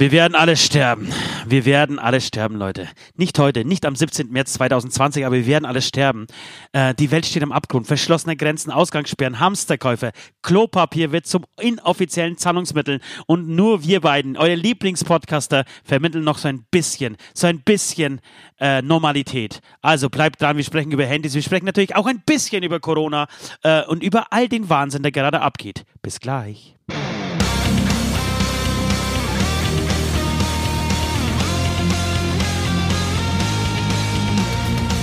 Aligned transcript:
Wir 0.00 0.12
werden 0.12 0.36
alle 0.36 0.56
sterben. 0.56 1.08
Wir 1.44 1.64
werden 1.64 1.98
alle 1.98 2.20
sterben, 2.20 2.54
Leute. 2.54 2.88
Nicht 3.16 3.36
heute, 3.40 3.64
nicht 3.64 3.84
am 3.84 3.96
17. 3.96 4.30
März 4.30 4.52
2020, 4.52 5.26
aber 5.26 5.34
wir 5.34 5.46
werden 5.46 5.64
alle 5.64 5.82
sterben. 5.82 6.28
Äh, 6.70 6.94
die 6.94 7.10
Welt 7.10 7.26
steht 7.26 7.42
am 7.42 7.50
Abgrund. 7.50 7.88
Verschlossene 7.88 8.36
Grenzen, 8.36 8.70
Ausgangssperren, 8.70 9.40
Hamsterkäufe, 9.40 10.12
Klopapier 10.42 11.10
wird 11.10 11.26
zum 11.26 11.46
inoffiziellen 11.60 12.38
Zahlungsmittel. 12.38 13.00
Und 13.26 13.48
nur 13.48 13.82
wir 13.82 14.00
beiden, 14.00 14.36
eure 14.36 14.54
Lieblingspodcaster, 14.54 15.64
vermitteln 15.82 16.22
noch 16.22 16.38
so 16.38 16.46
ein 16.46 16.64
bisschen, 16.70 17.16
so 17.34 17.48
ein 17.48 17.62
bisschen 17.62 18.20
äh, 18.60 18.82
Normalität. 18.82 19.58
Also 19.82 20.10
bleibt 20.10 20.40
dran, 20.40 20.56
wir 20.56 20.64
sprechen 20.64 20.92
über 20.92 21.06
Handys, 21.06 21.34
wir 21.34 21.42
sprechen 21.42 21.66
natürlich 21.66 21.96
auch 21.96 22.06
ein 22.06 22.22
bisschen 22.24 22.62
über 22.62 22.78
Corona 22.78 23.26
äh, 23.64 23.82
und 23.82 24.04
über 24.04 24.28
all 24.30 24.48
den 24.48 24.68
Wahnsinn, 24.68 25.02
der 25.02 25.10
gerade 25.10 25.40
abgeht. 25.40 25.82
Bis 26.02 26.20
gleich. 26.20 26.76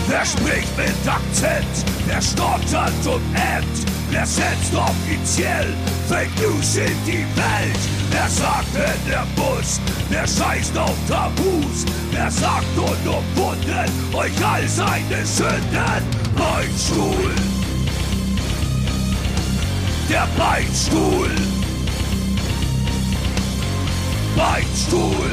Wer 0.07 0.23
spricht 0.23 0.77
mit 0.77 1.07
Akzent? 1.07 1.65
Wer 2.05 2.21
stottert 2.21 3.07
und 3.07 3.23
ämmt? 3.33 3.85
Wer 4.11 4.25
setzt 4.25 4.75
offiziell 4.75 5.73
Fake 6.07 6.29
News 6.39 6.75
in 6.75 6.95
die 7.07 7.25
Welt? 7.35 7.79
Wer 8.11 8.29
sagt, 8.29 8.67
wenn 8.73 9.11
er 9.11 9.25
muss? 9.35 9.79
Wer 10.09 10.27
scheißt 10.27 10.77
auf 10.77 10.95
Tabus? 11.07 11.85
Wer 12.11 12.29
sagt 12.29 12.77
unumwunden 12.77 13.89
euch 14.13 14.45
all 14.45 14.67
seine 14.67 15.25
Sünden? 15.25 16.03
Beinstuhl! 16.37 17.33
Der 20.07 20.27
Beinstuhl! 20.37 21.31
Beinstuhl! 24.35 25.31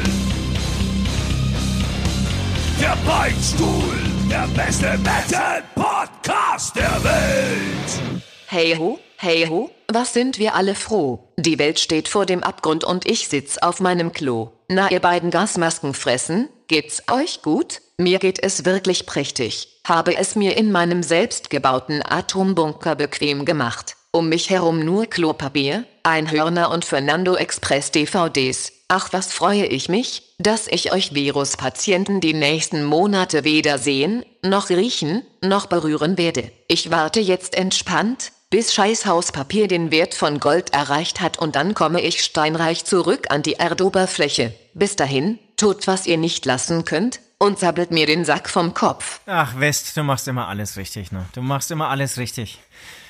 Der 2.81 2.97
Beinstuhl! 3.05 4.22
Der 4.33 4.47
beste 4.47 4.97
Metal-Podcast 4.97 6.75
der 6.75 7.03
Welt! 7.03 8.23
Hey 8.47 8.75
ho, 8.75 8.97
hey 9.17 9.45
ho, 9.47 9.69
was 9.87 10.13
sind 10.13 10.39
wir 10.39 10.55
alle 10.55 10.73
froh? 10.73 11.31
Die 11.37 11.59
Welt 11.59 11.79
steht 11.79 12.07
vor 12.07 12.25
dem 12.25 12.41
Abgrund 12.41 12.83
und 12.83 13.07
ich 13.07 13.27
sitz 13.27 13.59
auf 13.59 13.79
meinem 13.79 14.11
Klo. 14.11 14.49
Na, 14.69 14.89
ihr 14.89 15.01
beiden 15.01 15.29
Gasmasken 15.29 15.93
fressen, 15.93 16.49
geht's 16.67 17.03
euch 17.11 17.43
gut? 17.43 17.81
Mir 17.99 18.17
geht 18.17 18.41
es 18.41 18.65
wirklich 18.65 19.05
prächtig. 19.05 19.67
Habe 19.85 20.17
es 20.17 20.35
mir 20.35 20.57
in 20.57 20.71
meinem 20.71 21.03
selbstgebauten 21.03 22.01
Atombunker 22.03 22.95
bequem 22.95 23.45
gemacht. 23.45 23.97
Um 24.11 24.29
mich 24.29 24.49
herum 24.49 24.79
nur 24.79 25.05
Klopapier, 25.05 25.85
Einhörner 26.01 26.71
und 26.71 26.85
Fernando 26.85 27.35
Express 27.35 27.91
DVDs. 27.91 28.71
Ach, 28.95 29.11
was 29.11 29.33
freue 29.33 29.65
ich 29.65 29.89
mich, 29.89 30.21
dass 30.37 30.67
ich 30.67 30.93
euch 30.93 31.15
Viruspatienten 31.15 32.21
die 32.21 32.35
nächsten 32.35 32.83
Monate 32.83 33.43
weder 33.43 33.79
sehen, 33.79 34.23
noch 34.43 34.69
riechen, 34.69 35.23
noch 35.41 35.65
berühren 35.65 36.19
werde. 36.19 36.51
Ich 36.67 36.91
warte 36.91 37.19
jetzt 37.19 37.55
entspannt, 37.55 38.33
bis 38.51 38.71
Scheißhauspapier 38.71 39.67
den 39.67 39.89
Wert 39.89 40.13
von 40.13 40.39
Gold 40.39 40.75
erreicht 40.75 41.21
hat 41.21 41.39
und 41.39 41.55
dann 41.55 41.73
komme 41.73 42.01
ich 42.01 42.23
steinreich 42.23 42.85
zurück 42.85 43.31
an 43.31 43.41
die 43.41 43.55
Erdoberfläche. 43.55 44.53
Bis 44.75 44.95
dahin, 44.95 45.39
tut 45.57 45.87
was 45.87 46.05
ihr 46.05 46.19
nicht 46.19 46.45
lassen 46.45 46.85
könnt 46.85 47.19
und 47.39 47.57
sabbelt 47.57 47.89
mir 47.89 48.05
den 48.05 48.25
Sack 48.25 48.47
vom 48.47 48.75
Kopf. 48.75 49.21
Ach, 49.25 49.59
West, 49.59 49.97
du 49.97 50.03
machst 50.03 50.27
immer 50.27 50.47
alles 50.47 50.77
richtig, 50.77 51.11
ne? 51.11 51.25
Du 51.33 51.41
machst 51.41 51.71
immer 51.71 51.89
alles 51.89 52.19
richtig. 52.19 52.59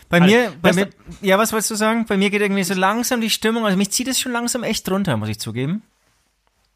Bei 0.10 0.20
mir, 0.20 0.54
bei 0.62 0.74
mir, 0.74 0.90
ja, 1.22 1.38
was 1.38 1.52
wolltest 1.52 1.72
du 1.72 1.76
sagen? 1.76 2.06
Bei 2.08 2.18
mir 2.18 2.30
geht 2.30 2.42
irgendwie 2.42 2.64
so 2.64 2.74
langsam 2.74 3.22
die 3.22 3.30
Stimmung, 3.30 3.66
also 3.66 3.78
mich 3.78 3.92
zieht 3.92 4.08
es 4.08 4.20
schon 4.20 4.32
langsam 4.32 4.64
echt 4.64 4.90
runter, 4.90 5.18
muss 5.18 5.30
ich 5.30 5.40
zugeben. 5.40 5.84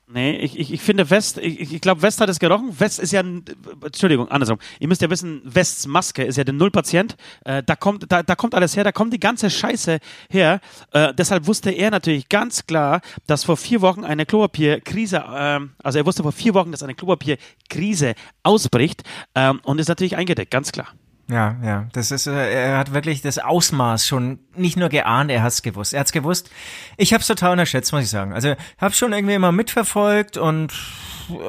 Nee, 0.09 0.37
ich, 0.37 0.57
ich, 0.57 0.71
ich 0.71 0.81
finde 0.81 1.09
West, 1.09 1.37
ich, 1.37 1.73
ich 1.73 1.81
glaube, 1.81 2.01
West 2.01 2.21
hat 2.21 2.29
es 2.29 2.39
gerochen. 2.39 2.79
West 2.79 2.97
ist 2.97 3.11
ja, 3.11 3.19
Entschuldigung, 3.19 4.29
andersrum. 4.29 4.57
Ihr 4.79 4.87
müsst 4.87 5.01
ja 5.01 5.09
wissen, 5.09 5.41
Wests 5.43 5.85
Maske 5.85 6.23
ist 6.23 6.37
ja 6.37 6.45
der 6.45 6.53
Nullpatient. 6.53 7.17
Äh, 7.43 7.61
da, 7.63 7.75
kommt, 7.75 8.09
da, 8.09 8.23
da 8.23 8.35
kommt 8.35 8.55
alles 8.55 8.77
her, 8.77 8.85
da 8.85 8.93
kommt 8.93 9.11
die 9.11 9.19
ganze 9.19 9.49
Scheiße 9.49 9.99
her. 10.29 10.61
Äh, 10.93 11.13
deshalb 11.13 11.45
wusste 11.45 11.71
er 11.71 11.91
natürlich 11.91 12.29
ganz 12.29 12.65
klar, 12.65 13.01
dass 13.25 13.43
vor 13.43 13.57
vier 13.57 13.81
Wochen 13.81 14.05
eine 14.05 14.25
Klopapierkrise, 14.25 15.17
äh, 15.17 15.59
also 15.83 15.99
er 15.99 16.05
wusste 16.05 16.23
vor 16.23 16.31
vier 16.31 16.53
Wochen, 16.53 16.71
dass 16.71 16.83
eine 16.83 16.95
Klopapierkrise 16.95 18.15
ausbricht 18.43 19.03
ähm, 19.35 19.59
und 19.63 19.77
ist 19.79 19.89
natürlich 19.89 20.15
eingedeckt, 20.15 20.51
ganz 20.51 20.71
klar. 20.71 20.87
Ja, 21.29 21.57
ja, 21.61 21.87
das 21.91 22.11
ist, 22.11 22.27
äh, 22.27 22.53
er 22.53 22.77
hat 22.77 22.93
wirklich 22.93 23.21
das 23.21 23.37
Ausmaß 23.37 24.07
schon 24.07 24.39
nicht 24.55 24.77
nur 24.77 24.87
geahnt, 24.87 25.29
er 25.29 25.43
hat's 25.43 25.61
gewusst. 25.61 25.93
Er 25.93 25.99
hat's 25.99 26.13
gewusst. 26.13 26.49
Ich 26.95 27.13
hab's 27.13 27.27
total 27.27 27.51
unterschätzt, 27.51 27.91
muss 27.91 28.03
ich 28.03 28.09
sagen. 28.09 28.31
Also, 28.31 28.55
hab 28.77 28.95
schon 28.95 29.11
irgendwie 29.11 29.33
immer 29.33 29.51
mitverfolgt 29.51 30.37
und 30.37 30.73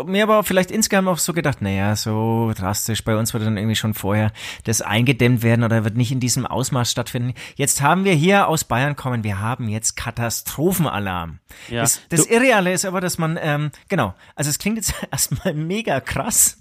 mir 0.06 0.25
aber 0.25 0.43
vielleicht 0.44 0.71
insgesamt 0.71 1.09
auch 1.09 1.19
so 1.19 1.33
gedacht, 1.33 1.62
naja, 1.62 1.94
so 1.97 2.53
drastisch, 2.56 3.05
bei 3.05 3.16
uns 3.16 3.33
wird 3.33 3.44
dann 3.44 3.56
irgendwie 3.56 3.77
schon 3.77 3.94
vorher 3.94 4.33
das 4.65 4.83
eingedämmt 4.83 5.43
werden 5.43 5.65
oder 5.65 5.84
wird 5.84 5.97
nicht 5.97 6.12
in 6.12 6.21
diesem 6.21 6.47
Ausmaß 6.47 6.91
stattfinden. 6.91 7.34
Jetzt 7.56 7.81
haben 7.81 8.05
wir 8.05 8.15
hier 8.15 8.49
aus 8.49 8.65
Bayern 8.65 8.97
kommen, 8.97 9.25
wir 9.25 9.41
haben 9.41 9.69
jetzt 9.69 9.97
Katastrophenalarm. 9.97 11.39
Ja, 11.69 11.83
das, 11.83 12.00
das 12.09 12.27
Irreale 12.27 12.72
ist 12.72 12.84
aber, 12.84 13.00
dass 13.00 13.19
man, 13.19 13.39
ähm, 13.41 13.71
genau, 13.89 14.15
also 14.34 14.50
es 14.50 14.59
klingt 14.59 14.77
jetzt 14.77 14.95
erstmal 15.10 15.55
mega 15.55 16.00
krass, 16.00 16.60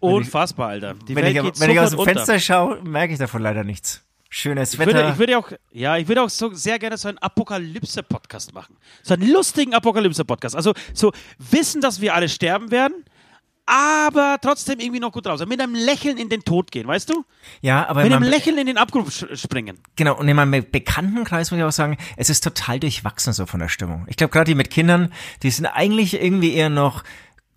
Unfassbar, 0.00 0.68
Alter. 0.68 0.94
Die 0.94 1.14
wenn 1.14 1.24
Welt 1.24 1.36
ich, 1.36 1.42
geht 1.42 1.60
wenn 1.60 1.70
ich 1.70 1.80
aus 1.80 1.90
dem 1.90 2.00
Fenster 2.00 2.34
unter. 2.34 2.40
schaue, 2.40 2.82
merke 2.82 3.12
ich 3.12 3.18
davon 3.18 3.42
leider 3.42 3.64
nichts. 3.64 4.02
Schönes 4.28 4.74
ich 4.74 4.78
Wetter. 4.80 4.94
Würde, 4.94 5.10
ich 5.10 5.18
würde 5.18 5.38
auch, 5.38 5.52
ja, 5.72 5.96
ich 5.96 6.08
würde 6.08 6.22
auch 6.22 6.30
so 6.30 6.52
sehr 6.52 6.78
gerne 6.78 6.96
so 6.96 7.08
einen 7.08 7.18
Apokalypse-Podcast 7.18 8.54
machen. 8.54 8.76
So 9.02 9.14
einen 9.14 9.30
lustigen 9.30 9.72
Apokalypse-Podcast. 9.74 10.56
Also 10.56 10.74
so 10.92 11.12
wissen, 11.38 11.80
dass 11.80 12.00
wir 12.00 12.14
alle 12.14 12.28
sterben 12.28 12.70
werden, 12.70 13.04
aber 13.66 14.38
trotzdem 14.40 14.78
irgendwie 14.78 15.00
noch 15.00 15.10
gut 15.12 15.26
raus. 15.26 15.44
Mit 15.44 15.60
einem 15.60 15.74
Lächeln 15.74 16.18
in 16.18 16.28
den 16.28 16.42
Tod 16.42 16.70
gehen, 16.70 16.86
weißt 16.86 17.10
du? 17.10 17.24
Ja, 17.60 17.88
aber 17.88 18.04
mit 18.04 18.12
einem 18.12 18.22
Lächeln 18.22 18.58
in 18.58 18.66
den 18.66 18.78
Abgrund 18.78 19.12
springen. 19.34 19.78
Genau, 19.96 20.16
und 20.16 20.28
in 20.28 20.36
meinem 20.36 20.64
Bekanntenkreis 20.70 21.50
muss 21.50 21.58
ich 21.58 21.64
auch 21.64 21.72
sagen, 21.72 21.96
es 22.16 22.30
ist 22.30 22.44
total 22.44 22.78
durchwachsen 22.78 23.32
so 23.32 23.44
von 23.46 23.58
der 23.58 23.68
Stimmung. 23.68 24.06
Ich 24.08 24.16
glaube, 24.16 24.32
gerade 24.32 24.44
die 24.44 24.54
mit 24.54 24.70
Kindern, 24.70 25.12
die 25.42 25.50
sind 25.50 25.66
eigentlich 25.66 26.20
irgendwie 26.20 26.54
eher 26.54 26.68
noch 26.70 27.02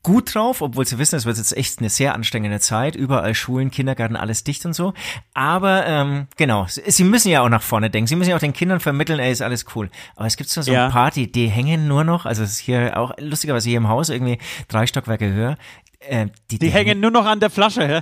gut 0.03 0.33
drauf, 0.33 0.61
obwohl 0.61 0.85
sie 0.85 0.97
wissen, 0.97 1.15
es 1.15 1.25
wird 1.25 1.37
jetzt 1.37 1.55
echt 1.55 1.79
eine 1.79 1.89
sehr 1.89 2.13
anstrengende 2.13 2.59
Zeit. 2.59 2.95
Überall 2.95 3.35
Schulen, 3.35 3.71
Kindergarten, 3.71 4.15
alles 4.15 4.43
dicht 4.43 4.65
und 4.65 4.73
so. 4.73 4.93
Aber 5.33 5.85
ähm, 5.85 6.27
genau, 6.37 6.65
sie 6.67 7.03
müssen 7.03 7.29
ja 7.29 7.41
auch 7.41 7.49
nach 7.49 7.61
vorne 7.61 7.89
denken. 7.89 8.07
Sie 8.07 8.15
müssen 8.15 8.29
ja 8.29 8.35
auch 8.35 8.41
den 8.41 8.53
Kindern 8.53 8.79
vermitteln, 8.79 9.19
ey, 9.19 9.31
ist 9.31 9.41
alles 9.41 9.65
cool. 9.75 9.89
Aber 10.15 10.25
es 10.25 10.37
gibt 10.37 10.49
so, 10.49 10.61
so 10.61 10.71
ja. 10.71 10.85
ein 10.85 10.91
paar, 10.91 11.11
die, 11.11 11.31
die 11.31 11.47
hängen 11.47 11.87
nur 11.87 12.03
noch, 12.03 12.25
also 12.25 12.43
es 12.43 12.51
ist 12.51 12.59
hier 12.59 12.97
auch 12.97 13.13
lustigerweise 13.19 13.69
hier 13.69 13.77
im 13.77 13.87
Haus 13.87 14.09
irgendwie 14.09 14.37
drei 14.67 14.87
Stockwerke 14.87 15.31
höher. 15.31 15.57
Äh, 15.99 16.27
die, 16.27 16.31
die, 16.57 16.59
die 16.59 16.69
hängen, 16.69 16.87
hängen 16.87 17.01
nur 17.01 17.11
noch 17.11 17.25
an 17.25 17.39
der 17.39 17.49
Flasche, 17.49 17.87
hä? 17.87 18.01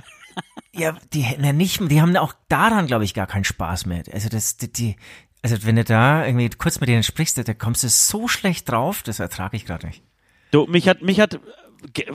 Ja, 0.72 0.96
die 1.12 1.26
na 1.38 1.52
nicht, 1.52 1.80
die 1.90 2.00
haben 2.00 2.16
auch 2.16 2.34
daran, 2.48 2.86
glaube 2.86 3.04
ich, 3.04 3.12
gar 3.12 3.26
keinen 3.26 3.44
Spaß 3.44 3.86
mehr. 3.86 4.04
Also 4.12 4.28
das, 4.28 4.56
die, 4.56 4.72
die 4.72 4.96
also 5.42 5.56
wenn 5.64 5.76
du 5.76 5.84
da 5.84 6.24
irgendwie 6.26 6.48
kurz 6.50 6.80
mit 6.80 6.88
denen 6.88 7.02
sprichst, 7.02 7.38
da 7.38 7.54
kommst 7.54 7.84
du 7.84 7.88
so 7.88 8.28
schlecht 8.28 8.70
drauf, 8.70 9.02
das 9.02 9.20
ertrage 9.20 9.56
ich 9.56 9.64
gerade 9.66 9.86
nicht. 9.86 10.02
Du, 10.50 10.66
mich 10.66 10.88
hat, 10.88 11.02
mich 11.02 11.20
hat 11.20 11.40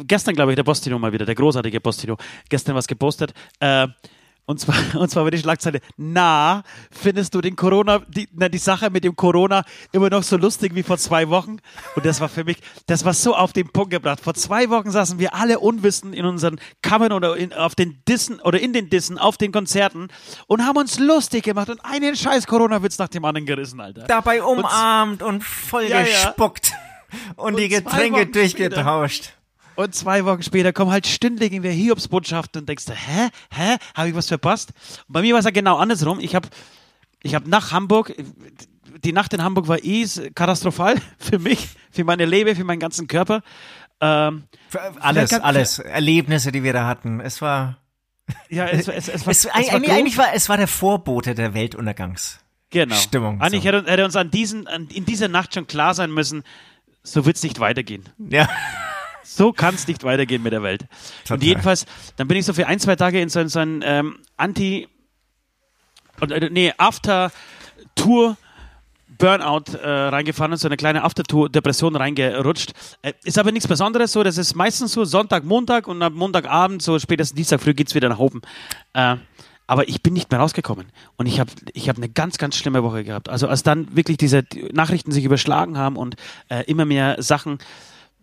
gestern, 0.08 0.36
glaube 0.36 0.52
ich, 0.52 0.56
der 0.56 0.64
Postino 0.64 1.00
mal 1.00 1.14
wieder, 1.14 1.26
der 1.26 1.36
großartige 1.36 1.80
Postino, 1.80 2.18
gestern 2.50 2.76
was 2.76 2.88
gepostet. 2.88 3.34
Äh, 3.60 3.88
und 4.46 4.60
zwar, 4.60 4.76
und 5.00 5.10
zwar 5.10 5.24
war 5.24 5.32
die 5.32 5.38
Schlagzeile, 5.38 5.80
na, 5.96 6.64
findest 6.92 7.34
du 7.34 7.42
den 7.42 7.56
Corona, 7.56 8.00
die, 8.00 8.28
na, 8.34 8.50
die 8.50 8.58
Sache 8.58 8.90
mit 8.90 9.04
dem 9.04 9.16
Corona 9.16 9.64
immer 9.92 10.10
noch 10.10 10.24
so 10.24 10.38
lustig 10.38 10.76
wie 10.76 10.84
vor 10.84 10.98
zwei 10.98 11.30
Wochen? 11.30 11.58
Und 11.96 12.06
das 12.06 12.20
war 12.20 12.30
für 12.30 12.44
mich, 12.44 12.58
das 12.88 13.06
war 13.06 13.14
so 13.14 13.36
auf 13.36 13.54
den 13.54 13.70
Punkt 13.70 13.92
gebracht. 13.92 14.20
Vor 14.20 14.34
zwei 14.34 14.70
Wochen 14.70 14.92
saßen 14.92 15.18
wir 15.20 15.34
alle 15.34 15.60
unwissend 15.60 16.14
in 16.14 16.26
unseren 16.26 16.60
Kammern 16.82 17.14
oder 17.14 17.38
in, 17.38 17.54
auf 17.54 17.76
den 17.76 18.02
Dissen 18.08 18.42
oder 18.42 18.60
in 18.60 18.74
den 18.74 18.90
Dissen, 18.90 19.18
auf 19.18 19.38
den 19.38 19.52
Konzerten 19.52 20.10
und 20.48 20.66
haben 20.66 20.78
uns 20.78 21.00
lustig 21.00 21.44
gemacht 21.44 21.70
und 21.70 21.80
einen 21.84 22.16
scheiß 22.16 22.48
Corona-Witz 22.48 22.98
nach 22.98 23.08
dem 23.10 23.24
anderen 23.24 23.46
gerissen, 23.46 23.80
Alter. 23.80 24.04
Dabei 24.04 24.44
umarmt 24.44 25.24
und, 25.24 25.36
und 25.36 25.44
voll 25.44 25.86
ja, 25.86 26.02
gespuckt 26.02 26.72
ja. 26.72 27.18
und, 27.38 27.54
und, 27.54 27.60
die 27.60 27.70
Getränke 27.70 28.26
durchgetauscht. 28.28 29.24
Später. 29.24 29.43
Und 29.76 29.96
zwei 29.96 30.26
Wochen 30.26 30.44
später 30.44 30.74
kommen 30.74 30.92
halt 30.92 31.08
stündlich 31.08 31.52
irgendwie 31.52 31.72
Hiobsbotschaften 31.72 32.62
und 32.62 32.70
denkst 32.70 32.86
du, 32.86 32.94
hä? 32.94 33.30
Hä? 33.52 33.78
Habe 33.96 34.10
ich 34.10 34.16
was 34.16 34.28
verpasst? 34.28 34.74
Und 35.08 35.14
bei 35.14 35.22
mir 35.22 35.34
war 35.34 35.40
es 35.40 35.46
ja 35.46 35.52
genau 35.52 35.78
andersrum. 35.78 36.20
Ich 36.20 36.36
habe 36.36 36.48
ich 37.22 37.36
hab 37.36 37.48
nach 37.48 37.72
Hamburg, 37.72 38.14
die 39.04 39.14
Nacht 39.14 39.34
in 39.34 39.44
Hamburg 39.44 39.68
war 39.68 39.84
eh 39.84 40.06
katastrophal 40.36 40.96
für 41.18 41.40
mich, 41.40 41.70
für 41.92 42.04
meine 42.04 42.26
Leber, 42.26 42.56
für 42.56 42.64
meinen 42.64 42.80
ganzen 42.80 43.08
Körper. 43.08 43.42
Ähm, 44.02 44.44
alles, 45.00 45.34
alles. 45.34 45.80
Erlebnisse, 45.80 46.52
die 46.52 46.64
wir 46.64 46.74
da 46.74 46.88
hatten. 46.88 47.20
Es 47.20 47.42
war. 47.42 47.78
Ja, 48.50 48.68
es, 48.68 48.88
es, 48.88 49.08
es, 49.10 49.26
war, 49.26 49.32
es, 49.32 49.46
es 49.46 49.46
war, 49.46 49.56
eigentlich 49.74 50.18
war 50.18 50.34
es 50.34 50.50
war 50.50 50.58
der 50.58 50.68
Vorbote 50.68 51.36
der 51.36 51.54
Weltuntergangs. 51.54 52.40
Genau. 52.70 52.96
Stimmung. 52.96 53.40
Eigentlich 53.40 53.64
so. 53.64 53.70
hätte, 53.70 53.90
hätte 53.90 54.04
uns 54.04 54.16
an 54.16 54.32
diesen, 54.32 54.68
an, 54.68 54.88
in 54.88 55.06
dieser 55.06 55.28
Nacht 55.28 55.54
schon 55.54 55.68
klar 55.68 55.94
sein 55.94 56.12
müssen, 56.12 56.44
so 57.04 57.26
wird 57.26 57.38
es 57.38 57.44
nicht 57.44 57.60
weitergehen. 57.60 58.10
Ja. 58.18 58.50
So 59.24 59.54
kann 59.54 59.76
es 59.76 59.88
nicht 59.88 60.04
weitergehen 60.04 60.44
mit 60.44 60.54
der 60.54 60.64
Welt. 60.64 60.86
Total. 61.24 61.38
Und 61.38 61.44
jedenfalls, 61.44 61.86
dann 62.18 62.28
bin 62.28 62.38
ich 62.38 62.46
so 62.46 62.54
für 62.54 62.68
ein, 62.68 62.80
zwei 62.80 62.96
Tage 62.96 63.22
in 63.22 63.30
so, 63.30 63.48
so 63.48 63.60
ein 63.60 63.82
ähm, 63.84 64.20
Anti- 64.38 64.88
äh, 66.22 66.50
nee, 66.50 66.74
After-Tour- 66.78 68.38
Burnout 69.16 69.78
äh, 69.78 69.88
reingefahren 69.88 70.54
und 70.54 70.58
so 70.58 70.68
eine 70.68 70.76
kleine 70.76 71.04
Aftertour-Depression 71.04 71.96
reingerutscht. 71.96 72.74
Äh, 73.04 73.14
ist 73.24 73.38
aber 73.38 73.52
nichts 73.52 73.68
Besonderes 73.68 74.12
so, 74.12 74.24
das 74.24 74.40
ist 74.40 74.56
meistens 74.56 74.92
so 74.92 75.06
Sonntag, 75.06 75.44
Montag 75.44 75.88
und 75.88 76.02
am 76.02 76.16
Montagabend, 76.16 76.82
so 76.82 76.98
spätestens 76.98 77.36
Dienstag 77.36 77.62
früh 77.62 77.76
geht's 77.76 77.94
wieder 77.94 78.10
nach 78.10 78.18
oben. 78.18 78.42
Äh, 78.94 79.18
aber 79.68 79.88
ich 79.88 80.02
bin 80.02 80.14
nicht 80.14 80.32
mehr 80.32 80.40
rausgekommen. 80.40 80.88
Und 81.16 81.28
ich 81.28 81.40
habe 81.40 81.52
ich 81.74 81.90
hab 81.90 81.98
eine 81.98 82.10
ganz, 82.10 82.38
ganz 82.40 82.56
schlimme 82.58 82.84
Woche 82.84 83.04
gehabt. 83.04 83.30
Also 83.30 83.48
als 83.48 83.62
dann 83.62 83.96
wirklich 83.96 84.18
diese 84.18 84.44
Nachrichten 84.74 85.12
sich 85.12 85.24
überschlagen 85.24 85.78
haben 85.78 85.96
und 85.96 86.16
äh, 86.50 86.64
immer 86.64 86.86
mehr 86.86 87.22
Sachen 87.22 87.60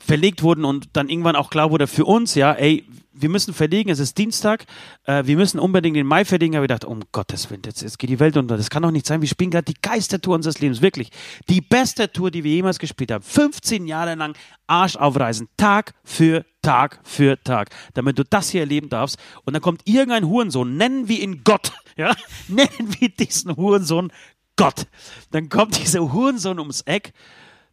verlegt 0.01 0.43
wurden 0.43 0.65
und 0.65 0.89
dann 0.95 1.09
irgendwann 1.09 1.37
auch 1.37 1.51
klar 1.51 1.71
wurde 1.71 1.87
für 1.87 2.05
uns, 2.05 2.35
ja, 2.35 2.53
ey, 2.53 2.85
wir 3.13 3.29
müssen 3.29 3.53
verlegen, 3.53 3.91
es 3.91 3.99
ist 3.99 4.17
Dienstag, 4.19 4.65
äh, 5.05 5.25
wir 5.27 5.37
müssen 5.37 5.59
unbedingt 5.59 5.97
den 5.97 6.07
Mai 6.07 6.25
verlegen, 6.25 6.55
habe 6.55 6.65
ich 6.65 6.69
gedacht, 6.69 6.85
um 6.85 7.03
Gottes 7.13 7.51
Willen, 7.51 7.63
jetzt, 7.65 7.83
jetzt 7.83 7.99
geht 7.99 8.11
die 8.11 8.19
Welt 8.19 8.37
unter, 8.37 8.57
das 8.57 8.71
kann 8.71 8.83
doch 8.83 8.91
nicht 8.91 9.07
sein, 9.07 9.21
wir 9.21 9.29
spielen 9.29 9.51
gerade 9.51 9.73
die 9.73 9.81
Geistertour 9.81 10.35
unseres 10.35 10.61
Lebens, 10.61 10.81
wirklich, 10.81 11.11
die 11.49 11.61
beste 11.61 12.11
Tour, 12.11 12.31
die 12.31 12.45
wir 12.45 12.53
jemals 12.53 12.79
gespielt 12.79 13.13
haben, 13.13 13.23
15 13.23 13.87
Jahre 13.87 14.15
lang 14.15 14.35
Arsch 14.67 14.97
aufreißen, 14.97 15.49
Tag 15.57 15.95
für 16.03 16.45
Tag 16.63 17.01
für 17.05 17.43
Tag, 17.43 17.71
damit 17.95 18.19
du 18.19 18.25
das 18.25 18.51
hier 18.51 18.61
erleben 18.61 18.89
darfst. 18.89 19.19
Und 19.45 19.55
dann 19.55 19.63
kommt 19.63 19.83
irgendein 19.87 20.27
Hurensohn, 20.27 20.77
nennen 20.77 21.09
wir 21.09 21.21
ihn 21.21 21.43
Gott, 21.45 21.73
ja, 21.97 22.15
nennen 22.49 22.95
wir 22.99 23.09
diesen 23.11 23.57
Hurensohn 23.57 24.13
Gott, 24.57 24.87
dann 25.31 25.49
kommt 25.49 25.79
dieser 25.79 26.13
Hurensohn 26.13 26.59
ums 26.59 26.83
Eck 26.83 27.13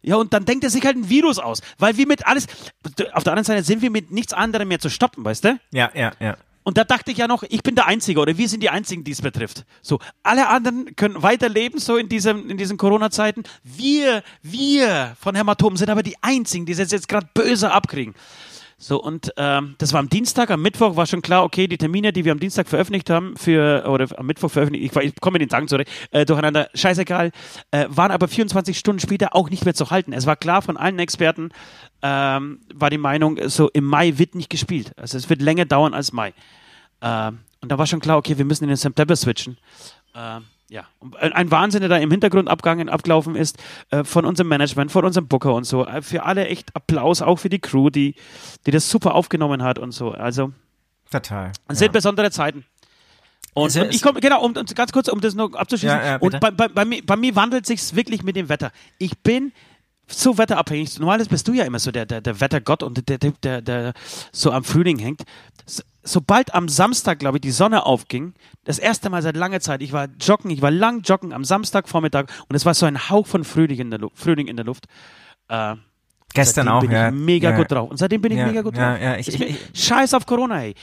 ja, 0.02 0.16
und 0.16 0.32
dann 0.32 0.44
denkt 0.44 0.64
er 0.64 0.70
sich 0.70 0.84
halt 0.84 0.96
ein 0.96 1.08
Virus 1.08 1.38
aus, 1.38 1.60
weil 1.78 1.96
wir 1.96 2.06
mit 2.06 2.26
alles, 2.26 2.46
auf 3.12 3.24
der 3.24 3.32
anderen 3.32 3.44
Seite 3.44 3.62
sind 3.64 3.82
wir 3.82 3.90
mit 3.90 4.10
nichts 4.10 4.32
anderem 4.32 4.68
mehr 4.68 4.78
zu 4.78 4.90
stoppen, 4.90 5.24
weißt 5.24 5.44
du? 5.44 5.60
Ja, 5.72 5.90
ja, 5.94 6.12
ja. 6.20 6.36
Und 6.68 6.76
da 6.76 6.84
dachte 6.84 7.10
ich 7.10 7.16
ja 7.16 7.26
noch, 7.26 7.44
ich 7.48 7.62
bin 7.62 7.76
der 7.76 7.86
Einzige 7.86 8.20
oder 8.20 8.36
wir 8.36 8.46
sind 8.46 8.62
die 8.62 8.68
Einzigen, 8.68 9.02
die 9.02 9.12
es 9.12 9.22
betrifft. 9.22 9.64
So, 9.80 10.00
alle 10.22 10.48
anderen 10.48 10.94
können 10.96 11.22
weiterleben, 11.22 11.80
so 11.80 11.96
in, 11.96 12.10
diesem, 12.10 12.50
in 12.50 12.58
diesen 12.58 12.76
Corona-Zeiten. 12.76 13.44
Wir, 13.64 14.22
wir 14.42 15.16
von 15.18 15.34
Hämatomen 15.34 15.78
sind 15.78 15.88
aber 15.88 16.02
die 16.02 16.16
Einzigen, 16.20 16.66
die 16.66 16.72
es 16.72 16.90
jetzt 16.90 17.08
gerade 17.08 17.26
böse 17.32 17.72
abkriegen. 17.72 18.14
So, 18.80 19.02
und 19.02 19.32
ähm, 19.36 19.74
das 19.78 19.92
war 19.92 19.98
am 19.98 20.08
Dienstag, 20.08 20.52
am 20.52 20.62
Mittwoch 20.62 20.94
war 20.94 21.04
schon 21.06 21.20
klar, 21.20 21.42
okay, 21.42 21.66
die 21.66 21.78
Termine, 21.78 22.12
die 22.12 22.24
wir 22.24 22.30
am 22.30 22.38
Dienstag 22.38 22.68
veröffentlicht 22.68 23.10
haben, 23.10 23.36
für, 23.36 23.84
oder 23.88 24.06
am 24.16 24.26
Mittwoch 24.26 24.52
veröffentlicht, 24.52 24.94
ich, 24.96 25.02
ich 25.02 25.20
komme 25.20 25.34
mit 25.34 25.42
den 25.42 25.48
Tagen 25.48 25.66
zurecht, 25.66 25.90
äh, 26.12 26.24
durcheinander, 26.24 26.68
scheißegal, 26.74 27.32
äh, 27.72 27.86
waren 27.88 28.12
aber 28.12 28.28
24 28.28 28.78
Stunden 28.78 29.00
später 29.00 29.34
auch 29.34 29.50
nicht 29.50 29.64
mehr 29.64 29.74
zu 29.74 29.90
halten. 29.90 30.12
Es 30.12 30.26
war 30.26 30.36
klar 30.36 30.62
von 30.62 30.76
allen 30.76 31.00
Experten, 31.00 31.50
ähm, 32.02 32.60
war 32.72 32.90
die 32.90 32.98
Meinung, 32.98 33.40
so 33.48 33.68
im 33.70 33.84
Mai 33.84 34.16
wird 34.16 34.36
nicht 34.36 34.48
gespielt. 34.48 34.92
Also 34.96 35.18
es 35.18 35.28
wird 35.28 35.42
länger 35.42 35.64
dauern 35.64 35.92
als 35.92 36.12
Mai. 36.12 36.32
Äh, 37.00 37.32
und 37.60 37.72
da 37.72 37.78
war 37.78 37.86
schon 37.88 37.98
klar, 37.98 38.16
okay, 38.16 38.38
wir 38.38 38.44
müssen 38.44 38.62
in 38.62 38.68
den 38.68 38.76
September 38.76 39.16
switchen. 39.16 39.58
Äh, 40.14 40.38
ja, 40.70 40.84
ein 41.20 41.50
Wahnsinn, 41.50 41.80
der 41.80 41.88
da 41.88 41.96
im 41.96 42.10
Hintergrund 42.10 42.48
abgegangen, 42.48 42.88
abgelaufen 42.88 43.36
ist, 43.36 43.56
äh, 43.90 44.04
von 44.04 44.24
unserem 44.24 44.48
Management, 44.48 44.92
von 44.92 45.04
unserem 45.04 45.26
Booker 45.26 45.54
und 45.54 45.64
so. 45.64 45.86
Äh, 45.86 46.02
für 46.02 46.24
alle 46.24 46.46
echt 46.46 46.74
Applaus, 46.76 47.22
auch 47.22 47.36
für 47.36 47.48
die 47.48 47.58
Crew, 47.58 47.88
die, 47.88 48.14
die 48.66 48.70
das 48.70 48.90
super 48.90 49.14
aufgenommen 49.14 49.62
hat 49.62 49.78
und 49.78 49.92
so. 49.92 50.10
Also, 50.10 50.52
total. 51.10 51.52
Es 51.68 51.78
sind 51.78 51.92
besondere 51.92 52.30
Zeiten. 52.30 52.64
Und, 53.54 53.74
und 53.74 53.94
ich 53.94 54.02
komme, 54.02 54.20
genau, 54.20 54.44
um, 54.44 54.54
um, 54.56 54.66
ganz 54.66 54.92
kurz, 54.92 55.08
um 55.08 55.20
das 55.20 55.34
noch 55.34 55.54
abzuschließen. 55.54 55.98
Ja, 55.98 56.06
ja, 56.06 56.16
und 56.16 56.38
bei, 56.38 56.50
bei, 56.50 56.68
bei, 56.68 56.84
mir, 56.84 57.04
bei 57.04 57.16
mir 57.16 57.34
wandelt 57.34 57.66
sich's 57.66 57.94
wirklich 57.94 58.22
mit 58.22 58.36
dem 58.36 58.48
Wetter. 58.48 58.70
Ich 58.98 59.18
bin 59.18 59.52
so 60.06 60.38
wetterabhängig. 60.38 60.98
Normalerweise 60.98 61.30
bist 61.30 61.48
du 61.48 61.54
ja 61.54 61.64
immer 61.64 61.78
so 61.78 61.90
der, 61.90 62.06
der, 62.06 62.20
der 62.20 62.40
Wettergott 62.40 62.82
und 62.82 63.08
der, 63.08 63.18
der, 63.18 63.32
der, 63.42 63.62
der 63.62 63.94
so 64.32 64.52
am 64.52 64.64
Frühling 64.64 64.98
hängt 64.98 65.22
sobald 66.08 66.54
am 66.54 66.68
Samstag, 66.68 67.18
glaube 67.18 67.38
ich, 67.38 67.40
die 67.42 67.50
Sonne 67.50 67.86
aufging, 67.86 68.34
das 68.64 68.78
erste 68.78 69.10
Mal 69.10 69.22
seit 69.22 69.36
langer 69.36 69.60
Zeit, 69.60 69.82
ich 69.82 69.92
war 69.92 70.08
joggen, 70.20 70.50
ich 70.50 70.62
war 70.62 70.70
lang 70.70 71.02
joggen 71.02 71.32
am 71.32 71.44
Samstagvormittag 71.44 72.26
und 72.48 72.56
es 72.56 72.64
war 72.64 72.74
so 72.74 72.86
ein 72.86 73.10
Hauch 73.10 73.26
von 73.26 73.44
Frühling 73.44 73.78
in 73.78 73.90
der, 73.90 73.98
Lu 74.00 74.10
Frühling 74.14 74.48
in 74.48 74.56
der 74.56 74.64
Luft. 74.64 74.86
Äh, 75.48 75.76
Gestern 76.34 76.68
auch, 76.68 76.80
bin 76.80 76.90
ja. 76.90 77.08
Ich 77.08 77.14
mega 77.14 77.50
ja. 77.50 77.56
gut 77.56 77.70
drauf. 77.70 77.90
Und 77.90 77.96
seitdem 77.96 78.20
bin 78.20 78.32
ich 78.32 78.38
ja, 78.38 78.46
mega 78.46 78.62
gut 78.62 78.76
ja, 78.76 78.92
drauf. 78.92 79.02
Ja, 79.02 79.16
ich, 79.16 79.28
ich, 79.28 79.40
ich, 79.40 79.58
Scheiß 79.74 80.14
auf 80.14 80.26
Corona, 80.26 80.62
ey. 80.62 80.74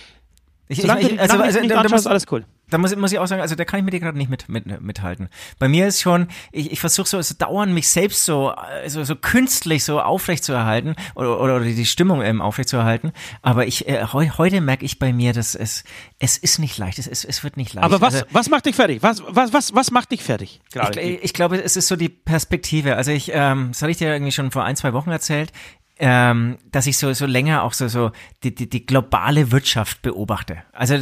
Ich, 0.68 0.82
Solange 0.82 1.02
ich, 1.02 1.08
die 1.10 1.20
also, 1.20 1.38
also, 1.38 1.60
nicht 1.60 1.72
da, 1.72 1.84
da 1.84 1.90
muss, 1.90 2.08
alles 2.08 2.26
cool. 2.32 2.44
Da 2.70 2.80
muss, 2.80 2.96
muss 2.96 3.12
ich 3.12 3.20
auch 3.20 3.28
sagen, 3.28 3.42
also 3.42 3.54
da 3.54 3.66
kann 3.66 3.80
ich 3.80 3.86
mit 3.86 3.94
dir 3.94 4.00
gerade 4.00 4.18
nicht 4.18 4.32
mit, 4.32 4.50
mit, 4.50 4.82
mithalten. 4.82 5.30
Bei 5.60 5.68
mir 5.68 5.86
ist 5.86 6.02
schon, 6.02 6.28
ich, 6.52 6.72
ich 6.72 6.80
versuche 6.80 7.08
so, 7.08 7.22
so 7.22 7.36
dauernd 7.38 7.72
mich 7.72 7.88
selbst 7.88 8.26
so, 8.26 8.52
so, 8.88 9.04
so 9.04 9.16
künstlich 9.16 9.84
so 9.84 10.02
aufrecht 10.02 10.44
zu 10.44 10.54
erhalten 10.54 10.96
oder, 11.14 11.40
oder, 11.40 11.56
oder 11.58 11.66
die 11.66 11.86
Stimmung 11.86 12.24
ähm, 12.24 12.42
aufrecht 12.42 12.70
zu 12.70 12.78
erhalten. 12.78 13.12
Aber 13.44 13.68
ich, 13.68 13.88
äh, 13.88 14.06
heu, 14.12 14.28
heute 14.38 14.60
merke 14.60 14.86
ich 14.86 14.98
bei 14.98 15.14
mir, 15.14 15.34
dass 15.34 15.54
es, 15.54 15.84
es 16.18 16.38
ist 16.38 16.58
nicht 16.58 16.80
leicht, 16.80 16.98
es, 16.98 17.08
es, 17.08 17.24
es 17.24 17.44
wird 17.44 17.58
nicht 17.58 17.76
leicht. 17.76 17.86
Aber 17.86 18.02
was, 18.02 18.16
also, 18.16 18.26
was 18.32 18.50
macht 18.50 18.66
dich 18.66 18.76
fertig? 18.76 19.04
Was, 19.04 19.22
was, 19.28 19.54
was, 19.54 19.76
was 19.76 19.92
macht 19.92 20.12
dich 20.12 20.24
fertig? 20.24 20.62
Gerade? 20.74 21.00
Ich, 21.00 21.24
ich 21.26 21.34
glaube, 21.34 21.62
es 21.62 21.78
ist 21.78 21.88
so 21.88 21.96
die 21.96 22.10
Perspektive. 22.10 22.96
Also 22.96 23.12
ich, 23.12 23.30
ähm, 23.32 23.70
das 23.72 23.84
hatte 23.84 23.92
ich 23.92 23.98
dir 23.98 24.12
irgendwie 24.12 24.32
schon 24.32 24.50
vor 24.50 24.64
ein, 24.64 24.76
zwei 24.76 24.94
Wochen 24.94 25.12
erzählt 25.12 25.52
ähm, 26.00 26.58
dass 26.72 26.88
ich 26.88 26.98
so 26.98 27.14
so 27.14 27.26
länger 27.26 27.64
auch 27.64 27.74
so 27.74 27.88
so 27.88 28.12
die, 28.44 28.54
die, 28.54 28.70
die 28.70 28.86
globale 28.86 29.52
Wirtschaft 29.52 30.02
beobachte. 30.02 30.58
Also 30.74 30.98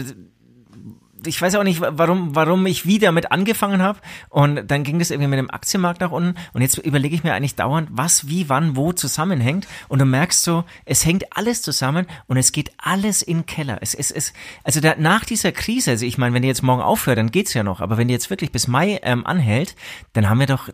ich 1.27 1.41
weiß 1.41 1.55
auch 1.55 1.63
nicht, 1.63 1.81
warum, 1.81 2.35
warum 2.35 2.65
ich 2.65 2.85
wieder 2.85 3.11
mit 3.11 3.31
angefangen 3.31 3.81
habe. 3.81 3.99
Und 4.29 4.69
dann 4.69 4.83
ging 4.83 4.99
das 4.99 5.11
irgendwie 5.11 5.29
mit 5.29 5.39
dem 5.39 5.49
Aktienmarkt 5.49 6.01
nach 6.01 6.11
unten. 6.11 6.35
Und 6.53 6.61
jetzt 6.61 6.77
überlege 6.77 7.15
ich 7.15 7.23
mir 7.23 7.33
eigentlich 7.33 7.55
dauernd, 7.55 7.89
was, 7.91 8.27
wie, 8.27 8.49
wann, 8.49 8.75
wo 8.75 8.93
zusammenhängt. 8.93 9.67
Und 9.87 9.99
du 9.99 10.05
merkst 10.05 10.43
so, 10.43 10.63
es 10.85 11.05
hängt 11.05 11.35
alles 11.35 11.61
zusammen 11.61 12.07
und 12.27 12.37
es 12.37 12.51
geht 12.51 12.71
alles 12.77 13.21
in 13.21 13.45
Keller. 13.45 13.77
Es, 13.81 13.93
es, 13.93 14.11
es, 14.11 14.33
also 14.63 14.79
da, 14.81 14.95
nach 14.97 15.25
dieser 15.25 15.51
Krise, 15.51 15.91
also 15.91 16.05
ich 16.05 16.17
meine, 16.17 16.33
wenn 16.35 16.41
die 16.41 16.47
jetzt 16.47 16.63
morgen 16.63 16.81
aufhört, 16.81 17.17
dann 17.17 17.31
geht's 17.31 17.53
ja 17.53 17.63
noch. 17.63 17.81
Aber 17.81 17.97
wenn 17.97 18.07
die 18.07 18.13
jetzt 18.13 18.29
wirklich 18.29 18.51
bis 18.51 18.67
Mai 18.67 18.99
ähm, 19.03 19.25
anhält, 19.25 19.75
dann 20.13 20.29
haben 20.29 20.39
wir 20.39 20.47
doch 20.47 20.69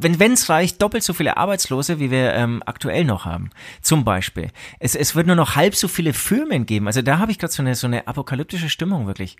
wenn 0.00 0.32
es 0.32 0.48
reicht, 0.48 0.82
doppelt 0.82 1.02
so 1.02 1.12
viele 1.12 1.36
Arbeitslose, 1.36 1.98
wie 1.98 2.10
wir 2.10 2.34
ähm, 2.34 2.62
aktuell 2.66 3.04
noch 3.04 3.24
haben. 3.24 3.50
Zum 3.82 4.04
Beispiel. 4.04 4.50
Es, 4.78 4.94
es 4.94 5.14
wird 5.14 5.26
nur 5.26 5.36
noch 5.36 5.56
halb 5.56 5.74
so 5.74 5.88
viele 5.88 6.12
Firmen 6.12 6.66
geben. 6.66 6.86
Also 6.86 7.02
da 7.02 7.18
habe 7.18 7.32
ich 7.32 7.38
gerade 7.38 7.52
so 7.52 7.62
eine, 7.62 7.74
so 7.74 7.86
eine 7.86 8.06
apokalyptische 8.06 8.68
Stimmung 8.68 9.06
wirklich. 9.06 9.36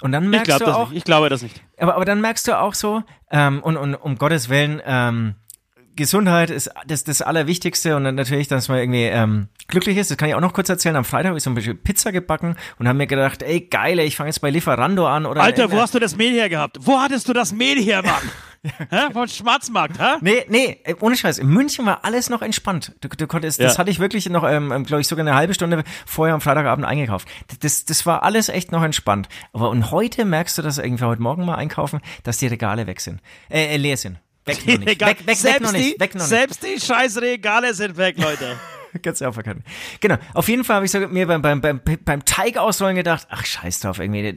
Und 0.00 0.12
dann 0.12 0.28
merkst 0.30 0.50
ich 0.50 0.58
du 0.58 0.74
auch. 0.74 0.88
Nicht. 0.88 0.98
Ich 0.98 1.04
glaube 1.04 1.28
das 1.28 1.42
nicht. 1.42 1.62
Aber, 1.78 1.94
aber 1.94 2.04
dann 2.04 2.20
merkst 2.20 2.48
du 2.48 2.58
auch 2.58 2.74
so, 2.74 3.02
ähm, 3.30 3.62
und, 3.62 3.76
und 3.76 3.94
um 3.94 4.16
Gottes 4.16 4.48
Willen, 4.48 4.80
ähm, 4.84 5.34
Gesundheit 5.96 6.50
ist 6.50 6.70
das, 6.86 7.04
das 7.04 7.22
Allerwichtigste 7.22 7.96
und 7.96 8.04
dann 8.04 8.14
natürlich, 8.14 8.48
dass 8.48 8.68
man 8.68 8.78
irgendwie 8.78 9.04
ähm, 9.04 9.48
glücklich 9.68 9.96
ist. 9.96 10.10
Das 10.10 10.16
kann 10.16 10.28
ich 10.28 10.34
auch 10.34 10.40
noch 10.40 10.52
kurz 10.52 10.68
erzählen. 10.68 10.96
Am 10.96 11.04
Freitag 11.04 11.28
habe 11.28 11.38
ich 11.38 11.44
so 11.44 11.50
ein 11.50 11.54
bisschen 11.54 11.78
Pizza 11.78 12.12
gebacken 12.12 12.56
und 12.78 12.88
habe 12.88 12.96
mir 12.96 13.06
gedacht, 13.06 13.42
ey 13.42 13.60
geil, 13.60 13.98
ich 14.00 14.16
fange 14.16 14.30
jetzt 14.30 14.40
bei 14.40 14.50
Lieferando 14.50 15.06
an 15.06 15.26
oder. 15.26 15.42
Alter, 15.42 15.70
wo 15.70 15.80
hast 15.80 15.94
du 15.94 15.98
das 15.98 16.16
Mehl 16.16 16.32
her 16.32 16.48
gehabt? 16.48 16.78
Wo 16.80 16.98
hattest 16.98 17.28
du 17.28 17.32
das 17.32 17.52
Mehl 17.52 17.80
her, 17.82 18.02
Mann? 18.02 18.30
hä? 18.90 19.12
Vom 19.12 19.28
Schwarzmarkt, 19.28 19.98
hä? 19.98 20.16
Nee, 20.20 20.44
nee, 20.48 20.78
ohne 21.00 21.16
Scheiß. 21.16 21.38
In 21.38 21.48
München 21.48 21.84
war 21.86 22.04
alles 22.04 22.30
noch 22.30 22.42
entspannt. 22.42 22.92
Du, 23.00 23.08
du 23.08 23.26
konntest, 23.26 23.60
ja. 23.60 23.66
das 23.66 23.78
hatte 23.78 23.90
ich 23.90 23.98
wirklich 23.98 24.28
noch, 24.28 24.44
ähm, 24.44 24.72
ähm 24.72 24.84
glaube 24.84 25.00
ich, 25.00 25.08
sogar 25.08 25.26
eine 25.26 25.36
halbe 25.36 25.54
Stunde 25.54 25.84
vorher 26.06 26.34
am 26.34 26.40
Freitagabend 26.40 26.86
eingekauft. 26.86 27.28
Das, 27.60 27.84
das 27.84 28.06
war 28.06 28.22
alles 28.22 28.48
echt 28.48 28.72
noch 28.72 28.82
entspannt. 28.82 29.28
Aber 29.52 29.70
und 29.70 29.90
heute 29.90 30.24
merkst 30.24 30.56
du, 30.58 30.62
dass 30.62 30.78
irgendwie 30.78 31.04
heute 31.04 31.22
Morgen 31.22 31.44
mal 31.44 31.56
einkaufen, 31.56 32.00
dass 32.22 32.38
die 32.38 32.46
Regale 32.46 32.86
weg 32.86 33.00
sind, 33.00 33.20
äh, 33.50 33.74
äh 33.74 33.76
leer 33.76 33.96
sind. 33.96 34.18
Weg 34.46 34.66
noch 34.66 34.78
nicht. 34.78 34.86
Weg, 34.86 35.26
weg, 35.26 35.42
weg 35.42 35.60
noch 35.60 35.72
nicht. 35.72 36.00
Weg 36.00 36.14
noch 36.14 36.22
nicht. 36.22 36.28
Selbst 36.28 36.62
die 36.62 36.80
scheiß 36.80 37.20
Regale 37.20 37.74
sind 37.74 37.96
weg, 37.96 38.16
Leute. 38.18 38.58
Kannst 39.02 39.20
du 39.20 39.26
auch 39.26 39.34
verkennen. 39.34 39.62
Genau. 40.00 40.16
Auf 40.34 40.48
jeden 40.48 40.64
Fall 40.64 40.76
habe 40.76 40.86
ich 40.86 40.92
so 40.92 41.00
mir 41.00 41.26
beim, 41.26 41.42
beim, 41.42 41.60
beim, 41.60 41.80
beim 42.04 42.24
Teig 42.24 42.56
ausrollen 42.56 42.96
gedacht, 42.96 43.26
ach 43.30 43.44
scheiß 43.44 43.80
drauf, 43.80 43.98
irgendwie. 43.98 44.32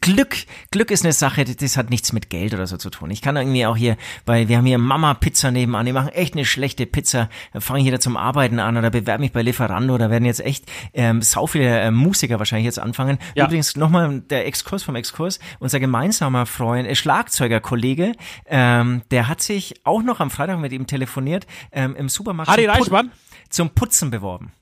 Glück, 0.00 0.36
Glück 0.70 0.90
ist 0.90 1.04
eine 1.04 1.12
Sache, 1.12 1.44
das 1.44 1.76
hat 1.76 1.90
nichts 1.90 2.12
mit 2.12 2.30
Geld 2.30 2.54
oder 2.54 2.66
so 2.66 2.76
zu 2.76 2.90
tun. 2.90 3.10
Ich 3.10 3.22
kann 3.22 3.36
irgendwie 3.36 3.66
auch 3.66 3.76
hier, 3.76 3.96
weil 4.26 4.48
wir 4.48 4.56
haben 4.56 4.66
hier 4.66 4.78
Mama 4.78 5.14
Pizza 5.14 5.50
nebenan, 5.50 5.86
die 5.86 5.92
machen 5.92 6.08
echt 6.08 6.34
eine 6.34 6.44
schlechte 6.44 6.86
Pizza. 6.86 7.28
Fange 7.58 7.80
ich 7.80 7.86
hier 7.86 8.00
zum 8.00 8.16
Arbeiten 8.16 8.58
an 8.58 8.76
oder 8.76 8.90
bewerbe 8.90 9.22
mich 9.22 9.32
bei 9.32 9.42
Lieferando. 9.42 9.98
Da 9.98 10.10
werden 10.10 10.24
jetzt 10.24 10.40
echt 10.40 10.66
ähm, 10.94 11.22
sau 11.22 11.46
viele 11.46 11.80
äh, 11.80 11.90
Musiker 11.90 12.38
wahrscheinlich 12.38 12.66
jetzt 12.66 12.78
anfangen. 12.78 13.18
Ja. 13.34 13.46
Übrigens 13.46 13.76
nochmal 13.76 14.20
der 14.20 14.46
Exkurs 14.46 14.82
vom 14.82 14.96
Exkurs. 14.96 15.38
Unser 15.58 15.80
gemeinsamer 15.80 16.46
Freund, 16.46 16.88
äh, 16.88 16.94
Schlagzeugerkollege, 16.94 18.12
ähm, 18.46 19.02
der 19.10 19.28
hat 19.28 19.42
sich 19.42 19.74
auch 19.84 20.02
noch 20.02 20.20
am 20.20 20.30
Freitag 20.30 20.58
mit 20.58 20.72
ihm 20.72 20.86
telefoniert 20.86 21.46
ähm, 21.72 21.94
im 21.96 22.08
Supermarkt. 22.08 22.50
Harry 22.50 22.66
Reichmann? 22.66 23.10
Zum 23.48 23.70
Putzen 23.70 24.10
beworben. 24.10 24.52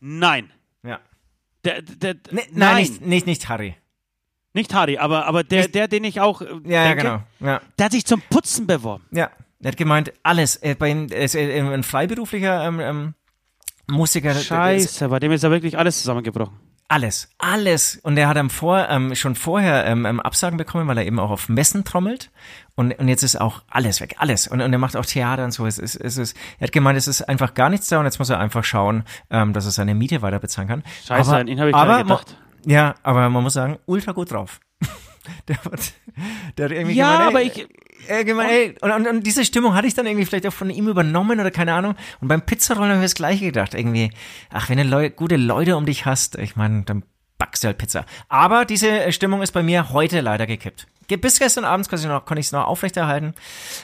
Nein. 0.00 0.52
Ja. 0.82 1.00
Der, 1.64 1.82
der, 1.82 2.14
nee, 2.30 2.42
nein, 2.42 2.48
nein. 2.52 2.76
Nicht, 2.76 3.06
nicht, 3.06 3.26
nicht 3.26 3.48
Harry. 3.48 3.76
Nicht 4.52 4.72
Harry, 4.72 4.96
aber, 4.96 5.26
aber 5.26 5.44
der, 5.44 5.68
der, 5.68 5.86
den 5.86 6.04
ich 6.04 6.20
auch. 6.20 6.40
Äh, 6.40 6.46
ja, 6.46 6.50
denke, 6.54 6.72
ja, 6.72 6.94
genau. 6.94 7.22
Ja. 7.40 7.60
Der 7.78 7.84
hat 7.86 7.92
sich 7.92 8.06
zum 8.06 8.22
Putzen 8.30 8.66
beworben. 8.66 9.04
Ja. 9.10 9.30
Er 9.62 9.68
hat 9.68 9.76
gemeint, 9.76 10.12
alles. 10.22 10.56
Er, 10.56 10.74
bei 10.74 10.90
ihm, 10.90 11.08
er 11.10 11.24
ist 11.24 11.36
ein 11.36 11.82
freiberuflicher 11.82 12.66
ähm, 12.66 12.80
ähm, 12.80 13.14
Musiker. 13.86 14.34
Scheiße, 14.34 15.08
bei 15.08 15.18
dem 15.18 15.32
ist 15.32 15.42
ja 15.42 15.50
wirklich 15.50 15.76
alles 15.76 15.98
zusammengebrochen. 15.98 16.58
Alles, 16.88 17.28
alles. 17.38 17.96
Und 18.02 18.16
er 18.16 18.28
hat 18.28 18.36
am 18.36 18.48
vor, 18.48 18.88
ähm, 18.88 19.14
schon 19.16 19.34
vorher 19.34 19.86
ähm, 19.86 20.06
ähm, 20.06 20.20
Absagen 20.20 20.56
bekommen, 20.56 20.86
weil 20.86 20.98
er 20.98 21.04
eben 21.04 21.18
auch 21.18 21.30
auf 21.30 21.48
Messen 21.48 21.84
trommelt. 21.84 22.30
Und, 22.76 22.96
und 22.98 23.08
jetzt 23.08 23.24
ist 23.24 23.40
auch 23.40 23.62
alles 23.68 24.00
weg, 24.00 24.14
alles. 24.18 24.46
Und, 24.46 24.60
und 24.60 24.72
er 24.72 24.78
macht 24.78 24.96
auch 24.96 25.04
Theater 25.04 25.44
und 25.44 25.50
so. 25.50 25.66
Es 25.66 25.78
ist, 25.78 25.96
es 25.96 26.16
ist, 26.16 26.36
er 26.60 26.68
hat 26.68 26.72
gemeint, 26.72 26.96
es 26.96 27.08
ist 27.08 27.22
einfach 27.22 27.54
gar 27.54 27.70
nichts 27.70 27.88
da 27.88 27.98
und 27.98 28.04
jetzt 28.04 28.20
muss 28.20 28.30
er 28.30 28.38
einfach 28.38 28.62
schauen, 28.62 29.02
ähm, 29.30 29.52
dass 29.52 29.64
er 29.64 29.72
seine 29.72 29.94
Miete 29.96 30.22
weiter 30.22 30.38
bezahlen 30.38 30.68
kann. 30.68 30.84
Scheiße, 31.06 31.30
aber, 31.30 31.40
an 31.40 31.48
ihn 31.48 31.58
habe 31.58 31.70
ich 31.70 31.76
aber, 31.76 32.02
gedacht. 32.04 32.36
Ja, 32.64 32.94
aber 33.02 33.28
man 33.30 33.42
muss 33.42 33.54
sagen, 33.54 33.78
ultra 33.86 34.12
gut 34.12 34.30
drauf. 34.30 34.60
der, 35.48 35.56
hat, 35.64 35.92
der 36.56 36.64
hat 36.66 36.72
irgendwie 36.72 36.94
ja, 36.94 37.12
gemeint, 37.12 37.28
aber 37.30 37.40
ey, 37.40 37.46
ich, 37.46 37.68
äh, 38.08 38.24
gemeint, 38.24 38.50
ey, 38.50 38.74
und, 38.80 38.90
und, 38.92 39.06
und 39.06 39.26
diese 39.26 39.44
Stimmung 39.44 39.74
hatte 39.74 39.86
ich 39.86 39.94
dann 39.94 40.06
irgendwie 40.06 40.24
vielleicht 40.26 40.46
auch 40.46 40.52
von 40.52 40.70
ihm 40.70 40.88
übernommen 40.88 41.40
oder 41.40 41.50
keine 41.50 41.74
Ahnung. 41.74 41.94
Und 42.20 42.28
beim 42.28 42.42
Pizzarollen 42.42 42.90
habe 42.92 43.00
ich 43.00 43.06
das 43.10 43.14
gleiche 43.14 43.44
gedacht. 43.46 43.74
Irgendwie, 43.74 44.10
ach, 44.52 44.68
wenn 44.68 44.78
du 44.78 44.84
Leu 44.84 45.10
gute 45.10 45.36
Leute 45.36 45.76
um 45.76 45.86
dich 45.86 46.06
hast, 46.06 46.36
ich 46.36 46.56
meine, 46.56 46.82
dann 46.84 47.02
backst 47.38 47.62
du 47.64 47.66
halt 47.68 47.78
Pizza. 47.78 48.06
Aber 48.28 48.64
diese 48.64 48.88
äh, 48.88 49.12
Stimmung 49.12 49.42
ist 49.42 49.52
bei 49.52 49.62
mir 49.62 49.90
heute 49.90 50.20
leider 50.20 50.46
gekippt. 50.46 50.86
Ge- 51.08 51.18
Bis 51.18 51.38
gestern 51.38 51.64
Abend 51.66 51.86
konnte 51.88 52.02
ich 52.04 52.08
noch, 52.10 52.24
konnte 52.24 52.40
ich 52.40 52.46
es 52.46 52.52
noch 52.52 52.66
aufrechterhalten. 52.66 53.34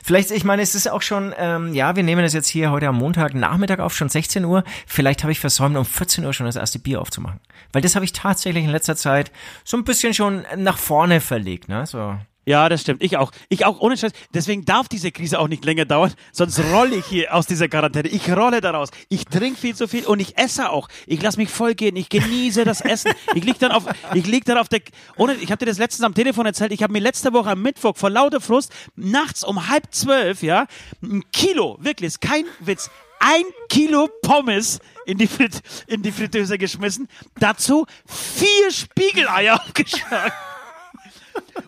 Vielleicht, 0.02 0.30
ich 0.30 0.44
meine, 0.44 0.62
es 0.62 0.74
ist 0.74 0.90
auch 0.90 1.02
schon, 1.02 1.34
ähm, 1.36 1.74
ja, 1.74 1.94
wir 1.94 2.02
nehmen 2.02 2.22
das 2.22 2.32
jetzt 2.32 2.48
hier 2.48 2.70
heute 2.70 2.88
am 2.88 2.96
Montag 2.96 3.34
Nachmittag 3.34 3.78
auf, 3.80 3.94
schon 3.94 4.08
16 4.08 4.44
Uhr. 4.46 4.64
Vielleicht 4.86 5.22
habe 5.22 5.32
ich 5.32 5.38
versäumt, 5.38 5.76
um 5.76 5.84
14 5.84 6.24
Uhr 6.24 6.32
schon 6.32 6.46
das 6.46 6.56
erste 6.56 6.78
Bier 6.78 7.00
aufzumachen. 7.00 7.40
Weil 7.72 7.82
das 7.82 7.94
habe 7.94 8.04
ich 8.06 8.12
tatsächlich 8.12 8.64
in 8.64 8.70
letzter 8.70 8.96
Zeit 8.96 9.30
so 9.64 9.76
ein 9.76 9.84
bisschen 9.84 10.14
schon 10.14 10.44
nach 10.56 10.78
vorne 10.78 11.20
verlegt, 11.20 11.68
ne? 11.68 11.84
So. 11.86 12.16
Ja, 12.44 12.68
das 12.68 12.80
stimmt. 12.80 13.02
Ich 13.02 13.16
auch. 13.16 13.30
Ich 13.48 13.64
auch, 13.64 13.80
ohne 13.80 13.96
Scheiß. 13.96 14.12
Deswegen 14.34 14.64
darf 14.64 14.88
diese 14.88 15.12
Krise 15.12 15.38
auch 15.38 15.46
nicht 15.46 15.64
länger 15.64 15.84
dauern, 15.84 16.12
sonst 16.32 16.58
rolle 16.72 16.96
ich 16.96 17.06
hier 17.06 17.34
aus 17.34 17.46
dieser 17.46 17.68
Quarantäne. 17.68 18.08
Ich 18.08 18.28
rolle 18.30 18.60
daraus. 18.60 18.90
Ich 19.08 19.26
trinke 19.26 19.60
viel 19.60 19.76
zu 19.76 19.86
viel 19.86 20.06
und 20.06 20.20
ich 20.20 20.36
esse 20.38 20.70
auch. 20.70 20.88
Ich 21.06 21.22
lasse 21.22 21.38
mich 21.38 21.50
voll 21.50 21.74
gehen. 21.74 21.94
Ich 21.94 22.08
genieße 22.08 22.64
das 22.64 22.80
Essen. 22.80 23.12
Ich 23.34 23.44
lieg 23.44 23.58
dann 23.60 23.70
auf, 23.70 23.84
ich 24.14 24.26
lieg 24.26 24.44
dann 24.44 24.58
auf 24.58 24.68
der, 24.68 24.80
ohne, 25.16 25.34
ich 25.34 25.52
habe 25.52 25.58
dir 25.58 25.66
das 25.66 25.78
letztens 25.78 26.04
am 26.04 26.14
Telefon 26.14 26.46
erzählt. 26.46 26.72
Ich 26.72 26.82
habe 26.82 26.92
mir 26.92 26.98
letzte 27.00 27.32
Woche 27.32 27.50
am 27.50 27.62
Mittwoch 27.62 27.96
vor 27.96 28.10
lauter 28.10 28.40
Frust 28.40 28.72
nachts 28.96 29.44
um 29.44 29.68
halb 29.68 29.84
zwölf, 29.92 30.42
ja, 30.42 30.66
ein 31.02 31.22
Kilo, 31.32 31.78
wirklich, 31.80 32.08
ist 32.08 32.20
kein 32.20 32.44
Witz, 32.60 32.90
ein 33.20 33.44
Kilo 33.68 34.08
Pommes 34.22 34.80
in 35.06 35.18
die, 35.18 35.28
Frit 35.28 35.62
in 35.86 36.02
die 36.02 36.10
Fritteuse 36.10 36.58
geschmissen. 36.58 37.08
Dazu 37.38 37.86
vier 38.06 38.70
Spiegeleier 38.70 39.60
aufgeschlagen 39.62 40.32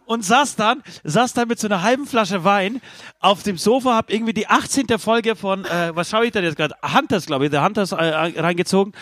und 0.07 0.25
saß 0.25 0.57
dann, 0.57 0.83
saß 1.05 1.33
dann 1.33 1.49
mit 1.49 1.59
so 1.59 1.69
einer 1.69 1.83
halben 1.83 2.07
Flasche 2.07 2.45
Wein 2.45 2.81
auf 3.21 3.43
dem 3.43 3.59
Sofa, 3.59 3.95
hab 3.95 4.13
irgendwie 4.13 4.35
die 4.35 4.49
18. 4.49 4.87
Folge 4.99 5.37
von, 5.37 5.65
äh, 5.65 5.95
was 5.95 6.11
schaue 6.11 6.27
ich 6.27 6.33
denn 6.33 6.45
jetzt 6.45 6.57
gerade? 6.57 6.75
Hunters, 6.83 7.27
glaube 7.27 7.47
ich, 7.47 7.51
der 7.51 7.65
Hunters 7.65 7.93
äh, 7.93 7.97
reingezogen 7.97 8.93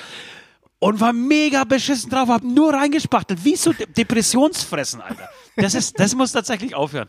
und 0.82 1.00
war 1.00 1.12
mega 1.12 1.62
beschissen 1.62 2.10
drauf, 2.10 2.28
hab 2.28 2.42
nur 2.42 2.74
reingespachtelt, 2.74 3.44
wie 3.44 3.54
so 3.54 3.72
De 3.72 3.86
Depressionsfressen, 3.86 5.00
Alter. 5.00 5.28
Das 5.56 5.74
ist, 5.74 6.00
das 6.00 6.14
muss 6.16 6.32
tatsächlich 6.32 6.74
aufhören. 6.74 7.06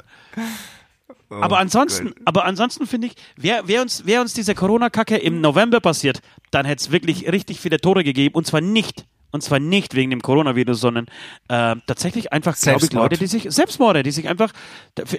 aber 1.29 1.57
ansonsten, 1.57 2.13
aber 2.25 2.45
ansonsten 2.45 2.85
finde 2.85 3.07
ich, 3.07 3.15
wäre 3.35 3.67
wär 3.67 3.81
uns, 3.81 4.05
wär 4.05 4.21
uns 4.21 4.33
diese 4.33 4.53
Corona-Kacke 4.53 5.17
im 5.17 5.41
November 5.41 5.79
passiert, 5.79 6.21
dann 6.51 6.67
hätte 6.67 6.81
es 6.81 6.91
wirklich 6.91 7.31
richtig 7.31 7.59
viele 7.59 7.79
Tore 7.79 8.03
gegeben 8.03 8.35
und 8.35 8.45
zwar 8.45 8.61
nicht 8.61 9.05
und 9.33 9.41
zwar 9.43 9.59
nicht 9.59 9.95
wegen 9.95 10.11
dem 10.11 10.21
Coronavirus, 10.21 10.79
sondern 10.79 11.07
äh, 11.49 11.75
tatsächlich 11.87 12.31
einfach, 12.31 12.55
glaube 12.55 12.85
ich. 12.85 12.93
Leute, 12.93 13.17
die 13.17 13.27
sich, 13.27 13.47
Selbstmorde, 13.49 14.03
die 14.03 14.11
sich 14.11 14.29
einfach, 14.29 14.53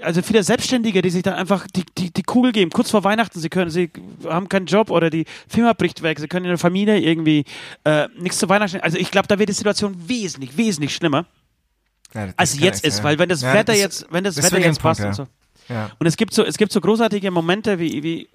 also 0.02 0.22
viele 0.22 0.42
Selbstständige, 0.42 1.02
die 1.02 1.10
sich 1.10 1.22
dann 1.22 1.34
einfach 1.34 1.66
die, 1.74 1.84
die, 1.98 2.10
die 2.12 2.22
Kugel 2.22 2.52
geben, 2.52 2.70
kurz 2.70 2.90
vor 2.90 3.04
Weihnachten, 3.04 3.38
sie 3.40 3.48
können, 3.50 3.70
sie 3.70 3.90
haben 4.24 4.48
keinen 4.48 4.66
Job 4.66 4.90
oder 4.90 5.10
die 5.10 5.26
Firma 5.48 5.72
bricht 5.74 6.02
weg, 6.02 6.18
sie 6.20 6.28
können 6.28 6.46
in 6.46 6.50
der 6.50 6.58
Familie 6.58 6.98
irgendwie 7.00 7.44
äh, 7.84 8.08
nichts 8.18 8.38
zu 8.38 8.48
Weihnachten, 8.48 8.80
also 8.80 8.96
ich 8.96 9.10
glaube, 9.10 9.26
da 9.28 9.38
wird 9.38 9.48
die 9.50 9.52
Situation 9.54 9.94
wesentlich, 10.08 10.56
wesentlich 10.56 10.94
schlimmer, 10.94 11.26
Ja, 12.14 12.28
als 12.36 12.58
jetzt 12.58 12.84
ist, 12.86 12.96
sein. 12.96 13.04
weil 13.04 13.18
wenn 13.18 13.28
das 13.28 13.42
Ja, 13.42 13.52
Wetter 13.52 13.72
das- 13.72 13.78
jetzt, 13.80 14.06
wenn 14.10 14.24
das, 14.24 14.36
das 14.36 14.44
Wetter 14.46 14.58
jetzt 14.58 14.78
ein 14.78 14.82
Punkt, 14.82 14.98
passt 14.98 15.04
und 15.04 15.14
so. 15.14 15.26
Ja. 15.68 15.90
Und 15.98 16.06
es 16.06 16.16
gibt 16.16 16.32
so, 16.34 16.44
es 16.44 16.56
gibt 16.56 16.70
so 16.72 16.80
großartige 16.80 17.30
Momente, 17.30 17.78
wie, 17.80 18.02
wie 18.02 18.28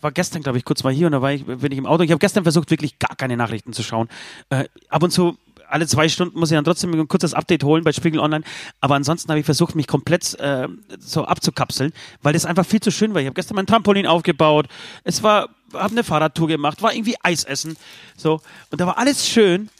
war 0.00 0.12
gestern, 0.12 0.42
glaube 0.42 0.58
ich, 0.58 0.64
kurz 0.64 0.82
mal 0.84 0.92
hier 0.92 1.06
und 1.06 1.12
da 1.12 1.22
war 1.22 1.32
ich, 1.32 1.44
bin 1.44 1.72
ich 1.72 1.78
im 1.78 1.86
Auto. 1.86 2.02
Ich 2.02 2.10
habe 2.10 2.18
gestern 2.18 2.42
versucht, 2.42 2.70
wirklich 2.70 2.98
gar 2.98 3.16
keine 3.16 3.36
Nachrichten 3.36 3.72
zu 3.72 3.82
schauen. 3.82 4.08
Äh, 4.50 4.64
ab 4.88 5.02
und 5.02 5.10
zu, 5.10 5.36
alle 5.68 5.86
zwei 5.86 6.08
Stunden 6.08 6.38
muss 6.38 6.50
ich 6.50 6.56
dann 6.56 6.64
trotzdem 6.64 6.92
ein 6.92 7.08
kurzes 7.08 7.34
Update 7.34 7.64
holen 7.64 7.84
bei 7.84 7.92
Spiegel 7.92 8.20
Online. 8.20 8.44
Aber 8.80 8.94
ansonsten 8.96 9.28
habe 9.30 9.40
ich 9.40 9.46
versucht, 9.46 9.74
mich 9.74 9.86
komplett 9.86 10.38
äh, 10.40 10.68
so 10.98 11.24
abzukapseln, 11.24 11.92
weil 12.22 12.32
das 12.32 12.46
einfach 12.46 12.66
viel 12.66 12.80
zu 12.80 12.90
schön 12.90 13.14
war. 13.14 13.20
Ich 13.20 13.26
habe 13.26 13.34
gestern 13.34 13.56
mein 13.56 13.66
Trampolin 13.66 14.06
aufgebaut. 14.06 14.66
Es 15.04 15.22
war, 15.22 15.48
habe 15.72 15.92
eine 15.92 16.04
Fahrradtour 16.04 16.48
gemacht, 16.48 16.82
war 16.82 16.92
irgendwie 16.92 17.16
Eis 17.22 17.44
essen. 17.44 17.76
So. 18.16 18.40
Und 18.70 18.80
da 18.80 18.86
war 18.86 18.98
alles 18.98 19.28
schön. 19.28 19.70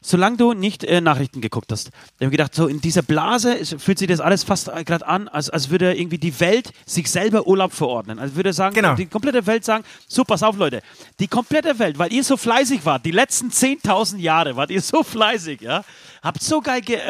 Solange 0.00 0.36
du 0.36 0.52
nicht 0.52 0.84
äh, 0.84 1.00
Nachrichten 1.00 1.40
geguckt 1.40 1.72
hast. 1.72 1.88
Ich 1.88 2.24
habe 2.24 2.30
gedacht, 2.30 2.54
so 2.54 2.68
in 2.68 2.80
dieser 2.80 3.02
Blase 3.02 3.56
fühlt 3.78 3.98
sich 3.98 4.06
das 4.08 4.20
alles 4.20 4.44
fast 4.44 4.68
äh, 4.68 4.84
gerade 4.84 5.06
an, 5.06 5.26
als, 5.28 5.50
als 5.50 5.70
würde 5.70 5.92
irgendwie 5.94 6.18
die 6.18 6.38
Welt 6.40 6.70
sich 6.86 7.10
selber 7.10 7.46
Urlaub 7.48 7.72
verordnen. 7.72 8.18
Als 8.20 8.34
würde 8.36 8.52
sagen, 8.52 8.74
Genau. 8.76 8.94
die 8.94 9.06
komplette 9.06 9.46
Welt 9.46 9.64
sagen, 9.64 9.84
so 10.06 10.22
pass 10.24 10.42
auf 10.44 10.56
Leute, 10.56 10.82
die 11.18 11.26
komplette 11.26 11.78
Welt, 11.80 11.98
weil 11.98 12.12
ihr 12.12 12.22
so 12.22 12.36
fleißig 12.36 12.84
wart, 12.84 13.04
die 13.04 13.10
letzten 13.10 13.48
10.000 13.50 14.18
Jahre 14.18 14.54
wart 14.56 14.70
ihr 14.70 14.80
so 14.82 15.02
fleißig, 15.02 15.60
ja, 15.62 15.84
habt 16.22 16.42
so 16.42 16.60
geil 16.60 16.80
ge- 16.80 17.00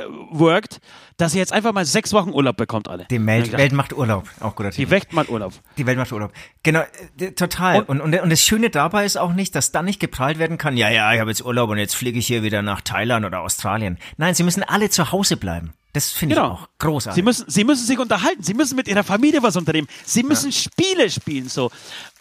reingeworkt, 0.00 0.80
dass 1.20 1.34
ihr 1.34 1.40
jetzt 1.40 1.52
einfach 1.52 1.72
mal 1.72 1.84
sechs 1.84 2.12
Wochen 2.12 2.30
Urlaub 2.30 2.56
bekommt 2.56 2.88
alle. 2.88 3.06
Die 3.10 3.16
ich 3.16 3.26
Welt, 3.26 3.46
dachte, 3.46 3.58
Welt 3.58 3.72
macht 3.72 3.92
Urlaub. 3.92 4.28
Auch 4.40 4.54
guter 4.54 4.70
Titel. 4.70 4.86
die 4.86 4.90
Welt 4.90 5.12
mal 5.12 5.26
Urlaub. 5.26 5.52
Die 5.76 5.86
Welt 5.86 5.98
macht 5.98 6.12
Urlaub. 6.12 6.32
Genau, 6.62 6.82
äh, 7.18 7.32
total. 7.32 7.82
Und, 7.82 8.00
und, 8.00 8.14
und 8.18 8.30
das 8.30 8.42
Schöne 8.42 8.70
dabei 8.70 9.04
ist 9.04 9.16
auch 9.16 9.32
nicht, 9.32 9.54
dass 9.54 9.72
dann 9.72 9.84
nicht 9.84 10.00
geprahlt 10.00 10.38
werden 10.38 10.58
kann, 10.58 10.76
ja, 10.76 10.88
ja, 10.90 11.12
ich 11.14 11.20
habe 11.20 11.30
jetzt 11.30 11.44
Urlaub 11.44 11.70
und 11.70 11.78
jetzt 11.78 11.94
fliege 11.96 12.18
ich 12.18 12.26
hier 12.26 12.42
wieder 12.42 12.62
nach 12.62 12.80
Thailand 12.80 13.24
oder 13.26 13.40
Australien. 13.40 13.98
Nein, 14.16 14.34
sie 14.34 14.42
müssen 14.42 14.62
alle 14.62 14.90
zu 14.90 15.12
Hause 15.12 15.36
bleiben. 15.36 15.72
Das 15.92 16.10
finde 16.10 16.34
ich 16.36 16.40
Genau. 16.40 16.52
auch 16.52 16.68
großartig. 16.78 17.16
Sie 17.16 17.22
müssen, 17.22 17.50
sie 17.50 17.64
müssen 17.64 17.84
sich 17.84 17.98
unterhalten, 17.98 18.44
sie 18.44 18.54
müssen 18.54 18.76
mit 18.76 18.86
ihrer 18.86 19.02
Familie 19.02 19.42
was 19.42 19.56
unternehmen, 19.56 19.88
sie 20.04 20.22
müssen 20.22 20.52
Spiele 20.52 21.10
spielen. 21.10 21.48
so. 21.48 21.72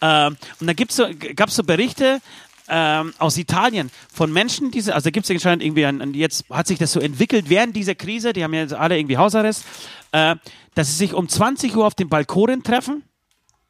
Ähm, 0.02 0.38
und 0.60 0.66
da 0.68 0.74
gibt's 0.74 0.96
so, 0.96 1.06
gab 1.36 1.50
es 1.50 1.56
so 1.56 1.64
Berichte 1.64 2.20
ähm, 2.70 3.14
aus 3.18 3.38
Italien 3.38 3.92
von 4.12 4.32
Menschen, 4.32 4.72
die, 4.72 4.80
also 4.92 5.06
da 5.06 5.10
gibt 5.10 5.26
es 5.26 5.32
anscheinend 5.32 5.64
irgendwie, 5.64 5.86
ein, 5.86 6.02
ein, 6.02 6.14
jetzt 6.14 6.46
hat 6.50 6.68
sich 6.68 6.80
das 6.80 6.92
so 6.92 7.00
entwickelt 7.00 7.50
während 7.50 7.76
dieser 7.76 7.96
Krise, 7.96 8.34
die 8.34 8.44
haben 8.44 8.54
ja 8.54 8.62
jetzt 8.62 8.74
alle 8.74 8.98
irgendwie 8.98 9.18
Hausarrest, 9.18 9.66
äh, 10.12 10.36
dass 10.76 10.88
sie 10.88 10.96
sich 10.96 11.14
um 11.14 11.28
20 11.28 11.76
Uhr 11.76 11.86
auf 11.86 11.96
den 11.96 12.10
Balkonen 12.10 12.64
treffen. 12.64 13.04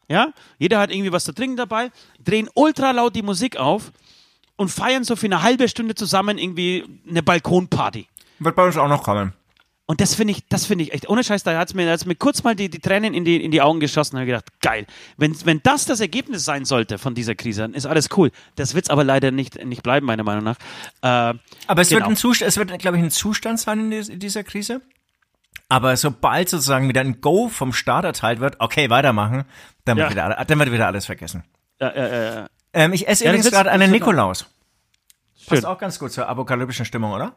Ja, 0.07 0.33
jeder 0.57 0.79
hat 0.79 0.91
irgendwie 0.91 1.11
was 1.11 1.23
zu 1.23 1.33
trinken 1.33 1.55
dabei, 1.55 1.91
drehen 2.23 2.49
ultra 2.55 2.91
laut 2.91 3.15
die 3.15 3.21
Musik 3.21 3.57
auf 3.57 3.91
und 4.55 4.69
feiern 4.69 5.03
so 5.03 5.15
für 5.15 5.27
eine 5.27 5.43
halbe 5.43 5.69
Stunde 5.69 5.93
zusammen 5.93 6.37
irgendwie 6.37 6.83
eine 7.07 7.21
Balkonparty. 7.21 8.07
Wird 8.39 8.55
bei 8.55 8.65
uns 8.65 8.77
auch 8.77 8.89
noch 8.89 9.03
kommen. 9.03 9.33
Und 9.89 10.01
das 10.01 10.13
finde 10.13 10.33
ich, 10.33 10.47
das 10.47 10.67
finde 10.67 10.83
ich 10.83 10.93
echt, 10.93 11.09
ohne 11.09 11.23
Scheiß, 11.23 11.41
da 11.41 11.57
hat 11.57 11.69
es 11.69 11.73
mir, 11.73 11.89
hat's 11.89 12.05
mir 12.05 12.13
kurz 12.13 12.43
mal 12.43 12.55
die, 12.55 12.69
die 12.69 12.77
Tränen 12.77 13.15
in 13.15 13.25
die, 13.25 13.43
in 13.43 13.49
die 13.49 13.59
Augen 13.59 13.79
geschossen 13.79 14.15
und 14.17 14.19
habe 14.19 14.27
gedacht, 14.27 14.45
geil. 14.61 14.85
Wenn, 15.17 15.35
wenn 15.47 15.61
das 15.63 15.85
das 15.85 15.99
Ergebnis 15.99 16.45
sein 16.45 16.63
sollte 16.63 16.99
von 16.99 17.15
dieser 17.15 17.33
Krise, 17.33 17.61
dann 17.61 17.73
ist 17.73 17.87
alles 17.87 18.09
cool. 18.15 18.29
Das 18.55 18.75
wird 18.75 18.85
es 18.85 18.91
aber 18.91 19.03
leider 19.03 19.31
nicht, 19.31 19.65
nicht 19.65 19.81
bleiben, 19.81 20.05
meiner 20.05 20.21
Meinung 20.23 20.43
nach. 20.43 20.57
Äh, 21.01 21.39
Aber 21.65 21.81
es 21.81 21.89
Genau. 21.89 22.01
wird 22.01 22.09
ein 22.11 22.15
Zustand, 22.17 22.49
es 22.49 22.57
wird, 22.57 22.77
glaube 22.77 22.97
ich, 22.97 23.03
ein 23.03 23.09
Zustand 23.09 23.59
sein 23.59 23.79
in, 23.79 23.89
dies- 23.89 24.09
in 24.09 24.19
dieser 24.19 24.43
Krise. 24.43 24.81
Aber 25.69 25.97
sobald 25.97 26.49
sozusagen 26.49 26.87
wieder 26.87 27.01
ein 27.01 27.19
Go 27.19 27.47
vom 27.47 27.73
Staat 27.73 28.05
erteilt 28.05 28.39
wird, 28.41 28.57
okay, 28.59 28.91
weitermachen, 28.91 29.45
dann 29.85 29.97
wird, 29.97 30.11
Ja. 30.11 30.11
wieder, 30.11 30.45
dann 30.45 30.59
wird 30.59 30.71
wieder 30.71 30.85
alles 30.85 31.07
vergessen. 31.07 31.43
äh, 31.79 31.85
äh, 31.87 32.45
Ähm, 32.73 32.93
ich 32.93 33.07
esse 33.07 33.23
Ja, 33.25 33.31
übrigens 33.31 33.49
gerade 33.49 33.71
einen 33.71 33.89
Nikolaus. 33.89 34.45
schön. 35.35 35.47
Passt 35.47 35.65
auch 35.65 35.79
ganz 35.79 35.97
gut 35.97 36.11
zur 36.11 36.27
apokalyptischen 36.27 36.85
Stimmung, 36.85 37.11
oder? 37.11 37.33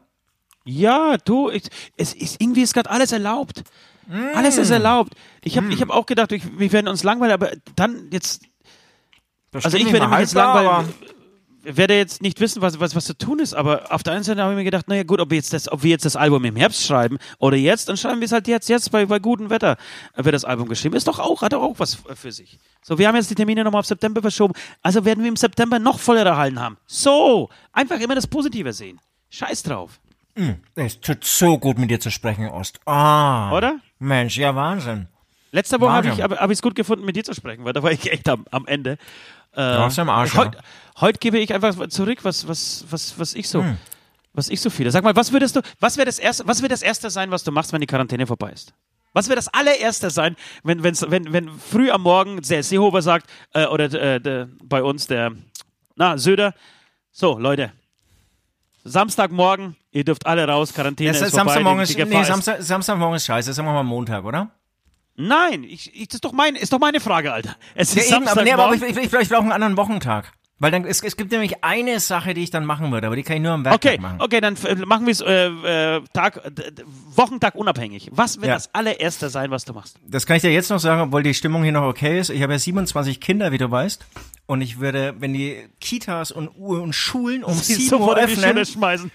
Ja, 0.65 1.17
du, 1.17 1.49
ich, 1.49 1.63
es 1.97 2.13
ist 2.13 2.39
irgendwie 2.41 2.61
ist 2.61 2.73
gerade 2.73 2.89
alles 2.89 3.11
erlaubt. 3.11 3.63
Alles 4.33 4.57
ist 4.57 4.69
erlaubt. 4.69 5.13
Ich 5.43 5.57
habe 5.57 5.71
ich 5.73 5.81
hab 5.81 5.89
auch 5.89 6.05
gedacht, 6.05 6.31
ich, 6.31 6.43
wir 6.59 6.71
werden 6.71 6.87
uns 6.87 7.03
langweilen, 7.03 7.33
aber 7.33 7.51
dann 7.75 8.09
jetzt 8.11 8.43
Also 9.53 9.77
ich 9.77 9.91
werde 9.91 10.07
mich 10.07 10.19
jetzt 10.19 10.33
langweilen. 10.33 10.93
werde 11.63 11.95
jetzt 11.95 12.21
nicht 12.21 12.41
wissen, 12.41 12.61
was, 12.61 12.79
was, 12.81 12.95
was 12.95 13.05
zu 13.05 13.17
tun 13.17 13.39
ist, 13.39 13.53
aber 13.53 13.93
auf 13.93 14.03
der 14.03 14.13
einen 14.13 14.23
Seite 14.25 14.41
habe 14.41 14.51
ich 14.51 14.57
mir 14.57 14.65
gedacht, 14.65 14.89
naja 14.89 15.03
gut, 15.03 15.21
ob 15.21 15.29
wir, 15.29 15.37
jetzt 15.37 15.53
das, 15.53 15.71
ob 15.71 15.83
wir 15.83 15.91
jetzt 15.91 16.03
das 16.03 16.17
Album 16.17 16.43
im 16.43 16.57
Herbst 16.57 16.85
schreiben 16.85 17.17
oder 17.39 17.55
jetzt, 17.55 17.87
dann 17.87 17.95
schreiben 17.95 18.19
wir 18.19 18.25
es 18.25 18.33
halt 18.33 18.49
jetzt, 18.49 18.67
jetzt 18.67 18.91
bei, 18.91 19.05
bei 19.05 19.19
gutem 19.19 19.49
Wetter 19.49 19.77
wird 20.15 20.35
das 20.35 20.43
Album 20.43 20.67
geschrieben. 20.67 20.95
Ist 20.95 21.07
doch 21.07 21.19
auch, 21.19 21.41
hat 21.41 21.53
doch 21.53 21.61
auch 21.61 21.79
was 21.79 21.97
für 22.15 22.31
sich. 22.33 22.59
So, 22.81 22.97
wir 22.97 23.07
haben 23.07 23.15
jetzt 23.15 23.29
die 23.29 23.35
Termine 23.35 23.63
nochmal 23.63 23.79
auf 23.79 23.85
September 23.85 24.21
verschoben, 24.21 24.53
also 24.81 25.05
werden 25.05 25.23
wir 25.23 25.29
im 25.29 25.37
September 25.37 25.79
noch 25.79 25.99
vollere 25.99 26.35
Hallen 26.35 26.59
haben. 26.59 26.77
So, 26.87 27.49
einfach 27.71 27.99
immer 28.01 28.15
das 28.15 28.27
Positive 28.27 28.73
sehen. 28.73 28.99
Scheiß 29.29 29.63
drauf, 29.63 29.99
Es 30.75 30.99
tut 30.99 31.23
so 31.23 31.57
gut, 31.57 31.77
mit 31.77 31.91
dir 31.91 31.99
zu 31.99 32.09
sprechen, 32.09 32.47
Ost. 32.49 32.79
Ah. 32.85 33.51
oder? 33.55 33.79
Mensch, 33.99 34.37
ja, 34.37 34.55
Wahnsinn. 34.55 35.07
Letzte 35.51 35.79
Woche 35.79 35.91
habe 35.91 36.07
ich 36.07 36.17
es 36.17 36.21
hab, 36.21 36.61
gut 36.63 36.73
gefunden, 36.73 37.05
mit 37.05 37.15
dir 37.15 37.23
zu 37.23 37.33
sprechen, 37.35 37.63
weil 37.63 37.73
da 37.73 37.83
war 37.83 37.91
ich 37.91 38.11
echt 38.11 38.27
am, 38.27 38.45
am 38.49 38.65
Ende. 38.65 38.97
Äh, 39.53 39.57
warst 39.57 39.99
am 39.99 40.09
Arsch, 40.09 40.33
Heute 40.33 40.57
ja. 40.57 41.01
heut 41.01 41.21
gebe 41.21 41.37
ich 41.37 41.53
einfach 41.53 41.87
zurück, 41.89 42.19
was, 42.23 42.47
was, 42.47 42.85
was, 42.89 43.19
was 43.19 43.35
ich 43.35 43.47
so, 43.47 43.61
Hm. 43.61 43.77
was 44.33 44.49
ich 44.49 44.59
so 44.59 44.71
viele. 44.71 44.89
Sag 44.89 45.03
mal, 45.03 45.15
was 45.15 45.31
würdest 45.31 45.55
du, 45.55 45.61
was 45.79 45.97
wäre 45.97 46.07
das 46.07 46.17
erste, 46.17 46.47
was 46.47 46.61
wäre 46.63 46.69
das 46.69 46.81
erste 46.81 47.11
sein, 47.11 47.29
was 47.29 47.43
du 47.43 47.51
machst, 47.51 47.71
wenn 47.71 47.81
die 47.81 47.87
Quarantäne 47.87 48.25
vorbei 48.25 48.51
ist? 48.51 48.73
Was 49.13 49.27
wäre 49.27 49.35
das 49.35 49.47
allererste 49.49 50.09
sein, 50.09 50.35
wenn, 50.63 50.81
wenn's, 50.81 51.05
wenn, 51.07 51.31
wenn 51.31 51.49
früh 51.49 51.91
am 51.91 52.01
Morgen 52.01 52.41
der 52.41 52.63
Seehofer 52.63 53.03
sagt, 53.03 53.29
äh, 53.53 53.67
oder 53.67 53.93
äh, 53.93 54.19
der, 54.19 54.49
bei 54.63 54.81
uns 54.81 55.05
der, 55.05 55.33
na, 55.95 56.17
Söder, 56.17 56.55
so, 57.11 57.37
Leute, 57.37 57.71
Samstagmorgen, 58.83 59.75
ihr 59.91 60.03
dürft 60.03 60.25
alle 60.25 60.47
raus, 60.47 60.73
Quarantäne 60.73 61.11
Das 61.13 61.21
ist 61.21 61.29
vorbei. 61.31 61.53
Samstagmorgen 61.53 61.85
die- 61.85 61.91
ist, 62.01 62.09
nee, 62.09 62.21
ist- 62.21 62.27
Samstag, 62.27 62.61
Samstagmorgen 62.61 63.15
ist 63.15 63.25
scheiße, 63.25 63.53
sagen 63.53 63.67
wir 63.67 63.73
mal 63.73 63.83
Montag, 63.83 64.23
oder? 64.25 64.49
Nein, 65.15 65.63
ich, 65.63 65.93
ich, 65.95 66.07
das 66.07 66.15
ist 66.15 66.25
doch, 66.25 66.31
mein, 66.33 66.55
ist 66.55 66.73
doch 66.73 66.79
meine 66.79 66.99
Frage, 66.99 67.31
Alter. 67.31 67.55
Es 67.75 67.93
Ja, 67.93 68.01
ist 68.01 68.11
eben, 68.11 68.27
aber, 68.27 68.43
nee, 68.43 68.51
aber 68.51 68.73
ich, 68.73 68.81
ich, 68.81 68.97
ich, 68.97 69.13
ich 69.13 69.29
brauche 69.29 69.41
einen 69.41 69.51
anderen 69.51 69.77
Wochentag. 69.77 70.33
Weil 70.63 70.71
dann, 70.71 70.85
es, 70.85 71.03
es 71.03 71.17
gibt 71.17 71.29
nämlich 71.33 71.61
eine 71.61 71.99
Sache, 71.99 72.33
die 72.33 72.41
ich 72.41 72.49
dann 72.49 72.63
machen 72.63 72.89
würde, 72.89 73.07
aber 73.07 73.17
die 73.17 73.23
kann 73.23 73.35
ich 73.35 73.41
nur 73.41 73.51
am 73.51 73.65
Werktag 73.65 73.91
Okay, 73.95 74.01
machen. 74.01 74.21
okay, 74.21 74.39
dann 74.39 74.55
äh, 74.65 74.75
machen 74.75 75.05
wir 75.05 75.11
es 75.11 75.19
äh, 75.19 75.47
äh, 75.97 76.01
Tag, 76.13 76.39
Wochentag 77.13 77.55
unabhängig. 77.55 78.09
Was 78.13 78.37
wird 78.37 78.47
Ja. 78.47 78.53
das 78.53 78.73
allererste 78.73 79.29
sein, 79.29 79.51
was 79.51 79.65
du 79.65 79.73
machst? 79.73 79.97
Das 80.07 80.25
kann 80.25 80.37
ich 80.37 80.41
dir 80.41 80.53
jetzt 80.53 80.69
noch 80.69 80.79
sagen, 80.79 81.01
obwohl 81.01 81.21
die 81.21 81.33
Stimmung 81.33 81.63
hier 81.63 81.73
noch 81.73 81.83
okay 81.83 82.17
ist. 82.17 82.29
Ich 82.29 82.41
habe 82.41 82.53
ja 82.53 82.59
27 82.59 83.19
Kinder, 83.19 83.51
wie 83.51 83.57
du 83.57 83.69
weißt. 83.69 84.05
Und 84.45 84.61
ich 84.61 84.79
würde, 84.79 85.15
wenn 85.19 85.33
die 85.33 85.67
Kitas 85.81 86.31
und, 86.31 86.47
und 86.47 86.93
Schulen 86.93 87.43
um 87.43 87.55
Sie 87.55 87.73
7 87.73 88.01
Uhr 88.01 88.15
öffnen, 88.17 88.65
schmeißen. 88.65 89.11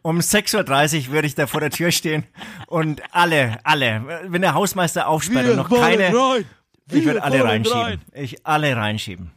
um 0.00 0.18
6.30 0.18 1.08
Uhr 1.08 1.12
würde 1.12 1.26
ich 1.28 1.34
da 1.34 1.46
vor 1.46 1.60
der 1.60 1.68
Tür 1.70 1.90
stehen 1.90 2.24
und 2.68 3.02
alle, 3.12 3.58
alle, 3.64 4.22
wenn 4.28 4.40
der 4.40 4.54
Hausmeister 4.54 5.08
aufsperrt 5.08 5.46
und 5.50 5.56
noch 5.56 5.68
keine, 5.68 6.04
rein. 6.06 6.44
ich 6.90 7.04
würde 7.04 7.22
alle 7.22 7.44
reinschieben. 7.44 7.80
rein. 7.82 8.00
Ich 8.14 8.46
alle 8.46 8.74
reinschieben. 8.74 9.32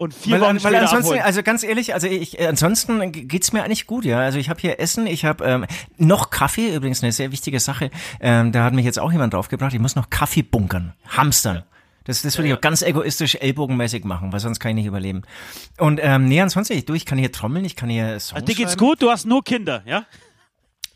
Ja. 0.00 0.04
Und 0.04 0.14
vier 0.14 0.32
Weil, 0.34 0.40
Wochen 0.40 0.48
weil 0.54 0.60
später 0.60 0.80
ansonsten, 0.80 1.04
abholen. 1.12 1.20
also 1.22 1.42
ganz 1.42 1.62
ehrlich, 1.62 1.92
also 1.94 2.06
ich, 2.06 2.40
ansonsten 2.40 3.12
geht's 3.12 3.52
mir 3.52 3.62
eigentlich 3.64 3.86
gut, 3.86 4.06
ja. 4.06 4.18
Also 4.20 4.38
ich 4.38 4.48
habe 4.48 4.58
hier 4.58 4.80
Essen, 4.80 5.06
ich 5.06 5.26
habe 5.26 5.44
ähm, 5.44 5.66
noch 5.98 6.30
Kaffee, 6.30 6.74
übrigens 6.74 7.02
eine 7.02 7.12
sehr 7.12 7.32
wichtige 7.32 7.60
Sache. 7.60 7.90
Ähm, 8.20 8.50
da 8.52 8.64
hat 8.64 8.72
mich 8.72 8.86
jetzt 8.86 8.98
auch 8.98 9.12
jemand 9.12 9.34
draufgebracht. 9.34 9.74
Ich 9.74 9.78
muss 9.80 9.96
noch 9.96 10.08
Kaffee 10.08 10.42
bunkern, 10.42 10.94
hamstern. 11.08 11.64
Das, 12.04 12.22
das 12.22 12.38
würde 12.38 12.48
ich 12.48 12.54
auch 12.54 12.62
ganz 12.62 12.80
egoistisch, 12.80 13.34
ellbogenmäßig 13.36 14.04
machen, 14.04 14.32
weil 14.32 14.40
sonst 14.40 14.58
kann 14.58 14.70
ich 14.70 14.76
nicht 14.76 14.86
überleben. 14.86 15.20
Und 15.78 16.00
ähm, 16.02 16.24
nee, 16.24 16.40
ansonsten, 16.40 16.72
ich, 16.72 16.86
du, 16.86 16.94
ich 16.94 17.04
kann 17.04 17.18
hier 17.18 17.30
trommeln, 17.30 17.66
ich 17.66 17.76
kann 17.76 17.90
hier 17.90 18.18
Songs 18.20 18.42
Dir 18.46 18.54
geht's 18.54 18.72
schreiben. 18.72 18.86
gut, 18.86 19.02
du 19.02 19.10
hast 19.10 19.26
nur 19.26 19.44
Kinder, 19.44 19.82
ja? 19.84 20.06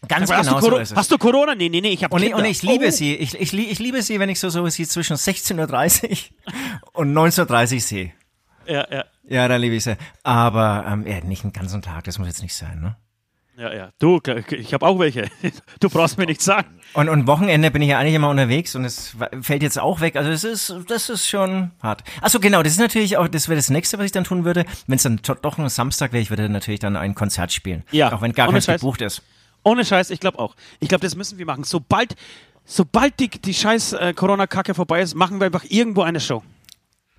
Ganz 0.08 0.30
hast, 0.32 0.46
genau 0.49 0.61
du 0.61 0.66
so 0.70 0.76
ist 0.78 0.90
es. 0.92 0.96
hast 0.96 1.11
du 1.12 1.18
Corona? 1.18 1.54
Nee, 1.54 1.68
nee, 1.68 1.80
nee, 1.82 1.90
ich 1.90 2.04
habe 2.04 2.14
Und, 2.14 2.23
ich- 2.23 2.28
Kinder. 2.28 2.38
und 2.42 2.50
ich 2.50 2.62
liebe 2.62 2.87
Oh. 2.88 2.90
sie. 2.90 3.14
Ich, 3.16 3.34
ich, 3.38 3.52
ich 3.52 3.78
liebe 3.78 4.02
sie, 4.02 4.18
wenn 4.18 4.30
ich 4.30 4.40
so, 4.40 4.49
so 4.49 4.66
sie 4.68 4.87
zwischen 4.87 5.16
16.30 5.16 6.11
Uhr 6.11 6.16
und 6.94 7.12
19.30 7.12 7.75
Uhr 7.75 7.80
sehe. 7.80 8.12
Ja, 8.66 8.87
ja, 8.90 9.04
Ja, 9.28 9.49
da 9.49 9.56
liebe 9.56 9.75
ich 9.75 9.85
sie. 9.85 9.97
Aber 10.23 10.85
ähm, 10.88 11.06
ja, 11.06 11.21
nicht 11.21 11.44
den 11.44 11.52
ganzen 11.52 11.83
Tag, 11.83 12.04
das 12.04 12.18
muss 12.18 12.28
jetzt 12.28 12.42
nicht 12.42 12.54
sein, 12.54 12.80
ne? 12.80 12.97
ja, 13.56 13.73
ja. 13.73 13.90
Du, 13.99 14.21
ich 14.50 14.75
habe 14.75 14.87
auch 14.87 14.99
welche. 14.99 15.30
Du 15.80 15.88
brauchst 15.88 16.18
mir 16.18 16.26
nichts 16.26 16.44
sagen. 16.44 16.80
Und, 16.94 17.09
und 17.09 17.26
Wochenende 17.26 17.71
bin 17.71 17.83
ich 17.83 17.88
ja 17.88 17.99
eigentlich 17.99 18.14
immer 18.14 18.28
unterwegs 18.28 18.75
und 18.75 18.85
es 18.85 19.16
fällt 19.42 19.62
jetzt 19.62 19.78
auch 19.78 20.00
weg. 20.00 20.16
Also 20.16 20.30
das 20.30 20.44
ist, 20.44 20.75
das 20.88 21.09
ist 21.09 21.28
schon 21.28 21.73
hart. 21.83 22.02
Achso, 22.21 22.40
genau, 22.40 22.62
das 22.62 22.73
ist 22.73 22.78
natürlich 22.78 23.16
auch, 23.16 23.28
das 23.28 23.49
wäre 23.49 23.56
das 23.56 23.71
nächste, 23.71 23.99
was 23.99 24.06
ich 24.06 24.12
dann 24.12 24.25
tun 24.25 24.44
würde. 24.44 24.64
Wenn 24.87 24.97
es 24.97 25.02
dann 25.02 25.21
doch 25.42 25.59
ein 25.59 25.68
Samstag 25.68 26.12
wäre, 26.12 26.23
ich 26.23 26.30
würde 26.30 26.49
natürlich 26.49 26.80
dann 26.80 26.97
ein 26.97 27.14
Konzert 27.14 27.52
spielen. 27.52 27.85
Ja, 27.90 28.12
Auch 28.12 28.23
wenn 28.23 28.33
gar 28.33 28.50
keins 28.50 28.66
gebucht 28.66 29.02
ist. 29.02 29.23
Ohne 29.62 29.85
Scheiß, 29.85 30.11
ich 30.11 30.21
glaube 30.21 30.38
auch. 30.38 30.54
Ich 30.80 30.88
glaube, 30.88 31.02
das 31.02 31.16
müssen 31.16 31.38
wir 31.38 31.47
machen. 31.47 31.64
Sobald, 31.64 32.16
sobald 32.64 33.18
die, 33.21 33.28
die 33.28 33.54
scheiß 33.54 33.94
äh, 33.94 34.14
Corona-Kacke 34.14 34.75
vorbei 34.75 35.00
ist, 35.00 35.14
machen 35.14 35.40
wir 35.40 35.47
einfach 35.47 35.64
irgendwo 35.68 36.02
eine 36.02 36.21
Show. 36.21 36.42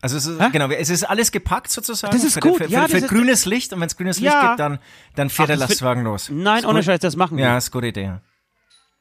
Also 0.05 0.17
es 0.17 0.27
ist, 0.27 0.39
Hä? 0.39 0.49
genau, 0.51 0.69
es 0.69 0.91
ist 0.91 1.03
alles 1.03 1.31
gepackt 1.31 1.71
sozusagen. 1.71 2.13
Das 2.13 2.23
ist 2.23 2.35
für, 2.35 2.39
gut, 2.39 2.57
Für, 2.57 2.65
für, 2.65 2.69
ja, 2.69 2.87
für 2.87 2.97
ist- 2.97 3.07
grünes 3.07 3.47
Licht 3.47 3.73
und 3.73 3.79
wenn 3.81 3.87
es 3.87 3.97
grünes 3.97 4.19
Licht 4.19 4.31
Ja. 4.35 4.49
gibt, 4.49 4.59
dann, 4.59 4.77
dann 5.15 5.31
fährt 5.31 5.47
Ach, 5.49 5.53
der 5.53 5.59
wird- 5.61 5.69
Lastwagen 5.69 6.03
los. 6.03 6.29
Nein, 6.31 6.59
Ist 6.59 6.65
ohne 6.65 6.75
gut. 6.79 6.85
Scheiß, 6.85 6.99
das 6.99 7.15
machen 7.15 7.37
wir. 7.37 7.45
Ja, 7.45 7.57
ist 7.57 7.69
eine 7.69 7.71
gute 7.71 7.87
Idee. 7.87 8.03
ja. 8.03 8.21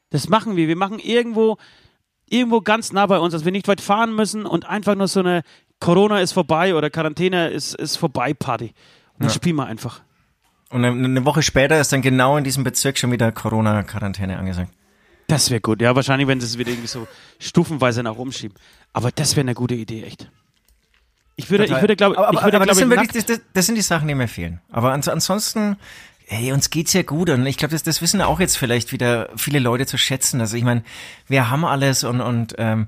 Das 0.09 0.29
machen 0.29 0.55
wir. 0.55 0.67
Wir 0.67 0.75
machen 0.75 0.97
irgendwo, 0.97 1.57
irgendwo 2.27 2.61
ganz 2.61 2.91
nah 2.91 3.05
bei 3.05 3.19
uns, 3.19 3.33
dass 3.33 3.45
wir 3.45 3.51
nicht 3.51 3.67
weit 3.67 3.81
fahren 3.81 4.15
müssen 4.15 4.47
und 4.47 4.65
einfach 4.65 4.95
nur 4.95 5.07
so 5.07 5.19
eine 5.19 5.43
Corona 5.79 6.21
ist 6.21 6.31
vorbei 6.31 6.73
oder 6.73 6.89
Quarantäne 6.89 7.49
ist, 7.49 7.75
ist 7.75 7.97
vorbei 7.97 8.33
Party. 8.33 8.73
Und 9.13 9.25
dann 9.25 9.29
spielen 9.29 9.57
wir 9.57 9.67
einfach. 9.67 10.01
Und 10.71 10.83
eine, 10.83 11.05
eine 11.05 11.23
Woche 11.25 11.43
später 11.43 11.79
ist 11.79 11.93
dann 11.93 12.01
genau 12.01 12.35
in 12.37 12.43
diesem 12.43 12.63
Bezirk 12.63 12.97
schon 12.97 13.11
wieder 13.11 13.31
Corona-Quarantäne 13.31 14.39
angesagt. 14.39 14.71
Das 15.27 15.51
wäre 15.51 15.61
gut. 15.61 15.81
Ja, 15.81 15.95
wahrscheinlich, 15.95 16.27
wenn 16.27 16.39
sie 16.41 16.47
es 16.47 16.57
wieder 16.57 16.71
irgendwie 16.71 16.87
so 16.87 17.07
stufenweise 17.37 18.01
nach 18.01 18.15
oben 18.15 18.31
schieben. 18.31 18.57
Aber 18.93 19.11
das 19.11 19.35
wäre 19.35 19.41
eine 19.45 19.53
gute 19.53 19.75
Idee, 19.75 20.03
echt. 20.03 20.31
Ich 21.37 21.49
würde, 21.49 21.65
ich 21.65 21.71
würde, 21.71 21.95
glaube 21.95 22.17
aber, 22.17 22.31
ich, 22.31 22.37
aber, 22.37 22.45
würde, 22.45 22.57
aber 22.57 22.65
das, 22.65 22.77
sind 22.77 22.91
ich, 22.91 22.97
wirklich, 22.97 23.11
das, 23.11 23.25
das, 23.25 23.41
das 23.53 23.65
sind 23.65 23.75
die 23.75 23.81
Sachen, 23.81 24.07
die 24.07 24.15
mir 24.15 24.27
fehlen. 24.27 24.61
Aber 24.71 24.91
ans, 24.91 25.07
ansonsten, 25.07 25.75
hey, 26.27 26.53
uns 26.53 26.69
geht's 26.69 26.93
ja 26.93 27.03
gut 27.03 27.29
und 27.29 27.45
ich 27.45 27.57
glaube, 27.57 27.73
das, 27.73 27.83
das 27.83 28.01
wissen 28.01 28.21
auch 28.21 28.39
jetzt 28.39 28.57
vielleicht 28.57 28.91
wieder 28.91 29.29
viele 29.35 29.59
Leute 29.59 29.85
zu 29.85 29.97
schätzen. 29.97 30.39
Also 30.39 30.55
ich 30.55 30.63
meine, 30.63 30.83
wir 31.27 31.49
haben 31.49 31.65
alles 31.65 32.03
und 32.03 32.21
und 32.21 32.55
ähm, 32.57 32.87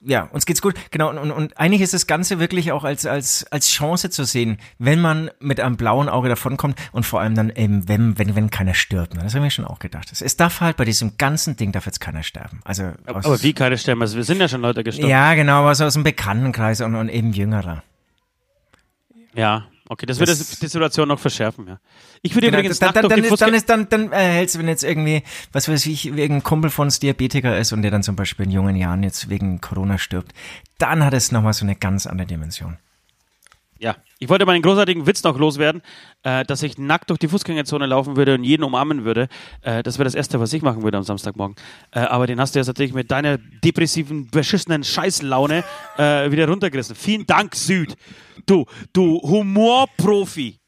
ja, 0.00 0.24
uns 0.24 0.46
geht's 0.46 0.62
gut. 0.62 0.74
Genau, 0.90 1.10
und, 1.10 1.30
und, 1.30 1.58
eigentlich 1.58 1.80
ist 1.82 1.92
das 1.92 2.06
Ganze 2.06 2.38
wirklich 2.38 2.70
auch 2.70 2.84
als, 2.84 3.04
als, 3.04 3.44
als 3.50 3.68
Chance 3.68 4.10
zu 4.10 4.24
sehen, 4.24 4.58
wenn 4.78 5.00
man 5.00 5.30
mit 5.40 5.60
einem 5.60 5.76
blauen 5.76 6.08
Auge 6.08 6.28
davonkommt 6.28 6.78
und 6.92 7.04
vor 7.04 7.20
allem 7.20 7.34
dann 7.34 7.50
eben, 7.50 7.88
wenn, 7.88 8.16
wenn, 8.16 8.36
wenn 8.36 8.50
keiner 8.50 8.74
stirbt. 8.74 9.14
Ne? 9.14 9.22
Das 9.22 9.34
haben 9.34 9.42
wir 9.42 9.50
schon 9.50 9.64
auch 9.64 9.80
gedacht. 9.80 10.12
Es, 10.12 10.22
es 10.22 10.36
darf 10.36 10.60
halt 10.60 10.76
bei 10.76 10.84
diesem 10.84 11.16
ganzen 11.18 11.56
Ding 11.56 11.72
darf 11.72 11.86
jetzt 11.86 12.00
keiner 12.00 12.22
sterben. 12.22 12.60
Also 12.64 12.92
aus, 13.06 13.24
aber 13.24 13.42
wie 13.42 13.52
keine 13.52 13.76
Stellen? 13.76 14.00
Also 14.00 14.16
wir 14.16 14.24
sind 14.24 14.40
ja 14.40 14.48
schon 14.48 14.60
Leute 14.60 14.84
gestorben. 14.84 15.10
Ja, 15.10 15.34
genau, 15.34 15.62
aber 15.62 15.74
so 15.74 15.84
aus 15.84 15.94
dem 15.94 16.04
Bekanntenkreis 16.04 16.80
und, 16.80 16.94
und 16.94 17.08
eben 17.08 17.32
jüngerer. 17.32 17.82
Ja, 19.34 19.66
okay, 19.88 20.06
das 20.06 20.18
Das- 20.18 20.38
das, 20.38 20.58
die 20.58 20.66
Situation 20.68 21.08
noch 21.08 21.18
verschärfen, 21.18 21.66
ja. 21.66 21.80
Ich 22.22 22.34
würde 22.34 22.48
Genau, 22.48 22.58
übrigens 22.58 22.78
dann, 22.78 22.94
dann, 22.94 23.08
dann, 23.08 23.24
ist, 23.24 23.40
dann, 23.40 23.54
ist, 23.54 23.68
dann, 23.68 23.88
dann 23.88 24.12
erhältst 24.12 24.54
du, 24.54 24.58
wenn 24.60 24.68
jetzt 24.68 24.84
irgendwie, 24.84 25.22
was 25.52 25.68
weiß 25.68 25.86
ich, 25.86 26.06
irgendein 26.06 26.42
Kumpel 26.42 26.70
von 26.70 26.86
uns 26.86 26.98
Diabetiker 27.00 27.58
ist 27.58 27.72
und 27.72 27.82
der 27.82 27.90
dann 27.90 28.02
zum 28.02 28.16
Beispiel 28.16 28.46
in 28.46 28.52
jungen 28.52 28.76
Jahren 28.76 29.02
jetzt 29.02 29.28
wegen 29.30 29.60
Corona 29.60 29.98
stirbt, 29.98 30.32
dann 30.78 31.04
hat 31.04 31.14
es 31.14 31.32
nochmal 31.32 31.52
so 31.52 31.64
eine 31.64 31.74
ganz 31.76 32.06
andere 32.06 32.26
Dimension. 32.26 32.78
Ja, 33.80 33.94
ich 34.18 34.28
wollte 34.28 34.44
meinen 34.44 34.60
großartigen 34.62 35.06
Witz 35.06 35.22
noch 35.22 35.38
loswerden, 35.38 35.82
äh, 36.24 36.44
dass 36.44 36.64
ich 36.64 36.78
nackt 36.78 37.10
durch 37.10 37.20
die 37.20 37.28
Fußgängerzone 37.28 37.86
laufen 37.86 38.16
würde 38.16 38.34
und 38.34 38.42
jeden 38.42 38.64
umarmen 38.64 39.04
würde. 39.04 39.28
Äh, 39.62 39.84
das 39.84 39.98
wäre 39.98 40.04
das 40.04 40.16
Erste, 40.16 40.40
was 40.40 40.52
ich 40.52 40.62
machen 40.62 40.82
würde 40.82 40.98
am 40.98 41.04
Samstagmorgen. 41.04 41.54
Äh, 41.92 42.00
aber 42.00 42.26
den 42.26 42.40
hast 42.40 42.56
du 42.56 42.58
jetzt 42.58 42.66
natürlich 42.66 42.92
mit 42.92 43.12
deiner 43.12 43.38
depressiven, 43.38 44.26
beschissenen 44.30 44.82
Scheißlaune 44.82 45.62
äh, 45.96 46.28
wieder 46.32 46.48
runtergerissen. 46.48 46.96
Vielen 46.96 47.24
Dank, 47.26 47.54
Süd. 47.54 47.94
Du, 48.48 48.64
du 48.92 49.20
Humorprofi. 49.22 50.58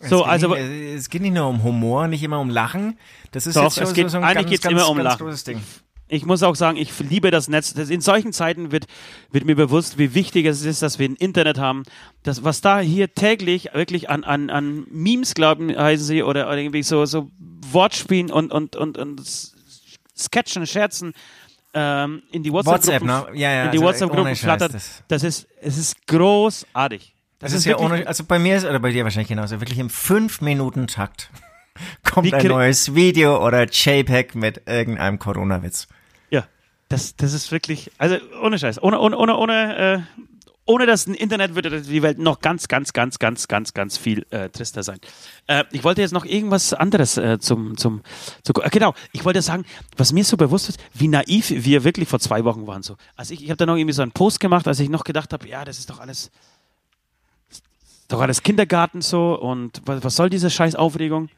So, 0.00 0.04
es, 0.04 0.10
geht 0.22 0.30
also, 0.30 0.48
nicht, 0.54 0.60
es 0.60 1.08
geht 1.10 1.22
nicht 1.22 1.34
nur 1.34 1.48
um 1.48 1.62
Humor, 1.64 2.06
nicht 2.06 2.22
immer 2.22 2.38
um 2.38 2.50
Lachen. 2.50 2.96
Das 3.32 3.46
ist 3.48 3.56
Doch, 3.56 3.64
jetzt 3.64 3.74
schon 3.74 3.84
es 3.84 3.94
geht- 3.94 4.10
so, 4.10 4.18
ein 4.18 4.24
eigentlich 4.24 4.36
ganz, 4.36 4.50
geht's 4.50 4.62
ganz, 4.62 4.72
immer 4.72 4.88
um 4.88 4.98
Lachen. 4.98 5.26
großes 5.26 5.42
Ding. 5.42 5.60
ich 6.06 6.24
muss 6.24 6.44
auch 6.44 6.54
sagen, 6.54 6.78
ich 6.78 6.96
liebe 7.00 7.32
das 7.32 7.48
Netz. 7.48 7.72
In 7.72 8.00
solchen 8.00 8.32
Zeiten 8.32 8.70
wird, 8.70 8.86
wird 9.32 9.44
mir 9.44 9.56
bewusst, 9.56 9.98
wie 9.98 10.14
wichtig 10.14 10.46
es 10.46 10.64
ist, 10.64 10.82
dass 10.82 11.00
wir 11.00 11.08
ein 11.08 11.16
Internet 11.16 11.58
haben. 11.58 11.82
Das, 12.22 12.44
was 12.44 12.60
da 12.60 12.78
hier 12.78 13.12
täglich 13.12 13.70
wirklich 13.74 14.08
an, 14.08 14.22
an, 14.22 14.48
an 14.50 14.86
Memes, 14.88 15.34
glauben, 15.34 15.76
heißen 15.76 16.06
sie, 16.06 16.22
oder, 16.22 16.46
oder 16.46 16.58
irgendwie 16.58 16.84
so, 16.84 17.04
so 17.04 17.28
Wortspielen 17.72 18.30
und, 18.30 18.52
und, 18.52 18.76
und, 18.76 18.96
und 18.98 19.20
Sketchen, 20.16 20.64
Scherzen 20.64 21.12
ähm, 21.80 22.22
in 22.32 22.42
die 22.42 22.52
WhatsApp, 22.52 22.74
WhatsApp-Gruppen 22.74 23.32
ne? 23.34 23.38
Ja, 23.40 23.52
ja, 23.52 23.64
in 23.66 23.70
die 23.70 23.78
also 23.78 23.86
WhatsApp-Gruppen 23.86 24.26
Scheiß, 24.36 24.40
flattert. 24.40 24.74
das- 24.74 25.02
Das 25.08 25.22
ist, 25.22 25.46
es 25.60 25.78
ist 25.78 26.06
großartig. 26.08 27.14
Das 27.38 27.52
ist 27.52 27.64
ja 27.66 27.78
ohne, 27.78 28.04
also 28.06 28.24
bei 28.24 28.38
mir 28.40 28.56
ist, 28.56 28.64
oder 28.64 28.80
bei 28.80 28.90
dir 28.90 29.04
wahrscheinlich 29.04 29.28
genauso, 29.28 29.60
wirklich 29.60 29.78
im 29.78 29.88
5-Minuten-Takt 29.90 31.30
kommt 32.04 32.32
ein 32.34 32.46
neues 32.46 32.94
Video 32.96 33.44
oder 33.46 33.64
JPEG 33.64 34.34
mit 34.34 34.62
irgendeinem 34.66 35.20
Corona-Witz. 35.20 35.86
Ja, 36.30 36.44
das, 36.88 37.14
das 37.14 37.32
ist 37.32 37.52
wirklich, 37.52 37.92
also 37.98 38.16
ohne 38.42 38.58
Scheiß, 38.58 38.82
ohne, 38.82 38.98
ohne, 38.98 39.16
ohne, 39.16 39.36
ohne, 39.36 39.76
äh, 39.76 39.98
ohne 40.68 40.84
das 40.84 41.06
Internet 41.06 41.54
würde 41.54 41.80
die 41.80 42.02
Welt 42.02 42.18
noch 42.18 42.40
ganz, 42.40 42.68
ganz, 42.68 42.92
ganz, 42.92 43.18
ganz, 43.18 43.48
ganz, 43.48 43.72
ganz 43.72 43.96
viel 43.96 44.26
äh, 44.30 44.50
trister 44.50 44.82
sein. 44.82 44.98
Äh, 45.46 45.64
ich 45.72 45.82
wollte 45.82 46.02
jetzt 46.02 46.12
noch 46.12 46.26
irgendwas 46.26 46.74
anderes 46.74 47.16
äh, 47.16 47.38
zum, 47.38 47.78
zum, 47.78 48.02
zu, 48.44 48.52
äh, 48.60 48.68
genau, 48.68 48.92
ich 49.12 49.24
wollte 49.24 49.40
sagen, 49.40 49.64
was 49.96 50.12
mir 50.12 50.24
so 50.24 50.36
bewusst 50.36 50.68
ist, 50.68 50.78
wie 50.92 51.08
naiv 51.08 51.48
wir 51.48 51.84
wirklich 51.84 52.06
vor 52.06 52.20
zwei 52.20 52.44
Wochen 52.44 52.66
waren. 52.66 52.82
So. 52.82 52.96
Also 53.16 53.32
ich, 53.32 53.42
ich 53.42 53.48
habe 53.48 53.56
da 53.56 53.64
noch 53.64 53.76
irgendwie 53.76 53.94
so 53.94 54.02
einen 54.02 54.12
Post 54.12 54.40
gemacht, 54.40 54.68
als 54.68 54.78
ich 54.78 54.90
noch 54.90 55.04
gedacht 55.04 55.32
habe, 55.32 55.48
ja, 55.48 55.64
das 55.64 55.78
ist 55.78 55.88
doch 55.88 56.00
alles, 56.00 56.30
doch 58.08 58.20
alles 58.20 58.42
Kindergarten 58.42 59.00
so 59.00 59.40
und 59.40 59.80
was, 59.86 60.04
was 60.04 60.16
soll 60.16 60.28
diese 60.28 60.50
scheiß 60.50 60.74
Aufregung? 60.74 61.30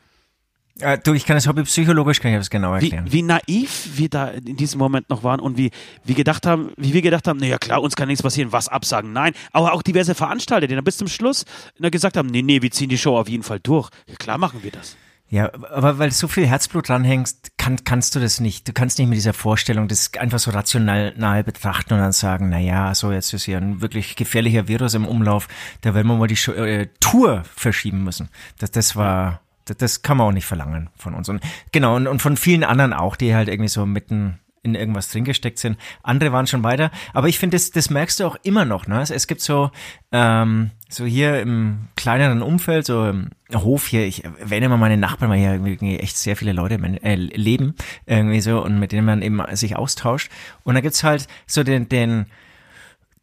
Äh, 0.80 0.98
du, 0.98 1.14
ich 1.14 1.26
kann 1.26 1.36
das 1.36 1.46
Hobby 1.46 1.62
psychologisch, 1.62 2.20
kann 2.20 2.32
ich 2.32 2.38
das 2.38 2.50
genau 2.50 2.72
wie, 2.72 2.84
erklären. 2.84 3.06
wie 3.10 3.22
naiv 3.22 3.90
wir 3.94 4.08
da 4.08 4.28
in 4.28 4.56
diesem 4.56 4.78
Moment 4.78 5.10
noch 5.10 5.22
waren 5.22 5.40
und 5.40 5.56
wie, 5.56 5.70
wie 6.04 6.14
gedacht 6.14 6.46
haben, 6.46 6.72
wie 6.76 6.92
wir 6.92 7.02
gedacht 7.02 7.26
haben, 7.28 7.38
naja 7.38 7.58
klar, 7.58 7.82
uns 7.82 7.96
kann 7.96 8.08
nichts 8.08 8.22
passieren, 8.22 8.52
was 8.52 8.68
absagen. 8.68 9.12
Nein, 9.12 9.32
aber 9.52 9.72
auch 9.72 9.82
diverse 9.82 10.14
Veranstalter, 10.14 10.66
die 10.66 10.74
dann 10.74 10.84
bis 10.84 10.96
zum 10.96 11.08
Schluss 11.08 11.44
gesagt 11.78 12.16
haben, 12.16 12.28
nee, 12.28 12.42
nee, 12.42 12.62
wir 12.62 12.70
ziehen 12.70 12.88
die 12.88 12.98
Show 12.98 13.16
auf 13.18 13.28
jeden 13.28 13.42
Fall 13.42 13.60
durch. 13.60 13.90
Ja, 14.06 14.14
klar 14.16 14.38
machen 14.38 14.62
wir 14.62 14.70
das. 14.70 14.96
Ja, 15.30 15.52
aber 15.70 15.98
weil 15.98 16.10
so 16.10 16.26
viel 16.26 16.44
Herzblut 16.44 16.88
dranhängst, 16.88 17.52
kann, 17.56 17.84
kannst 17.84 18.16
du 18.16 18.20
das 18.20 18.40
nicht. 18.40 18.66
Du 18.66 18.72
kannst 18.72 18.98
nicht 18.98 19.06
mit 19.06 19.16
dieser 19.16 19.32
Vorstellung 19.32 19.86
das 19.86 20.10
einfach 20.18 20.40
so 20.40 20.50
rational 20.50 21.14
nahe 21.16 21.44
betrachten 21.44 21.94
und 21.94 22.00
dann 22.00 22.10
sagen, 22.10 22.48
na 22.48 22.58
ja, 22.58 22.92
so 22.96 23.12
jetzt 23.12 23.32
ist 23.32 23.46
ja 23.46 23.58
ein 23.58 23.80
wirklich 23.80 24.16
gefährlicher 24.16 24.66
Virus 24.66 24.94
im 24.94 25.06
Umlauf, 25.06 25.46
da 25.82 25.94
werden 25.94 26.08
wir 26.08 26.16
mal 26.16 26.26
die 26.26 26.36
Show, 26.36 26.50
äh, 26.52 26.88
Tour 26.98 27.44
verschieben 27.54 28.02
müssen. 28.02 28.28
Das, 28.58 28.72
das 28.72 28.96
war, 28.96 29.40
das, 29.74 30.02
kann 30.02 30.16
man 30.16 30.28
auch 30.28 30.32
nicht 30.32 30.46
verlangen 30.46 30.90
von 30.96 31.14
uns. 31.14 31.28
Und 31.28 31.42
genau, 31.72 31.96
und, 31.96 32.06
und 32.06 32.20
von 32.20 32.36
vielen 32.36 32.64
anderen 32.64 32.92
auch, 32.92 33.16
die 33.16 33.34
halt 33.34 33.48
irgendwie 33.48 33.68
so 33.68 33.86
mitten 33.86 34.38
in 34.62 34.74
irgendwas 34.74 35.08
drin 35.08 35.24
gesteckt 35.24 35.58
sind. 35.58 35.78
Andere 36.02 36.32
waren 36.32 36.46
schon 36.46 36.62
weiter. 36.62 36.90
Aber 37.14 37.28
ich 37.28 37.38
finde, 37.38 37.54
das, 37.54 37.70
das 37.70 37.90
merkst 37.90 38.20
du 38.20 38.26
auch 38.26 38.36
immer 38.42 38.64
noch. 38.64 38.86
Ne? 38.86 39.00
Es, 39.00 39.26
gibt 39.26 39.40
so, 39.40 39.70
ähm, 40.12 40.70
so 40.88 41.06
hier 41.06 41.40
im 41.40 41.88
kleineren 41.96 42.42
Umfeld, 42.42 42.86
so 42.86 43.08
im 43.08 43.30
Hof 43.54 43.86
hier, 43.86 44.06
ich 44.06 44.24
erwähne 44.24 44.68
mal 44.68 44.76
meine 44.76 44.98
Nachbarn, 44.98 45.30
weil 45.30 45.38
hier 45.38 45.54
irgendwie 45.54 45.98
echt 45.98 46.16
sehr 46.16 46.36
viele 46.36 46.52
Leute 46.52 46.74
äh, 46.74 47.14
leben, 47.14 47.74
irgendwie 48.06 48.40
so, 48.40 48.62
und 48.62 48.78
mit 48.78 48.92
denen 48.92 49.06
man 49.06 49.22
eben 49.22 49.42
sich 49.52 49.76
austauscht. 49.76 50.30
Und 50.62 50.74
da 50.74 50.80
gibt's 50.80 51.04
halt 51.04 51.26
so 51.46 51.62
den, 51.62 51.88
den 51.88 52.26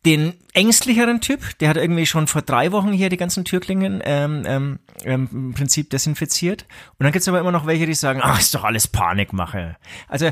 den 0.06 0.34
ängstlicheren 0.54 1.22
Typ, 1.22 1.58
der 1.60 1.70
hat 1.70 1.78
irgendwie 1.78 2.06
schon 2.06 2.28
vor 2.28 2.42
drei 2.42 2.72
Wochen 2.72 2.92
hier 2.92 3.10
die 3.10 3.18
ganzen 3.18 3.46
Türklingen 3.46 4.02
ähm, 4.06 4.44
ähm, 4.46 4.80
ähm, 5.04 5.30
im 5.32 5.54
Prinzip 5.54 5.90
desinfiziert. 5.90 6.64
Und 6.98 7.04
dann 7.04 7.12
gibt's 7.12 7.28
aber 7.28 7.40
immer 7.40 7.52
noch 7.52 7.66
welche, 7.66 7.86
die 7.86 7.94
sagen, 7.94 8.22
ach, 8.24 8.40
ist 8.40 8.56
doch 8.56 8.64
alles 8.64 8.88
Panikmache. 8.88 9.76
Also 10.08 10.32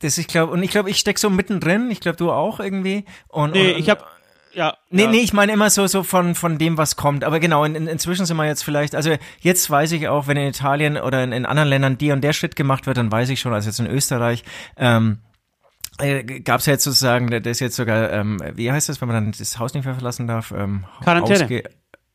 das, 0.00 0.18
ich 0.18 0.26
glaube, 0.26 0.52
und 0.52 0.62
ich 0.62 0.70
glaube, 0.70 0.90
ich 0.90 0.98
steck 0.98 1.18
so 1.18 1.30
mittendrin, 1.30 1.90
ich 1.90 2.00
glaube, 2.00 2.16
du 2.16 2.30
auch 2.30 2.58
irgendwie. 2.58 3.04
Und, 3.28 3.52
Nee, 3.52 3.74
und, 3.74 3.80
ich 3.80 3.90
habe 3.90 4.04
ja. 4.54 4.76
Nee, 4.90 5.04
ja. 5.04 5.10
nee, 5.10 5.20
ich 5.20 5.32
meine 5.32 5.52
immer 5.52 5.70
so, 5.70 5.86
so 5.86 6.02
von, 6.02 6.34
von 6.34 6.58
dem, 6.58 6.76
was 6.76 6.96
kommt. 6.96 7.24
Aber 7.24 7.40
genau, 7.40 7.64
in, 7.64 7.74
in, 7.74 7.86
inzwischen 7.86 8.26
sind 8.26 8.36
wir 8.36 8.46
jetzt 8.46 8.62
vielleicht, 8.62 8.94
also 8.94 9.16
jetzt 9.40 9.70
weiß 9.70 9.92
ich 9.92 10.08
auch, 10.08 10.26
wenn 10.26 10.36
in 10.36 10.48
Italien 10.48 10.96
oder 10.96 11.24
in, 11.24 11.32
in 11.32 11.46
anderen 11.46 11.68
Ländern 11.68 11.98
die 11.98 12.12
und 12.12 12.22
der 12.22 12.32
Schritt 12.32 12.56
gemacht 12.56 12.86
wird, 12.86 12.98
dann 12.98 13.10
weiß 13.10 13.30
ich 13.30 13.40
schon, 13.40 13.54
also 13.54 13.68
jetzt 13.68 13.80
in 13.80 13.86
Österreich, 13.86 14.44
ähm, 14.76 15.18
äh, 15.22 15.31
gab 15.98 16.60
es 16.60 16.66
ja 16.66 16.72
jetzt 16.72 16.84
sozusagen, 16.84 17.28
das 17.28 17.46
ist 17.46 17.60
jetzt 17.60 17.76
sogar, 17.76 18.10
ähm, 18.12 18.40
wie 18.54 18.70
heißt 18.70 18.88
das, 18.88 19.00
wenn 19.00 19.08
man 19.08 19.24
dann 19.24 19.34
das 19.36 19.58
Haus 19.58 19.74
nicht 19.74 19.84
mehr 19.84 19.94
verlassen 19.94 20.26
darf? 20.26 20.52
Ähm, 20.56 20.84
Quarantäne. 21.02 21.44
Ausge 21.44 21.62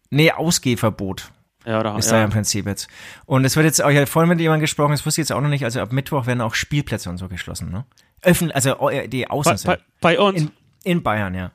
nee, 0.09 0.31
Ausgehverbot 0.31 1.31
Ja, 1.65 1.79
oder, 1.79 1.97
ist 1.97 2.09
da 2.09 2.15
ja 2.15 2.19
ja. 2.19 2.25
im 2.25 2.31
Prinzip 2.31 2.65
jetzt. 2.65 2.87
Und 3.25 3.45
es 3.45 3.55
wird 3.55 3.65
jetzt 3.65 3.83
auch, 3.83 3.89
ich 3.89 3.97
hatte 3.97 4.07
vorhin 4.07 4.29
mit 4.29 4.39
jemandem 4.39 4.61
gesprochen, 4.61 4.91
das 4.91 5.05
wusste 5.05 5.21
ich 5.21 5.27
jetzt 5.27 5.35
auch 5.35 5.41
noch 5.41 5.49
nicht, 5.49 5.63
also 5.63 5.79
ab 5.79 5.91
Mittwoch 5.91 6.25
werden 6.25 6.41
auch 6.41 6.55
Spielplätze 6.55 7.09
und 7.09 7.17
so 7.17 7.27
geschlossen, 7.27 7.69
ne? 7.71 7.85
Öffnen, 8.23 8.51
also 8.51 8.89
äh, 8.89 9.07
die 9.07 9.23
bei, 9.23 9.29
Außen 9.29 9.59
bei, 9.65 9.77
bei 10.01 10.19
uns. 10.19 10.41
in, 10.41 10.51
in 10.83 11.03
Bayern, 11.03 11.35
ja. 11.35 11.51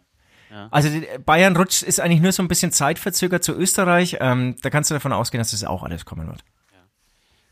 Also 0.71 0.91
die, 0.91 1.07
Bayern 1.25 1.57
rutscht 1.57 1.83
ist 1.83 1.99
eigentlich 1.99 2.21
nur 2.21 2.33
so 2.33 2.43
ein 2.43 2.49
bisschen 2.49 2.73
zeitverzögert 2.73 3.43
zu 3.43 3.53
Österreich. 3.53 4.19
Ähm, 4.21 4.57
da 4.63 4.71
kannst 4.71 4.91
du 4.91 4.95
davon 4.95 5.13
ausgehen, 5.13 5.41
dass 5.41 5.53
das 5.53 5.65
auch 5.65 5.83
alles 5.83 6.05
kommen 6.05 6.27
wird. 6.27 6.45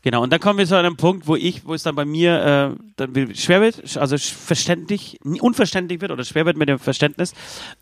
Genau, 0.03 0.23
und 0.23 0.31
dann 0.33 0.39
kommen 0.39 0.57
wir 0.57 0.65
zu 0.65 0.75
einem 0.75 0.97
Punkt, 0.97 1.27
wo 1.27 1.35
ich, 1.35 1.65
wo 1.65 1.75
es 1.75 1.83
dann 1.83 1.93
bei 1.93 2.05
mir 2.05 2.75
äh, 2.79 2.83
dann 2.95 3.35
schwer 3.35 3.61
wird, 3.61 3.97
also 3.97 4.17
verständlich, 4.17 5.19
unverständlich 5.23 6.01
wird 6.01 6.11
oder 6.11 6.23
schwer 6.23 6.47
wird 6.47 6.57
mit 6.57 6.69
dem 6.69 6.79
Verständnis 6.79 7.33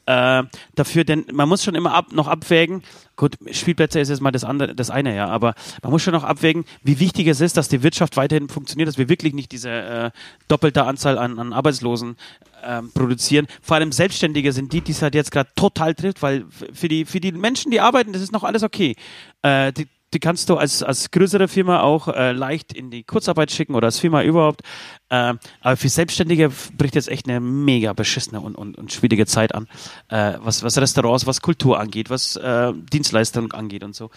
äh, 0.05 0.43
dafür, 0.75 1.05
denn 1.05 1.25
man 1.31 1.47
muss 1.47 1.63
schon 1.63 1.75
immer 1.75 1.93
ab, 1.93 2.07
noch 2.11 2.27
abwägen, 2.27 2.83
gut, 3.15 3.37
Spielplätze 3.51 4.01
ist 4.01 4.09
jetzt 4.09 4.19
mal 4.19 4.31
das 4.31 4.43
andere, 4.43 4.75
das 4.75 4.89
eine, 4.89 5.15
ja, 5.15 5.27
aber 5.27 5.55
man 5.81 5.93
muss 5.93 6.01
schon 6.01 6.13
noch 6.13 6.25
abwägen, 6.25 6.65
wie 6.83 6.99
wichtig 6.99 7.27
es 7.27 7.39
ist, 7.39 7.55
dass 7.55 7.69
die 7.69 7.83
Wirtschaft 7.83 8.17
weiterhin 8.17 8.49
funktioniert, 8.49 8.89
dass 8.89 8.97
wir 8.97 9.07
wirklich 9.07 9.33
nicht 9.33 9.53
diese 9.53 9.69
äh, 9.69 10.11
doppelte 10.49 10.83
Anzahl 10.83 11.17
an, 11.17 11.39
an 11.39 11.53
Arbeitslosen 11.53 12.17
ähm, 12.63 12.91
produzieren. 12.93 13.47
Vor 13.61 13.77
allem 13.77 13.93
Selbstständige 13.93 14.51
sind 14.51 14.73
die, 14.73 14.81
die 14.81 14.91
es 14.91 15.01
halt 15.01 15.15
jetzt 15.15 15.31
gerade 15.31 15.49
total 15.55 15.95
trifft, 15.95 16.21
weil 16.21 16.45
für 16.73 16.89
die, 16.89 17.05
für 17.05 17.21
die 17.21 17.31
Menschen, 17.31 17.71
die 17.71 17.79
arbeiten, 17.79 18.11
das 18.11 18.21
ist 18.21 18.33
noch 18.33 18.43
alles 18.43 18.63
okay. 18.63 18.95
Äh, 19.41 19.71
die, 19.71 19.87
die 20.13 20.19
kannst 20.19 20.49
du 20.49 20.57
als, 20.57 20.81
als 20.81 21.11
größere 21.11 21.47
Firma 21.47 21.81
auch 21.81 22.07
äh, 22.07 22.31
leicht 22.31 22.73
in 22.73 22.89
die 22.89 23.03
Kurzarbeit 23.03 23.51
schicken 23.51 23.75
oder 23.75 23.87
als 23.87 23.99
Firma 23.99 24.23
überhaupt. 24.23 24.61
Ähm, 25.09 25.39
aber 25.61 25.77
für 25.77 25.89
Selbstständige 25.89 26.51
bricht 26.77 26.95
jetzt 26.95 27.09
echt 27.09 27.27
eine 27.27 27.39
mega 27.39 27.93
beschissene 27.93 28.41
und, 28.41 28.55
und, 28.55 28.77
und 28.77 28.91
schwierige 28.91 29.25
Zeit 29.25 29.53
an, 29.53 29.67
äh, 30.09 30.33
was, 30.41 30.63
was 30.63 30.77
Restaurants, 30.77 31.27
was 31.27 31.41
Kultur 31.41 31.79
angeht, 31.79 32.09
was 32.09 32.35
äh, 32.35 32.73
Dienstleistungen 32.91 33.51
angeht 33.51 33.83
und 33.83 33.95
so. 33.95 34.09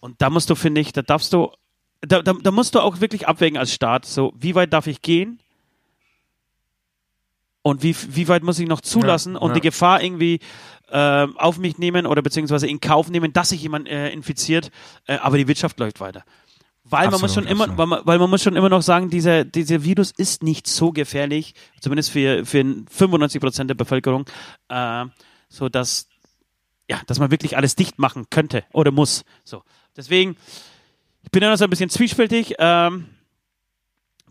Und 0.00 0.20
da 0.20 0.30
musst 0.30 0.50
du, 0.50 0.54
finde 0.54 0.80
ich, 0.80 0.92
da 0.92 1.02
darfst 1.02 1.32
du, 1.32 1.50
da, 2.00 2.22
da, 2.22 2.34
da 2.34 2.50
musst 2.50 2.74
du 2.74 2.80
auch 2.80 3.00
wirklich 3.00 3.26
abwägen 3.26 3.58
als 3.58 3.72
Staat, 3.72 4.06
so 4.06 4.32
wie 4.38 4.54
weit 4.54 4.72
darf 4.72 4.86
ich 4.86 5.02
gehen 5.02 5.40
und 7.62 7.82
wie, 7.82 7.96
wie 8.10 8.28
weit 8.28 8.42
muss 8.42 8.58
ich 8.58 8.68
noch 8.68 8.82
zulassen 8.82 9.34
Ja, 9.34 9.40
und 9.40 9.50
ja. 9.50 9.54
die 9.54 9.60
Gefahr 9.62 10.02
irgendwie 10.02 10.38
äh, 10.94 11.26
auf 11.36 11.58
mich 11.58 11.78
nehmen 11.78 12.06
oder 12.06 12.22
beziehungsweise 12.22 12.68
in 12.68 12.80
Kauf 12.80 13.10
nehmen, 13.10 13.32
dass 13.32 13.48
sich 13.48 13.60
jemand 13.62 13.88
äh, 13.88 14.10
infiziert, 14.10 14.70
äh, 15.06 15.16
aber 15.16 15.36
die 15.36 15.48
Wirtschaft 15.48 15.78
läuft 15.80 15.98
weiter. 16.00 16.24
Weil 16.84 17.10
man 17.10 17.20
muss 17.20 17.34
schon 17.34 17.44
Absolut, 17.44 17.50
immer, 17.50 17.64
absolut. 17.64 17.78
weil 17.78 17.86
man, 17.86 18.00
weil 18.06 18.18
man 18.18 18.30
muss 18.30 18.42
schon 18.42 18.56
immer 18.56 18.68
noch 18.68 18.82
sagen, 18.82 19.10
dieser, 19.10 19.44
dieser 19.44 19.82
Virus 19.82 20.12
ist 20.12 20.42
nicht 20.42 20.66
so 20.66 20.92
gefährlich, 20.92 21.54
zumindest 21.80 22.10
für, 22.10 22.46
für 22.46 22.62
95 22.90 23.40
Prozent 23.40 23.70
der 23.70 23.74
Bevölkerung, 23.74 24.26
äh, 24.68 25.06
so 25.48 25.68
dass, 25.68 26.08
ja, 26.88 27.00
dass 27.06 27.18
man 27.18 27.30
wirklich 27.30 27.56
alles 27.56 27.74
dicht 27.74 27.98
machen 27.98 28.26
könnte 28.30 28.64
oder 28.72 28.92
muss. 28.92 29.24
So. 29.42 29.62
Deswegen, 29.96 30.36
ich 31.22 31.30
bin 31.30 31.42
ja 31.42 31.50
noch 31.50 31.56
so 31.56 31.64
ein 31.64 31.70
bisschen 31.70 31.90
zwiespältig. 31.90 32.54
Ähm, 32.58 33.06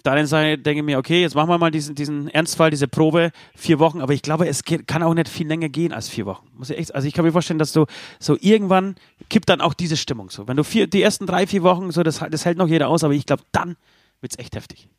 auf 0.03 0.11
der 0.11 0.19
einen 0.19 0.27
Seite 0.27 0.61
denke 0.61 0.79
ich 0.79 0.85
mir, 0.85 0.97
okay, 0.97 1.21
jetzt 1.21 1.33
machen 1.33 1.47
wir 1.47 1.57
mal 1.57 1.71
diesen, 1.71 1.95
diesen 1.95 2.27
Ernstfall, 2.27 2.69
diese 2.69 2.89
Probe, 2.89 3.31
vier 3.55 3.79
Wochen, 3.79 4.01
aber 4.01 4.11
ich 4.11 4.21
glaube, 4.21 4.49
es 4.49 4.63
kann 4.65 5.01
auch 5.01 5.13
nicht 5.13 5.29
viel 5.29 5.47
länger 5.47 5.69
gehen 5.69 5.93
als 5.93 6.09
vier 6.09 6.25
Wochen. 6.25 6.45
Muss 6.57 6.69
ich 6.69 6.77
echt, 6.77 6.93
also 6.93 7.07
ich 7.07 7.13
kann 7.13 7.23
mir 7.23 7.31
vorstellen, 7.31 7.57
dass 7.57 7.71
du 7.71 7.85
so 8.19 8.35
irgendwann 8.41 8.95
kippt 9.29 9.47
dann 9.47 9.61
auch 9.61 9.73
diese 9.73 9.95
Stimmung 9.95 10.29
so. 10.29 10.45
Wenn 10.45 10.57
du 10.57 10.65
vier, 10.65 10.87
die 10.87 11.01
ersten 11.01 11.25
drei, 11.25 11.47
vier 11.47 11.63
Wochen, 11.63 11.89
so, 11.91 12.03
das, 12.03 12.21
das 12.29 12.43
hält 12.43 12.57
noch 12.57 12.67
jeder 12.67 12.89
aus, 12.89 13.05
aber 13.05 13.13
ich 13.13 13.25
glaube, 13.25 13.43
dann 13.53 13.77
wird's 14.19 14.37
echt 14.37 14.57
heftig. 14.57 14.89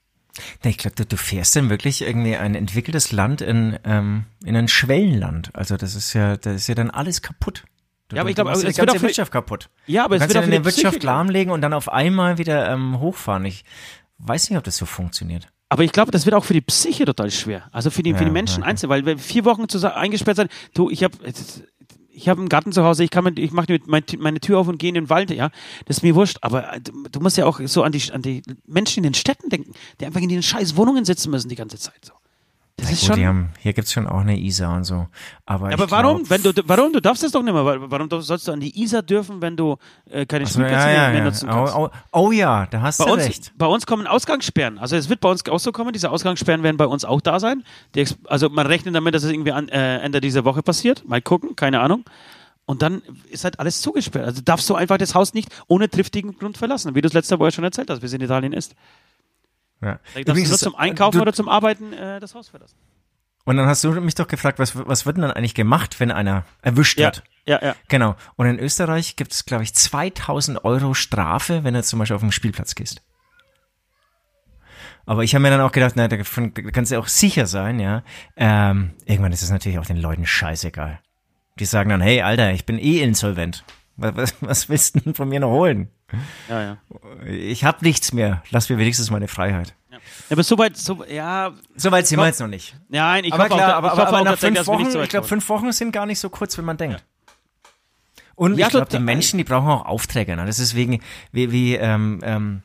Ich 0.62 0.78
glaube, 0.78 0.96
du, 0.96 1.04
du 1.04 1.18
fährst 1.18 1.54
dann 1.54 1.68
wirklich 1.68 2.00
irgendwie 2.00 2.36
ein 2.36 2.54
entwickeltes 2.54 3.12
Land 3.12 3.42
in, 3.42 3.78
ähm, 3.84 4.24
in 4.42 4.56
ein 4.56 4.68
Schwellenland. 4.68 5.50
Also 5.54 5.76
das 5.76 5.94
ist 5.96 6.14
ja, 6.14 6.38
das 6.38 6.54
ist 6.54 6.68
ja 6.68 6.74
dann 6.74 6.88
alles 6.88 7.20
kaputt. 7.20 7.64
Du, 8.08 8.16
Ja, 8.16 8.22
aber 8.22 8.30
ich 8.30 8.36
du 8.36 8.42
glaub, 8.42 8.46
machst 8.52 8.62
aber 8.64 8.72
die 8.72 8.72
es 8.72 8.78
wird 8.78 8.90
auch 8.90 9.02
Wirtschaft 9.02 9.32
kaputt. 9.32 9.68
Ja, 9.86 10.06
aber 10.06 10.16
Du 10.16 10.24
es 10.24 10.34
wird 10.34 10.42
auch 10.42 10.50
die 10.50 10.64
Wirtschaft 10.64 11.02
lahmlegen 11.02 11.52
und 11.52 11.60
dann 11.60 11.74
auf 11.74 11.92
einmal 11.92 12.38
wieder 12.38 12.70
ähm, 12.70 13.00
hochfahren. 13.00 13.44
Ich 13.44 13.64
weiß 14.26 14.50
nicht, 14.50 14.58
ob 14.58 14.64
das 14.64 14.76
so 14.76 14.86
funktioniert. 14.86 15.48
Aber 15.68 15.82
ich 15.82 15.92
glaube, 15.92 16.10
das 16.10 16.24
wird 16.24 16.34
auch 16.34 16.44
für 16.44 16.52
die 16.52 16.60
Psyche 16.60 17.04
total 17.04 17.30
schwer. 17.30 17.68
Also 17.72 17.90
für 17.90 18.02
die, 18.02 18.12
für 18.12 18.20
Ja, 18.20 18.24
die 18.26 18.30
Menschen 18.30 18.62
ja. 18.62 18.68
einzeln, 18.68 18.90
weil 18.90 19.04
wenn 19.06 19.18
vier 19.18 19.44
Wochen 19.44 19.68
zusammen 19.68 19.94
eingesperrt 19.94 20.36
sein, 20.36 20.48
du, 20.74 20.90
ich 20.90 21.02
habe 21.02 21.16
ich 22.14 22.28
habe 22.28 22.40
einen 22.40 22.48
Garten 22.48 22.70
zu 22.70 22.84
Hause, 22.84 23.02
ich 23.02 23.10
kann 23.10 23.24
mit, 23.24 23.38
ich 23.38 23.50
mache 23.50 23.80
mein, 23.86 24.04
meine 24.18 24.40
Tür 24.40 24.58
auf 24.58 24.68
und 24.68 24.78
gehe 24.78 24.88
in 24.88 24.94
den 24.94 25.10
Wald, 25.10 25.30
ja. 25.30 25.50
Das 25.86 25.98
ist 25.98 26.02
mir 26.02 26.14
wurscht, 26.14 26.38
aber 26.42 26.74
äh, 26.74 26.80
du, 26.80 26.92
du 27.10 27.20
musst 27.20 27.36
ja 27.36 27.44
auch 27.44 27.60
so 27.64 27.82
an 27.82 27.92
die, 27.92 28.12
an 28.12 28.22
die 28.22 28.42
Menschen 28.66 28.98
in 28.98 29.10
den 29.10 29.14
Städten 29.14 29.48
denken, 29.48 29.72
die 30.00 30.06
einfach 30.06 30.20
in 30.20 30.28
den 30.28 30.42
scheiß 30.42 30.76
Wohnungen 30.76 31.04
sitzen 31.04 31.30
müssen 31.30 31.48
die 31.48 31.56
ganze 31.56 31.78
Zeit 31.78 32.04
so. 32.04 32.12
Das 32.76 32.90
ist 32.90 33.00
Gut, 33.02 33.06
schon. 33.10 33.16
die 33.16 33.26
haben, 33.26 33.50
hier 33.60 33.72
gibt's 33.72 33.92
schon 33.92 34.06
auch 34.08 34.20
eine 34.20 34.36
ISA 34.38 34.74
und 34.76 34.82
so. 34.82 35.06
Aber, 35.46 35.72
aber 35.72 35.90
warum? 35.92 36.24
glaub- 36.24 36.30
Wenn 36.30 36.42
du, 36.42 36.62
warum? 36.66 36.92
Du 36.92 37.00
darfst 37.00 37.22
das 37.22 37.30
doch 37.30 37.42
nicht 37.42 37.54
mehr. 37.54 37.64
Wa- 37.64 37.78
Warum 37.88 38.08
sollst 38.20 38.48
du 38.48 38.52
an 38.52 38.58
die 38.58 38.82
Isar 38.82 39.02
dürfen, 39.02 39.40
wenn 39.40 39.56
du 39.56 39.76
äh, 40.10 40.26
keine 40.26 40.44
Spielplätze 40.44 40.88
ja, 40.88 41.04
ja, 41.04 41.10
mehr, 41.10 41.22
nutzen 41.24 41.48
kannst? 41.48 41.74
Oh, 41.76 41.88
oh, 42.12 42.20
oh 42.26 42.32
ja, 42.32 42.66
da 42.66 42.82
hast 42.82 42.98
Bei 42.98 43.04
du 43.04 43.12
uns, 43.12 43.22
recht. 43.24 43.52
bei 43.56 43.66
uns 43.66 43.86
kommen 43.86 44.08
Ausgangssperren. 44.08 44.78
Also 44.78 44.96
es 44.96 45.08
wird 45.08 45.20
bei 45.20 45.30
uns 45.30 45.48
auch 45.48 45.60
so 45.60 45.70
kommen. 45.70 45.92
Diese 45.92 46.10
Ausgangssperren 46.10 46.64
werden 46.64 46.76
bei 46.76 46.86
uns 46.86 47.04
auch 47.04 47.20
da 47.20 47.38
sein. 47.38 47.62
Die, 47.94 48.04
also 48.26 48.48
man 48.48 48.66
rechnet 48.66 48.94
damit, 48.94 49.14
dass 49.14 49.22
es 49.22 49.30
irgendwie 49.30 49.52
an, 49.52 49.68
äh, 49.68 49.98
Ende 50.00 50.20
dieser 50.20 50.44
Woche 50.44 50.62
passiert. 50.64 51.08
Mal 51.08 51.22
gucken, 51.22 51.54
keine 51.54 51.78
Ahnung. 51.80 52.04
Und 52.66 52.82
dann 52.82 53.02
ist 53.30 53.44
halt 53.44 53.60
alles 53.60 53.82
zugesperrt. 53.82 54.24
Also 54.26 54.42
darfst 54.44 54.68
du 54.68 54.74
einfach 54.74 54.98
das 54.98 55.14
Haus 55.14 55.32
nicht 55.32 55.48
ohne 55.68 55.88
triftigen 55.88 56.36
Grund 56.36 56.56
verlassen, 56.58 56.94
wie 56.96 57.02
du 57.02 57.06
es 57.08 57.12
letzte 57.14 57.38
Woche 57.38 57.52
schon 57.52 57.62
erzählt 57.62 57.88
hast, 57.88 58.02
wie 58.02 58.06
es 58.06 58.12
in 58.14 58.20
Italien 58.20 58.52
ist. 58.52 58.74
Ja. 59.84 59.98
Da 60.14 60.20
Übrigens 60.20 60.48
du 60.48 60.52
nur 60.52 60.58
zum 60.58 60.74
Einkaufen 60.76 61.18
du, 61.18 61.22
oder 61.22 61.32
zum 61.32 61.48
Arbeiten 61.48 61.92
äh, 61.92 62.20
das 62.20 62.34
Haus 62.34 62.48
verlassen. 62.48 62.76
Und 63.44 63.58
dann 63.58 63.66
hast 63.66 63.84
du 63.84 63.92
mich 64.00 64.14
doch 64.14 64.26
gefragt, 64.26 64.58
was, 64.58 64.74
was 64.74 65.04
wird 65.04 65.16
denn 65.16 65.22
dann 65.22 65.32
eigentlich 65.32 65.54
gemacht, 65.54 66.00
wenn 66.00 66.10
einer 66.10 66.44
erwischt 66.62 66.98
Ja, 66.98 67.08
wird? 67.08 67.22
ja, 67.46 67.62
ja. 67.62 67.76
Genau. 67.88 68.16
Und 68.36 68.46
in 68.46 68.58
Österreich 68.58 69.16
gibt 69.16 69.32
es, 69.32 69.44
glaube 69.44 69.64
ich, 69.64 69.74
2000 69.74 70.64
Euro 70.64 70.94
Strafe, 70.94 71.62
wenn 71.62 71.74
du 71.74 71.82
zum 71.82 71.98
Beispiel 71.98 72.14
auf 72.14 72.22
den 72.22 72.32
Spielplatz 72.32 72.74
gehst. 72.74 73.02
Aber 75.06 75.22
ich 75.22 75.34
habe 75.34 75.42
mir 75.42 75.50
dann 75.50 75.60
auch 75.60 75.72
gedacht, 75.72 75.94
na, 75.96 76.08
davon 76.08 76.54
kannst 76.54 76.90
du 76.90 76.98
auch 76.98 77.08
sicher 77.08 77.46
sein, 77.46 77.78
ja. 77.78 78.02
Ähm, 78.36 78.92
irgendwann 79.04 79.32
ist 79.32 79.42
es 79.42 79.50
natürlich 79.50 79.78
auch 79.78 79.84
den 79.84 79.98
Leuten 79.98 80.24
scheißegal. 80.26 80.98
Die 81.58 81.66
sagen 81.66 81.90
dann, 81.90 82.00
hey, 82.00 82.22
Alter, 82.22 82.52
ich 82.52 82.64
bin 82.64 82.78
eh 82.78 83.00
insolvent. 83.02 83.64
Was, 83.96 84.34
was, 84.40 84.68
willst 84.68 84.96
du 84.96 85.00
denn 85.00 85.14
von 85.14 85.28
mir 85.28 85.40
noch 85.40 85.50
holen? 85.50 85.88
ja, 86.48 86.62
ja. 86.62 86.76
Ich 87.26 87.64
habe 87.64 87.84
nichts 87.84 88.12
mehr. 88.12 88.42
Lass 88.50 88.68
mir 88.68 88.78
wenigstens 88.78 89.10
meine 89.10 89.28
Freiheit. 89.28 89.74
Ja, 89.90 89.98
aber 90.30 90.42
soweit, 90.42 90.76
so, 90.76 91.04
ja, 91.04 91.52
Soweit 91.76 92.06
sind 92.06 92.18
wir 92.18 92.26
jetzt 92.26 92.40
noch 92.40 92.48
nicht. 92.48 92.76
nein, 92.88 93.24
ich 93.24 93.32
aber 93.32 93.44
hoffe 93.44 93.54
klar, 93.54 93.72
auch, 93.72 93.76
aber, 93.76 93.88
ich 93.88 93.92
hoffe 93.92 94.08
aber 94.08 94.24
nach 94.24 94.38
fünf 94.38 94.66
Wochen, 94.66 94.90
so 94.90 95.00
glaube, 95.02 95.26
fünf 95.26 95.48
Wochen 95.48 95.72
sind 95.72 95.92
gar 95.92 96.06
nicht 96.06 96.18
so 96.18 96.28
kurz, 96.28 96.58
wie 96.58 96.62
man 96.62 96.76
denkt. 96.76 97.04
Und 98.34 98.58
Ja, 98.58 98.66
ich 98.66 98.70
glaube, 98.72 98.86
total. 98.86 99.00
die 99.00 99.04
Menschen, 99.04 99.38
die 99.38 99.44
brauchen 99.44 99.68
auch 99.68 99.86
Aufträge. 99.86 100.34
Ne? 100.36 100.44
Das 100.46 100.58
ist 100.58 100.74
wegen, 100.74 101.00
wie, 101.32 101.52
wie 101.52 101.76
ähm, 101.76 102.20
ähm, 102.22 102.62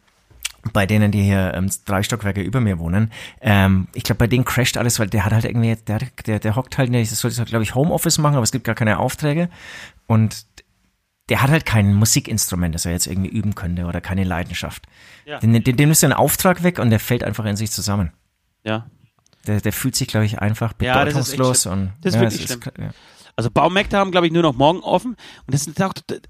bei 0.74 0.86
denen, 0.86 1.12
die 1.12 1.22
hier 1.22 1.54
ähm, 1.54 1.70
drei 1.86 2.04
Stockwerke 2.04 2.42
über 2.42 2.60
mir 2.60 2.80
wohnen. 2.80 3.12
Ähm, 3.42 3.88
ich 3.94 4.04
glaube, 4.04 4.20
bei 4.20 4.28
denen 4.28 4.46
crasht 4.46 4.78
alles, 4.78 5.00
weil 5.00 5.08
der 5.08 5.26
hat 5.26 5.34
halt 5.34 5.46
irgendwie, 5.46 5.76
der, 5.76 6.00
der, 6.26 6.40
der 6.40 6.56
hockt 6.56 6.78
halt 6.78 6.94
das 6.94 7.20
sollte, 7.20 7.46
glaube 7.46 7.64
ich, 7.64 7.76
Homeoffice 7.76 8.18
machen, 8.18 8.36
aber 8.36 8.44
es 8.44 8.52
gibt 8.52 8.66
gar 8.66 8.76
keine 8.76 9.00
Aufträge. 9.00 9.50
Und 10.08 10.49
der 11.30 11.42
hat 11.42 11.50
halt 11.50 11.66
kein 11.66 11.94
Musikinstrument, 11.94 12.74
das 12.76 12.86
er 12.86 12.92
jetzt 12.92 13.08
irgendwie 13.08 13.30
üben 13.30 13.56
könnte 13.56 13.86
oder 13.86 14.02
keine 14.02 14.24
Leidenschaft. 14.24 14.86
Ja. 15.26 15.40
Den, 15.40 15.64
den, 15.64 15.78
dem 15.78 15.92
ist 15.92 16.04
ein 16.04 16.14
Auftrag 16.14 16.64
weg 16.64 16.80
und 16.80 16.90
der 16.90 17.00
fällt 17.00 17.24
einfach 17.24 17.46
in 17.46 17.56
sich 17.56 17.72
zusammen. 17.72 18.12
Ja. 18.64 18.88
Der, 19.48 19.62
der 19.62 19.72
fühlt 19.72 19.96
sich, 19.96 20.08
glaube 20.08 20.26
ich, 20.26 20.40
einfach 20.40 20.74
Ja, 20.82 21.06
das 21.06 21.14
ist 21.16 21.32
bedeutungslos 21.32 21.66
und 21.66 21.94
Das 22.02 22.14
ist 22.14 22.16
ja, 22.16 22.22
wirklich 22.22 22.46
es 22.50 22.52
schlimm. 22.52 22.62
ja. 22.80 22.90
Also 23.36 23.50
Baumärkte 23.52 23.98
haben, 23.98 24.12
glaube 24.12 24.28
ich, 24.28 24.34
nur 24.34 24.42
noch 24.44 24.56
morgen 24.56 24.80
offen. 24.82 25.12
Und 25.12 25.54
das, 25.54 25.66
ist 25.66 25.80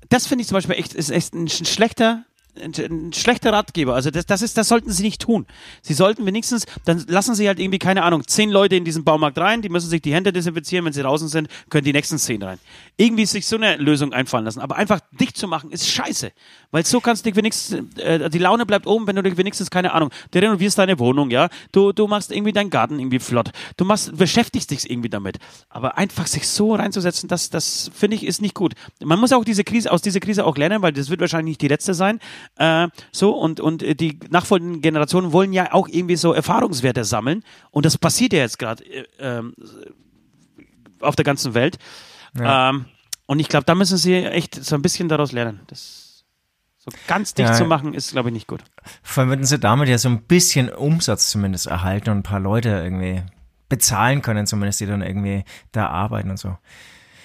das 0.10 0.28
finde 0.28 0.44
ich 0.44 0.48
zum 0.48 0.56
Beispiel 0.56 0.76
echt, 0.76 0.94
ist 0.94 1.10
echt 1.10 1.34
ein 1.34 1.48
sch- 1.48 1.66
schlechter 1.68 2.24
ein, 2.62 2.74
ein 2.78 3.14
schlechter 3.14 3.54
Ratgeber. 3.54 3.96
Also 3.96 4.12
das, 4.12 4.26
das 4.26 4.42
ist, 4.42 4.58
das 4.58 4.68
sollten 4.68 4.92
sie 4.92 5.04
nicht 5.04 5.22
tun. 5.22 5.46
Sie 5.82 5.94
sollten 5.94 6.26
wenigstens, 6.26 6.66
dann 6.86 7.04
lassen 7.08 7.36
sie 7.36 7.48
halt 7.48 7.60
irgendwie, 7.60 7.80
keine 7.80 8.04
Ahnung, 8.04 8.28
zehn 8.28 8.50
Leute 8.50 8.76
in 8.76 8.86
diesen 8.86 9.04
Baumarkt 9.04 9.38
rein, 9.38 9.62
die 9.62 9.70
müssen 9.70 9.90
sich 9.90 10.02
die 10.02 10.14
Hände 10.14 10.34
desinfizieren, 10.34 10.86
wenn 10.86 10.94
sie 10.94 11.02
draußen 11.02 11.28
sind, 11.28 11.48
können 11.70 11.86
die 11.86 11.94
nächsten 11.94 12.18
zehn 12.18 12.42
rein. 12.42 12.60
Irgendwie 12.98 13.26
sich 13.26 13.48
so 13.48 13.56
eine 13.56 13.78
Lösung 13.78 14.14
einfallen 14.14 14.46
lassen. 14.46 14.60
Aber 14.60 14.76
einfach 14.76 15.00
dicht 15.12 15.38
zu 15.38 15.48
machen, 15.48 15.72
ist 15.72 15.88
scheiße. 15.88 16.32
Weil 16.72 16.86
so 16.86 17.00
kannst 17.00 17.26
du 17.26 17.30
dich 17.30 17.38
wenigstens, 17.38 17.98
äh, 17.98 18.30
die 18.30 18.40
Laune 18.40 18.66
bleibt 18.66 18.88
oben, 18.88 19.08
wenn 19.08 19.16
du 19.16 19.24
dich 19.24 19.38
wenigstens, 19.38 19.70
keine 19.70 19.94
Ahnung, 19.94 20.10
du 20.32 20.40
renovierst 20.40 20.78
deine 20.78 21.00
Wohnung, 21.00 21.30
ja, 21.30 21.50
du, 21.72 21.92
du 21.92 22.08
machst 22.08 22.32
irgendwie 22.32 22.54
deinen 22.54 22.70
Garten 22.70 23.00
irgendwie 23.00 23.20
flott, 23.20 23.52
du 23.78 23.86
machst, 23.86 24.16
beschäftigst 24.18 24.72
dich 24.72 24.90
irgendwie 24.90 25.10
damit. 25.10 25.38
Aber 25.70 25.98
einfach 25.98 26.28
sich 26.28 26.48
so 26.48 26.76
reinzusetzen, 26.76 27.30
das, 27.30 27.50
das 27.50 27.90
finde 27.94 28.16
ich, 28.16 28.26
ist 28.26 28.42
nicht 28.42 28.56
gut. 28.56 28.74
Man 29.04 29.20
muss 29.20 29.32
auch 29.32 29.44
diese 29.44 29.64
Krise, 29.64 29.92
aus 29.92 30.02
dieser 30.02 30.20
Krise 30.20 30.46
auch 30.46 30.58
lernen, 30.58 30.82
weil 30.82 30.94
das 30.94 31.10
wird 31.10 31.22
wahrscheinlich 31.22 31.54
nicht 31.54 31.62
die 31.62 31.68
letzte 31.68 31.94
sein. 31.94 32.20
Äh, 32.56 32.88
so, 33.12 33.32
und, 33.32 33.60
und 33.60 33.82
die 34.00 34.20
nachfolgenden 34.30 34.82
Generationen 34.82 35.32
wollen 35.34 35.54
ja 35.54 35.74
auch 35.74 35.88
irgendwie 35.88 36.16
so 36.16 36.34
Erfahrungswerte 36.34 37.04
sammeln. 37.06 37.44
Und 37.72 37.86
das 37.86 37.98
passiert 37.98 38.34
ja 38.34 38.40
jetzt 38.40 38.60
gerade 38.60 38.84
äh, 38.86 39.06
ähm, 39.20 39.54
auf 41.02 41.16
der 41.16 41.26
ganzen 41.26 41.54
Welt. 41.54 41.78
Ja. 42.38 42.70
Ähm, 42.70 42.86
und 43.26 43.40
ich 43.40 43.48
glaube, 43.48 43.66
da 43.66 43.76
müssen 43.76 43.98
sie 43.98 44.16
echt 44.16 44.56
so 44.64 44.76
ein 44.76 44.82
bisschen 44.82 45.08
daraus 45.10 45.32
lernen. 45.32 45.62
Das 45.68 46.24
so 46.78 46.92
ganz 47.08 47.34
dicht 47.34 47.50
Ja. 47.50 47.56
zu 47.56 47.66
machen, 47.66 47.94
ist, 47.94 48.12
glaube 48.12 48.30
ich, 48.30 48.34
nicht 48.34 48.48
gut. 48.48 48.62
Vor 49.04 49.22
allem 49.22 49.30
würden 49.30 49.46
sie 49.46 49.60
damit 49.60 49.90
ja 49.90 49.98
so 49.98 50.10
ein 50.10 50.22
bisschen 50.24 50.70
Umsatz 50.70 51.28
zumindest 51.30 51.68
erhalten 51.68 52.10
und 52.10 52.18
ein 52.20 52.24
paar 52.24 52.40
Leute 52.40 52.70
irgendwie 52.70 53.22
bezahlen 53.68 54.22
können, 54.22 54.48
zumindest 54.48 54.80
die 54.80 54.86
dann 54.86 55.02
irgendwie 55.02 55.44
da 55.72 55.88
arbeiten 55.88 56.30
und 56.32 56.38
so. 56.40 56.58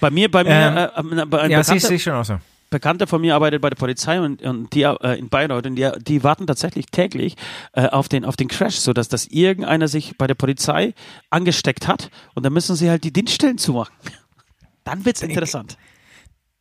Bei 0.01 0.11
mir, 0.11 0.29
bei 0.29 0.43
mir, 0.43 0.91
Ähm, 0.97 1.17
äh, 1.17 1.21
äh, 1.21 1.25
bei- 1.25 1.47
Ja, 1.47 1.63
sehe 1.63 1.77
ich 1.77 2.03
schon 2.03 2.13
auch 2.13 2.25
so. 2.25 2.37
Bekannter 2.69 3.07
von 3.07 3.21
mir 3.21 3.35
arbeitet 3.35 3.61
bei 3.61 3.69
der 3.69 3.75
Polizei 3.75 4.19
und, 4.19 4.41
und 4.41 4.73
die 4.73 4.83
äh, 4.83 5.17
in 5.17 5.29
Bayreuth 5.29 5.65
und 5.65 5.75
die, 5.75 5.89
die 5.99 6.23
warten 6.23 6.47
tatsächlich 6.47 6.87
täglich 6.87 7.35
äh, 7.73 7.87
auf 7.87 8.09
den 8.09 8.25
auf 8.25 8.35
den 8.35 8.47
Crash, 8.47 8.75
so 8.75 8.93
dass 8.93 9.07
das 9.07 9.27
irgendeiner 9.27 9.87
sich 9.87 10.17
bei 10.17 10.27
der 10.27 10.35
Polizei 10.35 10.93
angesteckt 11.29 11.87
hat 11.87 12.09
und 12.33 12.45
dann 12.45 12.53
müssen 12.53 12.75
sie 12.75 12.89
halt 12.89 13.03
die 13.03 13.13
Dienststellen 13.13 13.57
zumachen. 13.57 13.95
Dann 14.83 15.03
wird's 15.03 15.23
interessant. 15.23 15.77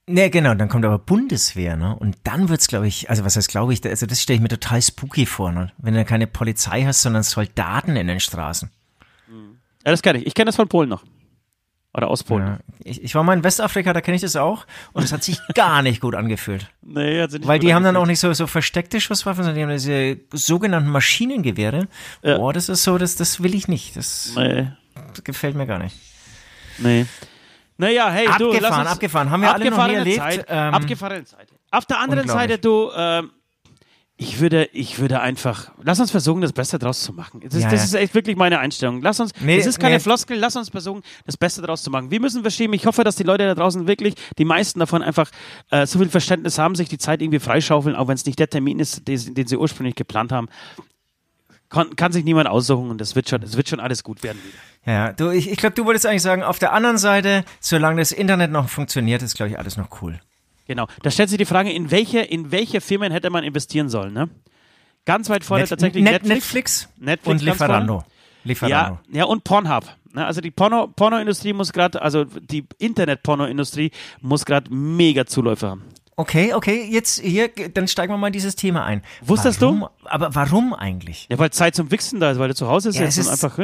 Ne, 0.07 0.31
genau, 0.31 0.55
dann 0.55 0.69
kommt 0.69 0.85
aber 0.85 0.99
Bundeswehr, 0.99 1.77
ne? 1.77 1.97
Und 1.97 2.17
dann 2.25 2.51
wird's, 2.51 2.69
glaube 2.69 2.87
ich, 2.87 3.09
also 3.09 3.25
was 3.25 3.37
heißt, 3.37 3.49
glaube 3.49 3.73
ich, 3.73 3.85
also 3.87 4.05
das 4.05 4.21
stelle 4.21 4.37
ich 4.37 4.43
mir 4.43 4.49
total 4.49 4.81
spooky 4.81 5.25
vor, 5.25 5.51
ne? 5.51 5.73
Wenn 5.79 5.95
du 5.95 6.05
keine 6.05 6.27
Polizei 6.27 6.85
hast, 6.85 7.03
sondern 7.03 7.23
Soldaten 7.23 7.97
in 7.97 8.07
den 8.07 8.21
Straßen. 8.21 8.71
Ja, 9.85 9.90
das 9.90 10.03
kenne 10.03 10.19
ich. 10.21 10.27
Ich 10.27 10.35
kenne 10.35 10.47
das 10.47 10.57
von 10.57 10.69
Polen 10.69 10.88
noch. 10.88 11.05
Oder 11.96 12.09
aus 12.09 12.24
Polen. 12.24 12.46
Ja. 12.46 12.59
Ich, 12.83 13.02
ich 13.04 13.14
war 13.14 13.22
mal 13.22 13.35
in 13.35 13.44
Westafrika, 13.44 13.92
da 13.92 14.00
kenne 14.00 14.16
ich 14.16 14.22
das 14.22 14.35
auch. 14.35 14.66
Und 14.92 15.04
es 15.04 15.12
hat 15.12 15.22
sich 15.22 15.38
gar 15.54 15.80
nicht 15.83 16.00
gut 16.00 16.14
angefühlt. 16.16 16.68
Nee, 16.83 17.22
hat 17.22 17.30
sie 17.30 17.38
nicht 17.38 17.46
Weil 17.46 17.61
die 17.61 17.72
haben 17.72 17.85
dann 17.85 17.96
auch 17.96 18.07
nicht 18.07 18.18
so, 18.18 18.33
so 18.33 18.46
versteckte 18.48 19.00
Schusswaffen, 19.00 19.44
sondern 19.44 19.57
die 19.57 19.62
haben 19.62 19.70
diese 19.70 20.18
sogenannten 20.37 20.90
Maschinengewehre. 20.90 21.87
Ja. 22.22 22.38
Boah, 22.38 22.52
das 22.52 22.68
ist 22.68 22.83
so, 22.83 22.98
das, 22.98 23.14
das 23.16 23.42
will 23.42 23.54
ich 23.54 23.68
nicht. 23.68 23.96
Das 23.96 24.33
Nee, 24.37 24.68
gefällt 25.22 25.54
mir 25.54 25.66
gar 25.66 25.78
nicht. 25.78 25.96
nee. 26.78 27.07
Naja, 27.76 28.09
hey, 28.09 28.26
du, 28.26 28.30
Abgefahren, 28.52 28.61
lass 28.62 28.78
uns, 28.78 28.88
abgefahren. 28.88 29.30
Haben 29.30 29.42
wir 29.42 29.52
alle 29.52 29.68
noch 29.68 29.87
nie 29.88 29.94
erlebt. 29.94 30.16
Zeit, 30.18 30.46
Ähm, 30.48 30.74
abgefahrene 30.74 31.24
Zeit. 31.24 31.48
Auf 31.72 31.87
der 31.87 31.98
anderen. 31.98 32.28
Seite, 32.28 32.59
du, 32.59 32.90
ähm, 32.96 33.33
ich 34.16 34.38
würde, 34.38 34.68
ich 34.72 35.00
würde 35.00 35.20
einfach, 35.20 35.72
lass 35.83 35.98
uns 35.98 36.12
versuchen, 36.12 36.40
das 36.40 36.53
Beste 36.53 36.79
draus 36.79 37.03
zu 37.03 37.12
machen. 37.12 37.40
Das, 37.40 37.61
Ja, 37.61 37.68
das 37.68 37.81
ja. 37.81 37.85
ist 37.85 37.94
echt 37.94 38.14
wirklich 38.14 38.37
meine 38.37 38.61
Einstellung. 38.61 39.03
Lass 39.03 39.18
uns, 39.18 39.33
Nee, 39.40 39.57
das 39.57 39.66
ist 39.66 39.81
keine 39.81 39.96
nee. 39.96 40.00
Floskel, 40.00 40.38
lass 40.38 40.55
uns 40.55 40.68
versuchen, 40.68 41.03
das 41.27 41.37
Beste 41.37 41.62
draus 41.62 41.83
zu 41.83 41.90
machen. 41.90 42.12
Wir 42.12 42.20
müssen 42.20 42.42
verschieben. 42.42 42.74
Ich 42.74 42.87
hoffe, 42.87 43.03
dass 43.03 43.16
die 43.16 43.24
Leute 43.24 43.44
da 43.44 43.55
draußen 43.57 43.88
wirklich, 43.88 44.14
die 44.38 44.44
meisten 44.44 44.79
davon 44.79 45.03
einfach 45.03 45.31
äh, 45.70 45.85
so 45.87 45.98
viel 45.98 46.09
Verständnis 46.09 46.59
haben, 46.59 46.77
sich 46.77 46.88
die 46.88 46.98
Zeit 46.98 47.22
irgendwie 47.22 47.40
freischaufeln, 47.40 47.96
auch 47.96 48.07
wenn 48.07 48.14
es 48.14 48.24
nicht 48.24 48.38
der 48.38 48.48
Termin 48.48 48.79
ist, 48.79 49.09
den, 49.09 49.35
den 49.35 49.46
sie 49.48 49.57
ursprünglich 49.57 49.96
geplant 49.96 50.31
haben. 50.31 50.48
Kann, 51.68 51.96
kann 51.96 52.12
sich 52.12 52.22
niemand 52.24 52.48
aussuchen 52.48 52.90
und 52.90 53.00
das 53.00 53.16
wird 53.16 53.29
schon, 53.29 53.42
es 53.42 53.57
wird 53.57 53.68
schon 53.68 53.81
alles 53.81 54.05
gut 54.05 54.22
werden 54.22 54.38
wieder. 54.44 54.92
Ja, 54.92 55.12
du, 55.12 55.31
ich, 55.31 55.50
ich 55.50 55.57
glaube, 55.57 55.74
du 55.74 55.87
wolltest 55.87 56.07
eigentlich 56.07 56.22
sagen, 56.22 56.44
auf 56.44 56.61
der 56.61 56.72
anderen 56.72 56.98
Seite, 56.98 57.44
solange 57.59 58.00
das 58.00 58.12
Internet 58.12 58.53
noch 58.53 58.68
funktioniert, 58.68 59.22
ist, 59.22 59.35
glaube 59.35 59.50
ich, 59.50 59.59
alles 59.59 59.77
noch 59.77 60.00
cool. 60.03 60.20
Genau. 60.66 60.87
Da 61.03 61.11
stellt 61.11 61.29
sich 61.29 61.38
die 61.38 61.44
Frage, 61.44 61.70
in 61.70 61.90
welche, 61.90 62.20
in 62.20 62.50
welche 62.50 62.81
Firmen 62.81 63.12
hätte 63.12 63.31
man 63.31 63.44
investieren 63.44 63.88
sollen, 63.88 64.12
ne? 64.14 64.29
Ganz 65.05 65.29
weit 65.29 65.44
vorne 65.44 65.64
Net- 65.64 65.68
tatsächlich 65.70 66.03
Net- 66.03 66.22
Netflix. 66.22 66.35
Netflix, 66.44 66.88
Netflix 66.98 67.27
und 67.42 67.42
Lieferando. 67.46 68.05
Lieferando. 68.44 68.98
Ja, 69.11 69.18
ja, 69.18 69.24
und 69.24 69.44
Pornhub. 69.44 69.85
Ne? 70.14 70.24
Also 70.24 70.40
die 70.40 70.50
Porno, 70.50 70.87
Pornoindustrie 70.87 71.53
muss 71.53 71.72
gerade, 71.72 72.00
also 72.00 72.24
die 72.24 72.64
Internet-Pornoindustrie 72.79 73.90
muss 74.22 74.44
gerade 74.46 74.72
mega 74.72 75.27
Zuläufe 75.27 75.68
haben. 75.68 75.85
Okay, 76.16 76.55
okay, 76.55 76.87
jetzt 76.88 77.20
hier, 77.20 77.48
dann 77.48 77.88
steigen 77.88 78.12
wir 78.12 78.18
mal 78.18 78.29
in 78.29 78.33
dieses 78.33 78.55
Thema 78.55 78.85
ein. 78.85 79.03
Wusstest 79.22 79.61
warum, 79.61 79.81
du? 79.81 79.88
Aber 80.05 80.35
warum 80.35 80.72
eigentlich? 80.72 81.27
Ja, 81.29 81.38
weil 81.40 81.50
Zeit 81.50 81.74
zum 81.74 81.90
Wichsen 81.90 82.20
da 82.20 82.31
ist, 82.31 82.38
weil 82.38 82.48
du 82.48 82.55
zu 82.55 82.68
Hause 82.68 82.90
Ja, 82.90 83.11
sitzt 83.11 83.18
es 83.18 83.27
und 83.27 83.33
ist- 83.35 83.44
einfach 83.44 83.59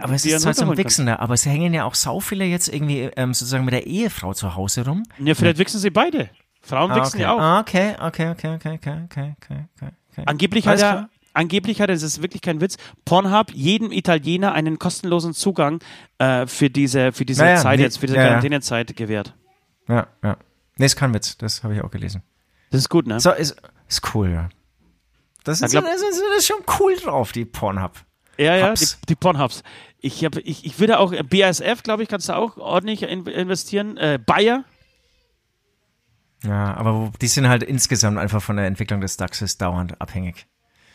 Aber 0.00 0.14
es 0.14 0.24
ist 0.24 0.40
zwar 0.42 0.54
zum 0.54 0.76
Wichsen 0.76 1.06
da, 1.06 1.16
aber 1.16 1.34
es 1.34 1.44
hängen 1.46 1.74
ja 1.74 1.84
auch 1.84 1.96
sau 1.96 2.20
viele 2.20 2.44
jetzt 2.44 2.68
irgendwie 2.72 3.10
ähm, 3.16 3.34
sozusagen 3.34 3.64
mit 3.64 3.74
der 3.74 3.86
Ehefrau 3.88 4.34
zu 4.34 4.54
Hause 4.54 4.84
rum. 4.86 5.02
Ja, 5.18 5.34
vielleicht 5.34 5.58
wichsen 5.58 5.80
sie 5.80 5.90
beide. 5.90 6.30
Frauen 6.62 6.92
Ah, 6.92 6.96
wichsen 6.96 7.16
okay. 7.16 7.22
ja 7.22 7.32
auch. 7.32 7.40
Ah, 7.40 7.60
okay, 7.60 7.94
okay, 8.00 8.30
okay, 8.30 8.54
okay, 8.54 8.74
okay, 8.76 9.00
okay, 9.06 9.34
okay, 9.40 9.88
okay. 10.12 10.22
Angeblich 10.26 10.68
hat 10.68 10.78
er, 10.80 10.90
klar. 10.90 11.08
angeblich 11.32 11.80
hat 11.80 11.88
er, 11.88 11.94
das 11.94 12.02
ist 12.04 12.22
wirklich 12.22 12.42
kein 12.42 12.60
Witz, 12.60 12.76
Pornhub 13.04 13.50
jedem 13.52 13.90
Italiener 13.90 14.52
einen 14.52 14.78
kostenlosen 14.78 15.32
Zugang 15.32 15.80
äh, 16.18 16.46
für 16.46 16.70
diese, 16.70 17.12
für 17.12 17.24
diese 17.24 17.42
Naja, 17.42 17.56
Zeit 17.56 17.80
jetzt, 17.80 17.98
für 17.98 18.06
diese 18.06 18.16
ja, 18.18 18.22
ja. 18.22 18.28
Quarantänezeit 18.28 18.94
gewährt. 18.94 19.34
Ja, 19.88 20.06
ja. 20.22 20.36
Nee, 20.80 20.86
ist 20.86 20.96
kein 20.96 21.12
Witz, 21.14 21.36
das 21.36 21.62
habe 21.62 21.74
ich 21.74 21.82
auch 21.82 21.90
gelesen. 21.90 22.22
Das 22.70 22.80
ist 22.80 22.88
gut, 22.88 23.06
ne? 23.06 23.20
So, 23.20 23.32
ist, 23.32 23.60
ist 23.88 24.14
cool, 24.14 24.30
ja. 24.30 24.48
Das 25.44 25.60
ist, 25.60 25.70
glaub- 25.70 25.84
das, 25.84 25.94
ist, 26.00 26.20
das 26.30 26.38
ist 26.38 26.46
schon 26.46 26.56
cool 26.80 26.96
drauf, 26.96 27.32
die 27.32 27.44
Pornhub. 27.44 27.92
Ja, 28.38 28.56
ja, 28.56 28.64
die, 28.64 28.70
Hubs. 28.70 28.98
die 29.08 29.14
Pornhubs. 29.14 29.62
Ich, 29.98 30.24
hab, 30.24 30.36
ich, 30.36 30.64
ich 30.64 30.78
würde 30.80 30.98
auch, 30.98 31.12
BASF, 31.24 31.82
glaube 31.82 32.02
ich, 32.02 32.08
kannst 32.08 32.28
du 32.30 32.32
auch 32.34 32.56
ordentlich 32.56 33.02
in, 33.02 33.26
investieren. 33.26 33.96
Äh, 33.98 34.18
Bayer, 34.24 34.64
Ja, 36.44 36.74
aber 36.74 36.94
wo- 36.94 37.12
die 37.20 37.26
sind 37.28 37.48
halt 37.48 37.62
insgesamt 37.62 38.18
einfach 38.18 38.42
von 38.42 38.56
der 38.56 38.66
Entwicklung 38.66 39.00
des 39.00 39.16
DAXes 39.16 39.58
dauernd 39.58 40.00
abhängig. 40.00 40.46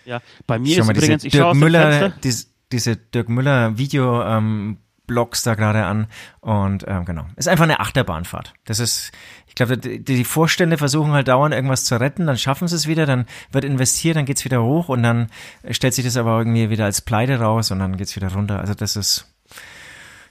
ja. 0.05 0.21
Bei 0.47 0.57
mir 0.57 0.79
ist 0.79 0.89
übrigens, 0.89 1.21
diese 1.23 1.27
ich 1.27 1.39
schaue 1.39 1.51
aus 1.51 1.57
Müller, 1.57 1.91
Fenster. 1.91 2.19
dies, 2.23 2.51
diese 2.71 2.95
Dirk 2.97 3.29
Müller 3.29 3.77
Video 3.77 4.23
ähm, 4.23 4.77
Blogs 5.07 5.43
da 5.43 5.53
gerade 5.53 5.85
an 5.85 6.07
und 6.41 6.83
ähm, 6.87 7.05
genau, 7.05 7.27
ist 7.35 7.47
einfach 7.47 7.65
eine 7.65 7.79
Achterbahnfahrt. 7.79 8.53
Das 8.65 8.79
ist, 8.79 9.11
ich 9.55 9.65
glaube, 9.65 9.77
die, 9.77 10.25
Vorstände 10.25 10.77
versuchen 10.77 11.13
halt 11.13 11.29
dauernd 11.29 11.55
irgendwas 11.55 11.85
zu 11.85 11.97
retten, 11.97 12.27
dann 12.27 12.37
schaffen 12.37 12.67
sie 12.67 12.75
es 12.75 12.87
wieder, 12.87 13.05
dann 13.05 13.25
wird 13.53 13.63
investiert, 13.63 14.17
dann 14.17 14.25
geht's 14.25 14.43
wieder 14.43 14.61
hoch 14.61 14.89
und 14.89 15.01
dann 15.01 15.29
stellt 15.69 15.93
sich 15.93 16.03
das 16.03 16.17
aber 16.17 16.37
irgendwie 16.37 16.69
wieder 16.69 16.83
als 16.83 16.99
Pleite 16.99 17.39
raus 17.39 17.71
und 17.71 17.79
dann 17.79 17.95
geht's 17.95 18.17
wieder 18.17 18.33
runter. 18.33 18.59
Also 18.59 18.73
das 18.73 18.97
ist, 18.97 19.33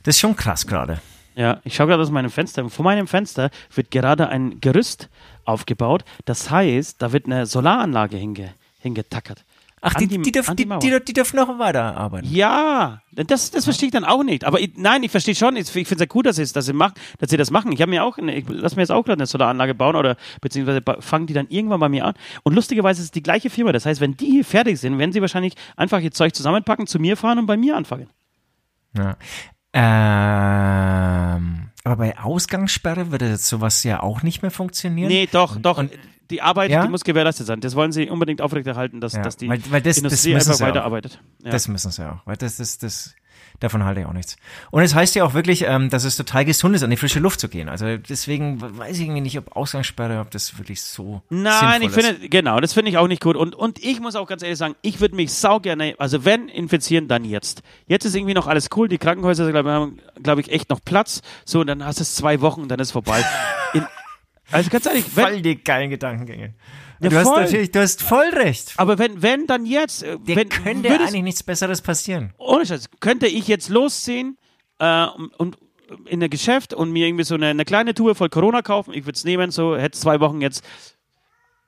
das 0.03 0.17
ist 0.17 0.21
schon 0.21 0.37
krass 0.37 0.67
gerade. 0.67 1.01
Ja, 1.37 1.63
ich 1.65 1.75
schaue 1.75 1.87
gerade 1.87 2.03
aus 2.03 2.11
meinem 2.11 2.29
Fenster. 2.29 2.69
Vor 2.69 2.85
meinem 2.85 3.07
Fenster 3.07 3.49
wird 3.75 3.91
gerade 3.91 4.29
ein 4.29 4.61
Gerüst 4.61 5.09
aufgebaut. 5.47 6.05
Das 6.27 6.51
heißt, 6.51 7.01
da 7.01 7.13
wird 7.13 7.25
eine 7.25 7.47
Solaranlage 7.47 8.19
hinge, 8.19 8.53
hingetackert. 8.81 9.43
Ach, 9.87 9.95
die, 9.95 10.09
die, 10.09 10.33
dürfen, 10.33 10.51
an 10.51 10.57
die, 10.57 10.67
die, 10.67 11.05
die 11.05 11.13
dürfen 11.13 11.37
noch 11.37 11.59
weiterarbeiten. 11.59 12.27
Ja, 12.33 13.03
das, 13.13 13.51
das 13.51 13.65
verstehe 13.65 13.89
ich 13.89 13.93
dann 13.93 14.07
auch 14.07 14.25
nicht. 14.25 14.45
Aber 14.45 14.59
ich, 14.59 14.73
nein, 14.77 15.03
ich 15.03 15.11
verstehe 15.11 15.35
schon. 15.35 15.57
Ich, 15.57 15.67
ich 15.67 15.87
finde 15.87 15.95
es 15.95 16.01
ja 16.01 16.07
gut, 16.07 16.25
dass 16.25 16.37
sie, 16.37 16.47
dass 16.51 16.65
sie, 16.65 16.73
machen, 16.73 16.95
dass 17.19 17.29
sie 17.29 17.37
das 17.37 17.51
machen. 17.51 17.71
Ich 17.71 17.83
habe 17.83 17.91
mir 17.91 18.03
auch, 18.03 18.17
eine, 18.17 18.35
ich 18.35 18.47
lass 18.49 18.77
mir 18.77 18.83
jetzt 18.83 18.91
auch 18.91 19.05
gerade 19.05 19.19
eine 19.19 19.27
Solaranlage 19.27 19.75
bauen 19.75 19.95
oder 19.95 20.17
beziehungsweise 20.41 20.81
fangen 21.01 21.27
die 21.27 21.35
dann 21.35 21.49
irgendwann 21.49 21.81
bei 21.81 21.91
mir 21.91 22.07
an. 22.07 22.15
Und 22.45 22.55
lustigerweise 22.55 23.01
ist 23.01 23.07
es 23.07 23.11
die 23.11 23.23
gleiche 23.23 23.51
Firma. 23.51 23.73
Das 23.73 23.85
heißt, 23.85 24.01
wenn 24.01 24.17
die 24.17 24.31
hier 24.31 24.45
fertig 24.45 24.81
sind, 24.81 24.99
werden 24.99 25.13
sie 25.13 25.21
wahrscheinlich 25.21 25.53
einfach 25.77 26.01
ihr 26.01 26.13
Zeug 26.13 26.35
zusammenpacken, 26.35 26.87
zu 26.87 26.99
mir 26.99 27.19
fahren 27.19 27.39
und 27.39 27.47
bei 27.47 27.59
mir 27.59 27.77
anfangen. 27.77 28.09
Ja. 28.97 29.17
Ähm, 29.75 31.71
aber 31.85 31.97
bei 31.97 32.19
Ausgangssperre 32.19 33.11
würde 33.13 33.29
jetzt 33.29 33.47
sowas 33.47 33.83
ja 33.85 34.03
auch 34.03 34.23
nicht 34.23 34.43
mehr 34.43 34.51
funktionieren. 34.51 35.09
Nee, 35.09 35.29
doch, 35.31 35.57
doch. 35.57 35.79
und- 35.79 35.93
die 36.31 36.41
Arbeit, 36.41 36.71
Ja? 36.71 36.83
die 36.83 36.89
muss 36.89 37.05
gewährleistet 37.05 37.47
sein. 37.47 37.61
Das 37.61 37.77
wollen 37.77 37.93
sie 37.93 38.09
unbedingt 38.09 38.41
aufrechterhalten, 38.41 38.99
dass, 39.03 39.13
Ja, 39.13 39.21
dass 39.23 39.37
die 39.37 39.47
weil- 39.49 39.61
weil 39.71 39.83
das- 39.83 39.97
das 39.97 40.05
Industrie 40.05 40.33
müssen 40.33 40.53
einfach 40.53 40.67
weiterarbeitet. 40.67 41.21
Ja. 41.45 41.51
Das 41.51 41.69
müssen 41.69 41.91
sie 41.91 42.11
auch, 42.11 42.21
weil 42.25 42.37
das 42.37 42.59
ist 42.61 42.83
das. 42.83 43.15
Davon 43.65 43.83
halte 43.83 44.01
ich 44.03 44.07
auch 44.07 44.13
nichts. 44.13 44.37
Und 44.71 44.83
es 44.83 44.95
heißt 44.95 45.15
ja 45.15 45.25
auch 45.25 45.33
wirklich, 45.33 45.65
ähm, 45.67 45.89
dass 45.89 46.05
es 46.05 46.17
total 46.17 46.45
gesund 46.45 46.77
ist, 46.77 46.83
an 46.83 46.91
die 46.91 46.99
frische 46.99 47.19
Luft 47.19 47.41
zu 47.41 47.49
gehen. 47.49 47.71
Also 47.71 47.97
deswegen 47.97 48.61
weiß 48.61 48.99
ich 48.99 49.05
irgendwie 49.05 49.23
nicht, 49.23 49.39
ob 49.39 49.57
Ausgangssperre, 49.57 50.21
ob 50.21 50.31
das 50.31 50.59
wirklich 50.59 50.83
so 50.83 51.23
Nein, 51.31 51.81
ich 51.81 51.89
ist. 51.89 51.95
finde, 51.95 52.29
genau, 52.29 52.61
das 52.61 52.75
finde 52.75 52.91
ich 52.91 52.99
auch 52.99 53.09
nicht 53.09 53.23
gut. 53.23 53.37
Und, 53.37 53.55
und 53.55 53.83
ich 53.83 54.01
muss 54.01 54.17
auch 54.17 54.29
ganz 54.29 54.43
ehrlich 54.43 54.59
sagen, 54.59 54.75
ich 54.83 55.01
würde 55.01 55.17
mich 55.17 55.33
sau 55.33 55.61
gerne, 55.61 55.95
also 55.97 56.27
wenn 56.27 56.49
infizieren, 56.51 57.09
dann 57.09 57.25
jetzt. 57.25 57.63
Jetzt 57.87 58.05
ist 58.05 58.15
irgendwie 58.15 58.35
noch 58.35 58.49
alles 58.49 58.69
cool. 58.77 58.87
Die 58.87 58.99
Krankenhäuser, 58.99 59.51
glaube 59.51 59.71
haben, 59.71 59.99
glaube 60.23 60.43
ich, 60.43 60.53
echt 60.53 60.69
noch 60.69 60.81
Platz. 60.85 61.23
So, 61.47 61.61
und 61.61 61.67
dann 61.67 61.83
hast 61.87 62.01
du 62.01 62.03
es 62.03 62.15
zwei 62.15 62.43
Wochen 62.43 62.61
und 62.61 62.69
dann 62.69 62.81
ist 62.81 62.91
vorbei. 62.91 63.25
In, 63.73 63.87
also 64.51 64.69
ganz 64.69 64.85
ehrlich, 64.85 65.07
wenn, 65.15 65.25
Voll 65.25 65.41
die 65.41 65.65
geilen 65.65 65.89
Gedankengänge. 65.89 66.53
Ja, 67.01 67.09
du 67.11 67.17
hast 67.17 67.29
voll. 67.29 67.43
natürlich, 67.43 67.71
du 67.73 67.81
hast 67.81 68.03
voll 68.03 68.29
recht. 68.31 68.73
aber 68.77 68.99
wenn, 68.99 69.21
wenn, 69.23 69.47
dann 69.47 69.67
jetzt. 69.67 70.03
äh, 70.03 70.19
Dir 70.19 70.37
wenn, 70.37 70.49
könnte 70.49 70.89
würde 70.91 71.05
es- 71.05 71.11
eigentlich 71.11 71.23
nichts 71.25 71.43
Besseres 71.43 71.83
passieren. 71.83 72.33
ohne 72.39 72.65
Scheiß, 72.67 72.89
könnte 73.01 73.27
ich 73.27 73.49
jetzt 73.49 73.69
losziehen 73.69 74.39
äh, 74.79 75.07
und, 75.07 75.35
und 75.39 75.59
in 76.07 76.23
ein 76.23 76.31
Geschäft 76.31 76.73
und 76.73 76.93
mir 76.93 77.07
irgendwie 77.07 77.25
so 77.25 77.35
eine, 77.35 77.49
eine 77.49 77.65
kleine 77.65 77.95
Tour 77.95 78.15
voll 78.15 78.29
Corona 78.31 78.63
kaufen. 78.63 78.95
Ich 78.95 79.05
würde 79.07 79.17
es 79.17 79.25
nehmen, 79.25 79.51
so 79.51 79.77
hätte 79.77 79.99
zwei 79.99 80.19
Wochen 80.21 80.41
jetzt 80.41 80.65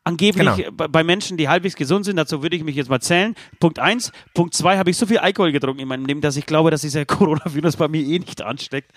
Angeblich 0.06 0.54
Genau. 0.56 0.86
bei 0.88 1.02
Menschen, 1.02 1.36
die 1.36 1.48
halbwegs 1.48 1.74
gesund 1.74 2.04
sind, 2.04 2.14
dazu 2.16 2.40
würde 2.40 2.54
ich 2.54 2.62
mich 2.62 2.76
jetzt 2.76 2.88
mal 2.88 3.00
zählen. 3.00 3.34
Punkt 3.58 3.80
eins. 3.80 4.12
Punkt 4.34 4.54
zwei, 4.54 4.78
habe 4.78 4.88
ich 4.88 4.96
so 4.96 5.04
viel 5.04 5.18
Alkohol 5.18 5.50
getrunken 5.50 5.80
in 5.80 5.88
meinem 5.88 6.06
Leben, 6.06 6.20
dass 6.20 6.36
ich 6.36 6.46
glaube, 6.46 6.70
dass 6.70 6.82
dieser 6.82 7.04
Coronavirus 7.06 7.76
bei 7.76 7.88
mir 7.88 8.02
eh 8.02 8.20
nicht 8.20 8.40
ansteckt. 8.40 8.92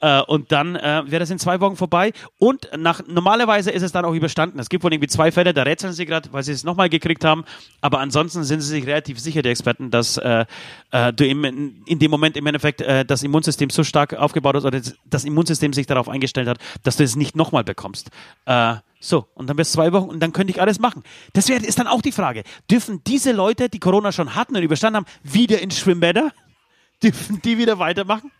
Äh, 0.00 0.22
und 0.22 0.52
dann 0.52 0.74
äh, 0.76 1.02
wäre 1.06 1.20
das 1.20 1.28
in 1.28 1.38
zwei 1.38 1.60
Wochen 1.60 1.76
vorbei. 1.76 2.12
Und 2.38 2.70
nach, 2.74 3.02
normalerweise 3.06 3.70
ist 3.70 3.82
es 3.82 3.92
dann 3.92 4.06
auch 4.06 4.14
überstanden. 4.14 4.58
Es 4.58 4.70
gibt 4.70 4.82
wohl 4.82 4.92
irgendwie 4.94 5.08
zwei 5.08 5.30
Fälle, 5.30 5.52
da 5.52 5.62
rätseln 5.62 5.92
sie 5.92 6.06
gerade, 6.06 6.32
weil 6.32 6.42
sie 6.42 6.52
es 6.52 6.64
nochmal 6.64 6.88
gekriegt 6.88 7.22
haben. 7.22 7.44
Aber 7.82 8.00
ansonsten 8.00 8.42
sind 8.42 8.62
sie 8.62 8.68
sich 8.68 8.86
relativ 8.86 9.20
sicher, 9.20 9.42
die 9.42 9.50
Experten, 9.50 9.90
dass 9.90 10.16
äh, 10.16 10.46
äh, 10.90 11.12
du 11.12 11.26
im, 11.26 11.44
in 11.84 11.98
dem 11.98 12.10
Moment 12.10 12.34
im 12.38 12.46
Endeffekt 12.46 12.80
äh, 12.80 13.04
das 13.04 13.22
Immunsystem 13.22 13.68
so 13.68 13.84
stark 13.84 14.14
aufgebaut 14.14 14.56
ist 14.56 14.64
oder 14.64 14.80
das- 14.80 14.94
das 15.04 15.24
Immunsystem 15.24 15.74
sich 15.74 15.86
darauf 15.86 16.08
eingestellt 16.08 16.48
hat, 16.48 16.58
dass 16.82 16.96
du 16.96 17.04
es 17.04 17.14
nicht 17.14 17.36
nochmal 17.36 17.62
bekommst. 17.64 18.10
Äh, 18.46 18.76
so, 19.00 19.26
und 19.34 19.48
dann 19.48 19.56
bis 19.56 19.72
zwei 19.72 19.92
Wochen 19.92 20.08
und 20.08 20.20
dann 20.20 20.32
könnte 20.32 20.52
ich 20.52 20.60
alles 20.60 20.78
machen. 20.78 21.02
Das 21.32 21.48
wär, 21.48 21.62
ist 21.62 21.78
dann 21.78 21.86
auch 21.86 22.02
die 22.02 22.12
Frage. 22.12 22.42
Dürfen 22.70 23.02
diese 23.06 23.32
Leute, 23.32 23.68
die 23.68 23.78
Corona 23.78 24.12
schon 24.12 24.34
hatten 24.34 24.56
und 24.56 24.62
überstanden 24.62 24.96
haben, 24.96 25.06
wieder 25.22 25.60
ins 25.60 25.78
Schwimmbäder? 25.78 26.32
Dürfen 27.02 27.42
die 27.42 27.58
wieder 27.58 27.78
weitermachen? 27.78 28.30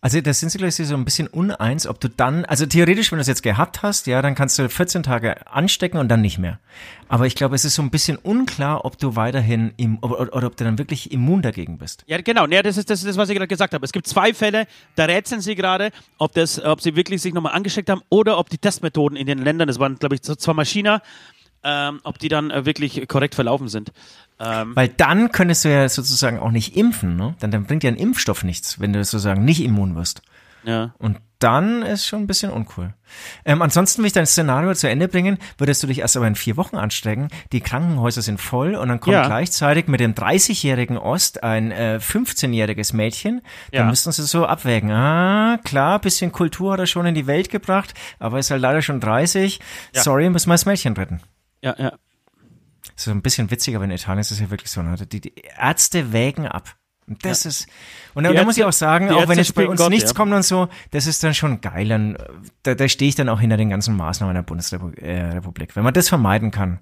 Also 0.00 0.20
da 0.20 0.32
sind 0.32 0.50
sie 0.50 0.58
gleich 0.58 0.74
so 0.74 0.94
ein 0.94 1.04
bisschen 1.04 1.26
uneins, 1.26 1.86
ob 1.86 2.00
du 2.00 2.08
dann, 2.08 2.44
also 2.44 2.66
theoretisch, 2.66 3.10
wenn 3.10 3.18
du 3.18 3.22
es 3.22 3.26
jetzt 3.26 3.42
gehabt 3.42 3.82
hast, 3.82 4.06
ja, 4.06 4.22
dann 4.22 4.34
kannst 4.34 4.58
du 4.58 4.68
14 4.68 5.02
Tage 5.02 5.46
anstecken 5.46 5.98
und 5.98 6.08
dann 6.08 6.20
nicht 6.20 6.38
mehr. 6.38 6.58
Aber 7.08 7.26
ich 7.26 7.34
glaube, 7.34 7.54
es 7.54 7.64
ist 7.64 7.74
so 7.74 7.82
ein 7.82 7.90
bisschen 7.90 8.16
unklar, 8.16 8.84
ob 8.84 8.98
du 8.98 9.16
weiterhin, 9.16 9.72
im, 9.76 9.98
oder, 10.02 10.34
oder 10.34 10.46
ob 10.46 10.56
du 10.56 10.64
dann 10.64 10.78
wirklich 10.78 11.10
immun 11.12 11.42
dagegen 11.42 11.78
bist. 11.78 12.04
Ja, 12.06 12.20
genau. 12.20 12.46
Ja, 12.46 12.62
das, 12.62 12.76
ist, 12.76 12.90
das 12.90 13.02
ist 13.02 13.16
was 13.16 13.28
ich 13.28 13.34
gerade 13.36 13.48
gesagt 13.48 13.74
habe. 13.74 13.84
Es 13.84 13.92
gibt 13.92 14.06
zwei 14.06 14.34
Fälle, 14.34 14.66
da 14.94 15.06
rätseln 15.06 15.40
sie 15.40 15.54
gerade, 15.54 15.90
ob, 16.18 16.32
das, 16.34 16.62
ob 16.62 16.80
sie 16.80 16.96
wirklich 16.96 17.22
sich 17.22 17.32
nochmal 17.34 17.54
angesteckt 17.54 17.90
haben 17.90 18.02
oder 18.08 18.38
ob 18.38 18.50
die 18.50 18.58
Testmethoden 18.58 19.16
in 19.16 19.26
den 19.26 19.38
Ländern, 19.38 19.68
das 19.68 19.78
waren, 19.78 19.98
glaube 19.98 20.14
ich, 20.14 20.22
zweimal 20.22 20.64
China, 20.64 21.02
ähm, 21.64 22.00
ob 22.04 22.18
die 22.18 22.28
dann 22.28 22.50
äh, 22.50 22.64
wirklich 22.64 23.08
korrekt 23.08 23.34
verlaufen 23.34 23.68
sind. 23.68 23.92
Ähm, 24.40 24.76
Weil 24.76 24.88
dann 24.88 25.32
könntest 25.32 25.64
du 25.64 25.68
ja 25.70 25.88
sozusagen 25.88 26.38
auch 26.38 26.50
nicht 26.52 26.76
impfen, 26.76 27.16
ne? 27.16 27.34
Dann, 27.40 27.50
dann 27.50 27.64
bringt 27.64 27.82
ja 27.84 27.90
ein 27.90 27.96
Impfstoff 27.96 28.44
nichts, 28.44 28.78
wenn 28.80 28.92
du 28.92 29.02
sozusagen 29.04 29.44
nicht 29.44 29.62
immun 29.62 29.96
wirst. 29.96 30.22
ja. 30.64 30.94
Und 30.98 31.18
dann 31.40 31.82
ist 31.82 32.04
schon 32.04 32.22
ein 32.22 32.26
bisschen 32.26 32.50
uncool. 32.50 32.94
Ähm, 33.44 33.62
ansonsten 33.62 34.02
will 34.02 34.08
ich 34.08 34.12
dein 34.12 34.26
Szenario 34.26 34.74
zu 34.74 34.88
Ende 34.88 35.06
bringen, 35.06 35.38
würdest 35.56 35.80
du 35.80 35.86
dich 35.86 36.00
erst 36.00 36.16
aber 36.16 36.26
in 36.26 36.34
vier 36.34 36.56
Wochen 36.56 36.74
anstecken, 36.76 37.28
die 37.52 37.60
Krankenhäuser 37.60 38.22
sind 38.22 38.40
voll 38.40 38.74
und 38.74 38.88
dann 38.88 38.98
kommt 38.98 39.14
Ja. 39.14 39.24
gleichzeitig 39.24 39.86
mit 39.86 40.00
dem 40.00 40.14
30-jährigen 40.14 40.98
Ost 40.98 41.44
ein 41.44 41.70
äh, 41.70 42.00
15-jähriges 42.02 42.92
Mädchen, 42.92 43.42
dann 43.70 43.82
Ja. 43.82 43.84
müssten 43.86 44.10
sie 44.10 44.24
so 44.24 44.46
abwägen. 44.46 44.90
Ah, 44.90 45.60
klar, 45.62 46.00
bisschen 46.00 46.32
Kultur 46.32 46.72
hat 46.72 46.80
er 46.80 46.86
schon 46.86 47.06
in 47.06 47.14
die 47.14 47.28
Welt 47.28 47.50
gebracht, 47.50 47.94
aber 48.18 48.40
ist 48.40 48.50
halt 48.50 48.60
leider 48.62 48.82
schon 48.82 48.98
30. 48.98 49.60
Ja. 49.94 50.02
Sorry, 50.02 50.28
müssen 50.30 50.48
wir 50.48 50.54
das 50.54 50.66
Mädchen 50.66 50.94
retten. 50.94 51.20
Ja, 51.62 51.76
ja. 51.78 51.92
So 52.96 53.10
ein 53.10 53.22
bisschen 53.22 53.50
witziger, 53.50 53.78
aber 53.78 53.84
in 53.84 53.90
Italien 53.90 54.20
ist 54.20 54.30
es 54.30 54.40
ja 54.40 54.50
wirklich 54.50 54.70
so. 54.70 54.82
Ne? 54.82 54.96
Die, 54.96 55.20
die 55.20 55.34
Ärzte 55.56 56.12
wägen 56.12 56.46
ab. 56.46 56.74
Und 57.06 57.24
das 57.24 57.46
ist, 57.46 57.66
und 58.12 58.24
da, 58.24 58.32
da 58.32 58.44
muss 58.44 58.58
ich 58.58 58.64
auch 58.64 58.72
sagen, 58.72 59.10
auch 59.10 59.28
wenn 59.28 59.38
jetzt 59.38 59.54
bei 59.54 59.66
uns 59.66 59.80
Gott, 59.80 59.88
nichts 59.88 60.10
ja. 60.10 60.14
kommt 60.14 60.32
und 60.34 60.42
so, 60.42 60.68
das 60.90 61.06
ist 61.06 61.24
dann 61.24 61.32
schon 61.32 61.62
geil. 61.62 61.88
Dann, 61.88 62.18
da, 62.62 62.74
da 62.74 62.86
stehe 62.86 63.08
ich 63.08 63.14
dann 63.14 63.30
auch 63.30 63.40
hinter 63.40 63.56
den 63.56 63.70
ganzen 63.70 63.96
Maßnahmen 63.96 64.34
der 64.34 64.42
Bundesrepublik. 64.42 65.02
Äh, 65.02 65.76
wenn 65.76 65.84
man 65.84 65.94
das 65.94 66.10
vermeiden 66.10 66.50
kann, 66.50 66.80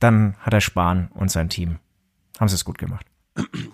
dann 0.00 0.34
hat 0.40 0.52
er 0.52 0.60
Spahn 0.60 1.08
und 1.14 1.30
sein 1.30 1.48
Team. 1.48 1.78
Haben 2.40 2.48
sie 2.48 2.56
es 2.56 2.64
gut 2.64 2.78
gemacht. 2.78 3.06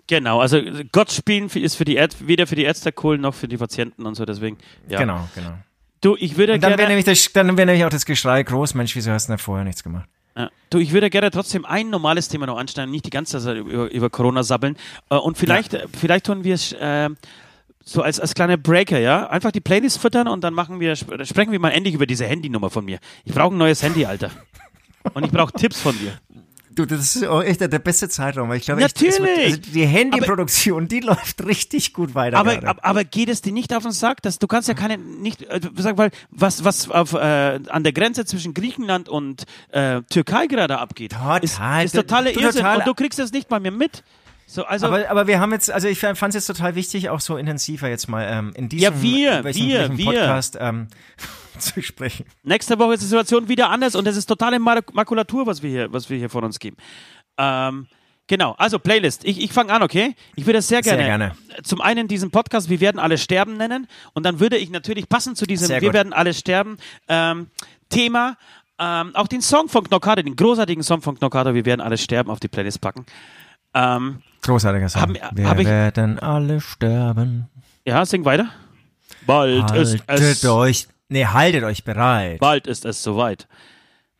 Genau, 0.06 0.40
also 0.40 0.60
Gott 0.92 1.12
spielen 1.12 1.48
ist 1.48 1.76
für 1.76 1.84
die 1.84 1.96
Ärzte, 1.96 2.26
weder 2.26 2.46
für 2.46 2.56
die 2.56 2.64
Ärzte 2.64 2.92
cool 3.02 3.18
noch 3.18 3.34
für 3.34 3.48
die 3.48 3.56
Patienten 3.56 4.06
und 4.06 4.14
so, 4.14 4.24
deswegen. 4.24 4.58
Ja. 4.88 4.98
Genau, 4.98 5.28
genau. 5.34 5.54
Du, 6.00 6.16
ich 6.18 6.38
würde 6.38 6.54
Und 6.54 6.62
dann 6.62 6.70
wäre 6.70 6.78
gerne. 6.78 6.94
nämlich, 6.96 7.04
das, 7.04 7.32
dann 7.32 7.56
wäre 7.58 7.66
nämlich 7.66 7.84
auch 7.84 7.90
das 7.90 8.06
Geschrei 8.06 8.42
groß, 8.42 8.74
Mensch, 8.74 8.96
wieso 8.96 9.12
hast 9.12 9.28
du 9.28 9.32
denn 9.32 9.38
vorher 9.38 9.64
nichts 9.64 9.82
gemacht? 9.82 10.08
Ja. 10.36 10.50
Du, 10.70 10.78
ich 10.78 10.92
würde 10.92 11.10
gerne 11.10 11.30
trotzdem 11.30 11.64
ein 11.64 11.90
normales 11.90 12.28
Thema 12.28 12.46
noch 12.46 12.56
anschneiden, 12.56 12.90
nicht 12.90 13.04
die 13.04 13.10
ganze 13.10 13.40
Zeit 13.40 13.56
über, 13.56 13.90
über 13.90 14.10
Corona 14.10 14.42
sabbeln. 14.42 14.76
Äh, 15.10 15.16
und 15.16 15.36
vielleicht, 15.36 15.74
äh, 15.74 15.86
vielleicht 15.92 16.26
tun 16.26 16.44
wir 16.44 16.54
es 16.54 16.72
äh, 16.72 17.10
so 17.84 18.02
als, 18.02 18.20
als 18.20 18.34
kleine 18.34 18.56
Breaker, 18.56 18.98
ja? 18.98 19.26
Einfach 19.28 19.50
die 19.50 19.60
Playlist 19.60 19.98
füttern 19.98 20.28
und 20.28 20.44
dann 20.44 20.54
machen 20.54 20.78
wir, 20.78 20.92
sp- 20.94 21.18
sprechen 21.24 21.50
wir 21.50 21.58
mal 21.58 21.70
endlich 21.70 21.94
über 21.94 22.06
diese 22.06 22.26
Handynummer 22.26 22.70
von 22.70 22.84
mir. 22.84 23.00
Ich 23.24 23.34
brauche 23.34 23.54
ein 23.54 23.58
neues 23.58 23.82
Handy, 23.82 24.04
Alter. 24.06 24.30
Und 25.14 25.24
ich 25.24 25.32
brauche 25.32 25.52
Tipps 25.52 25.80
von 25.80 25.98
dir. 25.98 26.12
Du, 26.86 26.96
das 26.96 27.16
ist 27.16 27.26
auch 27.26 27.42
echt 27.42 27.60
der 27.60 27.68
beste 27.78 28.08
Zeitraum, 28.08 28.48
weil 28.48 28.56
ich 28.56 28.64
glaube, 28.64 28.80
Natürlich. 28.80 29.18
Wird, 29.18 29.38
also 29.38 29.56
die 29.74 29.86
Handyproduktion, 29.86 30.88
die 30.88 31.00
läuft 31.00 31.44
richtig 31.44 31.92
gut 31.92 32.14
weiter. 32.14 32.38
Aber, 32.38 32.56
aber, 32.66 32.84
aber 32.84 33.04
geht 33.04 33.28
es 33.28 33.42
dir 33.42 33.52
nicht 33.52 33.74
auf 33.74 33.82
den 33.82 33.92
Sack, 33.92 34.22
dass 34.22 34.38
du 34.38 34.46
kannst 34.46 34.68
ja 34.68 34.74
keine 34.74 34.96
nicht 34.98 35.42
äh, 35.42 35.60
sag 35.76 35.96
mal 35.96 36.10
was 36.30 36.64
was 36.64 36.90
auf, 36.90 37.12
äh, 37.12 37.60
an 37.68 37.82
der 37.84 37.92
Grenze 37.92 38.24
zwischen 38.24 38.54
Griechenland 38.54 39.08
und 39.08 39.44
äh, 39.72 40.00
Türkei 40.08 40.46
gerade 40.46 40.78
abgeht, 40.78 41.12
Total. 41.12 41.44
ist, 41.44 41.60
ist 41.84 41.94
totale 41.94 42.32
Du- 42.32 42.40
Irrsinn 42.40 42.62
total. 42.62 42.78
und 42.78 42.86
du 42.86 42.94
kriegst 42.94 43.18
das 43.18 43.32
nicht 43.32 43.48
bei 43.48 43.60
mir 43.60 43.70
mit. 43.70 44.02
So 44.52 44.64
also 44.64 44.86
aber, 44.86 45.08
aber 45.08 45.26
wir 45.28 45.38
haben 45.38 45.52
jetzt, 45.52 45.70
also 45.70 45.86
ich 45.86 46.00
fand 46.00 46.20
es 46.24 46.34
jetzt 46.34 46.46
total 46.46 46.74
wichtig, 46.74 47.08
auch 47.08 47.20
so 47.20 47.36
intensiver 47.36 47.88
jetzt 47.88 48.08
mal 48.08 48.26
ähm, 48.28 48.52
in 48.56 48.68
diesem 48.68 48.82
Ja, 48.94 49.00
wir, 49.02 49.44
wir, 49.54 49.96
wir. 49.96 50.04
Podcast 50.06 50.56
ähm, 50.60 50.88
zu 51.58 51.80
sprechen. 51.82 52.26
nächste 52.42 52.76
Woche 52.80 52.94
ist 52.94 53.02
die 53.02 53.06
Situation 53.06 53.46
wieder 53.48 53.70
anders 53.70 53.94
und 53.94 54.06
das 54.06 54.16
ist 54.16 54.26
totale 54.26 54.58
Mak- 54.58 54.92
Makulatur, 54.92 55.46
was 55.46 55.62
wir 55.62 55.70
hier 55.70 55.92
was 55.92 56.10
wir 56.10 56.18
hier 56.18 56.30
von 56.30 56.42
uns 56.44 56.58
geben. 56.58 56.76
Ähm, 57.38 57.86
Genau, 58.26 58.54
also 58.58 58.78
Playlist. 58.78 59.24
Ich, 59.24 59.42
ich 59.42 59.52
fange 59.52 59.72
an, 59.72 59.82
okay? 59.82 60.14
Ich 60.36 60.46
würde 60.46 60.58
das 60.58 60.68
sehr 60.68 60.84
Sehr 60.84 60.96
gerne, 60.96 61.34
zum 61.64 61.80
einen 61.80 62.06
diesen 62.06 62.30
Podcast 62.30 62.68
Wir 62.70 62.80
werden 62.80 63.00
alle 63.00 63.18
sterben 63.18 63.56
nennen 63.56 63.88
und 64.12 64.24
dann 64.24 64.38
würde 64.38 64.56
ich 64.56 64.70
natürlich 64.70 65.08
passend 65.08 65.36
zu 65.36 65.46
diesem 65.46 65.68
Wir 65.80 65.92
werden 65.92 66.12
alle 66.12 66.32
sterben 66.32 66.76
ähm, 67.08 67.48
Thema 67.88 68.36
ähm, 68.78 69.14
auch 69.16 69.26
den 69.26 69.42
Song 69.42 69.68
von 69.68 69.82
Knockato, 69.82 70.22
den 70.22 70.36
großartigen 70.36 70.84
Song 70.84 71.02
von 71.02 71.18
Knockato 71.18 71.54
Wir 71.54 71.64
werden 71.64 71.80
alle 71.80 71.98
sterben 71.98 72.30
auf 72.30 72.38
die 72.38 72.46
Playlist 72.46 72.80
packen. 72.80 73.04
Ähm, 73.74 74.22
Großartiger 74.42 74.88
Song. 74.88 75.02
Hab- 75.02 75.36
wir 75.36 75.48
hab 75.48 75.58
ich- 75.58 75.66
werden 75.66 76.18
alle 76.18 76.60
sterben. 76.60 77.48
ja, 77.84 78.04
sing 78.06 78.24
weiter. 78.24 78.46
Bald 79.26 79.70
ist 79.72 80.02
Haltet 80.08 80.20
es, 80.42 80.44
euch, 80.46 80.88
nee, 81.08 81.26
haltet 81.26 81.64
euch 81.64 81.84
bereit. 81.84 82.38
bald 82.40 82.66
ist 82.66 82.84
es 82.84 83.02
soweit. 83.02 83.46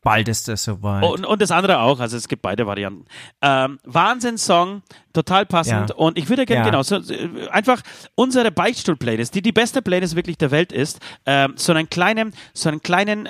Bald 0.03 0.27
ist 0.27 0.49
es 0.49 0.63
soweit. 0.63 1.03
Und, 1.03 1.25
und 1.27 1.41
das 1.41 1.51
andere 1.51 1.79
auch, 1.79 1.99
also 1.99 2.17
es 2.17 2.27
gibt 2.27 2.41
beide 2.41 2.65
Varianten. 2.65 3.05
Ähm, 3.41 3.79
Wahnsinns-Song, 3.83 4.81
total 5.13 5.45
passend. 5.45 5.89
Ja. 5.91 5.95
Und 5.95 6.17
ich 6.17 6.27
würde 6.27 6.45
gerne, 6.47 6.65
Ja. 6.65 6.71
genau, 6.71 6.81
so, 6.81 6.99
einfach 7.51 7.81
unsere 8.15 8.51
Beichtstuhl-Playlist, 8.51 9.35
die 9.35 9.43
die 9.43 9.51
beste 9.51 9.81
Playlist 9.83 10.15
wirklich 10.15 10.37
der 10.39 10.49
Welt 10.49 10.71
ist, 10.71 10.99
ähm, 11.27 11.53
so 11.55 11.71
einen 11.71 11.87
kleinen, 11.89 12.33
so 12.53 12.69
einen 12.69 12.81
kleinen 12.81 13.29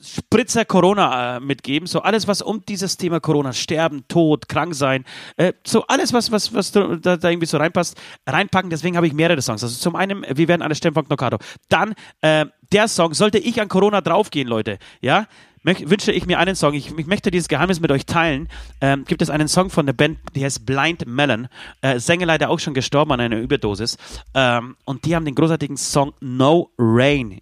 Spritzer 0.00 0.64
Corona 0.64 1.36
äh, 1.36 1.40
mitgeben, 1.40 1.86
so 1.86 2.00
alles, 2.00 2.28
was 2.28 2.42
um 2.42 2.64
dieses 2.66 2.96
Thema 2.96 3.20
Corona, 3.20 3.52
Sterben, 3.52 4.06
Tod, 4.08 4.48
krank 4.48 4.74
sein, 4.74 5.04
äh, 5.36 5.52
so 5.66 5.86
alles, 5.86 6.12
was, 6.12 6.30
was, 6.32 6.54
was 6.54 6.72
da, 6.72 6.96
da 6.96 7.28
irgendwie 7.28 7.46
so 7.46 7.58
reinpasst, 7.58 7.96
reinpacken. 8.26 8.70
Deswegen 8.70 8.96
habe 8.96 9.06
ich 9.06 9.12
mehrere 9.12 9.42
Songs. 9.42 9.62
Also 9.62 9.76
zum 9.78 9.96
einen, 9.96 10.24
wir 10.28 10.48
werden 10.48 10.62
alle 10.62 10.74
sterben 10.74 10.94
von 10.94 11.06
Knockato. 11.06 11.38
Dann 11.68 11.94
äh, 12.20 12.46
der 12.72 12.88
Song, 12.88 13.14
sollte 13.14 13.38
ich 13.38 13.60
an 13.60 13.68
Corona 13.68 14.00
draufgehen, 14.00 14.46
Leute, 14.46 14.78
ja, 15.00 15.26
möch, 15.62 15.88
wünsche 15.88 16.12
ich 16.12 16.26
mir 16.26 16.38
einen 16.38 16.54
Song. 16.54 16.74
Ich, 16.74 16.96
ich 16.96 17.06
möchte 17.06 17.30
dieses 17.30 17.48
Geheimnis 17.48 17.80
mit 17.80 17.90
euch 17.90 18.06
teilen. 18.06 18.48
Ähm, 18.80 19.04
gibt 19.04 19.22
es 19.22 19.30
einen 19.30 19.48
Song 19.48 19.70
von 19.70 19.86
der 19.86 19.92
Band, 19.92 20.18
die 20.34 20.44
heißt 20.44 20.66
Blind 20.66 21.06
Melon. 21.06 21.48
Äh, 21.80 21.98
Sänger 21.98 22.26
leider 22.26 22.50
auch 22.50 22.58
schon 22.58 22.74
gestorben 22.74 23.12
an 23.12 23.20
einer 23.20 23.38
Überdosis. 23.38 23.96
Ähm, 24.34 24.76
und 24.84 25.04
die 25.04 25.14
haben 25.14 25.24
den 25.24 25.34
großartigen 25.34 25.76
Song 25.76 26.12
No 26.20 26.70
Rain 26.78 27.40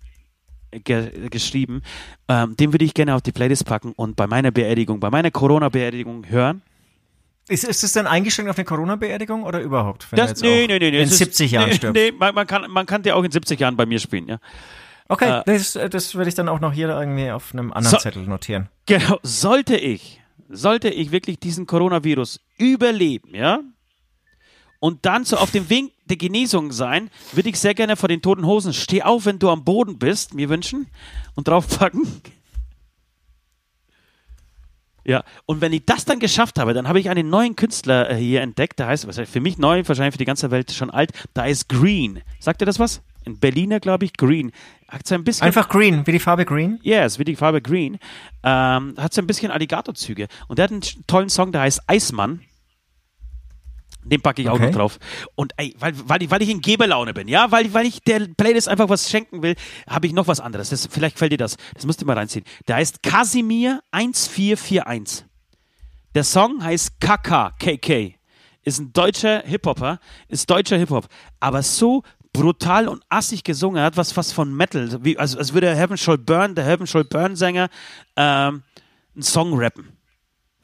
ge 0.85 1.29
geschrieben. 1.31 1.83
Ähm, 2.29 2.57
den 2.57 2.73
würde 2.73 2.85
ich 2.85 2.95
gerne 2.95 3.15
auf 3.15 3.23
die 3.23 3.33
Playlist 3.33 3.65
packen 3.67 3.93
und 3.97 4.17
bei 4.17 4.27
meiner 4.27 4.51
Beerdigung, 4.51 5.01
bei 5.01 5.11
meiner 5.11 5.31
Corona-Beerdigung 5.31 6.29
hören. 6.29 6.63
ist, 7.49 7.65
ist 7.65 7.85
es 7.85 7.93
dann 7.93 8.07
eingeschränkt 8.07 8.51
auf 8.51 8.57
eine 8.59 8.65
Corona-Beerdigung 8.65 9.45
oder 9.45 9.61
überhaupt? 9.61 10.11
Wenn 10.11 10.17
Das, 10.17 10.41
nee, 10.41 10.67
nee, 10.67 10.79
nee, 10.79 10.91
nee. 10.91 10.99
In 10.99 11.05
es 11.05 11.13
ist- 11.13 11.19
70 11.19 11.51
Jahren 11.53 11.69
nee, 11.69 11.75
stirbt. 11.75 11.97
Nee, 11.97 12.13
man, 12.13 12.35
man, 12.35 12.47
kann, 12.47 12.71
man 12.71 12.87
kann 12.87 13.03
ja 13.05 13.15
auch 13.15 13.23
in 13.25 13.31
70 13.31 13.59
Jahren 13.61 13.77
bei 13.77 13.87
mir 13.87 13.99
spielen, 14.01 14.29
ja. 14.29 14.39
Okay, 15.09 15.41
Äh, 15.41 15.43
das, 15.47 15.79
das 15.91 16.15
würde 16.17 16.29
ich 16.29 16.35
dann 16.35 16.49
auch 16.49 16.59
noch 16.61 16.73
hier 16.73 16.89
irgendwie 16.89 17.31
auf 17.31 17.53
einem 17.53 17.73
anderen 17.73 17.93
So- 17.93 17.99
Zettel 17.99 18.25
notieren. 18.25 18.69
Genau, 18.87 19.19
sollte 19.23 19.77
ich, 19.77 20.21
sollte 20.49 20.89
ich 20.89 21.13
wirklich 21.13 21.39
diesen 21.39 21.67
Coronavirus 21.67 22.41
überleben, 22.59 23.35
ja, 23.35 23.61
und 24.81 25.07
dann 25.07 25.25
so 25.25 25.37
auf 25.39 25.51
dem 25.53 25.71
Weg 25.71 25.93
der 26.07 26.17
Genesung 26.17 26.73
sein, 26.73 27.11
würde 27.33 27.49
ich 27.49 27.59
sehr 27.59 27.75
gerne 27.75 27.97
vor 27.97 28.09
den 28.09 28.23
toten 28.23 28.47
Hosen 28.47 28.73
Steh 28.73 29.03
auf, 29.03 29.27
wenn 29.27 29.39
du 29.39 29.51
am 29.51 29.65
Boden 29.65 29.99
bist, 29.99 30.35
mir 30.35 30.49
wünschen 30.49 30.87
und 31.35 31.49
draufpacken. 31.49 32.07
Ja, 35.09 35.23
und 35.45 35.61
wenn 35.61 35.73
ich 35.73 35.85
das 35.87 36.05
dann 36.05 36.19
geschafft 36.19 36.59
habe, 36.59 36.75
dann 36.75 36.89
habe 36.89 36.99
ich 36.99 37.09
einen 37.09 37.31
neuen 37.31 37.55
Künstler 37.55 38.11
äh, 38.11 38.17
hier 38.17 38.41
entdeckt, 38.41 38.81
der 38.81 38.89
heißt, 38.89 39.07
was 39.07 39.17
heißt 39.17 39.31
für 39.31 39.41
mich 39.41 39.57
neu, 39.57 39.85
wahrscheinlich 39.87 40.15
für 40.15 40.19
die 40.19 40.25
ganze 40.25 40.51
Welt 40.51 40.73
schon 40.73 40.91
alt, 40.91 41.13
da 41.33 41.45
ist 41.45 41.69
Green. 41.69 42.23
Sagt 42.41 42.61
ihr 42.61 42.67
das 42.67 42.81
was? 42.81 43.03
Ein 43.25 43.39
Berliner, 43.39 43.79
glaube 43.79 44.05
ich, 44.05 44.15
Green. 44.15 44.51
Hat 44.89 45.07
so 45.07 45.15
ein 45.15 45.23
bisschen 45.23 45.47
Einfach 45.47 45.69
green, 45.69 46.05
wie 46.09 46.13
die 46.13 46.19
Farbe 46.19 46.45
green. 46.45 46.81
Yes, 46.83 47.21
wie 47.21 47.25
die 47.25 47.37
Farbe 47.37 47.63
Green. 47.63 47.99
Ähm, 48.43 48.95
hat 48.99 49.15
so 49.15 49.21
ein 49.21 49.27
bisschen 49.29 49.51
Alligatorzüge. 49.51 50.27
Und 50.49 50.59
der 50.59 50.65
hat 50.65 50.73
einen 50.73 50.83
tollen 51.07 51.29
Song, 51.29 51.53
der 51.53 51.63
heißt 51.63 51.83
Eismann. 51.89 52.41
Den 54.09 54.21
packe 54.21 54.43
ich 54.43 54.49
auch 54.49 54.55
Okay. 54.55 54.67
noch 54.67 54.73
drauf. 54.75 54.99
Und 55.35 55.53
ey, 55.57 55.75
weil, 55.79 55.95
weil, 56.09 56.23
ich, 56.23 56.31
weil 56.31 56.43
ich 56.43 56.49
in 56.49 56.61
Geberlaune 56.61 57.13
bin, 57.13 57.29
ja, 57.29 57.51
weil, 57.51 57.73
weil 57.75 57.87
ich 57.87 58.01
der 58.03 58.21
Playlist 58.37 58.69
einfach 58.69 58.89
was 58.89 59.11
schenken 59.11 59.43
will, 59.43 59.55
habe 59.89 60.07
ich 60.07 60.13
noch 60.13 60.29
was 60.29 60.41
anderes. 60.41 60.71
Das, 60.71 60.87
vielleicht 60.87 61.19
fällt 61.19 61.33
dir 61.33 61.39
das. 61.39 61.57
Das 61.75 61.87
musst 61.87 62.01
du 62.01 62.07
mal 62.07 62.17
reinziehen. 62.17 62.45
Der 62.69 62.77
heißt 62.77 63.03
Casimir 63.03 63.81
1441. 63.91 65.25
Der 66.15 66.25
Song 66.25 66.63
heißt 66.63 67.01
KK, 67.01 67.53
KK. 67.59 68.15
Ist 68.63 68.79
ein 68.81 68.93
deutscher 68.93 69.43
Hip-Hopper, 69.45 70.01
ist 70.29 70.49
deutscher 70.51 70.77
Hip-Hop. 70.79 71.07
Aber 71.41 71.63
so 71.63 72.03
brutal 72.33 72.89
und 72.89 73.03
assig 73.09 73.45
gesungen, 73.45 73.79
er 73.79 73.85
hat 73.85 73.97
was, 73.97 74.17
was 74.17 74.33
von 74.33 74.55
Metal. 74.55 75.05
Wie, 75.05 75.19
also, 75.19 75.39
als 75.39 75.53
würde 75.55 75.75
Heaven 75.75 75.97
Shall 75.97 76.19
Burn, 76.19 76.55
der 76.55 76.65
Heaven 76.65 76.87
Shall 76.87 77.05
Burn-Sänger, 77.05 77.69
ähm, 78.17 78.63
einen 79.15 79.23
Song 79.23 79.53
rappen. 79.59 79.96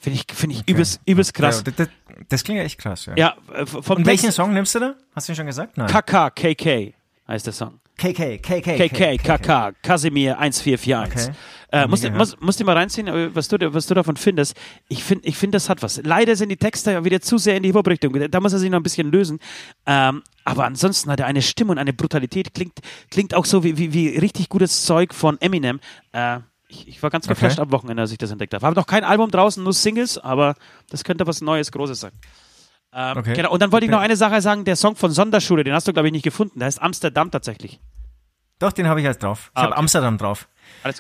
Finde 0.03 0.19
ich, 0.19 0.37
finde 0.37 0.57
ich 0.57 0.69
übelst, 0.69 1.01
übelst 1.07 1.33
krass. 1.33 1.63
Ja, 1.65 1.73
das, 1.77 1.89
das, 2.29 2.43
klingt 2.43 2.59
ja 2.59 2.65
echt 2.65 2.77
krass, 2.77 3.07
ja. 3.07 3.15
Ja, 3.17 3.37
äh, 3.55 3.65
vom 3.65 3.99
Und 3.99 4.07
welchen 4.07 4.23
Text- 4.23 4.37
Song 4.37 4.53
nimmst 4.53 4.75
du 4.75 4.81
da? 4.81 4.95
Hast 5.15 5.29
du 5.29 5.33
ihn 5.33 5.37
schon 5.37 5.47
gesagt? 5.47 5.77
Nein. 5.77 5.87
KK, 5.87 6.31
KK 6.31 6.93
heißt 7.29 7.47
der 7.47 7.53
Song. 7.53 7.79
KK, 7.97 8.39
KK, 8.39 8.89
KK, 8.89 9.17
KK, 9.19 9.73
Casimir 9.81 10.41
1441. 10.41 11.29
Okay. 11.29 11.37
Äh, 11.71 11.87
musst, 11.87 12.11
musst, 12.11 12.43
musst 12.43 12.59
du 12.59 12.65
mal 12.65 12.77
reinziehen, 12.77 13.31
was 13.33 13.47
du, 13.47 13.73
was 13.73 13.87
du 13.87 13.95
davon 13.95 14.17
findest. 14.17 14.57
Ich 14.89 15.05
finde, 15.05 15.29
ich 15.29 15.37
find, 15.37 15.55
das 15.55 15.69
hat 15.69 15.85
was. 15.85 16.01
Leider 16.03 16.35
sind 16.35 16.49
die 16.49 16.57
Texte 16.57 16.91
ja 16.91 17.05
wieder 17.05 17.21
zu 17.21 17.39
sehr 17.39 17.57
in 17.57 17.63
die 17.63 17.69
Hip-Hop-Richtung. 17.69 18.29
Da 18.29 18.41
muss 18.41 18.53
er 18.53 18.59
sich 18.59 18.71
noch 18.71 18.81
ein 18.81 18.83
bisschen 18.83 19.13
lösen. 19.13 19.39
Ähm, 19.87 20.25
aber 20.45 20.65
ansonsten 20.65 21.13
hat 21.13 21.21
er 21.21 21.27
eine 21.27 21.43
Stimme 21.43 21.71
und 21.71 21.79
eine 21.79 21.93
Brutalität. 21.93 22.53
Klingt, 22.55 22.81
klingt 23.09 23.35
auch 23.35 23.45
so 23.45 23.63
wie, 23.63 23.79
wie, 23.79 23.93
wie 23.93 24.19
richtig 24.19 24.49
gutes 24.49 24.85
Zeug 24.85 25.15
von 25.15 25.41
Eminem. 25.41 25.79
Äh, 26.11 26.41
ich, 26.73 26.89
ich 26.89 27.03
war 27.03 27.11
ganz 27.11 27.27
Okay. 27.27 27.35
geflasht 27.35 27.59
am 27.61 27.71
Wochenende, 27.73 28.03
als 28.03 28.13
ich 28.13 28.19
das 28.19 28.31
entdeckt 28.31 28.55
habe. 28.55 28.65
Habe 28.67 28.77
noch 28.77 28.87
kein 28.87 29.05
Album 29.05 29.31
draußen, 29.31 29.63
nur 29.63 29.73
Singles, 29.73 30.19
aber 30.19 30.55
das 30.91 31.05
könnte 31.05 31.27
was 31.27 31.41
Neues, 31.41 31.71
Großes 31.73 32.01
sein. 32.01 32.13
Ähm, 32.95 33.17
Okay. 33.19 33.35
Genau. 33.35 33.51
Und 33.53 33.61
dann 33.63 33.73
wollte 33.73 33.87
ich 33.87 33.93
noch 33.93 34.01
eine 34.01 34.17
Sache 34.17 34.41
sagen: 34.43 34.65
der 34.65 34.77
Song 34.77 34.97
von 34.97 35.11
Sonderschule, 35.11 35.65
den 35.65 35.75
hast 35.75 35.87
du, 35.89 35.93
glaube 35.93 36.09
ich, 36.09 36.13
nicht 36.13 36.23
gefunden. 36.25 36.59
Der 36.59 36.67
heißt 36.67 36.83
Amsterdam 36.83 37.31
tatsächlich. 37.31 37.81
Doch, 38.59 38.73
den 38.73 38.87
habe 38.87 39.01
ich 39.01 39.05
jetzt 39.07 39.23
drauf. 39.23 39.51
Ich 39.53 39.57
Ah, 39.59 39.63
habe 39.63 39.73
okay. 39.73 39.79
Amsterdam 39.81 40.19
drauf. 40.19 40.49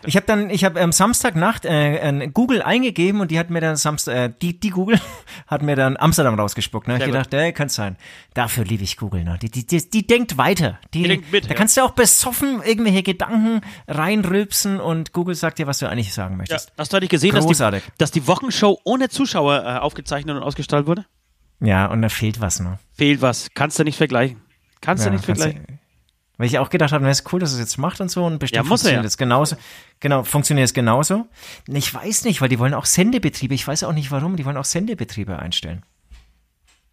Ich 0.05 0.15
habe 0.17 0.27
dann, 0.27 0.49
ich 0.51 0.65
habe 0.65 0.79
ähm, 0.79 0.93
Samstagnacht 0.93 1.65
äh, 1.65 1.97
äh, 1.97 2.29
Google 2.29 2.63
eingegeben 2.63 3.21
und 3.21 3.31
die 3.31 3.39
hat 3.39 3.51
mir 3.51 3.61
dann 3.61 3.77
Samstag, 3.77 4.15
äh, 4.15 4.33
die, 4.41 4.59
die 4.61 4.71
Google 4.71 5.01
hat 5.49 5.63
mir 5.63 5.75
dann 5.77 5.97
Amsterdam 5.97 6.39
rausgespuckt. 6.39 6.87
Ne? 6.87 6.95
Ich 6.95 7.01
gut. 7.01 7.13
gedacht, 7.13 7.35
ey, 7.35 7.53
könnte 7.53 7.75
sein. 7.75 7.97
Dafür 8.35 8.65
liebe 8.65 8.85
ich 8.85 8.97
Google. 8.97 9.25
Ne? 9.25 9.39
Die, 9.43 9.51
die, 9.51 9.67
die, 9.67 9.91
die 9.91 10.07
denkt 10.07 10.37
weiter. 10.39 10.79
Die, 10.95 11.03
Die 11.03 11.09
denkt 11.09 11.33
mit, 11.33 11.45
da 11.47 11.49
ja. 11.51 11.55
kannst 11.55 11.77
du 11.77 11.83
auch 11.83 11.93
besoffen 11.93 12.63
irgendwelche 12.63 13.03
Gedanken 13.03 13.61
reinrülpsen 13.89 14.81
und 14.81 15.13
Google 15.13 15.35
sagt 15.35 15.59
dir, 15.59 15.67
was 15.67 15.79
du 15.79 15.89
eigentlich 15.89 16.13
sagen 16.15 16.35
Ja. 16.35 16.39
möchtest. 16.39 16.73
Hast 16.79 16.93
du 16.93 16.97
eigentlich 16.97 17.11
gesehen, 17.11 17.35
dass 17.35 17.45
die, 17.45 17.49
Großartig. 17.49 17.83
dass 17.99 18.11
die 18.11 18.27
Wochenshow 18.27 18.79
ohne 18.85 19.09
Zuschauer 19.09 19.65
äh, 19.65 19.79
aufgezeichnet 19.79 20.37
und 20.37 20.43
ausgestrahlt 20.43 20.87
wurde? 20.87 21.05
Ja, 21.61 21.87
und 21.87 22.03
da 22.03 22.09
fehlt 22.09 22.41
was. 22.41 22.61
Ne? 22.61 22.79
Fehlt 22.97 23.21
was. 23.23 23.49
Kannst 23.55 23.79
du 23.79 23.85
nicht 23.85 23.97
vergleichen. 23.97 24.41
Kannst 24.81 25.05
Ja, 25.05 25.11
du 25.11 25.17
nicht 25.17 25.27
kannst 25.27 25.43
vergleichen. 25.43 25.79
Weil 26.43 26.49
ich 26.49 26.59
auch 26.59 26.71
gedacht 26.71 26.91
habe, 26.91 27.05
na, 27.05 27.11
ist 27.13 27.33
cool, 27.33 27.39
dass 27.39 27.53
es 27.53 27.61
jetzt 27.61 27.79
macht 27.79 28.01
und 28.01 28.11
so 28.11 28.25
und 28.25 28.41
bestimmt 28.41 28.57
Ja, 28.57 28.63
er 28.63 28.67
funktioniert 28.67 29.05
ja. 29.05 29.07
es 29.07 29.17
genauso. 29.17 29.55
Genau, 30.01 30.25
funktioniert 30.25 30.65
es 30.65 30.75
genauso. 30.75 31.29
Ich 31.69 31.95
weiß 31.95 32.25
nicht, 32.25 32.41
weil 32.41 32.49
die 32.49 32.59
wollen 32.59 32.75
auch 32.75 32.85
Sendebetriebe, 32.85 33.55
ich 33.55 33.65
weiß 33.65 33.85
auch 33.85 33.93
nicht 33.93 34.11
warum, 34.11 34.35
die 34.35 34.45
wollen 34.45 34.57
auch 34.57 34.65
Sendebetriebe 34.65 35.39
einstellen. 35.39 35.85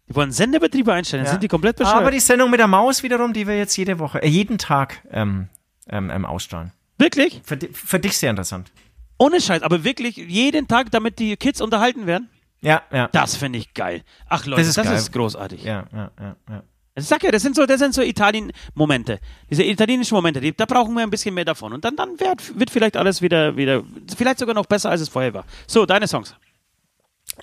Die 0.08 0.14
wollen 0.14 0.30
Sendebetriebe 0.30 0.92
einstellen, 0.92 1.24
dann 1.24 1.32
sind 1.32 1.42
die 1.42 1.48
komplett 1.48 1.74
bescheuert. 1.78 1.96
Aber 1.96 2.12
die 2.12 2.20
Sendung 2.20 2.52
mit 2.52 2.60
der 2.60 2.68
Maus 2.68 3.02
wiederum, 3.02 3.32
die 3.32 3.48
wir 3.48 3.58
jetzt 3.58 3.76
jede 3.76 3.98
Woche, 3.98 4.22
äh, 4.22 4.28
jeden 4.28 4.56
Tag 4.56 5.02
ähm, 5.10 5.48
ähm, 5.88 6.10
ähm, 6.10 6.24
ausstrahlen. 6.24 6.70
wirklich? 6.98 7.40
Für, 7.42 7.58
für 7.72 7.98
dich 7.98 8.16
sehr 8.18 8.30
interessant. 8.30 8.70
Ohne 9.18 9.40
Scheiß, 9.40 9.62
aber 9.62 9.82
wirklich 9.82 10.16
jeden 10.16 10.68
Tag, 10.68 10.92
damit 10.92 11.18
die 11.18 11.36
Kids 11.36 11.60
unterhalten 11.60 12.06
werden? 12.06 12.28
Ja, 12.60 12.82
ja. 12.92 13.08
Das 13.08 13.34
finde 13.34 13.58
ich 13.58 13.74
geil. 13.74 14.02
Ach 14.28 14.46
Leute, 14.46 14.62
das 14.62 14.74
Das 14.74 14.86
ist, 14.86 14.92
ist 14.92 15.12
geil. 15.12 15.22
großartig. 15.22 15.64
Ja, 15.64 15.86
ja, 15.92 16.12
ja, 16.20 16.36
ja. 16.48 16.62
Ich 17.00 17.08
sag 17.08 17.22
ja, 17.22 17.30
das 17.30 17.42
sind 17.42 17.56
so, 17.56 17.66
das 17.66 17.78
sind 17.80 17.94
so 17.94 18.02
Italien-Momente. 18.02 19.18
Diese 19.50 19.64
italienischen 19.64 20.14
Momente, 20.14 20.40
die, 20.40 20.56
da 20.56 20.66
brauchen 20.66 20.94
wir 20.94 21.02
ein 21.02 21.10
bisschen 21.10 21.34
mehr 21.34 21.44
davon. 21.44 21.72
Und 21.72 21.84
dann, 21.84 21.96
dann 21.96 22.18
wird, 22.20 22.58
wird 22.58 22.70
vielleicht 22.70 22.96
alles 22.96 23.22
wieder, 23.22 23.56
wieder, 23.56 23.82
vielleicht 24.16 24.38
sogar 24.38 24.54
noch 24.54 24.66
besser, 24.66 24.90
als 24.90 25.00
es 25.00 25.08
vorher 25.08 25.34
war. 25.34 25.44
So, 25.66 25.86
deine 25.86 26.06
Songs. 26.08 26.34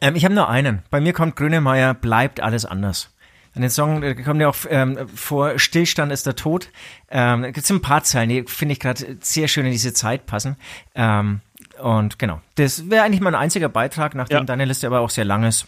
Ähm, 0.01 0.15
ich 0.15 0.25
habe 0.25 0.35
nur 0.35 0.49
einen. 0.49 0.83
Bei 0.89 0.99
mir 1.01 1.13
kommt 1.13 1.35
Grönemeyer, 1.35 1.93
bleibt 1.93 2.39
alles 2.39 2.65
anders. 2.65 3.13
In 3.55 3.61
den 3.61 3.71
Song 3.71 4.03
äh, 4.03 4.13
kommt 4.15 4.39
ja 4.39 4.49
auch 4.49 4.55
ähm, 4.69 5.07
vor, 5.15 5.57
Stillstand 5.57 6.11
ist 6.11 6.25
der 6.27 6.35
Tod. 6.35 6.69
Ähm, 7.09 7.43
gibt 7.43 7.57
es 7.57 7.69
ein 7.71 7.81
paar 7.81 8.03
Zeilen, 8.03 8.29
die 8.29 8.43
finde 8.43 8.73
ich 8.73 8.79
gerade 8.79 9.17
sehr 9.21 9.47
schön 9.47 9.65
in 9.65 9.71
diese 9.71 9.93
Zeit 9.93 10.25
passen. 10.27 10.57
Ähm, 10.93 11.41
und 11.81 12.19
genau, 12.19 12.41
das 12.55 12.89
wäre 12.89 13.03
eigentlich 13.03 13.21
mein 13.21 13.35
einziger 13.35 13.69
Beitrag, 13.69 14.13
nachdem 14.15 14.39
Ja. 14.39 14.43
deine 14.43 14.65
Liste 14.65 14.85
aber 14.87 14.99
auch 14.99 15.09
sehr 15.09 15.25
lang 15.25 15.43
ist. 15.43 15.67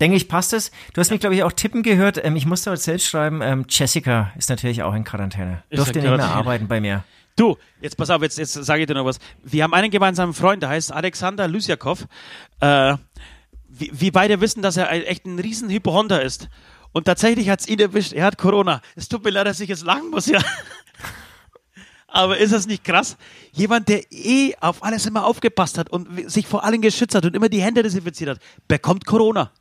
Denke 0.00 0.16
ich, 0.16 0.28
passt 0.28 0.52
es. 0.52 0.70
Du 0.92 1.00
hast 1.00 1.10
mich, 1.10 1.20
glaube 1.20 1.34
ich, 1.34 1.42
auch 1.42 1.52
tippen 1.52 1.82
gehört. 1.82 2.22
Ähm, 2.24 2.36
ich 2.36 2.46
musste 2.46 2.70
heute 2.70 2.80
selbst 2.80 3.06
schreiben, 3.06 3.40
ähm, 3.42 3.64
Jessica 3.68 4.32
ist 4.36 4.48
natürlich 4.48 4.82
auch 4.82 4.94
in 4.94 5.04
Quarantäne. 5.04 5.62
Ist 5.70 5.78
Durfte 5.78 6.00
nicht 6.00 6.10
mehr 6.10 6.24
arbeiten 6.24 6.68
bei 6.68 6.80
mir. 6.80 7.04
Du, 7.36 7.56
jetzt 7.80 7.96
pass 7.96 8.10
auf, 8.10 8.20
jetzt, 8.22 8.36
jetzt 8.38 8.52
sage 8.52 8.82
ich 8.82 8.86
dir 8.88 8.94
noch 8.94 9.04
was. 9.04 9.18
Wir 9.44 9.62
haben 9.62 9.74
einen 9.74 9.90
gemeinsamen 9.90 10.34
Freund, 10.34 10.62
der 10.62 10.70
heißt 10.70 10.92
Alexander 10.92 11.46
Lysiakov. 11.46 12.06
Äh, 12.60 12.96
wir, 13.68 14.12
beide 14.12 14.40
wissen, 14.40 14.62
dass 14.62 14.76
er 14.76 14.90
echt 14.90 15.24
ein 15.26 15.38
riesen 15.38 15.70
Hypochonder 15.70 16.22
ist. 16.22 16.48
Und 16.92 17.04
tatsächlich 17.04 17.48
hat 17.48 17.60
es 17.60 17.68
ihn 17.68 17.78
erwischt. 17.78 18.12
Er 18.12 18.24
hat 18.24 18.38
Corona. 18.38 18.80
Es 18.96 19.08
tut 19.08 19.22
mir 19.22 19.30
leid, 19.30 19.46
dass 19.46 19.60
ich 19.60 19.68
jetzt 19.68 19.84
lachen 19.84 20.10
muss, 20.10 20.26
ja. 20.26 20.40
Aber 22.08 22.38
ist 22.38 22.52
das 22.52 22.66
nicht 22.66 22.82
krass? 22.82 23.16
Jemand, 23.52 23.88
der 23.88 24.10
eh 24.10 24.54
auf 24.60 24.82
alles 24.82 25.06
immer 25.06 25.26
aufgepasst 25.26 25.76
hat 25.76 25.90
und 25.90 26.30
sich 26.30 26.46
vor 26.46 26.64
allem 26.64 26.80
geschützt 26.80 27.14
hat 27.14 27.24
und 27.26 27.36
immer 27.36 27.50
die 27.50 27.62
Hände 27.62 27.82
desinfiziert 27.82 28.30
hat, 28.30 28.38
bekommt 28.66 29.04
Corona. 29.04 29.52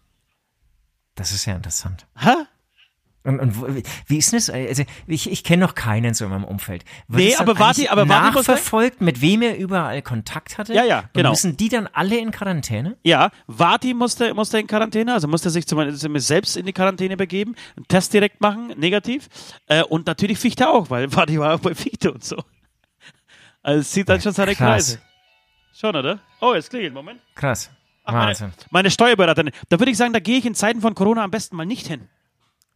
Das 1.17 1.31
ist 1.31 1.45
ja 1.45 1.55
interessant. 1.55 2.05
Hä? 2.15 2.29
Und, 3.23 3.41
und 3.41 3.83
wie 4.07 4.17
ist 4.17 4.31
denn 4.31 4.37
das? 4.37 4.49
Also 4.49 4.83
ich, 5.05 5.29
ich 5.29 5.43
kenne 5.43 5.65
noch 5.65 5.75
keinen 5.75 6.13
so 6.13 6.23
in 6.23 6.31
meinem 6.31 6.45
Umfeld. 6.45 6.85
Wird 7.09 7.23
Nee, 7.23 7.33
es 7.33 7.39
aber 7.41 7.59
warte, 7.59 7.91
aber 7.91 8.07
warte, 8.07 8.37
nachverfolgt, 8.37 9.01
mit 9.01 9.19
wem 9.19 9.41
er 9.41 9.57
überall 9.57 10.01
Kontakt 10.01 10.57
hatte? 10.57 10.73
Ja, 10.73 10.85
ja, 10.85 11.09
genau. 11.11 11.29
Und 11.29 11.33
müssen 11.33 11.57
die 11.57 11.67
dann 11.67 11.89
alle 11.91 12.17
in 12.17 12.31
Quarantäne? 12.31 12.95
Ja, 13.03 13.31
Vati 13.47 13.93
musste, 13.93 14.33
musste 14.33 14.59
in 14.59 14.67
Quarantäne, 14.67 15.11
also 15.13 15.27
musste 15.27 15.49
sich 15.49 15.67
zum, 15.67 15.93
zum 15.97 16.17
selbst 16.19 16.55
in 16.55 16.65
die 16.65 16.71
Quarantäne 16.71 17.17
begeben, 17.17 17.55
einen 17.75 17.87
Test 17.89 18.13
direkt 18.13 18.39
machen, 18.39 18.67
negativ. 18.77 19.27
Äh, 19.65 19.83
und 19.83 20.07
natürlich 20.07 20.39
Fichte 20.39 20.69
auch, 20.69 20.89
weil 20.89 21.11
Vati 21.13 21.37
war 21.37 21.55
auch 21.55 21.59
bei 21.59 21.75
Fichte 21.75 22.13
und 22.13 22.23
so. 22.23 22.37
Also 23.61 23.81
es 23.81 23.91
zieht 23.91 24.07
dann 24.07 24.21
schon 24.21 24.31
seine 24.31 24.55
krass. 24.55 24.67
Kreise. 24.67 25.01
Schon, 25.73 25.95
oder? 25.97 26.19
Oh, 26.39 26.53
jetzt 26.53 26.69
klingelt, 26.69 26.93
Moment. 26.93 27.19
Krass. 27.35 27.71
Wahnsinn. 28.13 28.47
meine, 28.47 28.67
meine 28.71 28.91
Steuerberaterin. 28.91 29.51
Da 29.69 29.79
würde 29.79 29.91
ich 29.91 29.97
sagen, 29.97 30.13
da 30.13 30.19
gehe 30.19 30.37
ich 30.37 30.45
in 30.45 30.55
Zeiten 30.55 30.81
von 30.81 30.95
Corona 30.95 31.23
am 31.23 31.31
besten 31.31 31.55
mal 31.55 31.65
nicht 31.65 31.87
hin. 31.87 32.07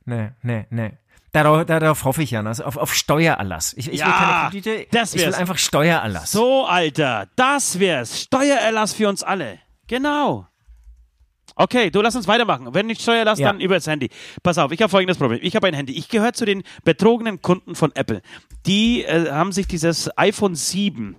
Nee, 0.05 0.29
nee, 0.41 0.65
nee. 0.69 0.91
Darauf, 1.33 1.65
darauf 1.65 2.03
hoffe 2.03 2.23
ich 2.23 2.31
ja, 2.31 2.43
also 2.43 2.65
auf, 2.65 2.75
auf 2.75 2.93
Steuererlass. 2.93 3.73
Ich, 3.77 3.89
ich 3.89 3.99
Ja, 3.99 4.07
will 4.07 4.13
keine 4.13 4.49
Kredite, 4.49 4.87
das 4.91 5.13
ich 5.13 5.19
will 5.21 5.27
wär's. 5.27 5.35
einfach 5.37 5.57
Steuererlass. 5.57 6.31
So, 6.31 6.65
Alter, 6.65 7.27
das 7.37 7.79
wär's. 7.79 8.21
Steuererlass 8.21 8.93
für 8.93 9.07
uns 9.07 9.23
alle. 9.23 9.59
Genau. 9.87 10.45
Okay, 11.55 11.89
du 11.91 12.01
lass 12.01 12.15
uns 12.15 12.27
weitermachen. 12.27 12.73
Wenn 12.73 12.87
nicht 12.87 13.01
Steuererlass, 13.01 13.39
Ja. 13.39 13.47
dann 13.47 13.59
über 13.61 13.75
das 13.75 13.87
Handy. 13.87 14.09
Pass 14.41 14.57
auf, 14.57 14.71
ich 14.71 14.81
habe 14.81 14.89
folgendes 14.89 15.17
Problem. 15.17 15.39
Ich 15.43 15.55
habe 15.55 15.67
ein 15.67 15.73
Handy. 15.73 15.93
Ich 15.93 16.09
gehöre 16.09 16.33
zu 16.33 16.45
den 16.45 16.63
betrogenen 16.83 17.41
Kunden 17.41 17.75
von 17.75 17.91
Apple. 17.95 18.21
Die 18.65 19.03
äh, 19.03 19.29
haben 19.31 19.51
sich 19.51 19.67
dieses 19.67 20.09
iPhone 20.17 20.55
7 20.55 21.17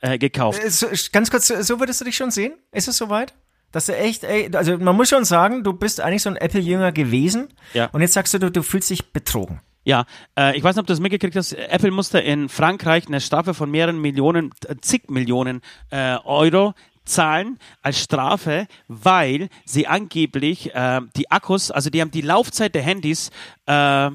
äh, 0.00 0.18
gekauft. 0.18 0.62
Äh, 0.64 0.70
So, 0.70 0.86
ganz 1.12 1.30
kurz, 1.30 1.48
so- 1.48 1.60
so 1.62 1.80
würdest 1.80 2.00
du 2.00 2.04
dich 2.04 2.16
schon 2.16 2.30
sehen? 2.30 2.54
Ist 2.72 2.88
es 2.88 2.96
soweit? 2.96 3.34
Dass 3.74 3.86
du 3.86 3.96
echt, 3.96 4.22
ey, 4.22 4.48
also 4.54 4.78
man 4.78 4.94
muss 4.94 5.08
schon 5.08 5.24
sagen, 5.24 5.64
du 5.64 5.72
bist 5.72 6.00
eigentlich 6.00 6.22
so 6.22 6.30
ein 6.30 6.36
Apple-Jünger 6.36 6.92
gewesen. 6.92 7.48
Ja. 7.72 7.86
Und 7.86 8.02
jetzt 8.02 8.12
sagst 8.12 8.32
du, 8.32 8.38
du, 8.38 8.48
du 8.52 8.62
fühlst 8.62 8.88
dich 8.88 9.12
betrogen. 9.12 9.60
Ja, 9.82 10.06
äh, 10.38 10.56
ich 10.56 10.62
weiß 10.62 10.76
nicht, 10.76 10.80
ob 10.80 10.86
du 10.86 10.92
das 10.92 11.00
mitgekriegt 11.00 11.34
hast. 11.34 11.52
Apple 11.54 11.90
musste 11.90 12.20
in 12.20 12.48
Frankreich 12.48 13.08
eine 13.08 13.20
Strafe 13.20 13.52
von 13.52 13.68
mehreren 13.72 14.00
Millionen, 14.00 14.52
äh, 14.68 14.76
zig 14.80 15.10
Millionen 15.10 15.60
äh, 15.90 16.18
Euro 16.24 16.74
zahlen 17.04 17.58
als 17.82 18.00
Strafe, 18.00 18.68
weil 18.86 19.48
sie 19.64 19.88
angeblich 19.88 20.72
äh, 20.72 21.00
die 21.16 21.30
Akkus, 21.32 21.72
also 21.72 21.90
die 21.90 22.00
haben 22.00 22.12
die 22.12 22.20
Laufzeit 22.22 22.76
der 22.76 22.82
Handys, 22.82 23.30
äh, 23.66 24.08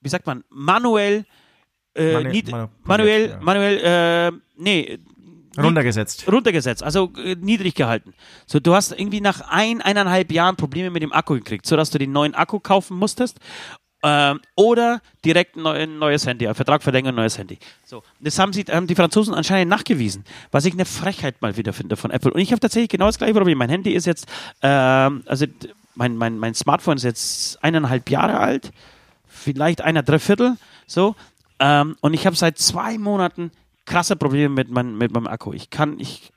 wie 0.00 0.08
sagt 0.08 0.26
man, 0.26 0.42
manuell, 0.50 1.24
äh, 1.94 2.12
Manu- 2.14 2.30
nied- 2.30 2.50
manipuliert, 2.50 2.70
manuell, 2.84 3.30
ja. 3.30 3.38
manuell, 3.40 4.32
nee, 4.56 4.98
Runtergesetzt. 5.58 6.30
runtergesetzt, 6.30 6.82
also 6.82 7.12
äh, 7.16 7.34
niedrig 7.34 7.74
gehalten. 7.74 8.14
So, 8.46 8.60
du 8.60 8.74
hast 8.74 8.92
irgendwie 8.92 9.20
nach 9.20 9.40
ein, 9.48 9.82
eineinhalb 9.82 10.30
Jahren 10.32 10.56
Probleme 10.56 10.90
mit 10.90 11.02
dem 11.02 11.12
Akku 11.12 11.34
gekriegt, 11.34 11.66
sodass 11.66 11.90
du 11.90 11.98
den 11.98 12.12
neuen 12.12 12.34
Akku 12.34 12.60
kaufen 12.60 12.96
musstest. 12.96 13.38
Ähm, 14.00 14.40
oder 14.54 15.00
direkt 15.24 15.56
ein 15.56 15.62
neu- 15.62 15.82
ein 15.82 15.98
neues 15.98 16.24
Handy, 16.24 16.46
ein 16.46 16.54
Vertrag 16.54 16.84
verlängern, 16.84 17.16
neues 17.16 17.36
Handy. 17.36 17.58
So, 17.84 18.04
das 18.20 18.38
haben, 18.38 18.52
sie, 18.52 18.62
haben 18.70 18.86
die 18.86 18.94
Franzosen 18.94 19.34
anscheinend 19.34 19.70
nachgewiesen, 19.70 20.24
was 20.52 20.64
ich 20.66 20.72
eine 20.72 20.84
Frechheit 20.84 21.42
mal 21.42 21.56
wieder 21.56 21.72
finde 21.72 21.96
von 21.96 22.12
Apple. 22.12 22.32
Und 22.32 22.40
ich 22.40 22.52
habe 22.52 22.60
tatsächlich 22.60 22.90
genau 22.90 23.06
das 23.06 23.18
gleiche 23.18 23.34
Problem. 23.34 23.58
Mein 23.58 23.70
Handy 23.70 23.90
ist 23.90 24.06
jetzt, 24.06 24.26
ähm, 24.62 25.24
also 25.26 25.46
mein, 25.96 26.16
mein, 26.16 26.38
mein 26.38 26.54
Smartphone 26.54 26.96
ist 26.96 27.02
jetzt 27.02 27.64
eineinhalb 27.64 28.08
Jahre 28.08 28.38
alt, 28.38 28.70
vielleicht 29.26 29.80
einer 29.80 30.04
Dreiviertel, 30.04 30.56
so. 30.86 31.16
Ähm, 31.58 31.96
und 32.00 32.14
ich 32.14 32.24
habe 32.24 32.36
seit 32.36 32.56
zwei 32.58 32.98
Monaten 32.98 33.50
krasse 33.88 34.16
Probleme 34.16 34.54
mit, 34.54 34.70
mein, 34.70 34.96
mit 34.96 35.12
meinem 35.12 35.26
Akku. 35.26 35.52
Ich 35.52 35.70
kann, 35.70 35.98
ich, 35.98 36.30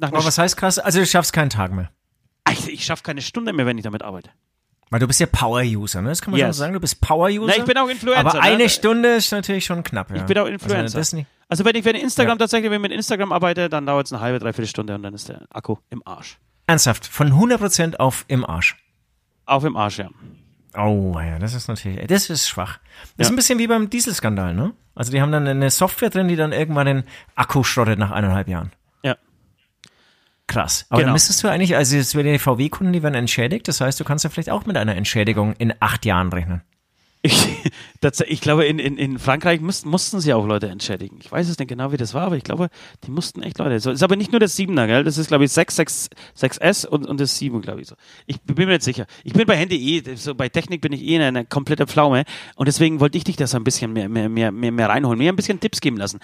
Aber 0.00 0.24
was 0.24 0.38
heißt 0.38 0.56
krass? 0.56 0.78
Also 0.78 1.00
du 1.00 1.06
schaffst 1.06 1.32
keinen 1.32 1.50
Tag 1.50 1.72
mehr. 1.72 1.90
Alter, 2.44 2.68
ich 2.70 2.84
schaffe 2.84 3.02
keine 3.02 3.20
Stunde 3.20 3.52
mehr, 3.52 3.66
wenn 3.66 3.76
ich 3.76 3.84
damit 3.84 4.02
arbeite. 4.02 4.30
Weil 4.90 5.00
du 5.00 5.06
bist 5.06 5.20
ja 5.20 5.26
Power-User, 5.26 6.00
ne? 6.00 6.08
Das 6.08 6.22
kann 6.22 6.30
man 6.30 6.38
Yes. 6.40 6.46
schon 6.46 6.52
sagen. 6.54 6.72
Du 6.72 6.80
bist 6.80 6.98
Power-User. 7.02 7.46
Na, 7.54 7.56
ich 7.58 7.64
bin 7.64 7.76
auch 7.76 7.88
Influencer, 7.88 8.20
Aber 8.20 8.32
ne? 8.34 8.40
eine 8.40 8.68
Stunde 8.70 9.16
ist 9.16 9.30
natürlich 9.32 9.66
schon 9.66 9.82
knapp, 9.82 10.08
ja. 10.10 10.16
Ich 10.16 10.22
bin 10.22 10.38
auch 10.38 10.46
Also, 10.46 10.52
Influencer. 10.54 11.16
nicht. 11.16 11.26
Also, 11.50 11.64
wenn 11.66 11.76
ich 11.76 11.84
wenn 11.84 11.94
Instagram 11.96 12.36
Ja. 12.36 12.38
tatsächlich, 12.38 12.70
wenn 12.70 12.78
ich 12.80 12.88
mit 12.88 12.92
Instagram 12.92 13.32
arbeite, 13.32 13.68
dann 13.68 13.84
dauert 13.84 14.06
es 14.06 14.12
eine 14.14 14.22
halbe, 14.22 14.38
dreiviertel 14.38 14.66
Stunde 14.68 14.94
und 14.94 15.02
dann 15.02 15.12
ist 15.12 15.28
der 15.28 15.42
Akku 15.50 15.76
im 15.90 16.02
Arsch. 16.06 16.38
Ernsthaft, 16.66 17.06
von 17.06 17.32
100% 17.32 17.96
auf 17.96 18.24
im 18.28 18.46
Arsch. 18.46 18.76
Auf 19.44 19.64
im 19.64 19.76
Arsch, 19.76 19.98
ja. 19.98 20.08
Oh, 20.76 21.18
ja, 21.18 21.38
das 21.38 21.54
ist 21.54 21.68
natürlich, 21.68 22.06
das 22.06 22.28
ist 22.30 22.46
schwach. 22.48 22.78
Das 23.16 23.26
ist 23.26 23.28
Ja. 23.28 23.32
ein 23.32 23.36
bisschen 23.36 23.58
wie 23.58 23.66
beim 23.66 23.88
Dieselskandal, 23.90 24.54
ne? 24.54 24.72
Also 24.94 25.12
die 25.12 25.20
haben 25.22 25.32
dann 25.32 25.46
eine 25.46 25.70
Software 25.70 26.10
drin, 26.10 26.28
die 26.28 26.36
dann 26.36 26.52
irgendwann 26.52 26.86
den 26.86 27.04
Akku 27.36 27.62
schrottet 27.62 27.98
nach 27.98 28.10
eineinhalb 28.10 28.48
Jahren. 28.48 28.72
Ja. 29.02 29.16
Krass. 30.46 30.86
Aber 30.88 30.98
Genau. 30.98 31.08
dann 31.08 31.12
müsstest 31.14 31.42
du 31.44 31.48
eigentlich, 31.48 31.76
also 31.76 31.96
es 31.96 32.14
werden 32.14 32.32
die 32.32 32.38
VW-Kunden, 32.38 32.92
die 32.92 33.02
werden 33.02 33.14
entschädigt. 33.14 33.68
Das 33.68 33.80
heißt, 33.80 33.98
du 34.00 34.04
kannst 34.04 34.24
ja 34.24 34.30
vielleicht 34.30 34.50
auch 34.50 34.66
mit 34.66 34.76
einer 34.76 34.96
Entschädigung 34.96 35.54
in 35.58 35.74
acht 35.80 36.04
Jahren 36.04 36.32
rechnen. 36.32 36.62
Ich, 37.22 37.34
das, 38.00 38.20
ich 38.20 38.40
glaube, 38.40 38.64
in, 38.66 38.78
in, 38.78 38.96
in 38.96 39.18
Frankreich 39.18 39.60
mussten, 39.60 39.88
mussten 39.88 40.20
sie 40.20 40.32
auch 40.32 40.46
Leute 40.46 40.68
entschädigen. 40.68 41.18
Ich 41.20 41.30
weiß 41.32 41.48
es 41.48 41.58
nicht 41.58 41.68
genau, 41.68 41.90
wie 41.92 41.96
das 41.96 42.14
war, 42.14 42.22
aber 42.22 42.36
ich 42.36 42.44
glaube, 42.44 42.68
die 43.04 43.10
mussten 43.10 43.42
echt 43.42 43.58
Leute. 43.58 43.80
So, 43.80 43.90
ist 43.90 44.02
aber 44.02 44.14
nicht 44.16 44.30
nur 44.30 44.40
das 44.40 44.56
7er, 44.56 44.86
gell? 44.86 45.04
Das 45.04 45.18
ist, 45.18 45.26
glaube 45.28 45.44
ich, 45.44 45.50
6, 45.52 45.76
6, 45.76 46.10
6S 46.38 46.86
und, 46.86 47.06
und 47.06 47.18
das 47.20 47.36
7, 47.38 47.60
glaube 47.60 47.80
ich 47.80 47.88
so. 47.88 47.96
Ich 48.26 48.40
bin 48.42 48.66
mir 48.66 48.74
jetzt 48.74 48.84
sicher. 48.84 49.06
Ich 49.24 49.32
bin 49.32 49.46
bei 49.46 49.56
Handy 49.56 49.98
eh, 49.98 50.14
so 50.14 50.34
bei 50.34 50.48
Technik 50.48 50.80
bin 50.80 50.92
ich 50.92 51.02
eh 51.02 51.16
eine, 51.16 51.26
eine 51.26 51.44
komplette 51.44 51.86
Pflaume 51.86 52.24
und 52.54 52.66
deswegen 52.68 53.00
wollte 53.00 53.18
ich 53.18 53.24
dich 53.24 53.36
da 53.36 53.46
so 53.48 53.56
ein 53.56 53.64
bisschen 53.64 53.92
mehr, 53.92 54.08
mehr, 54.08 54.28
mehr, 54.28 54.52
mehr, 54.52 54.70
mehr 54.70 54.88
reinholen, 54.88 55.18
mir 55.18 55.32
ein 55.32 55.36
bisschen 55.36 55.58
Tipps 55.58 55.80
geben 55.80 55.96
lassen. 55.96 56.20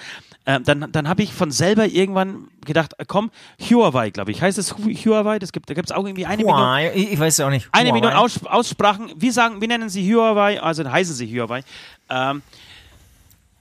Ähm, 0.46 0.62
dann 0.64 0.92
dann 0.92 1.08
habe 1.08 1.22
ich 1.22 1.32
von 1.32 1.50
selber 1.50 1.86
irgendwann 1.86 2.48
gedacht, 2.64 2.92
äh, 2.98 3.04
komm, 3.06 3.30
Huawei, 3.60 4.10
glaube 4.10 4.30
ich. 4.30 4.40
Heißt 4.42 4.58
es 4.58 4.76
Hu- 4.76 4.90
Huawei? 4.90 5.38
Das 5.38 5.50
gibt, 5.52 5.68
da 5.70 5.74
gibt 5.74 5.90
es 5.90 5.96
auch 5.96 6.04
irgendwie 6.04 6.26
eine 6.26 6.36
Million. 6.44 6.56
Huawei, 6.56 6.92
ich, 6.94 7.12
ich 7.14 7.18
weiß 7.18 7.34
es 7.34 7.40
auch 7.40 7.50
nicht. 7.50 7.68
Eine 7.72 7.88
Huawei. 7.90 8.00
Million 8.00 8.12
Aus 8.16 8.44
Aussprachen. 8.46 9.10
Wir 9.16 9.32
sagen, 9.32 9.60
wir 9.60 9.68
nennen 9.68 9.88
sie 9.88 10.14
Huawei, 10.14 10.60
also 10.60 10.83
heißen 10.90 11.14
sie 11.14 11.26
Huawei. 11.26 11.62
Ähm, 12.08 12.42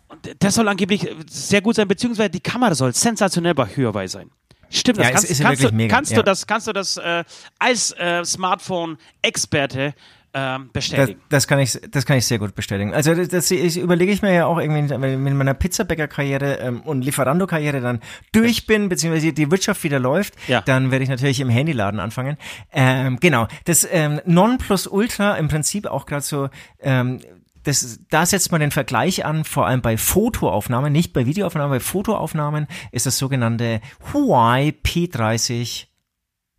und 0.07 0.35
das 0.39 0.55
soll 0.55 0.67
angeblich 0.67 1.07
sehr 1.27 1.61
gut 1.61 1.75
sein, 1.75 1.87
beziehungsweise 1.87 2.29
die 2.29 2.39
Kamera 2.39 2.75
soll 2.75 2.93
sensationell 2.93 3.53
bei 3.53 3.65
Huawei 3.65 4.07
sein. 4.07 4.29
Stimmt, 4.69 4.99
das 4.99 5.05
Ja, 5.05 5.11
kannst, 5.11 5.29
ist 5.29 5.39
ja 5.39 5.45
kannst, 5.45 5.63
du, 5.63 5.71
mega, 5.71 5.95
kannst 5.95 6.11
ja. 6.11 6.17
du 6.17 6.23
das, 6.23 6.47
kannst 6.47 6.67
du 6.67 6.73
das 6.73 6.97
äh, 6.97 7.23
als 7.59 7.91
äh, 7.91 8.23
Smartphone-Experte 8.25 9.93
ähm, 10.33 10.69
Das, 10.73 10.89
bestätigen? 10.89 11.21
das 11.29 11.47
kann 11.47 11.59
ich, 11.59 11.79
das 11.91 12.05
kann 12.05 12.17
ich 12.17 12.25
sehr 12.25 12.39
gut 12.39 12.55
bestätigen. 12.55 12.93
Also 12.93 13.13
das, 13.13 13.27
das 13.27 13.51
ich 13.51 13.77
überlege 13.77 14.11
ich 14.11 14.21
mir 14.21 14.33
ja 14.33 14.45
auch 14.47 14.57
irgendwie, 14.59 14.89
wenn 14.89 15.11
ich 15.13 15.17
mit 15.19 15.33
meiner 15.35 15.53
Pizzabäcker-Karriere 15.53 16.55
ähm, 16.59 16.81
und 16.81 17.03
Lieferando-Karriere 17.03 17.81
dann 17.81 17.99
durch 18.31 18.65
bin, 18.65 18.89
beziehungsweise 18.89 19.31
die 19.33 19.51
Wirtschaft 19.51 19.83
wieder 19.83 19.99
läuft, 19.99 20.33
Ja. 20.47 20.61
dann 20.61 20.91
werde 20.91 21.03
ich 21.03 21.09
natürlich 21.09 21.39
im 21.39 21.49
Handyladen 21.49 21.99
anfangen. 21.99 22.37
Ähm, 22.71 23.17
genau, 23.19 23.47
das 23.65 23.87
ähm, 23.91 24.21
Nonplusultra 24.25 25.35
im 25.35 25.47
Prinzip 25.47 25.85
auch 25.87 26.05
gerade 26.05 26.21
so. 26.23 26.49
Ähm, 26.79 27.19
das, 27.65 27.99
da 28.09 28.25
setzt 28.25 28.51
man 28.51 28.59
den 28.59 28.71
Vergleich 28.71 29.23
an, 29.25 29.45
vor 29.45 29.67
allem 29.67 29.81
bei 29.81 29.95
Fotoaufnahmen, 29.97 30.91
nicht 30.91 31.13
bei 31.13 31.25
Videoaufnahmen, 31.25 31.69
bei 31.71 31.79
Fotoaufnahmen 31.79 32.67
ist 32.91 33.05
das 33.05 33.17
sogenannte 33.17 33.79
Huawei 34.11 34.73
P30 34.85 35.85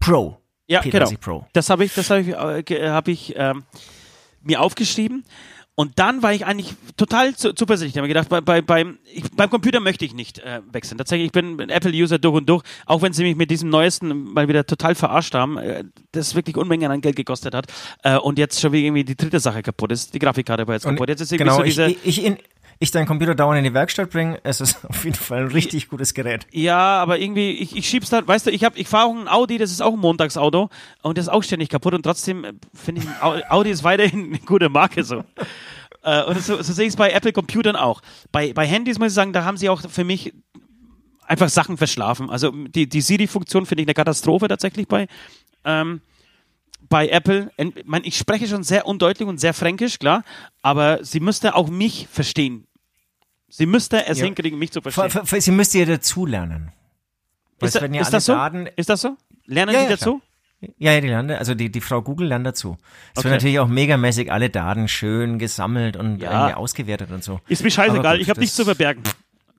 Pro. 0.01 0.39
Ja, 0.75 0.81
P30 0.81 0.91
genau. 0.91 1.11
Pro. 1.21 1.47
Das 1.53 1.71
habe 1.71 1.85
ich, 1.85 1.95
das 1.95 2.11
habe 2.11 2.21
ich, 2.21 2.29
äh, 2.29 2.63
ge- 2.63 2.89
hab 2.89 3.09
ich 3.09 3.35
ähm, 3.37 3.63
mir 4.43 4.61
aufgeschrieben. 4.61 5.25
Und 5.77 5.99
dann 5.99 6.23
war 6.23 6.33
ich 6.33 6.47
eigentlich 6.47 6.73
total 6.97 7.35
zu- 7.35 7.53
zuversichtlich. 7.53 7.95
Ich 7.95 7.99
habe 7.99 8.07
mir 8.07 8.15
gedacht, 8.15 8.29
bei, 8.29 8.41
bei, 8.41 8.63
beim, 8.63 8.99
ich, 9.13 9.25
beim 9.33 9.51
Computer 9.51 9.81
möchte 9.81 10.05
ich 10.05 10.15
nicht 10.15 10.39
äh, 10.39 10.61
wechseln. 10.71 10.99
Tatsächlich, 10.99 11.27
ich 11.27 11.33
bin 11.33 11.61
ein 11.61 11.69
Apple-User 11.69 12.21
durch 12.21 12.37
und 12.37 12.49
durch, 12.49 12.63
auch 12.87 13.03
wenn 13.03 13.13
sie 13.13 13.25
mich 13.25 13.35
mit 13.35 13.51
diesem 13.51 13.71
neuesten 13.71 14.33
mal 14.33 14.47
wieder 14.47 14.65
total 14.65 14.95
verarscht 14.95 15.35
haben, 15.35 15.59
äh, 15.59 15.83
das 16.13 16.37
wirklich 16.37 16.57
Unmengen 16.57 16.93
an 16.93 17.01
Geld 17.01 17.17
gekostet 17.17 17.57
hat. 17.57 17.67
Äh, 18.05 18.17
und 18.19 18.39
jetzt 18.39 18.61
schon 18.61 18.71
wie 18.71 18.87
irgendwie 18.87 19.03
die 19.03 19.17
dritte 19.17 19.41
Sache 19.41 19.63
kaputt 19.65 19.91
ist. 19.91 20.15
Die 20.15 20.21
Grafikkarte 20.21 20.65
war 20.69 20.75
jetzt 20.75 20.85
kaputt. 20.85 21.09
Jetzt 21.09 21.23
ist 21.23 21.33
irgendwie 21.33 21.45
genau, 21.45 21.57
so 21.57 21.63
diese. 21.65 21.87
ich, 21.87 21.99
ich, 22.05 22.25
in, 22.25 22.37
ich 22.79 22.91
deinen 22.91 23.07
Computer 23.07 23.35
dauernd 23.35 23.59
in 23.59 23.65
die 23.65 23.75
Werkstatt 23.75 24.11
bringe, 24.11 24.41
es 24.43 24.61
ist 24.61 24.85
auf 24.87 25.05
jeden 25.05 25.17
Fall 25.17 25.43
ein 25.43 25.49
richtig 25.53 25.89
gutes 25.89 26.15
Gerät. 26.15 26.47
Ja, 26.53 27.01
aber 27.01 27.19
irgendwie, 27.19 27.53
ich, 27.53 27.77
ich 27.77 27.89
schieb's 27.89 28.11
da, 28.11 28.27
weißt 28.27 28.47
du, 28.47 28.51
ich, 28.51 28.65
hab, 28.65 28.77
ich 28.77 28.89
fahre 28.89 29.07
auch 29.07 29.15
ein 29.17 29.29
Audi, 29.29 29.59
das 29.59 29.71
ist 29.71 29.83
auch 29.83 29.93
ein 29.95 29.99
Montagsauto 30.01 30.71
und 31.03 31.19
das 31.19 31.27
ist 31.27 31.33
auch 31.33 31.43
ständig 31.43 31.69
kaputt 31.69 31.95
und 31.95 32.03
trotzdem 32.03 32.45
äh, 32.45 32.53
finde 32.75 33.03
ich, 33.03 33.09
Au- 33.23 33.41
Audi 33.49 33.71
ist 33.71 33.85
weiterhin 33.85 34.27
eine 34.27 34.39
gute 34.41 34.69
Marke 34.69 35.05
so. 35.05 35.25
Äh, 36.03 36.23
und 36.25 36.41
so, 36.43 36.61
so 36.63 36.73
sehe 36.73 36.85
ich 36.85 36.91
es 36.91 36.97
bei 36.97 37.11
Apple 37.11 37.33
Computern 37.33 37.77
auch. 37.77 38.03
Bei, 38.33 38.53
bei 38.53 38.67
Handys 38.67 38.99
muss 38.99 39.09
ich 39.09 39.15
sagen, 39.15 39.33
da 39.33 39.45
haben 39.45 39.57
sie 39.57 39.69
auch 39.69 39.81
für 39.89 40.05
mich 40.05 40.35
einfach 41.27 41.49
Sachen 41.49 41.79
verschlafen. 41.79 42.29
Also 42.29 42.51
die, 42.51 42.87
die 42.89 43.01
Siri-Funktion 43.01 43.65
finde 43.65 43.83
ich 43.83 43.89
eine 43.89 43.95
Katastrophe 43.95 44.47
tatsächlich 44.49 44.87
bei, 44.87 45.07
ähm, 45.65 46.03
bei 46.95 47.09
Apple. 47.09 47.51
Ich, 48.05 48.17
spreche 48.17 48.47
schon 48.47 48.63
sehr 48.63 48.87
undeutlich 48.87 49.27
und 49.27 49.39
sehr 49.41 49.53
fränkisch, 49.53 49.99
klar, 49.99 50.23
aber 50.63 51.05
sie 51.05 51.19
müsste 51.19 51.57
auch 51.57 51.69
mich 51.69 52.07
verstehen. 52.09 52.69
Sie 53.49 53.67
müsste 53.67 54.07
es 54.07 54.21
Ja. 54.21 54.27
hinkriegen, 54.27 54.61
mich 54.61 54.71
zu 54.71 54.81
verstehen. 54.81 55.11
vor- 55.11 55.27
vor- 55.27 55.41
Sie 55.41 55.51
müsst 55.51 55.75
ja 55.75 55.85
dazulernen. 55.87 56.71
Ist, 57.61 57.75
da, 57.75 57.85
ja 57.87 58.01
ist 58.01 58.13
das 58.13 58.27
so? 58.27 58.35
Daten, 58.35 58.69
Ist 58.77 58.91
das 58.91 59.01
so? 59.01 59.17
Lernen 59.47 59.75
Ja, 59.75 59.83
die 59.83 59.89
dazu? 59.89 60.23
ja, 60.79 60.93
ja, 60.93 61.01
die 61.01 61.09
lernen, 61.09 61.37
also 61.37 61.57
die, 61.57 61.69
die 61.69 61.81
Frau 61.81 62.01
Google 62.01 62.29
lernt 62.29 62.47
dazu. 62.47 62.77
Es 63.13 63.19
Okay. 63.19 63.25
werden 63.25 63.33
natürlich 63.39 63.59
auch 63.59 63.67
megamäßig 63.67 64.31
alle 64.31 64.49
Daten 64.49 64.87
schön 64.87 65.41
gesammelt 65.41 65.97
und 65.97 66.23
irgendwie 66.23 66.55
ausgewertet 66.55 67.11
und 67.11 67.25
so. 67.25 67.41
Ist 67.49 67.65
mir 67.65 67.73
scheißegal, 67.73 68.19
gut, 68.19 68.23
ich 68.23 68.31
habe 68.31 68.39
nichts 68.39 68.55
zu 68.55 68.65
verbergen. 68.65 69.03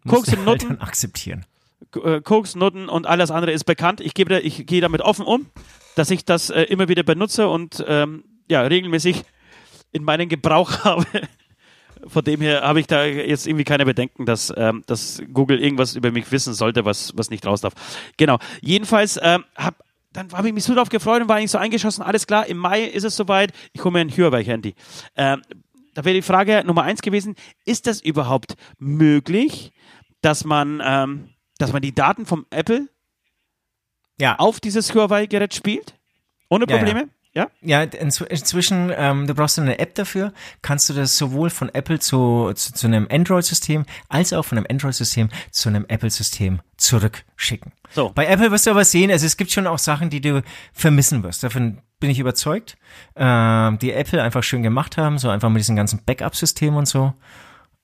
Koks 0.07 0.29
und 0.29 0.37
halt 0.37 0.45
Nutten, 0.45 0.69
dann 0.69 0.79
akzeptieren. 0.87 1.45
äh, 2.01 2.21
Koks, 2.21 2.55
Nutten 2.55 2.87
und 2.87 3.05
alles 3.07 3.29
andere 3.29 3.51
ist 3.51 3.65
bekannt. 3.65 3.99
Ich, 3.99 4.13
gebe 4.13 4.39
ich 4.39 4.65
gehe 4.65 4.79
damit 4.79 5.01
offen 5.01 5.25
um, 5.25 5.47
dass 5.95 6.11
ich 6.11 6.25
das 6.25 6.49
äh, 6.49 6.63
immer 6.63 6.87
wieder 6.87 7.03
benutze 7.03 7.47
und 7.47 7.83
ähm, 7.87 8.23
ja, 8.49 8.61
regelmäßig 8.61 9.23
in 9.91 10.03
meinen 10.03 10.29
Gebrauch 10.29 10.79
habe. 10.83 11.05
Von 12.07 12.23
dem 12.23 12.41
her 12.41 12.61
habe 12.61 12.79
ich 12.79 12.87
da 12.87 13.05
jetzt 13.05 13.47
irgendwie 13.47 13.63
keine 13.63 13.85
Bedenken, 13.85 14.25
dass, 14.25 14.53
ähm, 14.55 14.83
dass 14.85 15.21
Google 15.33 15.59
irgendwas 15.59 15.95
über 15.95 16.11
mich 16.11 16.31
wissen 16.31 16.53
sollte, 16.53 16.85
was, 16.85 17.13
was 17.15 17.29
nicht 17.29 17.45
raus 17.47 17.61
darf. 17.61 17.73
Genau. 18.17 18.37
Jedenfalls 18.61 19.19
ähm, 19.23 19.43
hab, 19.55 19.81
dann 20.13 20.31
habe 20.33 20.47
ich 20.47 20.53
mich 20.53 20.63
so 20.63 20.75
darauf 20.75 20.89
gefreut 20.89 21.21
und 21.21 21.29
war 21.29 21.37
eigentlich 21.37 21.51
so 21.51 21.57
eingeschossen. 21.57 22.03
Alles 22.03 22.27
klar, 22.27 22.45
im 22.47 22.57
Mai 22.57 22.83
ist 22.83 23.05
es 23.05 23.15
soweit. 23.15 23.53
Ich 23.73 23.83
hole 23.83 23.93
mir 23.93 23.99
ein 23.99 24.15
Huawei-Handy. 24.15 24.75
Ähm, 25.15 25.41
da 25.93 26.05
wäre 26.05 26.13
die 26.13 26.21
Frage 26.21 26.63
Nummer 26.65 26.83
eins 26.83 27.01
gewesen: 27.01 27.35
Ist 27.65 27.87
das 27.87 28.01
überhaupt 28.01 28.55
möglich, 28.77 29.71
dass 30.21 30.45
man, 30.45 30.81
ähm, 30.85 31.29
dass 31.57 31.73
man 31.73 31.81
die 31.81 31.95
Daten 31.95 32.25
vom 32.25 32.45
Apple 32.49 32.89
Ja, 34.19 34.35
auf 34.37 34.59
dieses 34.59 34.93
Huawei-Gerät 34.93 35.53
spielt? 35.53 35.93
Ohne 36.49 36.65
Ja, 36.67 36.75
ja. 36.75 36.83
Probleme? 36.83 37.09
Ja? 37.33 37.47
Ja, 37.59 37.81
inzw- 37.81 38.27
inzwischen, 38.27 38.93
ähm, 38.95 39.27
du 39.27 39.33
brauchst 39.35 39.59
eine 39.59 39.77
App 39.79 39.93
dafür, 39.95 40.31
kannst 40.61 40.87
du 40.89 40.93
das 40.93 41.17
sowohl 41.17 41.49
von 41.49 41.67
Apple 41.75 41.99
zu, 41.99 42.53
zu, 42.55 42.71
zu 42.73 42.87
einem 42.87 43.09
Android-System 43.11 43.85
als 44.07 44.31
auch 44.31 44.43
von 44.43 44.57
einem 44.57 44.67
Android-System 44.69 45.27
zu 45.51 45.67
einem 45.67 45.83
Apple-System 45.89 46.61
zurückschicken. 46.77 47.73
So. 47.91 48.09
Bei 48.15 48.25
Apple 48.27 48.51
wirst 48.51 48.67
du 48.67 48.71
aber 48.71 48.85
sehen, 48.85 49.11
also 49.11 49.25
es 49.25 49.35
gibt 49.35 49.51
schon 49.51 49.67
auch 49.67 49.79
Sachen, 49.79 50.09
die 50.09 50.21
du 50.21 50.43
vermissen 50.71 51.23
wirst. 51.23 51.43
Davon 51.43 51.81
bin 51.99 52.09
ich 52.09 52.19
überzeugt, 52.19 52.77
ähm, 53.17 53.79
die 53.79 53.91
Apple 53.91 54.23
einfach 54.23 54.43
schön 54.43 54.63
gemacht 54.63 54.95
haben, 54.95 55.17
so 55.17 55.27
einfach 55.29 55.49
mit 55.49 55.59
diesem 55.59 55.75
ganzen 55.75 56.05
Backup-System 56.05 56.73
und 56.77 56.87
so. 56.87 57.13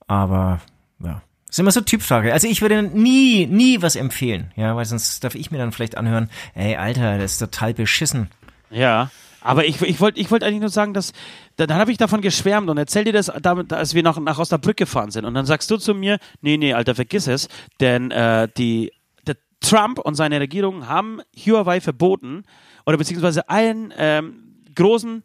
Aber 0.07 0.61
ja, 1.03 1.21
ist 1.52 1.60
immer 1.60 1.72
so 1.72 1.82
Typfrage. 1.82 2.32
Also 2.32 2.47
ich 2.47 2.62
würde 2.62 2.82
nie, 2.82 3.45
nie 3.45 3.82
was 3.82 3.97
empfehlen, 3.97 4.52
ja, 4.56 4.76
weil 4.76 4.86
sonst 4.86 5.24
darf 5.24 5.36
ich 5.36 5.52
mir 5.52 5.58
dann 5.58 5.74
vielleicht 5.74 5.97
anhören, 5.97 6.30
ey 6.56 6.78
Alter, 6.78 7.18
das 7.18 7.34
ist 7.34 7.39
total 7.39 7.74
beschissen. 7.74 8.30
Ja. 8.70 9.12
Aber 9.41 9.66
ich, 9.66 9.82
ich 9.82 9.99
wollte 9.99 10.20
ich 10.20 10.32
wollt 10.32 10.43
eigentlich 10.43 10.62
nur 10.62 10.70
sagen, 10.70 10.93
dass 10.93 11.14
dann, 11.58 11.68
dann 11.68 11.78
habe 11.78 11.91
ich 11.91 11.97
davon 11.97 12.22
geschwärmt 12.22 12.70
und 12.70 12.78
erzähl 12.78 13.04
dir 13.04 13.12
das, 13.12 13.32
damit, 13.41 13.74
als 13.74 13.93
wir 13.93 14.04
nach, 14.04 14.18
nach 14.20 14.39
Osnabrück 14.39 14.78
gefahren 14.78 15.12
sind. 15.12 15.26
Und 15.26 15.34
dann 15.34 15.45
sagst 15.45 15.70
du 15.70 15.78
zu 15.78 15.93
mir, 15.93 16.20
nee, 16.41 16.58
nee, 16.58 16.74
Alter, 16.74 16.95
vergiss 16.95 17.28
es, 17.28 17.49
denn 17.82 18.12
äh, 18.12 18.47
die, 18.56 18.93
der 19.28 19.36
Trump 19.60 19.99
und 19.99 20.16
seine 20.16 20.39
Regierung 20.39 20.88
haben 20.88 21.22
Huawei 21.36 21.82
verboten 21.82 22.43
oder 22.86 22.97
beziehungsweise 22.97 23.49
allen 23.49 23.93
ähm, 23.97 24.64
großen 24.76 25.24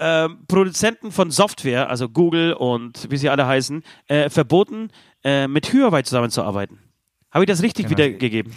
ähm, 0.00 0.38
Produzenten 0.48 1.12
von 1.12 1.30
Software, 1.30 1.88
also 1.88 2.08
Google 2.08 2.52
und 2.54 3.06
wie 3.10 3.16
sie 3.16 3.28
alle 3.28 3.46
heißen, 3.46 3.82
äh, 4.08 4.30
verboten, 4.30 4.88
äh, 5.22 5.46
mit 5.46 5.72
Huawei 5.72 6.02
zusammenzuarbeiten. 6.02 6.78
Habe 7.30 7.44
ich 7.44 7.48
das 7.48 7.62
richtig 7.62 7.86
Genau. 7.86 7.98
wiedergegeben? 7.98 8.52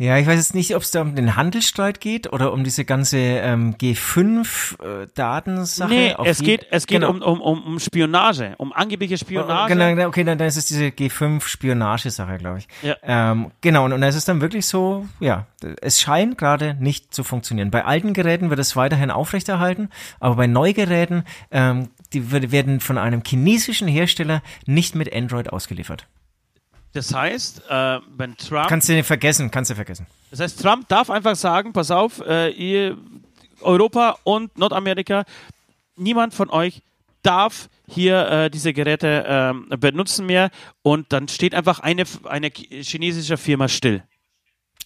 Ja, 0.00 0.16
ich 0.16 0.28
weiß 0.28 0.36
jetzt 0.36 0.54
nicht, 0.54 0.76
ob 0.76 0.82
es 0.82 0.92
da 0.92 1.02
um 1.02 1.16
den 1.16 1.34
Handelsstreit 1.34 2.00
geht 2.00 2.32
oder 2.32 2.52
um 2.52 2.62
diese 2.62 2.84
ganze 2.84 3.18
ähm, 3.18 3.74
G5-Datensache. 3.74 5.88
Nee, 5.88 6.14
es 6.24 6.40
geht, 6.40 6.68
es 6.70 6.86
geht 6.86 7.00
genau. 7.00 7.10
um, 7.10 7.20
um, 7.20 7.40
um, 7.40 7.64
um 7.64 7.80
Spionage, 7.80 8.54
um 8.58 8.72
angebliche 8.72 9.18
Spionage. 9.18 9.74
Genau, 9.74 9.88
genau, 9.88 10.06
okay, 10.06 10.22
dann, 10.22 10.38
dann 10.38 10.46
ist 10.46 10.56
es 10.56 10.66
diese 10.66 10.86
G5-Spionagesache, 10.86 12.38
glaube 12.38 12.58
ich. 12.58 12.68
Ja. 12.82 12.94
Ähm, 13.02 13.50
genau, 13.60 13.86
und, 13.86 13.92
und 13.92 14.00
es 14.04 14.14
ist 14.14 14.28
dann 14.28 14.40
wirklich 14.40 14.66
so, 14.66 15.04
ja, 15.18 15.46
es 15.80 16.00
scheint 16.00 16.38
gerade 16.38 16.76
nicht 16.78 17.12
zu 17.12 17.24
funktionieren. 17.24 17.72
Bei 17.72 17.84
alten 17.84 18.12
Geräten 18.12 18.50
wird 18.50 18.60
es 18.60 18.76
weiterhin 18.76 19.10
aufrechterhalten, 19.10 19.88
aber 20.20 20.36
bei 20.36 20.46
Neugeräten, 20.46 21.24
ähm, 21.50 21.88
die 22.12 22.30
werden 22.30 22.78
von 22.78 22.98
einem 22.98 23.24
chinesischen 23.26 23.88
Hersteller 23.88 24.42
nicht 24.64 24.94
mit 24.94 25.12
Android 25.12 25.52
ausgeliefert. 25.52 26.06
Das 26.98 27.14
heißt, 27.14 27.62
äh, 27.70 28.00
wenn 28.16 28.36
Trump, 28.36 28.68
Kannst 28.68 28.88
du 28.88 29.04
vergessen, 29.04 29.52
kannst 29.52 29.70
du 29.70 29.76
vergessen. 29.76 30.08
das 30.32 30.40
heißt, 30.40 30.60
Trump 30.60 30.88
darf 30.88 31.10
einfach 31.10 31.36
sagen, 31.36 31.72
pass 31.72 31.92
auf, 31.92 32.20
äh, 32.26 32.50
ihr 32.50 32.98
Europa 33.60 34.18
und 34.24 34.58
Nordamerika, 34.58 35.24
niemand 35.94 36.34
von 36.34 36.50
euch 36.50 36.82
darf 37.22 37.68
hier 37.86 38.28
äh, 38.28 38.50
diese 38.50 38.72
Geräte 38.72 39.24
ähm, 39.28 39.68
benutzen 39.78 40.26
mehr 40.26 40.50
und 40.82 41.12
dann 41.12 41.28
steht 41.28 41.54
einfach 41.54 41.78
eine, 41.78 42.02
eine 42.24 42.50
chinesische 42.50 43.36
Firma 43.36 43.68
still. 43.68 44.02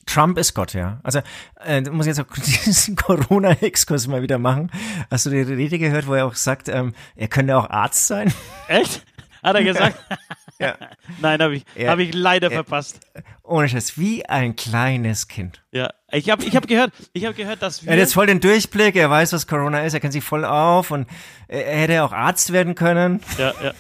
Trump 0.05 0.37
ist 0.37 0.53
Gott, 0.53 0.75
ja. 0.75 1.01
Also, 1.03 1.21
äh, 1.65 1.81
muss 1.81 2.05
ich 2.05 2.15
jetzt 2.15 2.21
auch 2.21 2.37
diesen 2.67 2.95
Corona-Exkurs 2.95 4.07
mal 4.07 4.21
wieder 4.21 4.37
machen. 4.37 4.71
Hast 5.11 5.25
du 5.25 5.31
die 5.31 5.41
Rede 5.41 5.79
gehört, 5.79 6.07
wo 6.07 6.13
er 6.13 6.27
auch 6.27 6.35
sagt, 6.35 6.69
ähm, 6.69 6.93
er 7.17 7.29
könnte 7.29 7.57
auch 7.57 7.71
Arzt 7.71 8.07
sein? 8.07 8.35
Echt? 8.69 9.03
Hat 9.43 9.57
er 9.57 9.65
gesagt? 9.65 9.99
Ja. 10.63 10.77
Nein, 11.21 11.43
habe 11.43 11.57
ich, 11.57 11.65
Er- 11.75 11.91
hab 11.91 11.99
ich 11.99 12.15
leider 12.15 12.49
er- 12.51 12.55
verpasst. 12.65 13.01
Ohne 13.43 13.69
Scheiß, 13.69 13.99
wie 13.99 14.25
ein 14.27 14.57
kleines 14.57 15.29
Kind. 15.29 15.63
Ja, 15.73 15.91
ich 16.11 16.31
habe 16.31 16.45
ich 16.45 16.55
hab 16.57 16.67
gehört, 16.67 16.93
ich 17.13 17.25
habe 17.25 17.35
gehört, 17.35 17.61
dass 17.63 17.83
wir 17.83 17.89
Er 17.91 17.95
hat 17.95 17.99
jetzt 18.01 18.15
voll 18.15 18.27
den 18.27 18.41
Durchblick, 18.41 18.97
er 18.97 19.11
weiß, 19.11 19.33
was 19.33 19.47
Corona 19.47 19.83
ist, 19.83 19.95
er 19.95 20.01
kennt 20.01 20.13
sich 20.13 20.25
voll 20.25 20.45
auf 20.45 20.91
und 20.91 21.07
er 21.49 21.77
hätte 21.77 22.03
auch 22.05 22.13
Arzt 22.13 22.53
werden 22.53 22.75
können. 22.75 23.21
ja, 23.39 23.53
ja. 23.63 23.73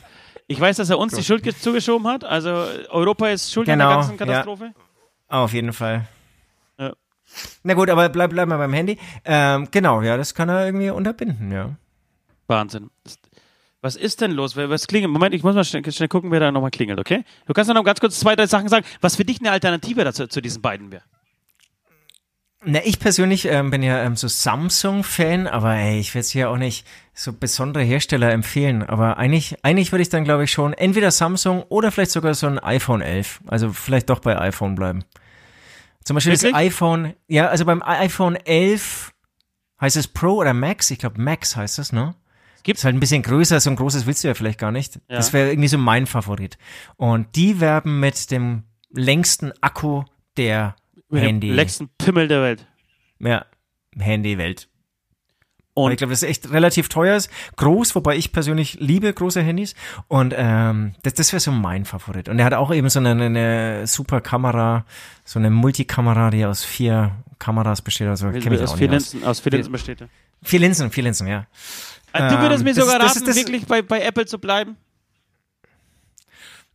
Ich 0.48 0.60
weiß, 0.60 0.76
dass 0.76 0.90
er 0.90 0.98
uns 0.98 1.14
die 1.14 1.22
Schuld 1.24 1.42
ge- 1.44 1.54
zugeschoben 1.54 2.06
hat. 2.08 2.24
Also 2.24 2.66
Europa 2.90 3.28
ist 3.28 3.50
schuld 3.52 3.68
an 3.70 3.78
Genau, 3.78 3.88
der 3.88 3.96
ganzen 3.98 4.12
ja. 4.12 4.16
Katastrophe. 4.26 4.72
Auf 5.28 5.52
jeden 5.54 5.72
Fall. 5.72 6.06
Ja. 6.78 6.92
Na 7.62 7.72
gut, 7.72 7.88
aber 7.88 8.08
bleib, 8.10 8.30
bleib 8.30 8.48
mal 8.48 8.58
beim 8.58 8.72
Handy. 8.74 8.98
Ähm, 9.24 9.68
genau, 9.70 10.02
ja, 10.02 10.18
das 10.18 10.34
kann 10.34 10.50
er 10.50 10.66
irgendwie 10.66 10.90
unterbinden, 10.90 11.50
ja. 11.52 11.70
Wahnsinn. 12.48 12.90
Was 13.82 13.96
ist 13.96 14.20
denn 14.20 14.30
los? 14.30 14.56
Was 14.56 14.86
klingelt? 14.86 15.12
Moment, 15.12 15.34
ich 15.34 15.42
muss 15.42 15.56
mal 15.56 15.64
schnell, 15.64 15.90
schnell 15.90 16.08
gucken, 16.08 16.30
wer 16.30 16.38
da 16.38 16.52
nochmal 16.52 16.70
klingelt, 16.70 17.00
okay? 17.00 17.24
Du 17.46 17.52
kannst 17.52 17.68
noch 17.68 17.84
ganz 17.84 17.98
kurz 17.98 18.18
zwei, 18.18 18.36
drei 18.36 18.46
Sachen 18.46 18.68
sagen, 18.68 18.86
was 19.00 19.16
für 19.16 19.24
dich 19.24 19.40
eine 19.40 19.50
Alternative 19.50 20.04
dazu, 20.04 20.28
zu 20.28 20.40
diesen 20.40 20.62
beiden 20.62 20.92
wäre. 20.92 21.02
Na, 22.64 22.78
ich 22.84 23.00
persönlich 23.00 23.46
ähm, 23.46 23.72
bin 23.72 23.82
ja 23.82 24.04
ähm, 24.04 24.14
so 24.14 24.28
Samsung-Fan, 24.28 25.48
aber 25.48 25.74
ey, 25.74 25.98
ich 25.98 26.14
will 26.14 26.20
jetzt 26.20 26.30
hier 26.30 26.48
auch 26.48 26.58
nicht 26.58 26.86
so 27.12 27.32
besondere 27.32 27.82
Hersteller 27.82 28.30
empfehlen. 28.30 28.84
Aber 28.84 29.16
eigentlich, 29.16 29.56
eigentlich 29.64 29.90
würde 29.90 30.02
ich 30.02 30.10
dann, 30.10 30.22
glaube 30.22 30.44
ich, 30.44 30.52
schon 30.52 30.72
entweder 30.74 31.10
Samsung 31.10 31.64
oder 31.64 31.90
vielleicht 31.90 32.12
sogar 32.12 32.34
so 32.34 32.46
ein 32.46 32.60
iPhone 32.60 33.00
11. 33.00 33.40
Also 33.48 33.72
vielleicht 33.72 34.10
doch 34.10 34.20
bei 34.20 34.38
iPhone 34.38 34.76
bleiben. 34.76 35.02
Zum 36.04 36.14
Beispiel 36.14 36.34
das 36.34 36.44
Wirklich? 36.44 36.66
iPhone, 36.66 37.14
ja, 37.26 37.48
also 37.48 37.64
beim 37.64 37.82
iPhone 37.82 38.36
11 38.36 39.12
heißt 39.80 39.96
es 39.96 40.06
Pro 40.06 40.34
oder 40.34 40.54
Max? 40.54 40.88
Ich 40.92 41.00
glaube 41.00 41.20
Max 41.20 41.56
heißt 41.56 41.80
es, 41.80 41.92
ne? 41.92 42.14
Gibt- 42.62 42.78
Ist 42.78 42.84
halt 42.84 42.94
ein 42.94 43.00
bisschen 43.00 43.22
größer, 43.22 43.58
so 43.60 43.70
ein 43.70 43.76
großes 43.76 44.06
willst 44.06 44.22
du 44.24 44.28
ja 44.28 44.34
vielleicht 44.34 44.58
gar 44.58 44.72
nicht. 44.72 44.96
Ja. 45.08 45.16
Das 45.16 45.32
wäre 45.32 45.50
irgendwie 45.50 45.68
so 45.68 45.78
mein 45.78 46.06
Favorit. 46.06 46.58
Und 46.96 47.34
die 47.36 47.60
werben 47.60 48.00
mit 48.00 48.30
dem 48.30 48.64
längsten 48.90 49.52
Akku 49.60 50.04
der 50.36 50.76
Mit 51.08 51.22
dem 51.22 51.26
Handy. 51.26 51.50
längsten 51.50 51.88
Pimmel 51.98 52.28
der 52.28 52.42
Welt. 52.42 52.66
Ja, 53.18 53.46
Handy-Welt. 53.98 54.68
Und 55.74 55.84
Und 55.84 55.92
ich 55.92 55.96
glaube, 55.98 56.10
das 56.12 56.22
ist 56.22 56.28
echt 56.28 56.50
relativ 56.52 56.90
teuer 56.90 57.16
ist. 57.16 57.30
Groß, 57.56 57.94
wobei 57.94 58.16
ich 58.16 58.32
persönlich 58.32 58.74
liebe 58.78 59.10
große 59.10 59.40
Handys. 59.40 59.74
Und 60.06 60.34
ähm, 60.36 60.94
das, 61.02 61.14
das 61.14 61.32
wäre 61.32 61.40
so 61.40 61.50
mein 61.50 61.86
Favorit. 61.86 62.28
Und 62.28 62.38
er 62.38 62.44
hat 62.44 62.52
auch 62.52 62.74
eben 62.74 62.90
so 62.90 62.98
eine, 62.98 63.10
eine 63.12 63.86
super 63.86 64.20
Kamera, 64.20 64.84
so 65.24 65.38
eine 65.38 65.48
Multikamera, 65.48 66.28
die 66.30 66.44
aus 66.44 66.62
vier 66.62 67.12
Kameras 67.38 67.80
besteht. 67.80 68.08
Also 68.08 68.30
kenn 68.32 68.50
mich 68.52 68.60
aus 68.60 68.72
auch 68.72 68.76
vier, 68.76 68.88
nicht 68.90 68.96
aus. 68.98 69.12
Linsen, 69.14 69.26
aus 69.28 69.40
vier 69.40 69.52
Linsen 69.52 69.72
besteht 69.72 70.00
er. 70.02 70.08
Vier 70.42 70.60
Linsen, 70.60 70.90
vier 70.90 71.04
Linsen, 71.04 71.26
ja. 71.28 71.46
Äh, 72.12 72.28
du 72.28 72.38
würdest 72.40 72.60
Ähm, 72.60 72.64
mir 72.64 72.74
das 72.74 72.84
sogar 72.84 72.98
das 72.98 73.08
raten, 73.16 73.18
ist 73.18 73.28
das- 73.28 73.36
wirklich 73.36 73.66
bei, 73.66 73.82
bei 73.82 74.00
Apple 74.02 74.26
zu 74.26 74.38
bleiben? 74.38 74.76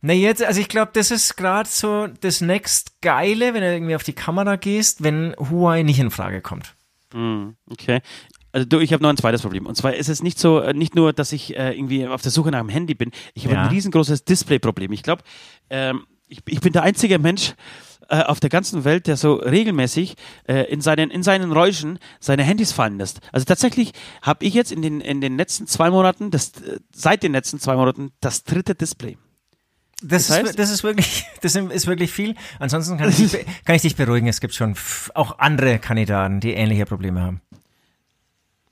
Na 0.00 0.12
jetzt, 0.12 0.42
also 0.44 0.60
ich 0.60 0.68
glaube, 0.68 0.92
das 0.94 1.10
ist 1.10 1.36
gerade 1.36 1.68
so 1.68 2.06
das 2.20 2.40
next 2.40 3.00
Geile, 3.00 3.52
wenn 3.52 3.62
du 3.62 3.72
irgendwie 3.72 3.96
auf 3.96 4.04
die 4.04 4.12
Kamera 4.12 4.54
gehst, 4.56 5.02
wenn 5.02 5.34
Huawei 5.38 5.82
nicht 5.82 5.98
in 5.98 6.10
Frage 6.12 6.40
kommt. 6.40 6.74
Hm, 7.12 7.56
okay. 7.68 8.00
Also 8.52 8.64
du, 8.66 8.78
ich 8.78 8.92
habe 8.92 9.02
noch 9.02 9.10
ein 9.10 9.16
zweites 9.16 9.42
Problem. 9.42 9.66
Und 9.66 9.76
zwar 9.76 9.94
ist 9.94 10.08
es 10.08 10.22
nicht 10.22 10.38
so, 10.38 10.60
äh, 10.60 10.72
nicht 10.72 10.94
nur, 10.94 11.12
dass 11.12 11.32
ich 11.32 11.56
äh, 11.56 11.72
irgendwie 11.76 12.06
auf 12.06 12.22
der 12.22 12.30
Suche 12.30 12.50
nach 12.50 12.60
einem 12.60 12.68
Handy 12.68 12.94
bin. 12.94 13.10
Ich 13.34 13.44
habe 13.44 13.54
Ja. 13.56 13.62
ein 13.64 13.68
riesengroßes 13.70 14.24
Display-Problem. 14.24 14.92
Ich 14.92 15.02
glaube, 15.02 15.22
ähm, 15.68 16.06
ich, 16.28 16.42
ich 16.46 16.60
bin 16.60 16.72
der 16.72 16.82
einzige 16.84 17.18
Mensch 17.18 17.54
äh, 18.08 18.22
auf 18.22 18.40
der 18.40 18.50
ganzen 18.50 18.84
Welt, 18.84 19.06
der 19.06 19.16
so 19.16 19.34
regelmäßig 19.34 20.14
äh, 20.48 20.62
in 20.72 20.80
seinen 20.80 21.10
in 21.10 21.22
seinen 21.22 21.52
Räuschen 21.52 21.98
seine 22.20 22.42
Handys 22.42 22.72
fallen 22.72 22.98
lässt. 22.98 23.20
Also 23.32 23.44
tatsächlich 23.44 23.92
habe 24.22 24.44
ich 24.44 24.54
jetzt 24.54 24.72
in 24.72 24.82
den 24.82 25.00
in 25.00 25.20
den 25.20 25.36
letzten 25.36 25.66
zwei 25.66 25.90
Monaten, 25.90 26.30
das, 26.30 26.48
äh, 26.62 26.78
seit 26.94 27.22
den 27.22 27.32
letzten 27.32 27.58
zwei 27.60 27.76
Monaten, 27.76 28.12
das 28.20 28.44
dritte 28.44 28.74
Display. 28.74 29.16
Das, 30.00 30.28
Das 30.28 30.38
heißt- 30.38 30.44
ist, 30.50 30.58
das 30.58 30.70
ist 30.70 30.84
wirklich, 30.84 31.24
das 31.42 31.54
ist 31.56 31.86
wirklich 31.86 32.12
viel. 32.12 32.34
Ansonsten 32.60 32.98
kann 32.98 33.10
ich, 33.10 33.32
kann 33.64 33.74
ich 33.74 33.82
dich 33.82 33.96
beruhigen. 33.96 34.28
Es 34.28 34.40
gibt 34.40 34.54
schon 34.54 34.74
auch 35.14 35.38
andere 35.38 35.78
Kandidaten, 35.78 36.40
die 36.40 36.52
ähnliche 36.52 36.86
Probleme 36.86 37.20
haben. 37.20 37.40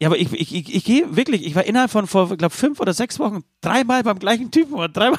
Ja, 0.01 0.09
aber 0.09 0.19
ich, 0.19 0.31
ich, 0.33 0.55
ich, 0.55 0.75
ich 0.75 0.85
gehe 0.85 1.17
wirklich, 1.17 1.47
ich 1.47 1.55
war 1.55 1.65
innerhalb 1.65 1.91
von 1.91 2.07
vor, 2.07 2.37
glaube 2.37 2.55
fünf 2.55 2.81
oder 2.81 2.93
sechs 2.93 3.19
Wochen 3.19 3.45
dreimal 3.63 4.03
beim 4.03 4.19
gleichen 4.19 4.51
Typen 4.51 4.75
und 4.75 4.95
dreimal, 4.95 5.19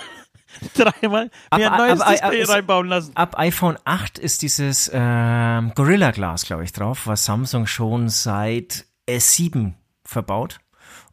dreimal 0.75 1.29
mir 1.55 1.71
ein 1.71 1.77
neues 1.77 2.01
aber- 2.01 2.11
Display 2.11 2.43
aber- 2.43 2.53
reinbauen 2.53 2.87
lassen. 2.87 3.15
Ab 3.15 3.37
iPhone 3.39 3.77
8 3.85 4.17
ist 4.19 4.41
dieses 4.41 4.89
ähm, 4.93 5.71
Gorilla 5.75 6.11
Glas, 6.11 6.45
glaube 6.45 6.63
ich, 6.63 6.71
drauf, 6.73 7.07
was 7.07 7.25
Samsung 7.25 7.67
schon 7.67 8.09
seit 8.09 8.85
S7 9.07 9.73
verbaut. 10.03 10.59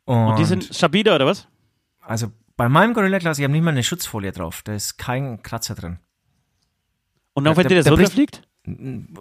Und, 0.05 0.26
Und 0.28 0.39
die 0.39 0.45
sind 0.45 0.64
stabiler, 0.74 1.14
oder 1.16 1.26
was? 1.26 1.47
also 2.01 2.30
bei 2.57 2.68
meinem 2.68 2.95
Gorilla 2.95 3.18
Glas, 3.18 3.39
ich 3.39 3.45
habe 3.45 3.53
nicht 3.53 3.62
mal 3.62 3.70
eine 3.72 3.82
Schutzfolie 3.82 4.30
drauf. 4.30 4.62
Da 4.62 4.74
ist 4.74 4.97
kein 4.99 5.43
Kratzer 5.43 5.74
drin. 5.74 5.99
Und 7.32 7.49
auch 7.49 7.57
wenn 7.57 7.66
dir 7.66 7.82
das 7.82 7.91
runterfliegt? 7.91 8.43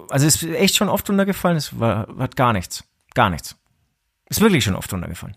Also 0.09 0.27
es 0.27 0.41
ist 0.41 0.43
echt 0.53 0.75
schon 0.75 0.87
oft 0.89 1.09
runtergefallen. 1.09 1.57
Es 1.57 1.79
war, 1.79 2.07
hat 2.19 2.35
gar 2.35 2.53
nichts. 2.53 2.83
Gar 3.15 3.31
nichts. 3.31 3.55
Ist 4.29 4.39
wirklich 4.41 4.63
schon 4.63 4.75
oft 4.75 4.91
runtergefallen. 4.93 5.35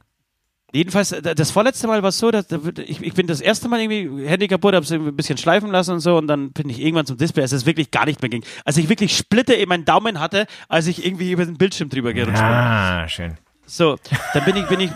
Jedenfalls, 0.76 1.14
das 1.22 1.50
vorletzte 1.50 1.86
Mal 1.86 2.02
war 2.02 2.10
es 2.10 2.18
so, 2.18 2.30
dass 2.30 2.46
ich, 2.86 3.00
ich 3.00 3.14
bin 3.14 3.26
das 3.26 3.40
erste 3.40 3.66
Mal 3.66 3.80
irgendwie 3.80 4.26
Handy 4.26 4.46
kaputt, 4.46 4.74
habe 4.74 4.84
es 4.84 4.92
ein 4.92 5.16
bisschen 5.16 5.38
schleifen 5.38 5.70
lassen 5.70 5.92
und 5.92 6.00
so 6.00 6.18
und 6.18 6.26
dann 6.26 6.52
bin 6.52 6.68
ich 6.68 6.80
irgendwann 6.80 7.06
zum 7.06 7.16
Display, 7.16 7.42
als 7.42 7.52
es 7.52 7.64
wirklich 7.64 7.90
gar 7.90 8.04
nicht 8.04 8.20
mehr 8.20 8.28
ging. 8.28 8.44
Als 8.66 8.76
ich 8.76 8.90
wirklich 8.90 9.16
Splitter 9.16 9.56
in 9.56 9.70
meinen 9.70 9.86
Daumen 9.86 10.20
hatte, 10.20 10.46
als 10.68 10.86
ich 10.86 11.06
irgendwie 11.06 11.32
über 11.32 11.46
den 11.46 11.56
Bildschirm 11.56 11.88
drüber 11.88 12.12
gerutscht 12.12 12.36
bin. 12.36 12.44
Ah, 12.44 13.08
schön. 13.08 13.38
So, 13.64 13.96
dann 14.34 14.44
bin 14.44 14.56
ich, 14.56 14.66
bin 14.66 14.80
ich, 14.80 14.90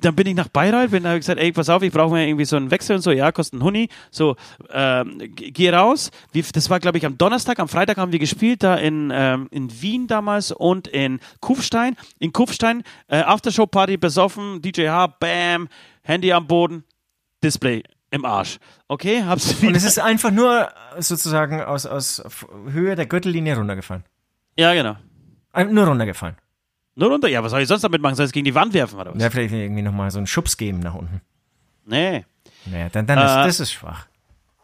dann 0.00 0.14
bin 0.14 0.26
ich 0.26 0.34
nach 0.34 0.48
Bayreuth, 0.48 0.90
bin 0.90 1.06
habe 1.06 1.18
gesagt, 1.18 1.40
ey, 1.40 1.52
pass 1.52 1.68
auf, 1.68 1.82
ich 1.82 1.92
brauche 1.92 2.12
mir 2.14 2.26
irgendwie 2.26 2.44
so 2.44 2.56
einen 2.56 2.70
Wechsel 2.70 2.96
und 2.96 3.02
so, 3.02 3.10
ja, 3.10 3.30
kostet 3.32 3.54
einen 3.54 3.62
Huni. 3.64 3.88
So, 4.10 4.36
ähm, 4.70 5.18
geh 5.34 5.70
raus. 5.70 6.10
Wie, 6.32 6.42
das 6.42 6.70
war, 6.70 6.80
glaube 6.80 6.98
ich, 6.98 7.06
am 7.06 7.18
Donnerstag, 7.18 7.58
am 7.58 7.68
Freitag 7.68 7.96
haben 7.98 8.12
wir 8.12 8.18
gespielt, 8.18 8.62
da 8.62 8.76
in, 8.76 9.10
ähm, 9.14 9.48
in 9.50 9.70
Wien 9.82 10.06
damals 10.06 10.52
und 10.52 10.88
in 10.88 11.20
Kufstein. 11.40 11.96
In 12.18 12.32
Kufstein, 12.32 12.82
äh, 13.08 13.18
Aftershow-Party, 13.20 13.96
besoffen, 13.96 14.62
DJ 14.62 14.88
bam, 15.20 15.68
Handy 16.02 16.32
am 16.32 16.46
Boden, 16.46 16.84
Display 17.42 17.82
im 18.10 18.24
Arsch. 18.24 18.58
Okay, 18.88 19.22
hab's 19.24 19.50
Und 19.54 19.62
wieder. 19.62 19.76
es 19.76 19.84
ist 19.84 19.98
einfach 19.98 20.30
nur 20.30 20.68
sozusagen 20.98 21.60
aus, 21.60 21.84
aus 21.86 22.22
Höhe 22.70 22.94
der 22.94 23.06
Gürtellinie 23.06 23.56
runtergefallen. 23.56 24.04
ja, 24.56 24.72
genau. 24.74 24.96
Ein- 25.52 25.72
Nur 25.74 25.86
runtergefallen. 25.86 26.36
Nur 26.96 27.10
runter. 27.10 27.28
Ja, 27.28 27.42
was 27.44 27.50
soll 27.52 27.60
ich 27.60 27.68
sonst 27.68 27.82
damit 27.82 28.02
machen? 28.02 28.14
Soll 28.16 28.24
ich 28.24 28.30
es 28.30 28.32
gegen 28.32 28.44
die 28.46 28.54
Wand 28.54 28.74
werfen 28.74 28.98
oder 28.98 29.14
was? 29.14 29.22
Ja, 29.22 29.30
vielleicht 29.30 29.52
irgendwie 29.54 29.82
nochmal 29.82 30.10
so 30.10 30.18
einen 30.18 30.26
Schubs 30.26 30.56
geben 30.56 30.80
nach 30.80 30.94
unten. 30.94 31.20
Nee. 31.84 32.24
Naja, 32.64 32.88
dann, 32.90 33.06
dann 33.06 33.18
ist, 33.18 33.24
Äh, 33.30 33.44
das 33.46 33.60
ist 33.60 33.72
schwach. 33.72 34.06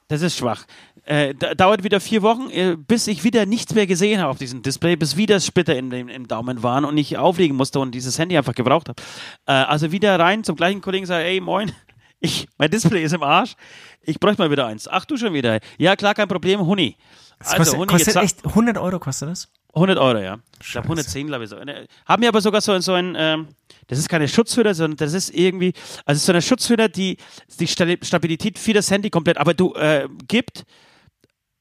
Das 0.09 0.23
ist 0.23 0.37
schwach. 0.37 0.65
Äh, 1.05 1.35
da, 1.35 1.55
dauert 1.55 1.85
wieder 1.85 2.01
vier 2.01 2.23
Wochen, 2.23 2.51
äh, 2.51 2.77
bis 2.77 3.07
ich 3.07 3.23
wieder 3.25 3.47
nichts 3.47 3.75
mehr 3.75 3.87
gesehen 3.87 4.21
habe 4.21 4.31
auf 4.31 4.39
diesem 4.39 4.63
Display, 4.63 4.97
bis 4.97 5.17
wieder 5.17 5.41
Splitter 5.41 5.77
in 5.77 5.91
dem, 5.91 6.09
im 6.09 6.27
Daumen 6.29 6.63
waren 6.63 6.85
und 6.85 6.97
ich 6.97 7.17
auflegen 7.17 7.57
musste 7.57 7.81
und 7.81 7.93
dieses 7.93 8.19
Handy 8.19 8.37
einfach 8.37 8.55
gebraucht 8.55 8.89
habe. 8.89 9.03
Äh, 9.47 9.53
also 9.53 9.91
wieder 9.93 10.19
rein 10.19 10.45
zum 10.45 10.57
gleichen 10.57 10.81
Kollegen, 10.81 11.07
sage, 11.07 11.25
ey, 11.25 11.41
moin, 11.41 11.73
ich, 12.21 12.49
mein 12.57 12.71
Display 12.71 13.03
ist 13.03 13.13
im 13.15 13.23
Arsch, 13.23 13.55
ich 14.03 14.19
bräuchte 14.21 14.43
mal 14.43 14.51
wieder 14.51 14.67
eins. 14.67 14.87
Ach 14.89 15.05
du 15.05 15.17
schon 15.17 15.33
wieder. 15.33 15.61
Ja, 15.79 15.97
klar, 15.97 16.15
kein 16.15 16.29
Problem, 16.29 16.61
Huni. 16.61 16.97
Das 17.39 17.49
Also, 17.49 17.59
kostet, 17.59 17.79
Huni, 17.79 17.87
kostet 17.87 18.17
echt 18.17 18.47
100 18.47 18.79
Euro 18.79 18.99
kostet 18.99 19.29
das? 19.31 19.49
100 19.75 19.99
Euro, 19.99 20.19
ja. 20.19 20.39
Ich 20.61 20.67
Scheiße. 20.67 20.73
glaube 20.73 20.87
110, 20.89 21.27
glaube 21.29 21.45
ich 21.45 21.51
so. 21.51 21.57
Äh, 21.57 21.87
Haben 22.07 22.21
mir 22.21 22.29
aber 22.29 22.41
sogar 22.41 22.61
so, 22.61 22.79
so 22.81 22.93
ein, 22.93 23.15
ähm, 23.19 23.49
das 23.89 23.99
ist 23.99 24.09
keine 24.09 24.29
Schutzhülle, 24.29 24.75
sondern 24.75 24.97
das 24.99 25.13
ist 25.15 25.31
irgendwie, 25.35 25.73
also 26.05 26.21
so 26.21 26.33
eine 26.33 26.43
Schutzhülle, 26.43 26.89
die 26.91 27.17
die 27.59 27.67
Stabi- 27.67 28.05
Stabilität 28.05 28.59
für 28.59 28.73
das 28.75 28.91
Handy 28.91 29.09
komplett, 29.11 29.39
aber 29.39 29.55
du 29.55 29.73
äh, 29.75 30.09
gibt, 30.29 30.65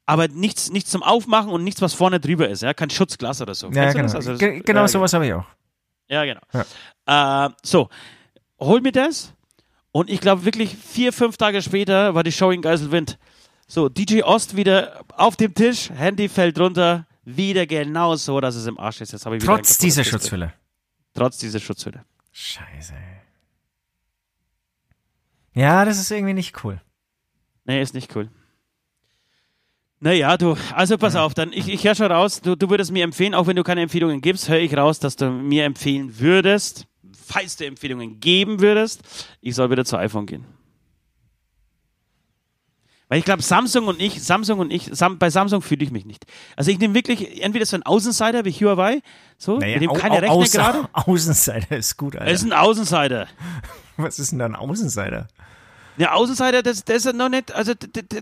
aber 0.05 0.27
nichts, 0.27 0.69
nichts 0.71 0.91
zum 0.91 1.03
Aufmachen 1.03 1.51
und 1.51 1.63
nichts, 1.63 1.81
was 1.81 1.93
vorne 1.93 2.19
drüber 2.19 2.49
ist, 2.49 2.61
ja, 2.63 2.73
kein 2.73 2.89
Schutzglas 2.89 3.41
oder 3.41 3.55
so. 3.55 3.67
Ja, 3.71 3.91
Kennst 3.93 3.95
genau. 3.95 4.13
Also 4.13 4.35
Ge- 4.37 4.59
genau 4.59 4.81
ja, 4.81 4.87
sowas 4.87 5.13
habe 5.13 5.25
ich 5.27 5.33
auch. 5.33 5.45
Ja, 6.09 6.25
genau. 6.25 6.41
Äh, 7.05 7.49
so, 7.63 7.87
hol 8.59 8.81
mir 8.81 8.91
das 8.91 9.33
und 9.93 10.09
ich 10.09 10.19
glaube 10.19 10.43
wirklich 10.45 10.75
vier, 10.75 11.13
fünf 11.13 11.37
Tage 11.37 11.61
später 11.61 12.13
war 12.13 12.23
die 12.23 12.31
Show 12.33 12.51
in 12.51 12.61
Geiselwind. 12.61 13.17
So, 13.67 13.87
DJ 13.87 14.23
Ost 14.23 14.57
wieder 14.57 15.01
auf 15.15 15.37
dem 15.37 15.53
Tisch, 15.53 15.89
Handy 15.91 16.27
fällt 16.27 16.59
runter, 16.59 17.07
wieder 17.23 17.65
genau 17.65 18.15
so, 18.15 18.39
dass 18.39 18.55
es 18.55 18.65
im 18.67 18.79
Arsch 18.79 19.01
ist. 19.01 19.11
Jetzt 19.11 19.25
habe 19.25 19.37
ich 19.37 19.43
Trotz 19.43 19.77
dieser 19.77 20.03
Display. 20.03 20.19
Schutzhülle. 20.19 20.53
Trotz 21.13 21.37
dieser 21.37 21.59
Schutzhülle. 21.59 22.05
Scheiße. 22.31 22.93
Ja, 25.53 25.85
das 25.85 25.99
ist 25.99 26.11
irgendwie 26.11 26.33
nicht 26.33 26.63
cool. 26.63 26.81
Nee, 27.65 27.81
ist 27.81 27.93
nicht 27.93 28.15
cool. 28.15 28.29
Naja, 29.99 30.35
du, 30.35 30.57
also 30.73 30.97
pass 30.97 31.15
auf, 31.15 31.35
dann 31.35 31.53
ich, 31.53 31.67
ich 31.67 31.83
höre 31.83 31.93
schon 31.93 32.11
raus, 32.11 32.41
du, 32.41 32.55
du 32.55 32.69
würdest 32.71 32.91
mir 32.91 33.03
empfehlen, 33.03 33.35
auch 33.35 33.45
wenn 33.45 33.55
du 33.55 33.63
keine 33.63 33.81
Empfehlungen 33.81 34.19
gibst, 34.19 34.49
höre 34.49 34.59
ich 34.59 34.75
raus, 34.75 34.97
dass 34.97 35.15
du 35.15 35.29
mir 35.29 35.63
empfehlen 35.63 36.19
würdest, 36.19 36.87
falls 37.13 37.55
du 37.57 37.67
Empfehlungen 37.67 38.19
geben 38.19 38.61
würdest, 38.61 39.03
ich 39.41 39.53
soll 39.53 39.69
wieder 39.69 39.85
zu 39.85 39.97
iPhone 39.97 40.25
gehen. 40.25 40.45
Weil 43.11 43.19
ich 43.19 43.25
glaube, 43.25 43.41
Samsung 43.41 43.87
und 43.87 44.01
ich, 44.01 44.23
Samsung 44.23 44.59
und 44.59 44.71
ich, 44.71 44.89
Sam, 44.93 45.17
bei 45.19 45.29
Samsung 45.29 45.61
fühle 45.61 45.83
ich 45.83 45.91
mich 45.91 46.05
nicht. 46.05 46.23
Also 46.55 46.71
ich 46.71 46.79
nehme 46.79 46.93
wirklich 46.93 47.43
entweder 47.43 47.65
so 47.65 47.75
einen 47.75 47.83
Außenseiter 47.83 48.45
wie 48.45 48.51
Huawei, 48.53 49.01
so, 49.37 49.57
Naja, 49.57 49.73
mit 49.73 49.81
dem 49.83 49.89
au- 49.89 49.93
keiner 49.95 50.15
au- 50.31 50.39
rechnet 50.39 50.47
Außen- 50.47 50.55
gerade. 50.57 50.89
Außenseiter 50.93 51.75
ist 51.75 51.97
gut, 51.97 52.15
Alter. 52.15 52.27
Er 52.27 52.31
ist 52.33 52.43
ein 52.45 52.53
Außenseiter. 52.53 53.27
Was 53.97 54.17
ist 54.17 54.31
denn 54.31 54.39
da 54.39 54.45
ein 54.45 54.55
Außenseiter? 54.55 55.27
Ja, 55.97 56.13
Außenseiter, 56.13 56.63
das, 56.63 56.85
das 56.85 57.05
ist 57.05 57.13
noch 57.13 57.27
nicht, 57.27 57.51
also 57.53 57.73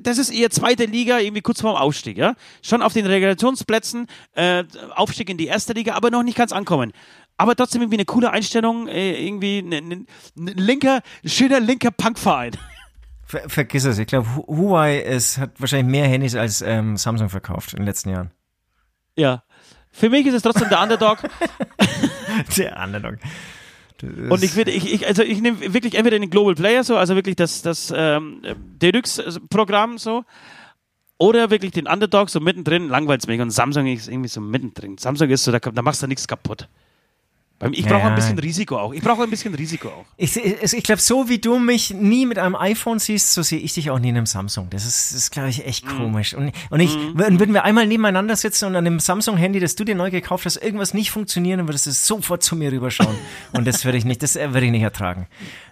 das 0.02 0.18
ist 0.18 0.32
eher 0.32 0.50
zweite 0.50 0.86
Liga, 0.86 1.20
irgendwie 1.20 1.44
kurz 1.44 1.62
vorm 1.62 1.76
Aufstieg, 1.76 2.18
ja. 2.18 2.34
Schon 2.64 2.82
auf 2.82 2.94
den 2.94 3.06
Regulationsplätzen, 3.06 4.08
äh, 4.34 4.64
Aufstieg 4.96 5.30
in 5.30 5.38
die 5.38 5.46
erste 5.46 5.74
Liga, 5.74 5.94
aber 5.94 6.10
noch 6.10 6.24
nicht 6.24 6.36
ganz 6.36 6.52
ankommen. 6.52 6.94
Aber 7.38 7.56
trotzdem 7.56 7.82
irgendwie 7.84 7.98
eine 7.98 8.06
coole 8.06 8.32
Einstellung, 8.32 8.88
äh, 8.88 9.24
irgendwie 9.24 9.60
ein, 9.60 9.72
ein, 9.72 9.92
ein 10.36 10.48
linker, 10.58 11.02
schöner 11.24 11.60
linker 11.60 11.92
Punkverein. 11.92 12.52
Ver 13.30 13.48
vergiss 13.48 13.86
es. 13.86 14.00
Ich 14.00 14.08
glaube, 14.08 14.28
Huawei 14.48 15.02
ist, 15.02 15.38
hat 15.38 15.52
wahrscheinlich 15.62 15.92
mehr 15.92 16.08
Handys 16.08 16.34
als 16.36 16.64
ähm, 16.64 16.98
Samsung 16.98 17.30
verkauft 17.30 17.74
in 17.74 17.78
den 17.78 17.86
letzten 17.86 18.10
Jahren. 18.10 18.32
Ja. 19.16 19.44
Für 19.92 20.10
mich 20.10 20.26
ist 20.26 20.34
es 20.34 20.42
trotzdem 20.42 20.70
der 20.70 20.82
Underdog. 20.82 21.20
Der 22.58 22.78
Underdog. 22.84 23.18
Und 24.02 24.44
ich 24.44 24.56
würde, 24.56 24.72
ich, 24.72 24.92
ich, 24.92 25.06
also 25.08 25.22
ich 25.22 25.42
nehme 25.42 25.74
wirklich 25.74 25.96
entweder 25.96 26.18
den 26.18 26.30
Global 26.30 26.56
Player 26.56 26.84
so, 26.84 26.98
also 26.98 27.16
wirklich 27.16 27.36
das, 27.36 27.62
das 27.62 27.94
ähm, 27.96 28.42
Deluxe-Programm 28.82 29.98
so, 29.98 30.24
oder 31.20 31.52
wirklich 31.52 31.74
den 31.74 31.86
Underdog 31.86 32.30
so 32.30 32.40
mittendrin, 32.40 32.88
langweilt 32.88 33.28
mich. 33.28 33.42
Und 33.42 33.52
Samsung 33.52 33.86
ist 33.88 34.08
irgendwie 34.08 34.30
so 34.30 34.42
mittendrin. 34.42 34.98
Samsung 34.98 35.30
ist 35.30 35.44
so, 35.44 35.52
da, 35.52 35.60
da 35.60 35.82
machst 35.84 36.02
du 36.02 36.08
nichts 36.08 36.28
kaputt. 36.28 36.68
Ich 37.72 37.84
brauche 37.86 38.00
Ja. 38.00 38.08
ein 38.08 38.16
bisschen 38.16 38.40
Risiko 38.40 38.78
auch. 38.78 38.94
Ich 38.94 39.02
brauche 39.02 39.24
ein 39.24 39.30
bisschen 39.30 39.54
Risiko 39.54 39.90
auch. 39.90 40.06
Ich, 40.16 40.38
ich, 40.38 40.74
ich 40.74 40.84
glaube, 40.84 41.02
so 41.02 41.28
wie 41.28 41.40
du 41.40 41.60
mich 41.60 41.94
nie 41.94 42.26
mit 42.26 42.40
einem 42.40 42.56
iPhone 42.56 43.00
siehst, 43.00 43.34
so 43.34 43.42
sehe 43.42 43.60
ich 43.60 43.74
dich 43.74 43.92
auch 43.92 44.00
nie 44.00 44.10
in 44.10 44.18
einem 44.18 44.26
Samsung. 44.26 44.70
Das 44.70 44.86
ist, 44.86 45.12
ist 45.12 45.32
glaube 45.32 45.50
ich, 45.50 45.66
echt 45.66 45.86
komisch. 45.86 46.34
Und, 46.34 46.54
und 46.70 46.80
ich, 46.80 46.96
würden 47.14 47.40
würden 47.40 47.54
wir 47.54 47.66
einmal 47.66 47.86
nebeneinander 47.86 48.36
sitzen 48.38 48.66
und 48.66 48.76
an 48.78 48.86
dem 48.86 49.00
Samsung-Handy, 49.00 49.60
das 49.60 49.76
du 49.76 49.84
dir 49.84 49.96
neu 49.96 50.10
gekauft 50.10 50.46
hast, 50.46 50.56
irgendwas 50.58 50.94
nicht 50.94 51.12
funktionieren, 51.12 51.58
dann 51.58 51.68
würdest 51.68 51.86
du 51.86 51.92
sofort 51.92 52.44
zu 52.44 52.56
mir 52.56 52.72
rüberschauen. 52.72 53.18
und 53.52 53.68
das 53.68 53.84
würde 53.84 53.98
ich 53.98 54.06
nicht, 54.06 54.24
das 54.24 54.38
äh, 54.38 54.54
würde 54.54 54.66
ich 54.66 54.72
nicht 54.72 54.84
ertragen. 54.84 55.28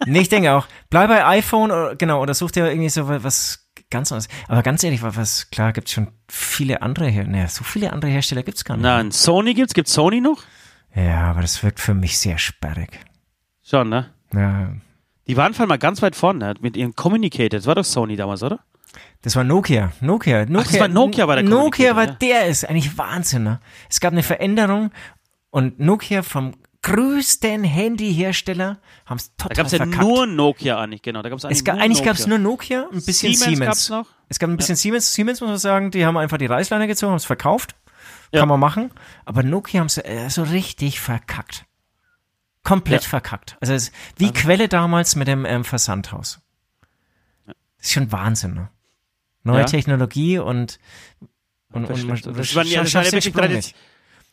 Nee, 0.06 0.20
ich 0.20 0.30
denke 0.30 0.54
auch, 0.54 0.68
bleib 0.90 1.08
bei 1.08 1.26
iPhone, 1.26 1.72
oder, 1.72 1.96
genau, 1.96 2.22
oder 2.22 2.34
such 2.34 2.52
dir 2.52 2.68
irgendwie 2.68 2.90
so 2.90 3.08
was 3.08 3.68
ganz 3.90 4.12
anderes. 4.12 4.28
Aber 4.50 4.62
ganz 4.64 4.84
ehrlich, 4.84 5.02
was, 5.04 5.50
klar, 5.52 5.72
gibt 5.72 5.90
schon 5.90 6.08
viele 6.28 6.82
andere, 6.82 7.08
Her 7.08 7.26
naja, 7.26 7.48
so 7.48 7.64
viele 7.64 7.94
andere 7.94 8.12
Hersteller 8.12 8.44
gibt's 8.44 8.66
gar 8.66 8.76
nicht. 8.76 8.84
Nein, 8.84 9.12
Sony 9.12 9.54
gibt's, 9.54 9.74
gibt's 9.74 9.94
Sony 9.94 10.20
noch? 10.20 10.44
Ja, 10.96 11.30
aber 11.30 11.42
das 11.42 11.62
wirkt 11.64 11.80
für 11.80 11.94
mich 11.94 12.18
sehr 12.18 12.38
sperrig. 12.38 13.00
Schon, 13.64 13.90
ne? 13.90 14.10
Ja, 14.34 14.72
Die 15.28 15.38
waren 15.38 15.54
vor 15.54 15.62
allem 15.64 15.70
mal 15.70 15.78
ganz 15.78 16.02
weit 16.02 16.16
vorne 16.16 16.40
ne? 16.40 16.54
mit 16.62 16.78
ihrem 16.78 16.96
Communicator. 16.96 17.60
Das 17.60 17.66
war 17.66 17.76
doch 17.76 17.84
Sony 17.86 18.16
damals, 18.16 18.44
oder? 18.44 18.60
Das 19.22 19.36
war 19.36 19.44
Nokia. 19.44 19.92
Nokia. 20.02 20.46
Nokia 20.46 20.72
das 20.72 20.80
war 20.80 20.88
Nokia, 20.88 21.28
war 21.28 21.36
der 21.36 21.44
Nokia 21.46 21.96
war 21.96 22.08
der 22.08 22.48
ist 22.48 22.68
eigentlich 22.68 22.98
Wahnsinn. 22.98 23.44
Ne? 23.44 23.60
Es 23.90 24.00
gab 24.00 24.14
eine 24.14 24.24
Veränderung 24.24 24.92
und 25.50 25.80
Nokia 25.80 26.24
vom 26.24 26.54
größten 26.82 27.64
Handyhersteller 27.64 28.78
haben 29.06 29.18
es 29.18 29.36
Da 29.36 29.50
total 29.50 29.56
gab's 29.58 29.72
ja 29.74 29.86
nur 29.86 30.26
Nokia 30.26 30.80
eigentlich, 30.80 31.02
genau. 31.02 31.22
Da 31.22 31.30
gab's 31.30 31.44
eigentlich 31.44 31.58
es 31.58 31.64
gab, 31.66 31.76
nur 31.76 31.84
eigentlich 31.84 32.04
gab 32.04 32.16
es 32.16 32.28
nur 32.28 32.38
Nokia, 32.38 32.88
ein 32.92 33.04
bisschen 33.04 33.34
Siemens 33.34 33.40
Siemens. 33.44 33.66
gab's 33.66 33.90
noch. 33.90 34.08
Es 34.30 34.40
gab 34.40 34.50
ein 34.50 34.58
bisschen 34.58 34.76
Siemens. 34.76 35.14
Siemens 35.14 35.42
muss 35.42 35.50
man 35.50 35.58
sagen, 35.58 35.92
die 35.92 36.06
haben 36.06 36.18
einfach 36.18 36.38
die 36.38 36.46
Reißleine 36.46 36.88
gezogen, 36.88 37.12
haben 37.12 37.18
es 37.18 37.26
verkauft. 37.26 37.76
Ja. 38.32 38.42
Kann 38.42 38.50
man 38.50 38.60
machen. 38.60 38.92
Aber 39.26 39.44
Nokia 39.44 39.80
haben 39.80 39.88
es 39.88 39.98
äh, 39.98 40.28
so 40.30 40.44
richtig 40.44 41.00
verkackt. 41.00 41.66
Komplett 42.64 43.04
Ja. 43.04 43.10
verkackt. 43.10 43.56
Also 43.62 43.74
es, 43.74 43.92
wie 44.18 44.34
Quelle 44.34 44.68
damals 44.68 45.16
mit 45.16 45.28
dem 45.28 45.46
ähm, 45.46 45.64
Versandhaus. 45.64 46.40
Das 47.46 47.56
ist 47.88 47.92
schon 47.94 48.12
Wahnsinn, 48.12 48.54
ne? 48.56 48.70
Neue. 49.44 49.64
Technologie 49.66 50.40
und 50.40 50.80
und, 51.72 51.90
Das 51.90 52.02
und 52.02 52.08
man, 52.08 52.22
das 52.22 52.56
waren 52.56 52.68
ja- 52.68 52.82
das 52.82 52.92
schaffst 52.92 52.96
waren 52.96 53.06
ja 53.06 53.12
wirklich 53.12 53.24
Sprung 53.26 53.44
Tradi- 53.46 53.56
nicht. 53.56 53.76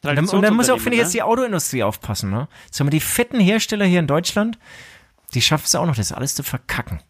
Und 0.02 0.16
dann, 0.16 0.28
und 0.28 0.42
dann 0.42 0.54
muss 0.54 0.68
auch, 0.70 0.78
finde 0.80 0.96
ich, 0.96 1.02
jetzt 1.02 1.12
Traditionsunternehmen, 1.12 1.12
die 1.12 1.22
Autoindustrie 1.22 1.82
aufpassen, 1.82 2.30
ne? 2.30 2.48
Sagen 2.70 2.88
wir, 2.88 2.90
die 2.90 3.00
fetten 3.00 3.40
Hersteller 3.40 3.86
hier 3.86 4.00
in 4.00 4.06
Deutschland, 4.06 4.58
die 5.34 5.40
schaffen 5.40 5.64
es 5.66 5.74
auch 5.74 5.86
noch, 5.86 5.96
das 5.96 6.12
alles 6.12 6.34
zu 6.34 6.42
verkacken. 6.42 7.00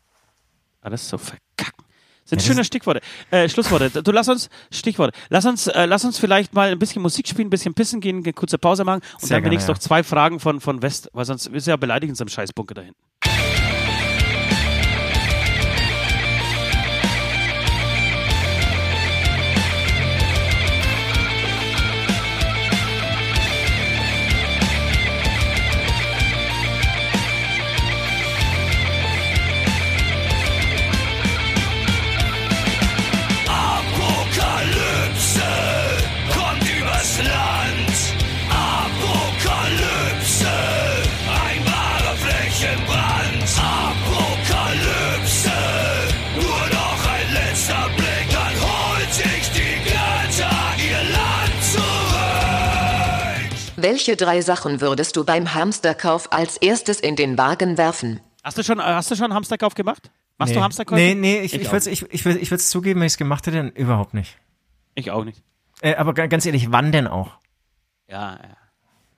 Alles 0.81 1.09
so 1.09 1.19
verkacken. 1.19 1.84
Das 2.25 2.31
sind 2.31 2.41
das 2.41 2.47
schöne 2.47 2.65
Stichworte. 2.65 3.01
Äh, 3.31 3.49
Schlussworte. 3.49 4.03
Du 4.03 4.11
lass 4.11 4.29
uns 4.29 4.49
Stichworte. 4.71 5.17
Lass 5.29 5.45
uns, 5.45 5.67
äh, 5.67 5.85
lass 5.85 6.05
uns 6.05 6.19
vielleicht 6.19 6.55
mal 6.55 6.71
ein 6.71 6.79
bisschen 6.79 7.03
Musik 7.03 7.29
spielen, 7.29 7.49
ein 7.49 7.51
bisschen 7.51 7.75
pissen 7.75 8.01
gehen, 8.01 8.23
eine 8.23 8.33
kurze 8.33 8.57
Pause 8.57 8.85
machen 8.85 9.03
und 9.21 9.29
Sehr 9.29 9.37
dann 9.39 9.45
wenigstens 9.45 9.67
gerne, 9.67 9.77
noch 9.77 9.83
zwei 9.83 10.03
Fragen 10.03 10.41
von, 10.41 10.61
von 10.61 10.81
West, 10.81 11.11
weil 11.13 11.27
sonst 11.27 11.47
ist 11.49 11.67
ja 11.67 11.77
beleidigt 11.77 12.09
in 12.09 12.15
so 12.15 12.25
einem 12.25 12.31
Scheißbunker 12.31 12.75
da 12.75 12.83
hinten. 12.83 12.99
Welche 53.85 54.17
drei 54.17 54.41
Sachen 54.41 54.81
würdest 54.81 55.15
du 55.15 55.27
beim 55.27 55.53
Hamsterkauf 55.53 56.33
als 56.33 56.57
erstes 56.57 57.01
in 57.01 57.17
den 57.17 57.37
Wagen 57.37 57.77
werfen? 57.77 58.19
Hast 58.43 58.57
du 58.57 58.63
schon, 58.63 58.83
hast 58.83 59.11
du 59.11 59.15
schon 59.15 59.35
Hamsterkauf 59.35 59.75
gemacht? 59.75 60.11
Machst 60.39 60.55
nee. 60.55 60.59
du 60.59 60.65
Hamsterkäufe? 60.65 61.03
Nee, 61.03 61.15
nee, 61.15 61.41
ich, 61.41 61.53
ich, 61.53 61.67
auch 61.67 61.73
würde 61.73 61.77
es 61.81 61.87
ich, 61.89 62.01
ich, 62.11 62.25
ich 62.25 62.51
würd's 62.51 62.71
zugeben, 62.71 63.01
wenn 63.01 63.07
ich 63.09 63.13
es 63.13 63.19
gemacht 63.19 63.47
hätte, 63.47 63.73
überhaupt 63.75 64.15
nicht. 64.15 64.39
Ich 64.95 65.11
auch 65.11 65.23
nicht. 65.27 65.43
Äh, 65.83 65.97
aber 65.97 66.15
ga- 66.15 66.29
ganz 66.29 66.47
ehrlich, 66.47 66.73
wann 66.73 66.93
denn 66.93 67.07
auch? 67.07 67.33
Ja, 68.09 68.39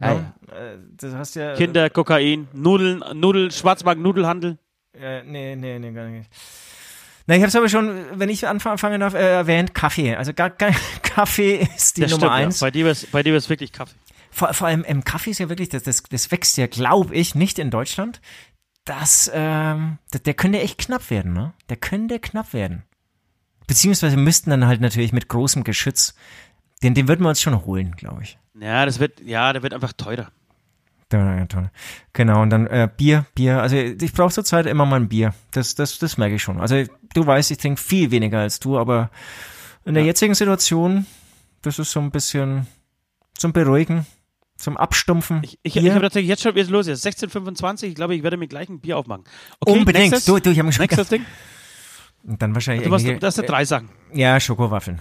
ja. 0.00 0.08
Ja, 0.08 0.34
Äh, 0.52 0.78
das 0.96 1.14
hast 1.14 1.36
ja. 1.36 1.54
Kinder, 1.54 1.88
Kokain, 1.88 2.48
Nudeln, 2.52 3.04
Nudel, 3.14 3.52
Schwarzmarkt-Nudelhandel. 3.52 4.58
Äh, 5.00 5.22
nee, 5.22 5.54
nee, 5.54 5.78
nee, 5.78 5.92
gar 5.92 6.08
nicht. 6.08 6.28
Na, 7.28 7.36
ich 7.36 7.40
habe 7.42 7.50
es 7.50 7.54
aber 7.54 7.68
schon, 7.68 8.18
wenn 8.18 8.30
ich 8.30 8.48
anfangen 8.48 8.98
darf, 8.98 9.14
äh, 9.14 9.18
erwähnt, 9.34 9.74
Kaffee. 9.74 10.16
Also 10.16 10.32
gar, 10.34 10.50
gar, 10.50 10.72
Kaffee 11.02 11.68
ist 11.76 11.98
die 11.98 12.00
Das 12.00 12.10
Nummer 12.10 12.22
stimmt, 12.26 12.32
eins. 12.32 12.58
Ja. 12.60 12.66
Bei 12.66 12.70
dir 12.72 12.90
ist 12.90 13.12
bei 13.12 13.22
dir 13.22 13.36
ist 13.36 13.48
wirklich 13.48 13.70
Kaffee. 13.72 13.94
Vor, 14.36 14.52
vor 14.52 14.66
allem 14.66 14.84
im 14.84 15.02
Kaffee 15.02 15.30
ist 15.30 15.38
ja 15.38 15.48
wirklich, 15.48 15.70
das, 15.70 15.84
das, 15.84 16.02
das 16.02 16.30
wächst 16.30 16.58
ja, 16.58 16.66
glaube 16.66 17.14
ich, 17.14 17.34
nicht 17.34 17.58
in 17.58 17.70
Deutschland. 17.70 18.20
Das, 18.84 19.30
ähm, 19.32 19.96
der, 20.12 20.20
der 20.20 20.34
könnte 20.34 20.60
echt 20.60 20.76
knapp 20.76 21.08
werden, 21.08 21.32
ne? 21.32 21.54
Der 21.70 21.78
könnte 21.78 22.20
knapp 22.20 22.52
werden. 22.52 22.82
Beziehungsweise 23.66 24.18
müssten 24.18 24.50
dann 24.50 24.66
halt 24.66 24.82
natürlich 24.82 25.14
mit 25.14 25.28
großem 25.28 25.64
Geschütz, 25.64 26.14
den, 26.82 26.92
den 26.92 27.08
würden 27.08 27.22
wir 27.22 27.30
uns 27.30 27.40
schon 27.40 27.64
holen, 27.64 27.96
glaube 27.96 28.24
ich. 28.24 28.38
Ja, 28.60 28.84
das 28.84 28.98
wird, 28.98 29.22
ja, 29.22 29.54
der 29.54 29.62
wird 29.62 29.72
einfach 29.72 29.94
teurer. 29.94 30.30
Ja, 31.10 31.38
ja. 31.38 31.46
Genau, 32.12 32.42
und 32.42 32.50
dann 32.50 32.66
äh, 32.66 32.90
Bier, 32.94 33.24
Bier. 33.34 33.62
Also 33.62 33.76
ich 33.76 34.12
brauche 34.12 34.34
zurzeit 34.34 34.66
immer 34.66 34.84
mal 34.84 35.00
ein 35.00 35.08
Bier. 35.08 35.32
Das, 35.52 35.76
das, 35.76 35.98
das 35.98 36.18
merke 36.18 36.34
ich 36.34 36.42
schon. 36.42 36.60
Also 36.60 36.84
du 37.14 37.26
weißt, 37.26 37.50
ich 37.52 37.56
trinke 37.58 37.80
viel 37.80 38.10
weniger 38.10 38.40
als 38.40 38.60
du, 38.60 38.76
aber 38.76 39.08
in 39.86 39.94
der 39.94 40.04
jetzigen 40.04 40.34
Situation, 40.34 41.06
das 41.62 41.78
ist 41.78 41.90
so 41.90 42.00
ein 42.00 42.10
bisschen 42.10 42.66
zum 43.32 43.54
Beruhigen, 43.54 44.04
zum 44.56 44.76
Abstumpfen. 44.76 45.40
Ich, 45.42 45.58
ich, 45.62 45.76
ich 45.76 45.90
habe 45.90 46.00
tatsächlich 46.00 46.28
jetzt 46.28 46.42
schon 46.42 46.54
wieder 46.54 46.68
los. 46.70 46.86
Jetzt 46.86 47.06
16,25. 47.06 47.84
Ich 47.84 47.94
glaube, 47.94 48.14
ich 48.14 48.22
werde 48.22 48.36
mir 48.36 48.48
gleich 48.48 48.68
ein 48.68 48.80
Bier 48.80 48.98
aufmachen. 48.98 49.24
Okay, 49.60 49.78
Unbedingt. 49.78 50.10
Nächstes, 50.10 50.24
Du, 50.24 50.38
du, 50.38 50.50
ich 50.50 50.58
hab 50.58 50.72
schon 50.72 50.82
nächstes 50.82 51.08
Ding. 51.08 51.24
Und 52.24 52.42
dann 52.42 52.54
wahrscheinlich 52.54 52.88
Du 52.88 52.94
hast, 52.94 53.06
das 53.20 53.34
sind 53.36 53.48
drei 53.48 53.64
Sachen. 53.64 53.88
Ja, 54.12 54.40
Schokowaffeln. 54.40 55.00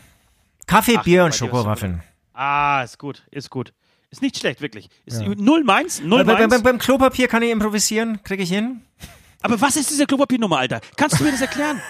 Kaffee, 0.67 0.97
Ach, 0.97 1.03
Bier 1.03 1.25
und 1.25 1.33
Schokowaffeln. 1.33 2.03
Ah, 2.33 2.83
ist 2.83 2.99
gut, 2.99 3.23
ist 3.31 3.49
gut. 3.49 3.73
Ist 4.11 4.21
nicht 4.21 4.37
schlecht, 4.37 4.61
wirklich. 4.61 4.89
Ist 5.05 5.21
null 5.21 5.63
meins, 5.63 6.01
null 6.01 6.23
bei, 6.23 6.33
meins. 6.33 6.49
bei, 6.49 6.57
beim 6.59 6.77
Klopapier 6.77 7.27
kann 7.27 7.43
ich 7.43 7.51
improvisieren, 7.51 8.21
kriege 8.23 8.43
ich 8.43 8.49
hin. 8.49 8.81
Aber 9.41 9.59
was 9.61 9.75
ist 9.75 9.89
diese 9.89 10.05
Klopapiernummer, 10.05 10.57
Alter? 10.57 10.81
Kannst 10.95 11.19
du 11.19 11.23
mir 11.23 11.31
das 11.31 11.41
erklären? 11.41 11.81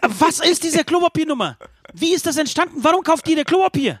Aber 0.00 0.14
was 0.20 0.40
ist 0.40 0.62
diese 0.64 0.84
Klopapiernummer? 0.84 1.56
Wie 1.92 2.12
ist 2.14 2.26
das 2.26 2.36
entstanden? 2.36 2.78
Warum 2.82 3.02
kauft 3.02 3.28
jeder 3.28 3.44
Klopapier? 3.44 4.00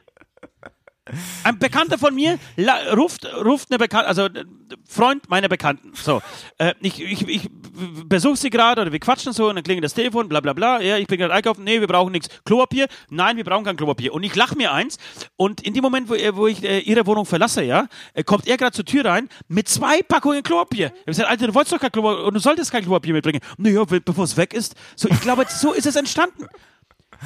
Ein 1.44 1.58
Bekannter 1.58 1.98
von 1.98 2.14
mir 2.14 2.38
ruft, 2.94 3.26
ruft 3.44 3.70
eine 3.70 3.78
Bekannte, 3.78 4.06
also 4.06 4.26
äh, 4.26 4.44
Freund 4.88 5.28
meiner 5.28 5.48
Bekannten. 5.48 5.92
So, 5.94 6.20
äh, 6.58 6.74
ich, 6.80 7.00
ich, 7.02 7.28
ich 7.28 7.48
besuche 8.04 8.36
sie 8.36 8.50
gerade 8.50 8.82
oder 8.82 8.92
wir 8.92 8.98
quatschen 8.98 9.32
so 9.32 9.48
und 9.48 9.56
dann 9.56 9.64
klingelt 9.64 9.84
das 9.84 9.94
Telefon, 9.94 10.28
bla 10.28 10.40
bla 10.40 10.52
bla. 10.52 10.80
Ja, 10.80 10.96
ich 10.96 11.06
bin 11.06 11.18
gerade 11.18 11.34
einkaufen. 11.34 11.64
Nee, 11.64 11.80
wir 11.80 11.86
brauchen 11.86 12.12
nichts. 12.12 12.28
Klopapier? 12.44 12.88
Nein, 13.10 13.36
wir 13.36 13.44
brauchen 13.44 13.64
kein 13.64 13.76
Klopapier. 13.76 14.12
Und 14.12 14.22
ich 14.22 14.34
lache 14.34 14.56
mir 14.56 14.72
eins 14.72 14.98
und 15.36 15.60
in 15.62 15.74
dem 15.74 15.82
Moment, 15.82 16.08
wo, 16.08 16.14
wo 16.36 16.46
ich 16.46 16.62
äh, 16.62 16.80
ihre 16.80 17.06
Wohnung 17.06 17.26
verlasse, 17.26 17.62
ja, 17.62 17.86
äh, 18.14 18.22
kommt 18.24 18.46
er 18.46 18.56
gerade 18.56 18.72
zur 18.72 18.84
Tür 18.84 19.04
rein 19.04 19.28
mit 19.48 19.68
zwei 19.68 20.02
Packungen 20.02 20.42
Klopapier. 20.42 20.86
Ich 20.86 20.92
habe 20.92 21.06
gesagt, 21.06 21.30
Alter, 21.30 21.46
du 21.46 21.54
wolltest 21.54 21.72
doch 21.72 21.80
kein 21.80 21.92
Klopapier 21.92 22.24
und 22.24 22.34
du 22.34 22.40
solltest 22.40 22.70
kein 22.70 22.82
Klopapier 22.82 23.14
mitbringen. 23.14 23.40
Naja, 23.56 23.84
bevor 23.84 24.24
es 24.24 24.36
weg 24.36 24.54
ist. 24.54 24.74
So, 24.96 25.08
ich 25.08 25.20
glaube, 25.20 25.46
so 25.48 25.72
ist 25.72 25.86
es 25.86 25.96
entstanden. 25.96 26.46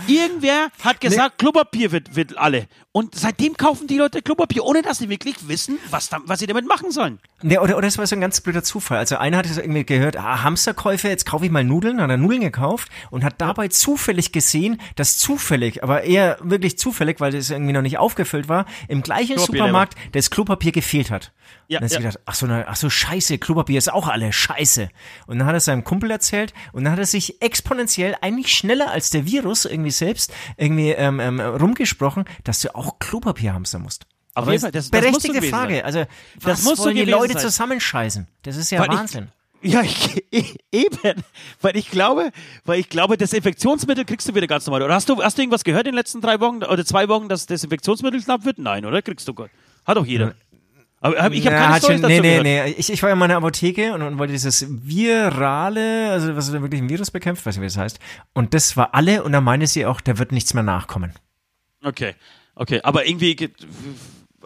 Irgendwer 0.07 0.71
hat 0.83 1.01
gesagt, 1.01 1.35
nee. 1.39 1.45
Klopapier 1.45 1.93
wird, 1.93 2.17
wird 2.17 2.39
alle. 2.39 2.67
Und 2.95 3.15
seitdem 3.15 3.57
kaufen 3.57 3.87
die 3.87 3.97
Leute 3.97 4.21
Klopapier, 4.21 4.65
ohne 4.65 4.83
dass 4.83 4.99
sie 4.99 5.09
wirklich 5.09 5.49
wissen, 5.49 5.79
was, 5.89 6.11
da, 6.11 6.19
was 6.27 6.41
sie 6.41 6.47
damit 6.47 6.67
machen 6.67 6.91
sollen. 6.91 7.21
Nee, 7.41 7.57
oder, 7.57 7.79
oder 7.79 7.89
es 7.89 7.97
war 7.97 8.07
so 8.07 8.15
ein 8.15 8.21
ganz 8.21 8.43
blöder 8.43 8.63
Zufall. 8.63 8.99
Also 8.99 9.17
einer 9.17 9.39
hat 9.39 9.47
es 9.47 9.57
irgendwie 9.57 9.85
gehört, 9.85 10.19
ah, 10.19 10.43
Hamsterkäufe, 10.43 11.09
jetzt 11.09 11.25
kaufe 11.25 11.47
ich 11.47 11.51
mal 11.51 11.65
Nudeln, 11.65 12.03
hat 12.03 12.11
er 12.11 12.19
Nudeln 12.19 12.43
gekauft 12.43 12.91
und 13.11 13.25
hat 13.25 13.41
dabei 13.41 13.69
zufällig 13.69 14.31
gesehen, 14.31 14.79
dass 14.97 15.17
zufällig, 15.17 15.83
aber 15.83 16.03
eher 16.03 16.37
wirklich 16.43 16.79
zufällig, 16.79 17.19
weil 17.19 17.33
das 17.33 17.49
irgendwie 17.49 17.73
noch 17.73 17.81
nicht 17.81 17.97
aufgefüllt 17.97 18.51
war, 18.51 18.67
im 18.89 19.03
gleichen 19.03 19.39
Supermarkt 19.39 19.97
das 20.13 20.31
Klopapier 20.31 20.73
gefehlt 20.73 21.11
hat. 21.11 21.33
Ja, 21.69 21.79
und 21.81 21.91
dann 21.91 22.03
ja. 22.03 22.09
hat 22.09 22.15
gedacht, 22.15 22.25
ach 22.27 22.35
so, 22.35 22.47
ach 22.47 22.77
so, 22.77 22.91
scheiße, 22.91 23.39
Klopapier 23.39 23.79
ist 23.79 23.91
auch 23.91 24.09
alle, 24.09 24.33
scheiße. 24.33 24.91
Und 25.27 25.39
dann 25.39 25.47
hat 25.47 25.55
er 25.55 25.61
seinem 25.61 25.85
Kumpel 25.85 26.11
erzählt 26.11 26.53
und 26.73 26.85
dann 26.85 26.93
hat 26.93 26.99
er 26.99 27.07
sich 27.07 27.41
exponentiell, 27.41 28.17
eigentlich 28.21 28.53
schneller 28.53 28.91
als 28.91 29.11
der 29.11 29.27
Virus 29.27 29.65
irgendwie 29.65 29.91
selbst, 29.91 30.33
irgendwie 30.57 30.91
ähm, 30.91 31.21
ähm, 31.21 31.41
rumgesprochen, 31.41 32.25
dass 32.45 32.61
du 32.61 32.75
auch 32.75 32.82
Klopapier 32.99 33.55
hamstern 33.55 33.83
musst. 33.83 34.07
Auf 34.35 34.49
jeden 34.49 34.61
Fall, 34.61 34.73
das, 34.73 34.89
berechtigte 34.89 35.41
das 35.41 35.51
Frage. 35.51 35.77
Sein. 35.77 35.85
Also, 35.85 36.05
das 36.43 36.63
muss 36.63 36.79
wollen 36.79 36.97
die 36.97 37.05
Leute 37.05 37.35
sein. 37.35 37.43
zusammenscheißen? 37.43 38.27
Das 38.43 38.57
ist 38.57 38.71
ja 38.71 38.81
weil 38.81 38.89
Wahnsinn. 38.89 39.29
Ich, 39.61 39.73
ja, 39.73 39.83
ich, 39.83 40.59
eben, 40.73 41.23
weil 41.61 41.77
ich 41.77 41.91
glaube, 41.91 42.33
weil 42.65 42.81
ich 42.81 42.89
glaube, 42.89 43.17
Desinfektionsmittel 43.19 44.05
kriegst 44.05 44.29
du 44.29 44.35
wieder 44.35 44.47
ganz 44.47 44.67
normal. 44.67 44.83
Oder 44.83 44.95
hast 44.95 45.09
du, 45.09 45.23
hast 45.23 45.37
du 45.37 45.43
irgendwas 45.43 45.65
gehört 45.65 45.87
in 45.87 45.93
den 45.93 45.97
letzten 45.97 46.21
drei 46.21 46.41
Wochen 46.41 46.65
oder 46.65 46.85
zwei 46.85 47.09
Wochen, 47.09 47.29
dass 47.29 47.47
Desinfektionsmittel 47.47 48.23
knapp 48.23 48.45
wird? 48.45 48.59
Nein, 48.59 48.87
oder? 48.87 49.03
Kriegst 49.03 49.29
du 49.29 49.35
Gott. 49.35 49.51
Hat 49.85 49.97
doch 49.97 50.07
jeder. 50.07 50.35
Aber 51.01 51.17
hab, 51.21 51.33
ich 51.33 51.45
habe 51.47 51.57
keine 51.57 51.79
Storys 51.79 52.01
schon, 52.01 52.03
dazu 52.03 52.23
Nee, 52.23 52.41
nee, 52.43 52.63
nee. 52.63 52.75
Ich, 52.79 52.91
ich 52.91 53.03
war 53.03 53.11
in 53.11 53.19
der 53.19 53.37
Apotheke 53.37 53.93
und, 53.93 54.03
und 54.03 54.19
wollte 54.19 54.33
dieses 54.33 54.67
virale, 54.69 56.11
also 56.11 56.37
was 56.37 56.53
wirklich 56.53 56.81
ein 56.81 56.89
Virus 56.89 57.11
bekämpft, 57.11 57.45
weiß 57.45 57.57
nicht, 57.57 57.63
wie 57.63 57.67
das 57.67 57.77
heißt. 57.77 57.99
Und 58.35 58.55
das 58.55 58.77
war 58.77 58.95
alle 58.95 59.25
und 59.25 59.33
dann 59.33 59.43
meinte 59.43 59.67
sie 59.67 59.85
auch, 59.85 60.01
da 60.01 60.19
wird 60.19 60.31
nichts 60.31 60.55
mehr 60.55 60.63
nachkommen. 60.63 61.13
Okay, 61.83 62.15
okay. 62.55 62.81
Aber 62.83 63.07
irgendwie 63.07 63.51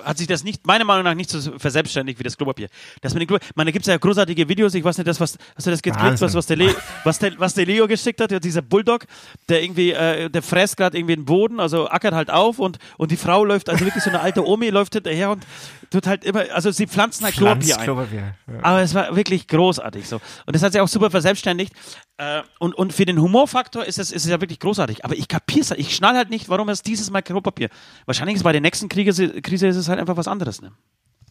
hat 0.05 0.19
sich 0.19 0.27
das 0.27 0.45
nicht, 0.45 0.67
meiner 0.67 0.85
Meinung 0.85 1.05
nach, 1.05 1.15
nicht 1.15 1.31
so 1.31 1.59
verselbstständigt 1.59 2.19
wie 2.19 2.23
das 2.23 2.37
Klopapier. 2.37 2.69
Das 3.01 3.15
mit 3.15 3.23
dem 3.23 3.29
Klopapier, 3.29 3.51
man, 3.55 3.67
da 3.67 3.73
gibt 3.73 3.85
es 3.85 3.91
ja 3.91 3.97
großartige 3.97 4.49
Videos, 4.49 4.75
ich 4.75 4.85
weiß 4.85 4.99
nicht, 4.99 5.07
das, 5.07 5.21
was, 5.21 5.39
hast 5.55 5.67
du 5.67 5.71
das 5.71 5.83
gekriegt, 5.83 6.21
was, 6.21 6.35
was, 6.35 6.47
der 6.47 6.57
Le, 6.57 6.75
was, 7.05 7.19
der, 7.19 7.33
was 7.39 7.55
der 7.55 7.67
Leo 7.67 7.87
geschickt 7.87 8.21
hat, 8.21 8.45
dieser 8.45 8.63
Bulldog, 8.63 9.07
der 9.49 9.63
irgendwie, 9.63 9.93
äh, 9.93 10.29
der 10.31 10.43
fräst 10.43 10.77
gerade 10.77 10.97
irgendwie 10.97 11.17
den 11.17 11.25
Boden, 11.25 11.61
also 11.61 11.89
ackert 11.89 12.15
halt 12.15 12.31
auf 12.31 12.59
und, 12.59 12.79
und 12.99 13.11
die 13.11 13.17
Frau 13.17 13.45
läuft, 13.45 13.69
also 13.69 13.85
wirklich 13.85 14.05
so 14.05 14.11
eine 14.11 14.21
alte 14.21 14.47
Omi 14.47 14.71
läuft 14.71 14.95
hinterher 14.95 15.31
und 15.31 15.47
tut 15.91 16.07
halt 16.07 16.25
immer, 16.25 16.45
also 16.53 16.71
sie 16.71 16.87
pflanzen 16.87 17.25
halt 17.25 17.35
Klopapier 17.35 17.79
ein. 17.79 17.85
Klopapier, 17.85 18.35
ja. 18.47 18.55
Aber 18.63 18.83
es 18.83 18.95
war 18.95 19.15
wirklich 19.17 19.49
großartig 19.49 20.09
so. 20.09 20.17
Und 20.47 20.55
das 20.55 20.63
hat 20.63 20.73
sich 20.73 20.81
auch 20.81 20.89
super 20.89 21.11
verselbstständigt. 21.11 21.73
Äh, 22.19 22.43
und, 22.59 22.75
und 22.75 22.93
für 22.93 23.05
den 23.05 23.21
Humorfaktor 23.21 23.85
ist 23.85 23.99
es, 23.99 24.11
ist 24.11 24.25
es 24.25 24.31
ja 24.31 24.41
wirklich 24.41 24.61
großartig. 24.61 25.05
Aber 25.05 25.15
ich 25.15 25.29
kapier's 25.29 25.71
halt, 25.71 25.81
ich 25.81 25.95
schnall 25.95 26.17
halt 26.17 26.31
nicht, 26.31 26.49
warum 26.49 26.69
es 26.69 26.83
dieses 26.83 27.11
Mal 27.11 27.23
Klopapier. 27.23 27.69
Wahrscheinlich 28.07 28.37
ist 28.37 28.43
bei 28.43 28.53
der 28.53 28.61
nächsten 28.61 28.89
Krise, 28.89 29.41
Krise 29.43 29.67
ist 29.69 29.77
es 29.77 29.89
halt 29.89 30.01
einfach 30.01 30.17
was 30.17 30.29
anderes, 30.29 30.63
ne? 30.63 30.73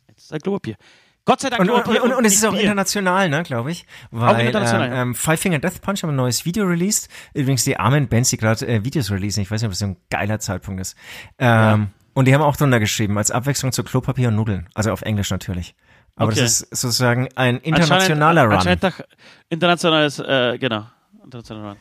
Jetzt 0.08 0.26
ist 0.26 0.32
halt 0.32 0.44
Klopapier. 0.44 0.78
Gott 1.26 1.42
sei 1.42 1.50
Dank. 1.50 1.60
Und, 1.62 1.70
und, 1.72 2.00
und, 2.00 2.14
und 2.14 2.26
es 2.26 2.36
ist 2.36 2.46
auch 2.46 2.52
Bier. 2.52 2.62
international, 2.62 3.30
ne, 3.30 3.42
glaube 3.42 3.72
ich. 3.72 3.88
Weil, 4.12 4.36
auch 4.36 4.40
international. 4.40 4.90
Ähm, 4.90 4.94
ähm, 4.94 5.16
Five 5.16 5.40
Finger 5.40 5.58
Death 5.58 5.82
Punch 5.82 6.04
haben 6.04 6.12
ein 6.12 6.16
neues 6.16 6.46
Video 6.46 6.66
released. 6.66 7.10
Übrigens 7.34 7.64
die 7.64 7.78
armen 7.78 8.08
Bands, 8.08 8.30
die 8.30 8.38
gerade 8.38 8.68
äh, 8.68 8.84
Videos 8.84 9.10
releasen. 9.10 9.42
Ich 9.42 9.50
weiß 9.50 9.62
nicht, 9.62 9.68
ob 9.68 9.72
das 9.72 9.80
so 9.80 9.86
ein 9.88 9.98
geiler 10.12 10.40
Zeitpunkt 10.40 10.82
ist. 10.82 10.96
Ähm, 11.40 11.48
ja. 11.48 11.88
Und 12.16 12.26
die 12.26 12.34
haben 12.34 12.42
auch 12.42 12.56
drunter 12.56 12.80
geschrieben, 12.80 13.18
als 13.18 13.30
Abwechslung 13.30 13.74
zu 13.74 13.84
Klopapier 13.84 14.30
und 14.30 14.36
Nudeln. 14.36 14.70
Also 14.74 14.92
auf 14.92 15.02
Englisch 15.02 15.30
natürlich. 15.30 15.76
Aber 16.16 16.32
okay. 16.32 16.40
das 16.40 16.62
ist 16.62 16.82
sozusagen 16.82 17.28
ein 17.36 17.58
internationaler 17.58 18.44
anscheinend, 18.44 18.84
Run. 18.84 18.92
Anscheinend 18.94 19.18
internationales, 19.50 20.20
äh, 20.20 20.58
genau. 20.58 20.86
Internationaler 21.24 21.70
Run. 21.72 21.78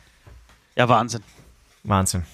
Ja, 0.75 0.89
Wahnsinn. 0.89 1.23
Wahnsinn. 1.83 2.25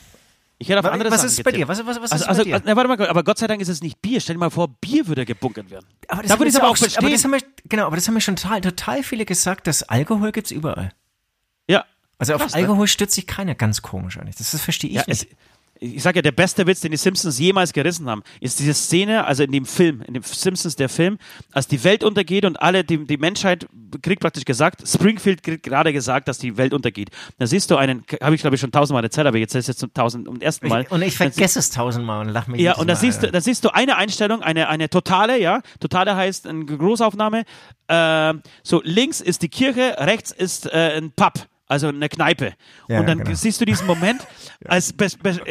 Ich 0.58 0.70
hätte 0.70 0.80
auf 0.80 0.86
was, 0.86 0.92
andere 0.92 1.12
was 1.12 1.24
ist 1.24 1.44
bei 1.44 1.52
dir? 1.52 1.68
Was, 1.68 1.86
was, 1.86 2.02
was 2.02 2.12
also, 2.12 2.24
ist 2.24 2.28
also, 2.28 2.44
bei 2.44 2.50
dir? 2.58 2.62
Na, 2.66 2.76
warte 2.76 2.88
mal, 2.88 3.08
aber 3.08 3.24
Gott 3.24 3.38
sei 3.38 3.46
Dank 3.46 3.62
ist 3.62 3.68
es 3.68 3.84
nicht 3.84 4.02
Bier. 4.02 4.20
Stell 4.20 4.36
dir 4.36 4.40
mal 4.40 4.50
vor, 4.50 4.68
Bier 4.68 5.08
würde 5.08 5.26
gebunkert 5.26 5.70
werden. 5.70 5.86
Aber 6.08 6.24
das 6.24 6.32
da 6.32 6.40
würde 6.40 6.50
ich 6.50 6.56
aber 6.56 6.70
auch 6.70 6.78
verstehen. 6.78 7.04
Aber 7.04 7.12
das 7.12 7.24
haben 7.24 7.32
wir, 7.32 7.42
genau, 7.68 7.86
aber 7.86 7.96
das 7.96 8.08
haben 8.08 8.16
wir 8.16 8.22
schon 8.22 8.36
total, 8.36 8.62
total 8.62 9.04
viele 9.04 9.26
gesagt, 9.26 9.68
dass 9.68 9.84
Alkohol 9.84 10.32
gibt's 10.32 10.50
überall. 10.50 10.92
Ja. 11.68 11.86
Also 12.18 12.36
auf 12.36 12.42
Krass, 12.42 12.54
ne? 12.54 12.62
Alkohol 12.62 12.82
ne? 12.82 12.88
stützt 12.88 13.14
sich 13.14 13.28
keiner 13.28 13.56
ganz 13.56 13.82
komisch 13.84 14.18
eigentlich. 14.18 14.36
Das, 14.38 14.52
das 14.52 14.62
verstehe 14.62 14.90
ich 14.90 14.98
ja, 14.98 15.04
nicht. 15.08 15.24
Es, 15.24 15.38
ich 15.84 16.04
sage 16.04 16.20
ja, 16.20 16.22
der 16.22 16.32
beste 16.32 16.68
Witz, 16.68 16.82
den 16.82 16.92
die 16.92 16.98
Simpsons 16.98 17.40
jemals 17.40 17.74
gerissen 17.74 18.08
haben, 18.08 18.22
ist 18.40 18.60
diese 18.60 18.76
Szene, 18.76 19.26
also 19.26 19.42
in 19.42 19.52
dem 19.52 19.66
Film, 19.66 20.04
in 20.04 20.14
dem 20.14 20.22
Simpsons 20.22 20.76
der 20.76 20.90
Film, 20.90 21.18
als 21.52 21.68
die 21.68 21.84
Welt 21.84 22.04
untergeht 22.04 22.46
und 22.46 22.62
alle, 22.62 22.84
die, 22.84 23.04
die 23.06 23.18
Menschheit 23.18 23.68
kriegt 24.04 24.22
praktisch 24.22 24.46
gesagt, 24.46 24.88
Springfield 24.88 25.42
kriegt 25.42 25.64
gerade 25.64 25.92
gesagt, 25.92 26.28
dass 26.28 26.38
die 26.38 26.56
Welt 26.58 26.74
untergeht. 26.74 27.10
Da 27.40 27.48
siehst 27.48 27.72
du 27.72 27.78
einen, 27.78 28.04
habe 28.22 28.36
ich 28.36 28.42
glaube 28.42 28.56
ich 28.56 28.62
schon 28.62 28.72
tausendmal 28.72 29.04
erzählt, 29.04 29.26
aber 29.26 29.40
jetzt 29.40 29.56
ist 29.56 29.64
es 29.64 29.68
jetzt 29.68 29.80
zum 29.80 29.92
tausend 29.92 30.28
und 30.28 30.44
ersten 30.44 30.68
Mal. 30.68 30.84
Ich, 30.84 30.92
und 30.92 31.02
ich 31.02 31.18
vergesse 31.18 31.58
es 31.58 31.72
tausendmal 31.72 32.28
und 32.28 32.32
lach 32.32 32.46
mich 32.46 32.62
Ja, 32.62 32.76
und 32.78 32.88
da 32.88 32.96
siehst 32.96 33.24
du, 33.24 33.32
da 33.32 33.42
siehst 33.42 33.66
du 33.66 33.70
eine 33.74 33.98
Einstellung, 33.98 34.44
eine, 34.44 34.70
eine 34.70 34.88
totale, 34.88 35.42
ja, 35.42 35.62
totale 35.80 36.16
heißt 36.16 36.46
eine 36.46 36.64
Großaufnahme, 36.66 37.44
äh, 37.88 38.34
so 38.62 38.82
links 38.84 39.20
ist 39.20 39.42
die 39.42 39.50
Kirche, 39.50 39.96
rechts 39.98 40.32
ist 40.32 40.68
äh, 40.68 40.96
ein 40.96 41.12
Pub 41.12 41.48
also 41.72 41.88
eine 41.88 42.10
Kneipe. 42.10 42.54
Ja, 42.90 43.00
und 43.00 43.08
dann 43.08 43.20
genau. 43.20 43.34
siehst 43.34 43.62
du 43.62 43.66
diesen 43.66 43.88
Moment, 43.88 44.28
als 44.66 44.94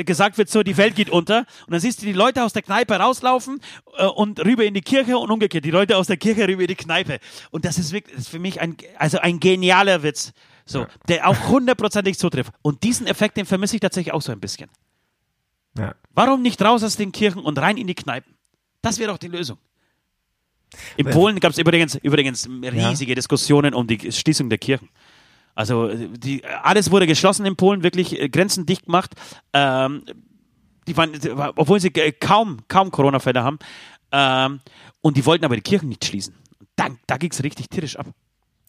gesagt 0.05 0.37
wird, 0.37 0.51
so 0.51 0.63
die 0.63 0.77
Welt 0.77 0.95
geht 0.95 1.09
unter. 1.09 1.47
Und 1.67 1.73
dann 1.73 1.81
siehst 1.81 2.03
du 2.03 2.07
die 2.07 2.13
Leute 2.13 2.45
aus 2.45 2.53
der 2.53 2.61
Kneipe 2.61 2.95
rauslaufen 2.95 3.61
äh, 3.97 4.05
und 4.05 4.39
rüber 4.45 4.65
in 4.65 4.75
die 4.75 4.83
Kirche 4.83 5.17
und 5.17 5.31
umgekehrt. 5.31 5.65
Die 5.65 5.71
Leute 5.71 5.97
aus 5.97 6.09
der 6.09 6.19
Kirche 6.19 6.47
rüber 6.47 6.61
in 6.61 6.69
die 6.69 6.75
Kneipe. 6.75 7.21
Und 7.51 7.65
das 7.65 7.79
ist 7.79 7.93
wirklich, 7.93 8.15
das 8.15 8.27
ist 8.27 8.31
für 8.31 8.39
mich 8.39 8.61
ein, 8.61 8.77
also 8.99 9.19
ein 9.19 9.41
genialer 9.41 10.03
Witz. 10.03 10.33
So, 10.67 10.81
ja. 10.81 10.89
der 11.09 11.27
auch 11.27 11.49
hundertprozentig 11.49 12.19
zutrifft. 12.19 12.53
Und 12.61 12.83
diesen 12.83 13.07
Effekt, 13.07 13.39
den 13.39 13.47
vermisse 13.47 13.77
ich 13.77 13.81
tatsächlich 13.81 14.13
auch 14.13 14.23
so 14.23 14.31
ein 14.31 14.41
bisschen. 14.41 14.69
Ja. 15.77 15.95
Warum 16.15 16.43
nicht 16.43 16.61
raus 16.61 16.85
aus 16.85 16.97
den 16.97 17.13
Kirchen 17.13 17.43
und 17.43 17.59
rein 17.59 17.79
in 17.79 17.87
die 17.87 17.95
Kneipen? 17.95 18.35
Das 18.83 18.99
wäre 18.99 19.11
doch 19.11 19.19
die 19.19 19.29
Lösung. 19.29 19.57
In 20.97 21.07
Polen 21.07 21.41
gab 21.41 21.53
es 21.53 21.59
übrigens, 21.59 21.97
übrigens 21.97 22.49
riesige 22.49 23.15
Diskussionen 23.15 23.75
um 23.75 23.87
die 23.87 24.13
Schließung 24.13 24.49
der 24.49 24.59
Kirchen. 24.59 24.89
Also 25.55 25.93
die, 25.95 26.45
alles 26.45 26.91
wurde 26.91 27.07
geschlossen 27.07 27.47
in 27.47 27.57
Polen, 27.57 27.83
wirklich 27.83 28.19
äh, 28.19 28.29
Grenzen 28.29 28.67
dicht 28.67 28.87
gemacht. 28.87 29.15
Ähm, 29.53 30.05
die 30.87 30.97
waren, 30.97 31.13
obwohl 31.57 31.81
sie 31.81 31.91
kaum, 31.91 32.59
kaum 32.69 32.91
Corona-Fälle 32.91 33.43
haben. 33.43 33.59
Ähm, 34.13 34.61
und 35.01 35.17
die 35.17 35.27
wollten 35.27 35.45
aber 35.45 35.57
die 35.57 35.63
Kirchen 35.63 35.89
nicht 35.89 36.05
schließen. 36.05 36.35
Dann, 36.77 36.99
da 37.07 37.17
ging 37.17 37.31
es 37.31 37.43
richtig 37.43 37.69
tierisch 37.69 37.97
ab. 37.97 38.07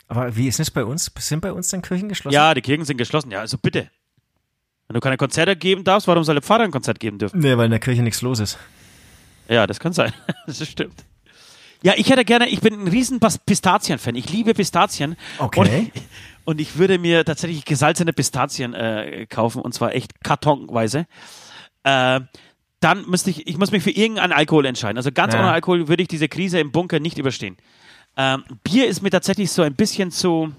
Aber 0.07 0.35
wie 0.35 0.47
ist 0.47 0.59
es 0.59 0.69
bei 0.69 0.83
uns? 0.83 1.11
Sind 1.19 1.39
bei 1.39 1.53
uns 1.53 1.69
dann 1.69 1.81
Kirchen 1.81 2.09
geschlossen? 2.09 2.33
Ja, 2.33 2.53
die 2.53 2.61
Kirchen 2.61 2.85
sind 2.85 2.97
geschlossen. 2.97 3.31
Ja, 3.31 3.39
also 3.39 3.57
bitte. 3.57 3.89
Wenn 4.87 4.95
du 4.95 4.99
keine 4.99 5.15
Konzerte 5.15 5.55
geben 5.55 5.85
darfst, 5.85 6.07
warum 6.07 6.25
soll 6.25 6.35
der 6.35 6.41
Pfarrer 6.41 6.63
ein 6.63 6.71
Konzert 6.71 6.99
geben 6.99 7.17
dürfen? 7.17 7.39
Nee, 7.39 7.55
weil 7.55 7.65
in 7.65 7.71
der 7.71 7.79
Kirche 7.79 8.03
nichts 8.03 8.21
los 8.21 8.39
ist. 8.39 8.59
Ja, 9.47 9.65
das 9.65 9.79
kann 9.79 9.93
sein. 9.93 10.11
das 10.45 10.67
stimmt. 10.67 11.05
Ja, 11.83 11.93
ich 11.95 12.09
hätte 12.09 12.25
gerne, 12.25 12.49
ich 12.49 12.59
bin 12.59 12.73
ein 12.73 12.87
riesen 12.87 13.19
Pistazien-Fan. 13.19 14.15
Ich 14.15 14.29
liebe 14.29 14.53
Pistazien. 14.53 15.15
Okay. 15.39 15.59
Und 15.59 16.03
und 16.45 16.59
ich 16.59 16.77
würde 16.77 16.97
mir 16.97 17.25
tatsächlich 17.25 17.65
gesalzene 17.65 18.13
Pistazien 18.13 18.73
äh, 18.73 19.25
kaufen 19.29 19.61
und 19.61 19.73
zwar 19.73 19.93
echt 19.93 20.23
kartonweise. 20.23 21.05
Äh, 21.83 22.21
dann 22.79 23.07
müsste 23.07 23.29
ich, 23.29 23.47
ich 23.47 23.57
muss 23.57 23.71
mich 23.71 23.83
für 23.83 23.91
irgendeinen 23.91 24.33
Alkohol 24.33 24.65
entscheiden. 24.65 24.97
Also 24.97 25.11
ganz 25.11 25.33
ja. 25.33 25.39
ohne 25.39 25.51
Alkohol 25.51 25.87
würde 25.87 26.01
ich 26.01 26.09
diese 26.09 26.27
Krise 26.27 26.59
im 26.59 26.71
Bunker 26.71 26.99
nicht 26.99 27.17
überstehen. 27.17 27.57
Ähm, 28.17 28.43
Bier 28.63 28.87
ist 28.87 29.01
mir 29.01 29.11
tatsächlich 29.11 29.51
so 29.51 29.61
ein 29.61 29.75
bisschen 29.75 30.11
zu. 30.11 30.51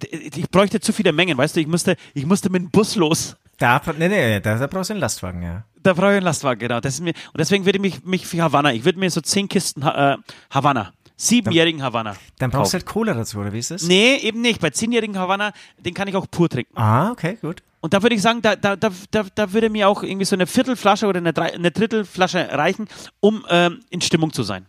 Ich 0.00 0.48
bräuchte 0.50 0.80
zu 0.80 0.92
viele 0.92 1.12
Mengen, 1.12 1.36
weißt 1.36 1.56
du, 1.56 1.60
ich 1.60 1.66
musste, 1.66 1.96
ich 2.14 2.24
musste 2.24 2.50
mit 2.50 2.62
dem 2.62 2.70
Bus 2.70 2.94
los. 2.94 3.36
Da, 3.58 3.80
nee, 3.98 4.08
nee, 4.08 4.40
da, 4.40 4.56
da 4.56 4.66
brauchst 4.68 4.90
du 4.90 4.94
einen 4.94 5.00
Lastwagen, 5.00 5.42
ja. 5.42 5.64
Da 5.82 5.92
brauche 5.92 6.10
ich 6.10 6.16
einen 6.16 6.24
Lastwagen, 6.24 6.60
genau. 6.60 6.80
Das 6.80 6.94
ist 6.94 7.00
mir, 7.00 7.14
und 7.32 7.38
deswegen 7.38 7.64
würde 7.64 7.78
ich 7.78 7.82
mich, 7.82 8.04
mich 8.04 8.26
für 8.26 8.42
Havanna, 8.42 8.72
ich 8.72 8.84
würde 8.84 9.00
mir 9.00 9.10
so 9.10 9.20
zehn 9.20 9.48
Kisten 9.48 9.82
äh, 9.82 10.16
Havanna 10.50 10.92
Siebenjährigen 11.16 11.82
Havanna. 11.82 12.16
Dann 12.38 12.50
brauchst 12.50 12.72
du 12.72 12.78
halt 12.78 12.86
Cola 12.86 13.14
dazu, 13.14 13.38
oder 13.38 13.52
wie 13.52 13.58
ist 13.58 13.70
das? 13.70 13.84
Nee, 13.84 14.16
eben 14.16 14.40
nicht. 14.40 14.60
Bei 14.60 14.70
zehnjährigen 14.70 15.16
Havanna, 15.16 15.52
den 15.78 15.94
kann 15.94 16.08
ich 16.08 16.16
auch 16.16 16.26
pur 16.30 16.48
trinken. 16.48 16.76
Ah, 16.76 17.10
okay, 17.10 17.38
gut. 17.40 17.62
Und 17.80 17.94
da 17.94 18.02
würde 18.02 18.14
ich 18.14 18.22
sagen, 18.22 18.42
da, 18.42 18.54
da, 18.54 18.76
da, 18.76 18.90
da, 19.34 19.52
würde 19.52 19.68
mir 19.68 19.88
auch 19.88 20.04
irgendwie 20.04 20.24
so 20.24 20.36
eine 20.36 20.46
Viertelflasche 20.46 21.06
oder 21.06 21.18
eine, 21.18 21.36
eine 21.36 21.70
Drittelflasche 21.72 22.48
reichen, 22.52 22.86
um 23.18 23.44
ähm, 23.50 23.80
in 23.90 24.00
Stimmung 24.00 24.32
zu 24.32 24.44
sein. 24.44 24.66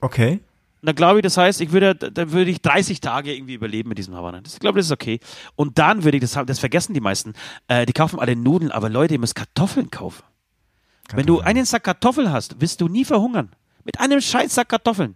Okay. 0.00 0.40
Und 0.80 0.86
da 0.86 0.92
glaube 0.92 1.20
ich, 1.20 1.22
das 1.22 1.36
heißt, 1.36 1.60
ich 1.60 1.70
würde, 1.70 1.94
da 1.94 2.32
würde 2.32 2.50
ich 2.50 2.60
30 2.60 3.00
Tage 3.00 3.32
irgendwie 3.32 3.54
überleben 3.54 3.88
mit 3.88 3.98
diesem 3.98 4.14
Havanna. 4.14 4.40
Das, 4.40 4.54
ich 4.54 4.60
glaube, 4.60 4.78
das 4.78 4.86
ist 4.86 4.92
okay. 4.92 5.20
Und 5.54 5.78
dann 5.78 6.02
würde 6.02 6.16
ich, 6.16 6.20
das, 6.20 6.38
das 6.46 6.58
vergessen 6.58 6.94
die 6.94 7.00
meisten, 7.00 7.34
äh, 7.68 7.86
die 7.86 7.92
kaufen 7.92 8.18
alle 8.18 8.34
Nudeln, 8.34 8.72
aber 8.72 8.88
Leute, 8.88 9.14
ihr 9.14 9.20
müsst 9.20 9.36
Kartoffeln 9.36 9.90
kaufen. 9.90 10.24
Kartoffeln. 11.08 11.18
Wenn 11.18 11.26
du 11.26 11.40
einen 11.40 11.64
Sack 11.64 11.84
Kartoffeln 11.84 12.32
hast, 12.32 12.60
wirst 12.60 12.80
du 12.80 12.88
nie 12.88 13.04
verhungern. 13.04 13.50
Mit 13.84 14.00
einem 14.00 14.20
scheiß 14.20 14.54
Sack 14.54 14.68
Kartoffeln 14.68 15.14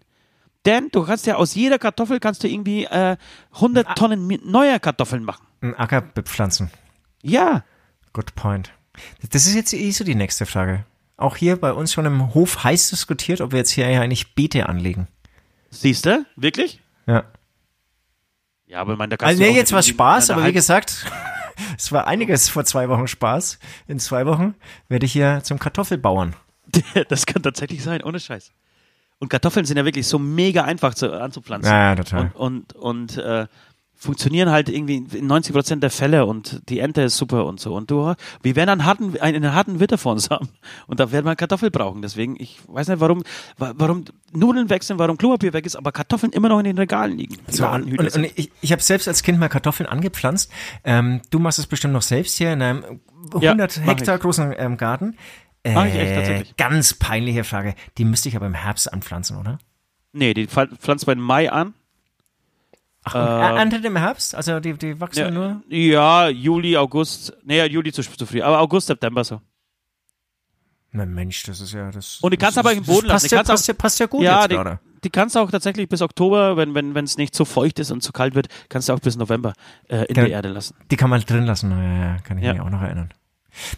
Denn 0.64 0.88
du 0.92 1.04
kannst 1.04 1.26
ja 1.26 1.36
aus 1.36 1.54
jeder 1.54 1.78
Kartoffel 1.78 2.20
kannst 2.20 2.44
du 2.44 2.48
irgendwie 2.48 2.84
äh, 2.84 3.16
100 3.54 3.96
Tonnen 3.98 4.26
mi- 4.26 4.40
neuer 4.44 4.78
Kartoffeln 4.78 5.24
machen. 5.24 5.44
Ein 5.60 5.74
Acker 5.74 6.00
bepflanzen. 6.00 6.70
Ja. 7.22 7.64
Good 8.12 8.34
point. 8.34 8.70
Das 9.30 9.46
ist 9.46 9.54
jetzt 9.54 9.72
eh 9.72 9.90
so 9.90 10.04
die 10.04 10.14
nächste 10.14 10.46
Frage. 10.46 10.84
Auch 11.16 11.36
hier 11.36 11.56
bei 11.56 11.72
uns 11.72 11.92
schon 11.92 12.06
im 12.06 12.34
Hof 12.34 12.62
heiß 12.64 12.90
diskutiert, 12.90 13.40
ob 13.40 13.52
wir 13.52 13.58
jetzt 13.58 13.70
hier 13.70 13.86
eigentlich 13.86 14.34
Beete 14.34 14.68
anlegen. 14.68 15.08
Siehst 15.70 16.06
du? 16.06 16.24
Wirklich? 16.36 16.80
Ja. 17.06 17.24
Ja, 18.66 18.80
aber 18.80 18.96
meine, 18.96 19.10
da 19.10 19.16
kannst 19.16 19.30
Also 19.30 19.42
du 19.42 19.50
nee, 19.50 19.56
jetzt 19.56 19.72
war 19.72 19.82
Spaß, 19.82 20.30
aber 20.30 20.46
wie 20.46 20.52
gesagt, 20.52 21.06
es 21.78 21.92
war 21.92 22.06
einiges 22.06 22.48
vor 22.48 22.64
zwei 22.64 22.88
Wochen 22.88 23.06
Spaß. 23.08 23.58
In 23.86 23.98
zwei 23.98 24.26
Wochen 24.26 24.54
werde 24.88 25.06
ich 25.06 25.12
hier 25.12 25.40
zum 25.42 25.58
Kartoffelbauern. 25.58 26.34
Das 27.08 27.26
kann 27.26 27.42
tatsächlich 27.42 27.82
sein, 27.82 28.02
ohne 28.02 28.18
Scheiß. 28.20 28.52
Und 29.22 29.28
Kartoffeln 29.28 29.64
sind 29.64 29.76
ja 29.76 29.84
wirklich 29.84 30.08
so 30.08 30.18
mega 30.18 30.64
einfach 30.64 30.94
zu, 30.94 31.12
anzupflanzen. 31.12 31.70
Ja, 31.72 31.90
ja, 31.90 31.94
total. 31.94 32.32
Und, 32.34 32.74
und, 32.74 33.16
und 33.16 33.18
äh, 33.18 33.46
funktionieren 33.94 34.50
halt 34.50 34.68
irgendwie 34.68 34.96
in 35.16 35.28
90 35.28 35.52
Prozent 35.54 35.80
der 35.84 35.90
Fälle 35.90 36.26
und 36.26 36.60
die 36.68 36.80
Ente 36.80 37.02
ist 37.02 37.16
super 37.16 37.46
und 37.46 37.60
so. 37.60 37.72
Und 37.72 37.88
du, 37.88 38.14
wir 38.42 38.56
werden 38.56 38.70
einen 38.70 38.84
harten, 38.84 39.16
einen 39.20 39.54
harten 39.54 39.78
Winter 39.78 39.96
vor 39.96 40.10
uns 40.10 40.28
haben. 40.30 40.48
Und 40.88 40.98
da 40.98 41.12
werden 41.12 41.24
wir 41.24 41.36
Kartoffel 41.36 41.70
brauchen. 41.70 42.02
Deswegen, 42.02 42.34
ich 42.36 42.58
weiß 42.66 42.88
nicht, 42.88 42.98
warum, 42.98 43.22
wa- 43.58 43.74
warum 43.76 44.04
Nudeln 44.32 44.70
weg 44.70 44.82
sind, 44.82 44.98
warum 44.98 45.18
Klopapier 45.18 45.52
weg 45.52 45.66
ist, 45.66 45.76
aber 45.76 45.92
Kartoffeln 45.92 46.32
immer 46.32 46.48
noch 46.48 46.58
in 46.58 46.64
den 46.64 46.78
Regalen 46.78 47.16
liegen. 47.16 47.36
So, 47.48 47.62
Ja, 47.62 47.74
und, 47.76 47.96
und, 48.16 48.24
ich, 48.34 48.50
ich 48.60 48.72
habe 48.72 48.82
selbst 48.82 49.06
als 49.06 49.22
Kind 49.22 49.38
mal 49.38 49.48
Kartoffeln 49.48 49.88
angepflanzt. 49.88 50.50
Ähm, 50.82 51.20
du 51.30 51.38
machst 51.38 51.60
es 51.60 51.68
bestimmt 51.68 51.94
noch 51.94 52.02
selbst 52.02 52.36
hier 52.38 52.52
in 52.52 52.60
einem 52.60 53.00
Ja, 53.40 53.50
100 53.52 53.82
mach 53.84 53.92
Hektar 53.92 54.18
großen 54.18 54.52
ähm, 54.58 54.76
Garten. 54.78 55.16
Äh, 55.64 55.74
Mach 55.74 55.84
ich 55.86 55.94
echt 55.94 56.14
tatsächlich. 56.14 56.56
Ganz 56.56 56.94
peinliche 56.94 57.44
Frage. 57.44 57.74
Die 57.98 58.04
müsste 58.04 58.28
ich 58.28 58.36
aber 58.36 58.46
im 58.46 58.54
Herbst 58.54 58.92
anpflanzen, 58.92 59.36
oder? 59.36 59.58
nee, 60.14 60.34
die 60.34 60.46
pfl- 60.46 60.76
pflanzt 60.76 61.06
bei 61.06 61.14
Mai 61.14 61.50
an. 61.50 61.72
Ach, 63.04 63.14
und 63.14 63.20
äh, 63.20 63.58
erntet 63.58 63.84
im 63.84 63.96
Herbst? 63.96 64.34
Also 64.34 64.60
die, 64.60 64.74
die 64.74 65.00
wachsen 65.00 65.20
Ja, 65.20 65.30
nur? 65.30 65.62
ja, 65.68 66.28
Juli, 66.28 66.76
August. 66.76 67.32
Nee, 67.44 67.58
ja, 67.58 67.64
Juli 67.66 67.92
zu, 67.92 68.02
zu 68.02 68.26
früh. 68.26 68.42
Aber 68.42 68.60
August, 68.60 68.88
September 68.88 69.24
so. 69.24 69.40
Na 70.92 71.06
Mensch, 71.06 71.42
das 71.44 71.60
ist 71.60 71.72
ja 71.72 71.90
das. 71.90 72.18
Und 72.20 72.32
die 72.32 72.36
kannst 72.36 72.56
du 72.56 72.60
aber 72.60 72.72
im 72.72 72.84
Boden 72.84 73.06
lassen. 73.06 73.24
Passt 73.24 73.30
Die 73.30 73.34
ja, 73.34 73.40
auch- 73.40 73.46
passt, 73.46 73.66
ja, 73.68 73.74
passt 73.74 73.98
ja 74.00 74.06
gut 74.06 74.22
ja, 74.22 74.40
jetzt 74.42 74.50
die, 74.50 74.54
gerade. 74.56 74.78
die 75.02 75.10
kannst 75.10 75.34
du 75.34 75.40
auch 75.40 75.50
tatsächlich 75.50 75.88
bis 75.88 76.02
Oktober, 76.02 76.56
wenn 76.58 76.74
wenn 76.74 76.94
wenn 76.94 77.04
es 77.06 77.16
nicht 77.16 77.34
zu 77.34 77.44
feucht 77.46 77.78
ist 77.78 77.90
und 77.90 78.02
zu 78.02 78.12
kalt 78.12 78.34
wird, 78.34 78.48
kannst 78.68 78.88
du 78.90 78.92
auch 78.92 79.00
bis 79.00 79.16
November 79.16 79.54
äh, 79.88 80.04
in 80.04 80.16
Ja. 80.16 80.22
der 80.24 80.28
Erde 80.30 80.48
lassen. 80.50 80.76
Die 80.90 80.96
kann 80.96 81.08
man 81.08 81.20
drin 81.22 81.46
lassen, 81.46 81.70
ja, 81.70 81.82
ja, 82.14 82.18
kann 82.18 82.36
ich 82.38 82.44
Ja. 82.44 82.52
mich 82.52 82.60
auch 82.62 82.68
noch 82.70 82.82
erinnern. 82.82 83.08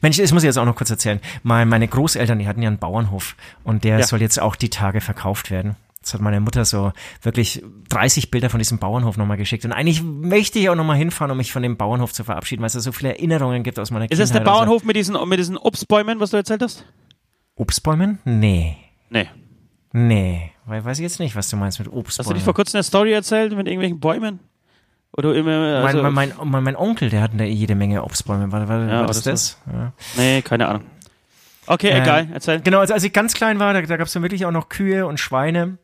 Mensch, 0.03 0.17
das 0.19 0.33
muss 0.33 0.43
ich 0.43 0.47
jetzt 0.49 0.59
auch 0.59 0.65
noch 0.65 0.77
kurz 0.77 0.91
erzählen. 0.91 1.21
Mein, 1.43 1.69
meine 1.69 1.89
Großeltern, 1.89 2.39
die 2.39 2.47
hatten 2.47 2.63
ja 2.63 2.69
einen 2.69 2.79
Bauernhof 2.79 3.37
und 3.65 3.85
der 3.85 3.99
Ja. 3.99 4.07
soll 4.07 4.21
jetzt 4.21 4.41
auch 4.41 4.57
die 4.57 4.71
Tage 4.71 5.01
verkauft 5.01 5.51
werden. 5.51 5.77
Jetzt 6.01 6.13
hat 6.15 6.21
meine 6.21 6.39
Mutter 6.41 6.65
so 6.67 6.93
wirklich 7.23 7.63
30 7.89 8.31
Bilder 8.31 8.51
von 8.51 8.59
diesem 8.59 8.79
Bauernhof 8.79 9.17
nochmal 9.17 9.39
geschickt. 9.39 9.65
Und 9.65 9.73
eigentlich 9.73 10.03
möchte 10.03 10.59
ich 10.59 10.69
auch 10.69 10.75
nochmal 10.75 10.99
hinfahren, 10.99 11.31
um 11.31 11.39
mich 11.39 11.51
von 11.51 11.63
dem 11.63 11.79
Bauernhof 11.79 12.13
zu 12.13 12.25
verabschieden, 12.25 12.61
weil 12.61 12.67
es 12.67 12.75
da 12.75 12.81
so 12.81 12.93
viele 12.93 13.11
Erinnerungen 13.17 13.63
gibt 13.63 13.79
aus 13.79 13.91
meiner 13.91 14.11
Ist 14.11 14.19
das 14.21 14.29
Kindheit. 14.31 14.47
der 14.47 14.53
Bauernhof 14.53 14.85
mit 14.85 14.97
diesen 14.97 15.17
mit 15.29 15.39
diesen 15.39 15.57
Obstbäumen, 15.57 16.21
was 16.21 16.31
du 16.31 16.37
erzählt 16.37 16.61
hast? 16.63 16.79
So. 16.79 16.85
Obstbäumen? 17.57 18.19
Nee. 18.25 18.77
Nee. 19.11 19.29
Nee. 19.93 20.51
Weil, 20.67 20.85
weiß 20.85 20.99
ich 20.99 21.03
jetzt 21.05 21.21
nicht, 21.21 21.37
was 21.37 21.49
du 21.49 21.57
meinst 21.57 21.79
mit 21.79 21.87
Hast 21.89 21.95
du 21.95 21.99
Obstbäumen. 22.01 22.35
nicht 22.35 22.45
vor 22.45 22.55
kurzem 22.55 22.79
eine 22.79 22.83
Story 22.85 23.13
erzählt 23.13 23.57
mit 23.57 23.67
irgendwelchen 23.67 24.01
Bäumen? 24.01 24.41
Oder 25.17 25.35
immer 25.35 25.85
also, 25.85 26.03
mein, 26.03 26.13
mein, 26.13 26.33
mein, 26.43 26.65
mein, 26.65 26.77
Onkel, 26.77 27.09
der 27.09 27.23
hat 27.23 27.31
da 27.37 27.45
jede 27.45 27.75
Menge 27.77 28.03
Obstbäume. 28.03 28.51
War, 28.51 28.69
war, 28.69 28.81
Ja, 28.81 29.01
war 29.01 29.07
das 29.07 29.23
das 29.23 29.25
das? 29.25 29.73
Ja. 29.73 29.93
Nee, 30.17 30.43
keine 30.43 30.67
Ahnung. 30.69 30.83
Okay, 31.67 31.91
Ähm, 31.91 32.03
egal, 32.03 32.29
erzähl. 32.33 32.61
Genau, 32.61 32.81
also 32.81 32.95
als 32.95 33.05
ich 33.05 33.13
ganz 33.13 33.35
klein 33.35 33.59
war, 33.59 33.73
da, 33.73 33.83
da 33.83 33.97
gab 33.97 34.07
es 34.07 34.13
dann 34.13 34.23
wirklich 34.23 34.45
auch 34.45 34.51
noch 34.51 34.69
Kühe 34.69 35.07
und 35.07 35.19
Schweine. 35.19 35.79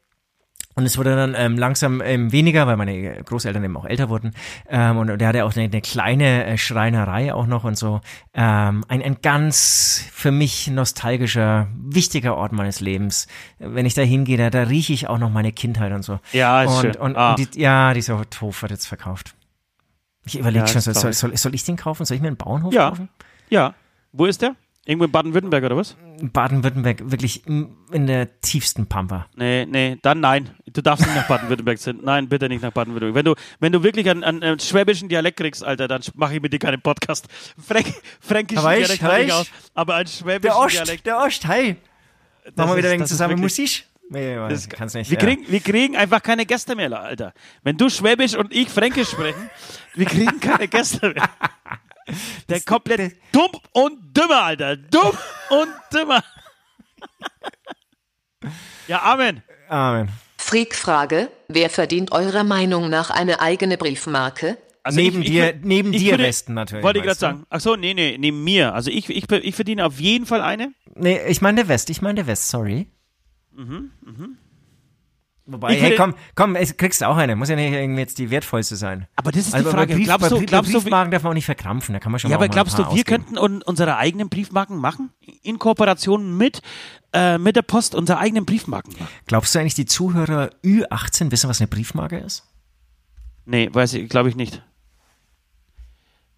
Und 0.77 0.87
es 0.87 0.97
wurde 0.97 1.17
dann 1.17 1.35
ähm, 1.37 1.59
langsam 1.59 2.01
ähm, 2.01 2.31
weniger, 2.33 2.67
weil 2.67 2.77
meine 2.77 3.23
Großeltern 3.25 3.63
eben 3.65 3.77
auch 3.77 3.85
älter 3.85 4.09
wurden. 4.09 4.33
Ähm, 4.69 4.99
und 4.99 5.19
der 5.19 5.29
hatte 5.29 5.45
auch 5.45 5.55
eine, 5.57 5.65
eine 5.65 5.81
kleine 5.81 6.47
äh, 6.47 6.59
Schreinerei 6.59 7.35
auch 7.35 7.47
noch 7.47 7.65
und 7.65 7.77
so. 7.77 8.01
Ähm, 8.35 8.85
ein, 8.89 9.03
ein 9.03 9.17
ganz 9.21 10.05
für 10.13 10.31
mich 10.31 10.69
nostalgischer, 10.69 11.67
wichtiger 11.75 12.37
Ort 12.37 12.53
meines 12.53 12.81
Lebens. 12.81 13.27
Wenn 13.59 13.85
ich 13.85 13.95
da 13.95 14.03
hingehe, 14.03 14.37
da, 14.39 14.49
da 14.49 14.63
rieche 14.63 14.93
ich 14.93 15.09
auch 15.09 15.19
noch 15.19 15.31
meine 15.31 15.51
Kindheit 15.53 15.93
und 15.93 16.03
so. 16.03 16.21
Ja, 16.33 16.63
ist 16.63 16.71
und, 16.71 16.81
schön. 16.81 16.97
Und, 16.97 17.17
Ah. 17.17 17.31
und 17.35 17.55
die, 17.55 17.61
ja, 17.61 17.93
dieser 17.93 18.23
Hof 18.41 18.63
wird 18.63 18.71
jetzt 18.71 18.87
verkauft. 18.87 19.35
Ich 20.25 20.39
überlege 20.39 20.61
Ja, 20.61 20.69
schon, 20.69 20.81
soll, 20.83 20.95
soll, 20.95 21.13
soll, 21.13 21.37
soll 21.37 21.55
ich 21.55 21.65
den 21.65 21.77
kaufen? 21.77 22.05
Soll 22.07 22.15
ich 22.15 22.21
mir 22.23 22.29
einen 22.29 22.37
Bauernhof 22.37 22.73
Ja. 22.73 22.91
kaufen? 22.91 23.09
Ja. 23.49 23.75
Wo 24.13 24.27
ist 24.27 24.41
der? 24.41 24.55
Irgendwo 24.87 25.05
in 25.05 25.13
Baden-Württemberg 25.13 25.63
oder 25.65 25.77
was? 25.77 25.95
Baden-Württemberg, 26.23 27.11
wirklich 27.11 27.47
in 27.47 28.07
der 28.07 28.41
tiefsten 28.41 28.87
Pampa. 28.87 29.27
Nee, 29.37 29.67
nee, 29.67 29.99
dann 30.03 30.21
nein. 30.21 30.51
Du 30.73 30.81
darfst 30.83 31.05
nicht 31.07 31.15
nach 31.15 31.29
Baden-Württemberg 31.29 31.79
sind. 31.79 32.03
Nein, 32.03 32.29
bitte 32.29 32.49
nicht 32.49 32.63
nach 32.63 32.73
Baden-Württemberg. 32.73 33.15
Wenn 33.15 33.25
du, 33.27 33.35
wenn 33.61 33.73
du 33.73 33.83
wirklich 33.83 34.09
einen, 34.09 34.25
einen, 34.25 34.43
einen 34.43 34.59
schwäbischen 34.59 35.09
Dialekt 35.11 35.37
kriegst, 35.39 35.63
Alter, 35.63 35.87
dann 35.87 36.01
mache 36.15 36.35
ich 36.35 36.41
mit 36.43 36.53
dir 36.53 36.59
keinen 36.59 36.81
Podcast. 36.81 37.29
Fränk, 37.63 37.87
fränkischen 38.21 38.65
Aber 38.65 38.77
ich- 38.79 38.87
Dialekt 38.87 39.03
habe 39.03 39.23
ich 39.23 39.31
aber 39.33 39.41
aus, 39.43 39.51
aber 39.75 39.95
ein 39.97 40.07
schwäbischen 40.07 40.43
Der 40.43 40.57
Ost, 40.59 40.75
Dialekt. 40.75 41.07
der 41.07 41.19
Ost, 41.19 41.47
hey. 41.47 41.77
Machen 42.57 42.71
wir 42.71 42.77
wieder 42.79 42.91
wegen 42.91 43.05
zusammen 43.07 43.39
Musik? 43.39 43.85
Nee, 44.09 44.35
Das 44.35 44.67
das 44.67 44.69
kann's 44.71 44.95
nicht. 44.95 45.09
wir, 45.11 45.19
ja. 45.19 45.25
kriegen, 45.25 45.45
wir 45.47 45.61
kriegen 45.61 45.97
einfach 45.97 46.21
keine 46.23 46.45
Gäste 46.47 46.75
mehr, 46.75 46.91
Alter. 47.01 47.33
Wenn 47.63 47.77
du 47.77 47.89
Schwäbisch 47.91 48.35
und 48.35 48.53
ich 48.53 48.69
Fränkisch 48.69 49.11
sprechen, 49.11 49.51
wir 49.95 50.07
kriegen 50.07 50.41
keine 50.41 50.67
Gäste 50.67 51.11
mehr. 51.11 51.29
Der 52.49 52.61
komplett 52.61 53.17
dumm 53.33 53.51
und 53.73 54.17
dümmer, 54.17 54.43
Alter. 54.43 54.77
Dumm 54.77 55.13
und 55.51 55.69
dümmer. 55.93 56.23
Ja, 58.89 59.03
Amen. 59.03 59.43
Amen. 59.69 60.09
Freak-Frage, 60.39 61.31
wer 61.49 61.71
verdient 61.71 62.13
eurer 62.13 62.43
Meinung 62.45 62.89
nach 62.91 63.11
eine 63.11 63.41
eigene 63.41 63.77
Briefmarke? 63.77 64.57
Also 64.83 64.99
neben 64.99 65.21
ich- 65.21 65.27
ich 65.29 65.33
dir, 65.35 65.45
würd- 65.55 65.61
neben 65.63 65.93
ich 65.93 66.03
dir 66.03 66.13
würde- 66.13 66.25
Westen 66.25 66.55
natürlich. 66.55 66.83
Wollte 66.83 66.99
ich 67.01 67.05
gerade 67.05 67.19
sagen. 67.19 67.45
Ach 67.51 67.61
so, 67.61 67.77
nee, 67.77 67.93
nee, 67.95 68.17
neben 68.19 68.43
mir. 68.43 68.75
Also 68.75 68.91
ich, 68.91 69.09
ich, 69.11 69.31
ich 69.31 69.55
verdiene 69.55 69.85
auf 69.85 70.01
jeden 70.01 70.25
Fall 70.27 70.41
eine. 70.41 70.73
Nee, 70.95 71.21
ich 71.29 71.43
meine 71.43 71.57
der 71.57 71.69
West, 71.69 71.91
ich 71.91 72.01
meine 72.01 72.15
der 72.17 72.27
West, 72.27 72.49
sorry. 72.49 72.89
Mhm, 73.53 73.91
mhm. 74.01 74.39
Wobei, 75.53 75.75
hey, 75.75 75.97
komm, 75.97 76.15
komm, 76.37 76.55
es 76.55 76.77
kriegst 76.77 77.01
du 77.01 77.09
auch 77.09 77.17
eine. 77.17 77.35
Muss 77.35 77.49
ja 77.49 77.57
nicht 77.57 77.73
irgendwie 77.73 78.01
jetzt 78.01 78.19
die 78.19 78.31
wertvollste 78.31 78.77
sein. 78.77 79.09
Aber 79.17 79.33
das 79.33 79.49
ist 79.49 79.55
Also 79.55 79.71
die 79.71 79.77
Frage. 79.77 79.95
Brief, 79.95 80.05
glaubst 80.05 80.31
du, 80.31 80.41
glaubst 80.45 80.73
du, 80.73 80.81
Briefmarken 80.81 81.11
darf 81.11 81.23
man 81.25 81.31
auch 81.31 81.35
nicht 81.35 81.45
verkrampfen, 81.45 81.93
da 81.93 81.99
kann 81.99 82.13
man 82.13 82.19
schon 82.19 82.31
ja, 82.31 82.37
mal 82.37 82.45
aber 82.45 82.53
glaubst 82.53 82.75
du, 82.79 82.83
wir 82.83 82.89
ausgeben. 82.89 83.05
könnten 83.05 83.39
un 83.39 83.63
unsere 83.63 83.97
eigenen 83.97 84.29
Briefmarken 84.29 84.77
machen? 84.77 85.11
In 85.43 85.59
Kooperation 85.59 86.37
mit, 86.37 86.63
äh, 87.13 87.39
mit 87.39 87.57
der 87.57 87.63
Post 87.63 87.95
unsere 87.95 88.19
eigenen 88.19 88.45
Briefmarken 88.45 88.93
machen? 88.93 89.09
Glaubst 89.27 89.55
du 89.55 89.59
eigentlich, 89.59 89.75
die 89.75 89.87
Zuhörer 89.87 90.51
Ü18 90.65 91.31
wissen, 91.33 91.51
was 91.51 91.61
eine 91.61 91.69
Briefmarke 91.69 92.19
ist? 92.19 92.45
Nee, 93.45 93.69
weiß 93.73 93.95
ich, 93.95 94.09
glaube 94.09 94.29
ich 94.29 94.37
nicht. 94.37 94.63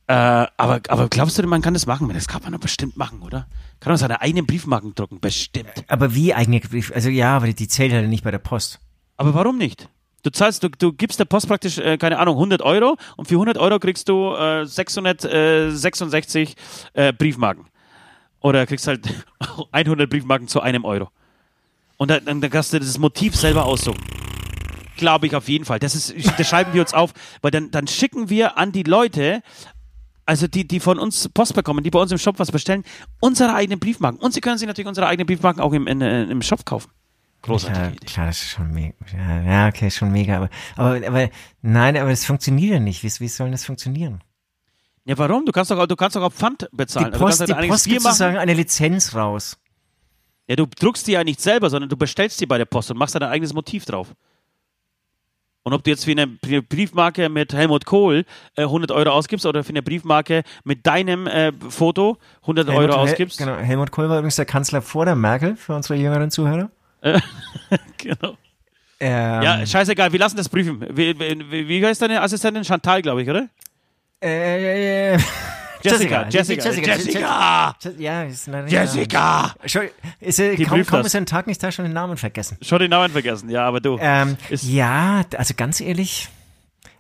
Äh, 0.07 0.15
aber, 0.15 0.81
aber 0.89 1.09
glaubst 1.09 1.39
du, 1.39 1.47
man 1.47 1.63
kann 1.63 1.75
das 1.75 1.87
machen? 1.87 2.11
Das 2.13 2.29
kann 2.29 2.43
man 2.43 2.53
doch 2.53 2.61
bestimmt 2.61 2.97
machen, 2.97 3.23
oder? 3.23 3.47
Kann 3.81 3.93
man 3.93 3.97
seine 3.97 4.21
eigenen 4.21 4.47
Briefmarken 4.47 4.95
drucken? 4.95 5.21
Bestimmt. 5.21 5.73
Aber 5.89 6.15
wie 6.15 6.35
eigene 6.35 6.61
Brief, 6.61 6.93
also 6.95 7.09
ja, 7.09 7.37
aber 7.37 7.47
die, 7.47 7.55
die 7.55 7.69
zählt 7.69 7.93
halt 7.93 8.09
nicht 8.09 8.25
bei 8.25 8.31
der 8.31 8.39
Post. 8.39 8.81
Aber 9.17 9.35
warum 9.35 9.59
nicht? 9.59 9.89
Du 10.23 10.31
zahlst, 10.31 10.63
du, 10.63 10.69
du 10.69 10.93
gibst 10.93 11.19
der 11.19 11.25
Post 11.25 11.49
praktisch, 11.49 11.79
äh, 11.79 11.99
keine 11.99 12.19
Ahnung, 12.19 12.37
100 12.37 12.63
Euro 12.63 12.97
und 13.17 13.27
für 13.27 13.35
100 13.35 13.59
Euro 13.59 13.81
kriegst 13.81 14.09
du 14.09 14.35
äh, 14.35 14.65
666 14.65 16.55
äh, 16.93 17.13
Briefmarken. 17.13 17.67
Oder 18.41 18.67
kriegst 18.67 18.87
halt 18.87 19.09
100 19.73 20.09
Briefmarken 20.09 20.47
zu 20.47 20.61
einem 20.61 20.85
Euro. 20.85 21.09
Und 21.97 22.11
dann, 22.11 22.25
dann, 22.25 22.41
kannst 22.51 22.73
du 22.73 22.79
das 22.79 22.99
Motiv 22.99 23.35
selber 23.35 23.65
aussuchen. 23.65 24.01
Glaube 24.97 25.27
ich 25.27 25.35
auf 25.35 25.49
jeden 25.49 25.65
Fall. 25.65 25.81
Das, 25.81 25.95
ist, 25.95 26.15
das 26.39 26.49
schreiben 26.49 26.73
wir 26.73 26.83
uns 26.83 26.95
auf, 26.95 27.13
weil 27.41 27.51
dann, 27.51 27.71
dann 27.73 27.89
schicken 27.89 28.29
wir 28.29 28.59
an 28.59 28.71
die 28.71 28.83
Leute, 28.85 29.43
also 30.25 30.47
die, 30.47 30.67
die 30.67 30.79
von 30.79 30.99
uns 31.01 31.29
Post 31.29 31.55
bekommen, 31.55 31.83
die 31.83 31.91
bei 31.91 31.99
uns 31.99 32.13
im 32.13 32.19
Shop 32.19 32.39
was 32.39 32.53
bestellen, 32.53 32.85
unsere 33.21 33.55
eigenen 33.55 33.81
Briefmarken. 33.81 34.21
Und 34.21 34.35
sie 34.35 34.41
können 34.41 34.59
sich 34.59 34.69
natürlich 34.69 34.89
unsere 34.89 35.09
eigenen 35.09 35.27
Briefmarken 35.27 35.61
auch 35.61 35.73
im, 35.73 35.89
in, 35.89 36.01
im 36.01 36.43
Shop 36.43 36.65
kaufen. 36.65 36.91
Großartige 37.43 37.87
Ja, 37.87 37.93
Idee. 37.93 38.07
klar, 38.07 38.27
das 38.27 38.43
ist 38.43 38.51
schon 38.51 38.71
mega. 38.71 38.95
Ja, 39.47 39.69
okay, 39.69 39.91
schon 39.91 40.11
mega. 40.13 40.37
Aber, 40.37 40.49
aber, 40.77 41.07
aber 41.07 41.29
nein, 41.61 41.97
aber 41.97 42.11
das 42.11 42.25
funktioniert 42.25 42.73
ja 42.75 42.81
nicht. 42.81 43.03
Wie, 43.03 43.21
wie 43.21 43.29
soll 43.29 43.51
das 43.51 43.65
funktionieren? 43.65 44.23
Ja, 45.05 45.19
warum? 45.19 45.45
Du 45.45 45.51
kannst 45.53 45.71
doch, 45.73 45.85
du 45.87 45.97
kannst 45.97 46.15
doch 46.15 46.23
auf 46.23 46.35
Pfand 46.35 46.63
Die 46.73 46.77
bezahlen. 46.77 47.07
Also 47.07 47.19
du 47.19 47.25
Post, 47.25 47.39
kannst 47.39 47.51
die 47.51 47.55
halt 47.57 47.69
Post 47.69 47.85
gibt 47.89 48.03
sozusagen 48.03 48.39
eine 48.39 48.55
Lizenz 48.55 49.15
raus. 49.15 49.59
Ja, 50.47 50.57
du 50.57 50.67
druckst 50.67 51.07
die 51.07 51.13
ja 51.13 51.25
nicht 51.25 51.41
selber, 51.41 51.69
sondern 51.71 51.89
du 51.89 51.97
bestellst 51.97 52.41
die 52.41 52.47
bei 52.47 52.59
der 52.59 52.65
Post 52.65 52.91
und 52.93 52.97
machst 52.99 53.15
da 53.15 53.19
dein 53.19 53.31
eigenes 53.31 53.53
Motiv 53.53 53.85
drauf. 53.85 54.15
Und 55.65 55.73
ob 55.73 55.85
du 55.85 55.91
jetzt 55.91 56.05
für 56.05 56.11
eine 56.11 56.27
Brie- 56.27 56.61
Briefmarke 56.61 57.29
mit 57.29 57.53
Helmut 57.53 57.85
Kohl 57.87 58.25
äh, 58.57 58.63
100 58.63 58.91
Euro 58.91 59.11
ausgibst 59.11 59.47
oder 59.47 59.63
für 59.63 59.71
eine 59.71 59.83
Briefmarke 59.83 60.43
mit 60.65 60.85
deinem 60.87 61.29
äh, 61.29 61.53
Foto 61.69 62.19
100 62.43 62.69
Euro 62.69 62.79
Helmut- 62.81 62.91
Hel- 62.91 62.99
ausgibst. 62.99 63.39
Genau, 63.39 63.57
Helmut 63.57 63.91
Kohl 63.93 64.09
war 64.09 64.19
übrigens 64.19 64.37
der 64.37 64.45
Kanzler 64.47 64.83
vor 64.83 65.05
der 65.05 65.15
Merkel, 65.15 65.57
für 65.57 65.75
unsere 65.75 65.95
jüngeren 65.97 66.31
Zuhörer. 66.33 66.71
genau. 67.99 68.37
Ähm, 69.01 69.43
Ja, 69.43 69.67
scheißegal, 69.67 70.13
wir 70.13 70.19
lassen 70.19 70.37
das 70.37 70.49
prüfen. 70.49 70.81
Wie, 70.91 71.19
wie, 71.19 71.69
wie 71.69 71.85
heißt 71.85 72.01
deine 72.03 72.21
Assistentin? 72.21 72.65
Chantal, 72.65 73.03
glaube 73.03 73.23
ich, 73.23 73.29
oder? 73.29 73.49
äh, 74.23 75.15
äh, 75.15 75.19
Jessica, 75.83 76.29
Jessica, 76.29 76.65
Jessica. 76.65 76.95
Jessica. 76.95 77.77
Ja, 77.99 78.23
ist 78.23 78.49
Jessica! 78.69 79.55
Schon, 79.67 79.89
ist, 80.21 80.39
äh, 80.39 80.55
Die 80.55 80.65
kaum, 80.65 80.87
kaum 80.87 81.05
ist 81.05 81.17
ein 81.17 81.27
Tag 81.27 81.49
nicht 81.49 81.61
da, 81.61 81.73
schon 81.73 81.85
den 81.85 81.93
Namen 81.93 82.17
vergessen. 82.17 82.57
Schon 82.63 82.79
den 82.79 82.91
Namen 82.91 83.11
vergessen, 83.11 83.51
ja, 83.51 83.67
aber 83.67 83.81
du. 83.81 83.99
Ähm, 84.01 84.37
ja, 84.51 85.25
also 85.37 85.55
ganz 85.55 85.81
ehrlich, 85.81 86.29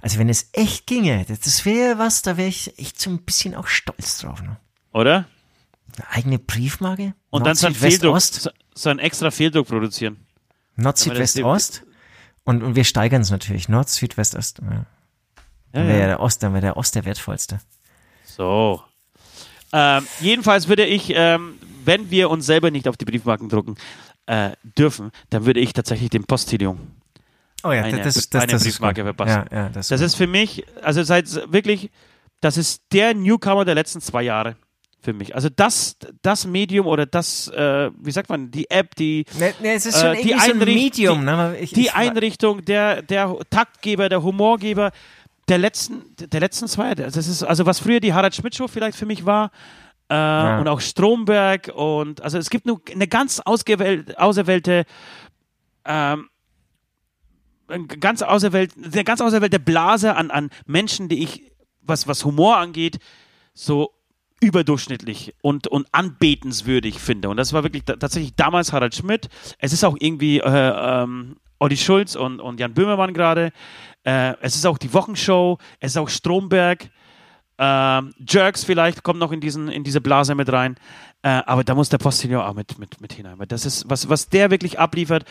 also 0.00 0.18
wenn 0.18 0.28
es 0.28 0.48
echt 0.52 0.86
ginge, 0.88 1.24
das, 1.28 1.64
wäre 1.64 1.98
was, 1.98 2.22
da 2.22 2.36
wäre 2.36 2.48
ich 2.48 2.76
echt 2.76 3.00
so 3.00 3.10
ein 3.10 3.22
bisschen 3.22 3.54
auch 3.54 3.68
stolz 3.68 4.18
drauf. 4.18 4.42
Ne? 4.42 4.56
Oder? 4.92 5.26
Eine 5.96 6.10
eigene 6.10 6.38
Briefmarke? 6.40 7.14
Und 7.30 7.46
dann 7.46 7.56
Nord, 7.60 7.74
Süd, 7.74 7.82
West, 7.82 8.04
Ost? 8.04 8.52
So, 8.74 8.82
so 8.84 8.90
ein 8.90 8.98
extra 8.98 9.30
Fehldruck 9.30 9.68
produzieren. 9.68 10.26
Nord, 10.76 10.98
Süd, 10.98 11.18
West, 11.18 11.38
Ost. 11.42 11.84
Und, 12.44 12.62
und 12.62 12.76
wir 12.76 12.84
steigern 12.84 13.22
es 13.22 13.30
natürlich. 13.30 13.68
Nord, 13.68 13.88
Süd, 13.88 14.16
West, 14.16 14.34
Ost. 14.34 14.60
Ja. 14.60 14.86
Dann 15.72 15.88
wäre 15.88 16.00
ja. 16.00 16.06
der 16.06 16.20
Ost, 16.20 16.42
dann 16.42 16.52
wäre 16.52 16.62
der 16.62 16.76
Ost 16.76 16.94
der 16.94 17.04
wertvollste. 17.04 17.60
So. 18.24 18.82
Ähm, 19.72 20.06
jedenfalls 20.20 20.68
würde 20.68 20.84
ich, 20.84 21.12
ähm, 21.14 21.58
wenn 21.84 22.10
wir 22.10 22.30
uns 22.30 22.46
selber 22.46 22.70
nicht 22.70 22.88
auf 22.88 22.96
die 22.96 23.04
Briefmarken 23.04 23.48
drucken 23.48 23.76
äh, 24.26 24.50
dürfen, 24.62 25.10
dann 25.30 25.46
würde 25.46 25.60
ich 25.60 25.72
tatsächlich 25.72 26.10
den 26.10 26.24
Postilium 26.24 26.78
Oh 27.64 27.72
ja, 27.72 27.82
eine, 27.82 28.02
das, 28.02 28.28
das, 28.28 28.42
eine 28.42 28.52
das 28.52 28.64
Briefmarke 28.64 29.02
ist 29.02 29.04
verpassen. 29.04 29.44
Ja, 29.50 29.56
ja, 29.56 29.68
das, 29.68 29.88
Das 29.88 30.00
ist 30.00 30.16
für 30.16 30.26
mich, 30.26 30.64
also 30.82 31.02
seit 31.04 31.28
wirklich, 31.52 31.90
das 32.40 32.56
ist 32.56 32.82
der 32.92 33.14
Newcomer 33.14 33.64
der 33.64 33.74
letzten 33.74 34.00
zwei 34.00 34.22
Jahre 34.22 34.56
für 35.02 35.12
mich. 35.12 35.34
Also 35.34 35.48
das, 35.54 35.96
das 36.22 36.46
Medium 36.46 36.86
oder 36.86 37.06
das, 37.06 37.48
äh, 37.48 37.90
wie 37.98 38.12
sagt 38.12 38.28
man, 38.30 38.50
die 38.52 38.70
App, 38.70 38.94
die, 38.94 39.24
Ne, 39.38 39.52
ne, 39.60 39.72
es 39.74 39.84
ist 39.86 40.00
schon 40.00 40.14
äh, 40.14 40.22
die 40.22 40.30
irgendwie 40.30 40.44
so 40.46 40.50
ein 40.52 40.60
Einricht- 40.60 40.82
Medium. 40.96 41.18
die- 41.20 41.24
ne? 41.24 41.32
aber 41.32 41.58
Ich, 41.58 41.72
die 41.72 41.80
ich, 41.82 41.94
Einrichtung, 41.94 42.64
der, 42.64 43.02
der 43.02 43.36
Taktgeber, 43.50 44.08
der 44.08 44.22
Humorgeber 44.22 44.92
der 45.48 45.58
letzten, 45.58 46.02
der 46.16 46.38
letzten 46.40 46.68
zwei. 46.68 46.94
Das 46.94 47.16
ist 47.16 47.42
also 47.42 47.66
was 47.66 47.80
früher 47.80 47.98
die 47.98 48.14
Harald 48.14 48.34
Schmidt 48.34 48.54
Show 48.54 48.68
vielleicht 48.68 48.96
für 48.96 49.06
mich 49.06 49.26
war. 49.26 49.50
Äh, 50.08 50.14
Und 50.60 50.68
auch 50.68 50.80
Stromberg 50.80 51.72
und 51.74 52.22
also 52.22 52.38
es 52.38 52.48
gibt 52.48 52.64
nur 52.66 52.80
eine 52.92 53.08
ganz 53.08 53.40
ausgewählte, 53.40 54.18
auserwählte 54.20 54.84
ähm, 55.84 56.28
eine 57.68 57.86
ganz 57.86 58.22
auserwählte, 58.22 58.74
eine 58.84 59.04
ganz 59.04 59.20
auserwählte 59.20 59.58
Blase 59.58 60.14
an, 60.14 60.30
an 60.30 60.50
Menschen, 60.66 61.08
die 61.08 61.22
ich, 61.22 61.50
was, 61.80 62.06
was 62.06 62.24
Humor 62.24 62.58
angeht, 62.58 62.98
so 63.54 63.92
überdurchschnittlich 64.42 65.34
und, 65.40 65.68
und 65.68 65.86
anbetenswürdig 65.92 66.98
finde. 66.98 67.28
Und 67.30 67.36
das 67.36 67.52
war 67.52 67.62
wirklich 67.62 67.84
ta- 67.84 67.96
tatsächlich 67.96 68.34
damals 68.34 68.72
Harald 68.72 68.94
Schmidt. 68.94 69.28
Es 69.58 69.72
ist 69.72 69.84
auch 69.84 69.96
irgendwie 69.98 70.40
äh, 70.40 71.02
ähm, 71.02 71.36
Olli 71.58 71.76
Schulz 71.76 72.16
und, 72.16 72.40
und 72.40 72.60
Jan 72.60 72.74
Böhmermann 72.74 73.14
gerade. 73.14 73.52
Äh, 74.04 74.34
es 74.40 74.56
ist 74.56 74.66
auch 74.66 74.78
die 74.78 74.92
Wochenshow. 74.92 75.58
Es 75.78 75.92
ist 75.92 75.96
auch 75.96 76.08
Stromberg. 76.08 76.90
Ähm, 77.56 78.12
Jerks 78.28 78.64
vielleicht 78.64 79.04
kommt 79.04 79.20
noch 79.20 79.30
in, 79.30 79.40
diesen, 79.40 79.68
in 79.68 79.84
diese 79.84 80.00
Blase 80.00 80.34
mit 80.34 80.50
rein. 80.52 80.76
Äh, 81.22 81.42
aber 81.46 81.62
da 81.62 81.76
muss 81.76 81.88
der 81.88 81.98
Postillon 81.98 82.42
auch 82.42 82.54
mit, 82.54 82.78
mit, 82.78 83.00
mit 83.00 83.12
hinein. 83.12 83.38
Weil 83.38 83.46
das 83.46 83.64
ist, 83.64 83.88
was, 83.88 84.08
was 84.08 84.28
der 84.28 84.50
wirklich 84.50 84.80
abliefert. 84.80 85.24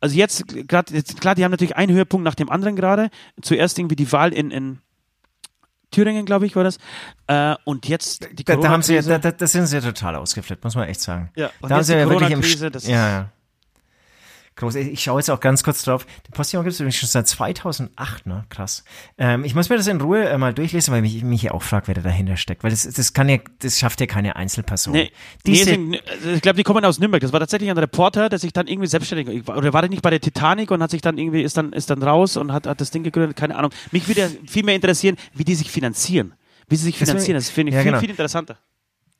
Also 0.00 0.16
jetzt, 0.16 0.44
gerade, 0.68 1.00
klar, 1.02 1.36
die 1.36 1.44
haben 1.44 1.52
natürlich 1.52 1.76
einen 1.76 1.94
Höhepunkt 1.94 2.24
nach 2.24 2.34
dem 2.34 2.50
anderen 2.50 2.74
gerade. 2.74 3.10
Zuerst 3.40 3.78
irgendwie 3.78 3.94
die 3.96 4.10
Wahl 4.10 4.32
in, 4.32 4.50
in 4.50 4.80
Thüringen, 5.92 6.26
glaube 6.26 6.46
ich, 6.46 6.56
war 6.56 6.64
das. 6.64 6.78
Äh, 7.28 7.54
und 7.64 7.86
jetzt 7.86 8.28
die 8.32 8.44
da, 8.44 8.56
da 8.56 8.68
haben 8.70 8.82
sie, 8.82 9.00
da, 9.00 9.18
da, 9.18 9.46
sind 9.46 9.66
sie 9.66 9.76
ja 9.76 9.80
total 9.82 10.16
ausgeflippt, 10.16 10.64
muss 10.64 10.74
man 10.74 10.88
echt 10.88 11.00
sagen. 11.00 11.30
Ja, 11.36 11.50
und 11.60 11.70
da 11.70 11.76
haben 11.76 11.84
sie 11.84 11.92
die 11.92 11.98
ja 12.00 12.08
wirklich 12.08 12.30
im 12.30 12.40
Corona-Krise, 12.40 12.66
St- 12.66 12.70
das 12.70 12.86
ja, 12.88 13.08
ja. 13.08 13.28
Groß. 14.56 14.74
Ich 14.74 15.02
schaue 15.02 15.18
jetzt 15.18 15.30
auch 15.30 15.40
ganz 15.40 15.64
kurz 15.64 15.82
drauf. 15.82 16.04
Den 16.04 16.32
Postillon 16.32 16.64
gibt 16.64 16.74
es 16.74 16.80
übrigens 16.80 16.96
schon 16.96 17.08
seit 17.08 17.26
2008, 17.26 18.26
ne? 18.26 18.44
Krass. 18.50 18.84
Ähm, 19.16 19.44
ich 19.44 19.54
muss 19.54 19.70
mir 19.70 19.76
das 19.76 19.86
in 19.86 20.00
Ruhe 20.00 20.28
äh, 20.28 20.36
mal 20.36 20.52
durchlesen, 20.52 20.92
weil 20.92 21.04
ich 21.06 21.24
mich 21.24 21.42
ja 21.42 21.52
auch 21.52 21.62
frage, 21.62 21.88
wer 21.88 21.94
da 21.94 22.02
dahinter 22.02 22.36
steckt. 22.36 22.62
Weil 22.62 22.70
das, 22.70 22.82
das 22.82 23.14
kann 23.14 23.30
ja, 23.30 23.38
das 23.60 23.78
schafft 23.78 24.00
ja 24.00 24.06
keine 24.06 24.36
Einzelperson. 24.36 24.92
Nee, 24.92 25.04
nee 25.04 25.10
Diese, 25.52 25.64
sind, 25.64 26.02
also 26.06 26.30
ich 26.30 26.42
glaube, 26.42 26.56
die 26.56 26.64
kommen 26.64 26.84
aus 26.84 26.98
Nürnberg. 26.98 27.22
Das 27.22 27.32
war 27.32 27.40
tatsächlich 27.40 27.70
ein 27.70 27.78
Reporter, 27.78 28.28
der 28.28 28.38
sich 28.38 28.52
dann 28.52 28.66
irgendwie 28.66 28.88
selbstständig 28.88 29.48
oder 29.48 29.72
war 29.72 29.80
der 29.80 29.90
nicht 29.90 30.02
bei 30.02 30.10
der 30.10 30.20
Titanic 30.20 30.70
und 30.70 30.82
hat 30.82 30.90
sich 30.90 31.00
dann 31.00 31.16
irgendwie 31.16 31.42
ist 31.42 31.56
dann 31.56 31.72
ist 31.72 31.88
dann 31.88 32.02
raus 32.02 32.36
und 32.36 32.52
hat, 32.52 32.66
hat 32.66 32.80
das 32.80 32.90
Ding 32.90 33.02
gegründet. 33.02 33.36
Keine 33.36 33.56
Ahnung. 33.56 33.70
Mich 33.90 34.06
würde 34.06 34.30
viel 34.46 34.64
mehr 34.64 34.74
interessieren, 34.74 35.16
wie 35.32 35.44
die 35.44 35.54
sich 35.54 35.70
finanzieren, 35.70 36.34
wie 36.68 36.76
sie 36.76 36.84
sich 36.84 36.98
finanzieren. 36.98 37.36
Das 37.36 37.48
finde 37.48 37.70
ich 37.70 37.74
ja, 37.74 37.82
viel 37.82 37.90
genau. 37.90 38.00
viel 38.00 38.10
interessanter. 38.10 38.58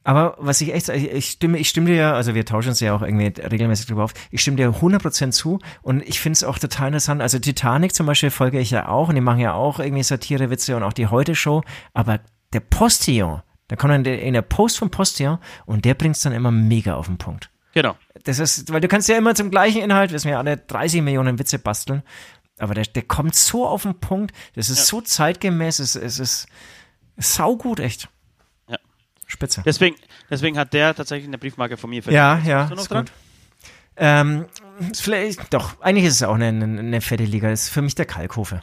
Aber 0.05 0.37
was 0.39 0.61
ich 0.61 0.75
echt, 0.75 0.89
ich 0.89 1.11
ich 1.11 1.31
stimme, 1.31 1.59
ich 1.59 1.69
stimme 1.69 1.87
dir 1.87 1.97
ja, 1.97 2.15
also 2.15 2.35
wir 2.35 2.45
tauschen 2.45 2.71
uns 2.71 2.81
ja 2.81 2.95
auch 2.95 3.03
irgendwie 3.03 3.33
regelmäßig 3.41 3.87
drüber 3.87 4.05
auf, 4.05 4.15
ich 4.31 4.41
stimme 4.41 4.57
dir 4.57 4.71
100% 4.71 5.31
zu 5.31 5.61
und 5.83 6.03
ich 6.03 6.21
finde 6.21 6.35
es 6.37 6.45
auch 6.45 6.59
total 6.59 6.89
interessant. 6.89 7.23
Also 7.23 7.39
Titanic 7.39 7.95
zum 7.95 8.07
Beispiel 8.07 8.31
folge 8.31 8.59
ich 8.59 8.71
ja 8.71 8.89
auch 8.89 9.09
und 9.09 9.15
die 9.15 9.21
machen 9.21 9.39
ja 9.39 9.55
auch 9.55 9.79
irgendwie 9.79 10.03
Satire-Witze 10.03 10.77
und 10.77 10.83
auch 10.83 10.93
die 10.93 11.07
Heute-Show, 11.07 11.63
aber 11.95 12.21
der 12.53 12.61
Postillon, 12.61 13.43
da 13.69 13.77
kommt 13.77 13.93
dann 13.93 14.05
in 14.05 14.35
der 14.35 14.43
Post 14.43 14.79
vom 14.79 14.91
Postillon 14.91 15.39
und 15.67 15.85
der 15.85 15.95
bringt's 15.95 16.21
dann 16.21 16.33
immer 16.33 16.51
mega 16.51 16.97
auf 16.97 17.07
den 17.07 17.19
Punkt. 17.19 17.51
Genau. 17.75 17.97
Das 18.25 18.39
ist, 18.39 18.73
weil 18.73 18.81
du 18.81 18.89
kannst 18.89 19.09
ja 19.09 19.17
immer 19.17 19.35
zum 19.35 19.51
gleichen 19.51 19.83
Inhalt, 19.83 20.13
wissen 20.13 20.29
wir 20.29 20.39
alle, 20.39 20.57
30 20.57 21.01
Millionen 21.03 21.39
Witze 21.39 21.59
basteln, 21.59 22.03
aber 22.59 22.75
der, 22.75 22.85
der 22.85 23.03
kommt 23.03 23.35
so 23.35 23.67
auf 23.67 23.83
den 23.83 23.99
Punkt, 23.99 24.35
das 24.55 24.69
ist 24.69 24.87
so 24.87 25.01
zeitgemäß, 25.01 25.79
es, 25.79 25.97
es 25.97 26.19
ist 26.19 26.47
saugut, 27.17 27.81
echt. 27.81 28.09
Ja. 29.33 29.37
Spitze. 29.37 29.63
Deswegen, 29.65 29.97
deswegen 30.31 30.59
hat 30.59 30.73
der 30.73 30.95
tatsächlich 30.95 31.27
eine 31.29 31.39
Briefmarke 31.39 31.77
von 31.77 31.91
mir. 31.91 32.03
Ja, 32.11 32.37
verdient. 32.37 32.47
ja, 32.47 32.65
Bist 32.65 32.71
du 32.71 32.75
noch 32.77 32.83
ist 32.83 32.91
dran? 32.91 33.05
gut. 33.07 33.13
Ähm, 33.97 34.47
vielleicht, 34.95 35.53
doch, 35.53 35.81
eigentlich 35.81 36.07
ist 36.07 36.15
es 36.15 36.23
auch 36.23 36.35
eine, 36.35 36.49
eine, 36.49 36.65
eine 36.81 37.01
fette 37.01 37.25
Liga. 37.25 37.51
Das 37.51 37.65
ist 37.65 37.69
für 37.71 37.83
mich 37.83 37.95
der 37.95 38.07
Kalkofe. 38.07 38.63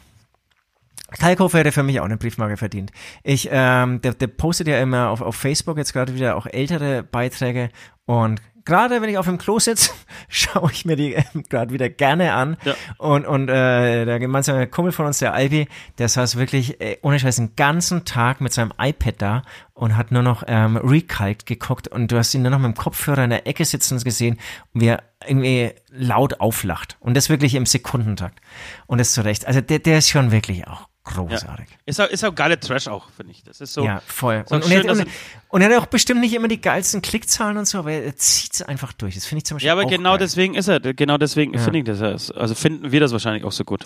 Kalkofe 1.11 1.57
hätte 1.57 1.71
für 1.71 1.83
mich 1.83 1.99
auch 1.99 2.05
eine 2.05 2.17
Briefmarke 2.17 2.57
verdient. 2.57 2.91
Ich, 3.23 3.49
ähm, 3.51 4.01
der, 4.01 4.13
der 4.13 4.27
postet 4.27 4.67
ja 4.67 4.79
immer 4.79 5.09
auf, 5.09 5.21
auf 5.21 5.35
Facebook 5.35 5.77
jetzt 5.77 5.93
gerade 5.93 6.13
wieder 6.13 6.35
auch 6.35 6.45
ältere 6.45 7.03
Beiträge 7.03 7.69
und 8.05 8.41
gerade 8.69 9.01
wenn 9.01 9.09
ich 9.09 9.17
auf 9.17 9.25
dem 9.25 9.39
Klo 9.39 9.57
sitze, 9.57 9.91
schaue 10.29 10.71
ich 10.71 10.85
mir 10.85 10.95
die 10.95 11.13
ähm, 11.13 11.43
gerade 11.49 11.73
wieder 11.73 11.89
gerne 11.89 12.33
an. 12.33 12.55
Ja. 12.63 12.75
Und, 12.99 13.25
und 13.25 13.49
äh, 13.49 14.05
der 14.05 14.19
gemeinsame 14.19 14.67
Kumpel 14.67 14.91
von 14.91 15.07
uns, 15.07 15.17
der 15.17 15.33
Albi, 15.33 15.67
der 15.97 16.07
saß 16.07 16.37
wirklich 16.37 16.79
äh, 16.79 16.97
ohne 17.01 17.19
Scheiß 17.19 17.37
den 17.37 17.55
ganzen 17.55 18.05
Tag 18.05 18.41
mit 18.41 18.53
seinem 18.53 18.71
iPad 18.79 19.15
da 19.17 19.41
und 19.73 19.97
hat 19.97 20.11
nur 20.11 20.21
noch 20.21 20.43
ähm, 20.45 20.77
Recalc 20.77 21.47
geguckt 21.47 21.87
und 21.87 22.11
du 22.11 22.17
hast 22.17 22.33
ihn 22.35 22.43
nur 22.43 22.51
noch 22.51 22.59
mit 22.59 22.67
dem 22.67 22.77
Kopfhörer 22.77 23.23
in 23.23 23.31
der 23.31 23.47
Ecke 23.47 23.65
sitzen 23.65 23.99
gesehen 24.03 24.37
und 24.73 24.81
wie 24.81 24.87
er 24.87 25.03
irgendwie 25.27 25.71
laut 25.89 26.39
auflacht. 26.39 26.97
Und 26.99 27.17
das 27.17 27.29
wirklich 27.29 27.55
im 27.55 27.65
Sekundentakt. 27.65 28.39
Und 28.85 28.99
das 28.99 29.13
zu 29.13 29.21
Recht. 29.21 29.47
Also 29.47 29.61
der, 29.61 29.79
der 29.79 29.97
ist 29.97 30.09
schon 30.09 30.31
wirklich 30.31 30.67
auch 30.67 30.88
großartig. 31.03 31.67
Ist 31.85 31.99
auch, 31.99 32.07
ist 32.07 32.23
auch 32.23 32.35
geile 32.35 32.59
Trash 32.59 32.87
auch, 32.87 33.09
finde 33.15 33.31
ich. 33.31 33.43
Das 33.43 33.61
ist 33.61 33.73
so. 33.73 33.83
Ja, 33.83 34.01
voll. 34.05 34.43
Auch 34.45 34.51
Und, 34.51 34.63
und, 34.63 34.69
schön, 34.69 34.81
er, 34.81 34.83
dass 34.83 34.99
und, 34.99 35.07
und 35.49 35.61
er 35.61 35.69
hat 35.75 35.81
auch 35.81 35.85
bestimmt 35.87 36.21
nicht 36.21 36.33
immer 36.33 36.47
die 36.47 36.61
geilsten 36.61 37.01
Klickzahlen 37.01 37.57
und 37.57 37.65
so, 37.65 37.79
aber 37.79 37.91
er 37.91 38.15
zieht 38.15 38.53
es 38.53 38.61
einfach 38.61 38.93
durch. 38.93 39.15
Das 39.15 39.25
finde 39.25 39.39
ich 39.39 39.45
zum 39.45 39.55
Beispiel 39.55 39.67
Ja, 39.67 39.73
aber 39.73 39.83
auch 39.83 39.89
genau 39.89 40.11
geil. 40.11 40.19
deswegen 40.19 40.55
ist 40.55 40.67
er, 40.67 40.79
genau 40.79 41.17
deswegen 41.17 41.57
finde 41.57 41.79
ich 41.79 41.85
das. 41.85 42.31
Also 42.31 42.55
finden 42.55 42.91
wir 42.91 42.99
das 42.99 43.11
wahrscheinlich 43.11 43.43
auch 43.43 43.51
so 43.51 43.63
gut. 43.63 43.85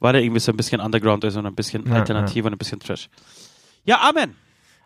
Weil 0.00 0.14
er 0.16 0.20
irgendwie 0.20 0.40
so 0.40 0.52
ein 0.52 0.56
bisschen 0.56 0.80
Underground 0.80 1.24
ist 1.24 1.36
und 1.36 1.46
ein 1.46 1.54
bisschen 1.54 1.86
Ja, 1.88 1.94
alternativ 1.94 2.44
und 2.44 2.52
ein 2.52 2.58
bisschen 2.58 2.80
Trash. 2.80 3.08
Ja, 3.84 4.00
Amen. 4.00 4.36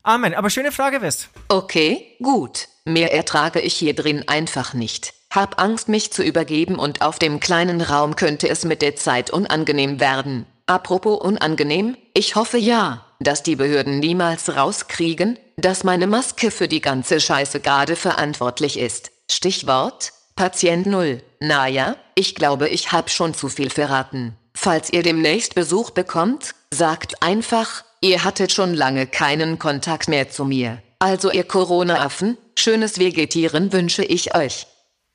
Amen. 0.03 0.35
Aber 0.35 0.51
schöne 0.51 0.71
Frage, 0.73 1.03
West. 1.03 1.31
Okay, 1.49 2.17
gut. 2.23 2.69
Mehr 2.85 3.13
ertrage 3.13 3.61
ich 3.61 3.75
hier 3.75 3.95
drin 3.95 4.25
einfach 4.29 4.73
nicht. 4.73 5.15
Hab 5.31 5.61
Angst, 5.61 5.89
mich 5.89 6.13
zu 6.13 6.23
übergeben 6.23 6.77
und 6.77 7.03
auf 7.03 7.19
dem 7.19 7.41
kleinen 7.41 7.81
Raum 7.81 8.15
könnte 8.15 8.49
es 8.49 8.65
mit 8.65 8.81
der 8.83 8.95
Zeit 8.95 9.31
unangenehm 9.31 9.99
werden. 9.99 10.47
Apropos 10.67 11.21
unangenehm, 11.21 11.97
ich 12.13 12.35
hoffe 12.35 12.59
ja, 12.59 13.05
dass 13.21 13.43
die 13.45 13.57
Behörden 13.57 14.01
niemals 14.01 14.57
rauskriegen, 14.57 15.39
dass 15.57 15.85
meine 15.85 16.09
Maske 16.09 16.51
für 16.51 16.67
die 16.67 16.81
ganze 16.81 17.21
Scheiße 17.21 17.61
gerade 17.61 17.95
verantwortlich 17.95 18.79
ist. 18.79 19.13
Stichwort 19.31 20.13
Patient 20.35 20.87
Null. 20.87 21.23
Naja, 21.41 21.97
ich 22.15 22.35
glaube, 22.35 22.69
ich 22.69 22.93
hab 22.93 23.11
schon 23.11 23.33
zu 23.33 23.49
viel 23.49 23.71
verraten. 23.71 24.37
Falls 24.55 24.93
ihr 24.93 25.03
demnächst 25.03 25.55
Besuch 25.55 25.91
bekommt, 25.91 26.55
sagt 26.71 27.23
einfach, 27.23 27.85
ihr 28.01 28.25
hattet 28.25 28.53
schon 28.53 28.75
lange 28.75 29.07
keinen 29.07 29.59
Kontakt 29.59 30.09
mehr 30.09 30.29
zu 30.29 30.45
mir. 30.45 30.83
Also 30.99 31.31
ihr 31.31 31.45
Corona-Affen, 31.45 32.39
schönes 32.59 32.99
Vegetieren 32.99 33.73
wünsche 33.73 34.05
ich 34.05 34.35
euch. 34.35 34.67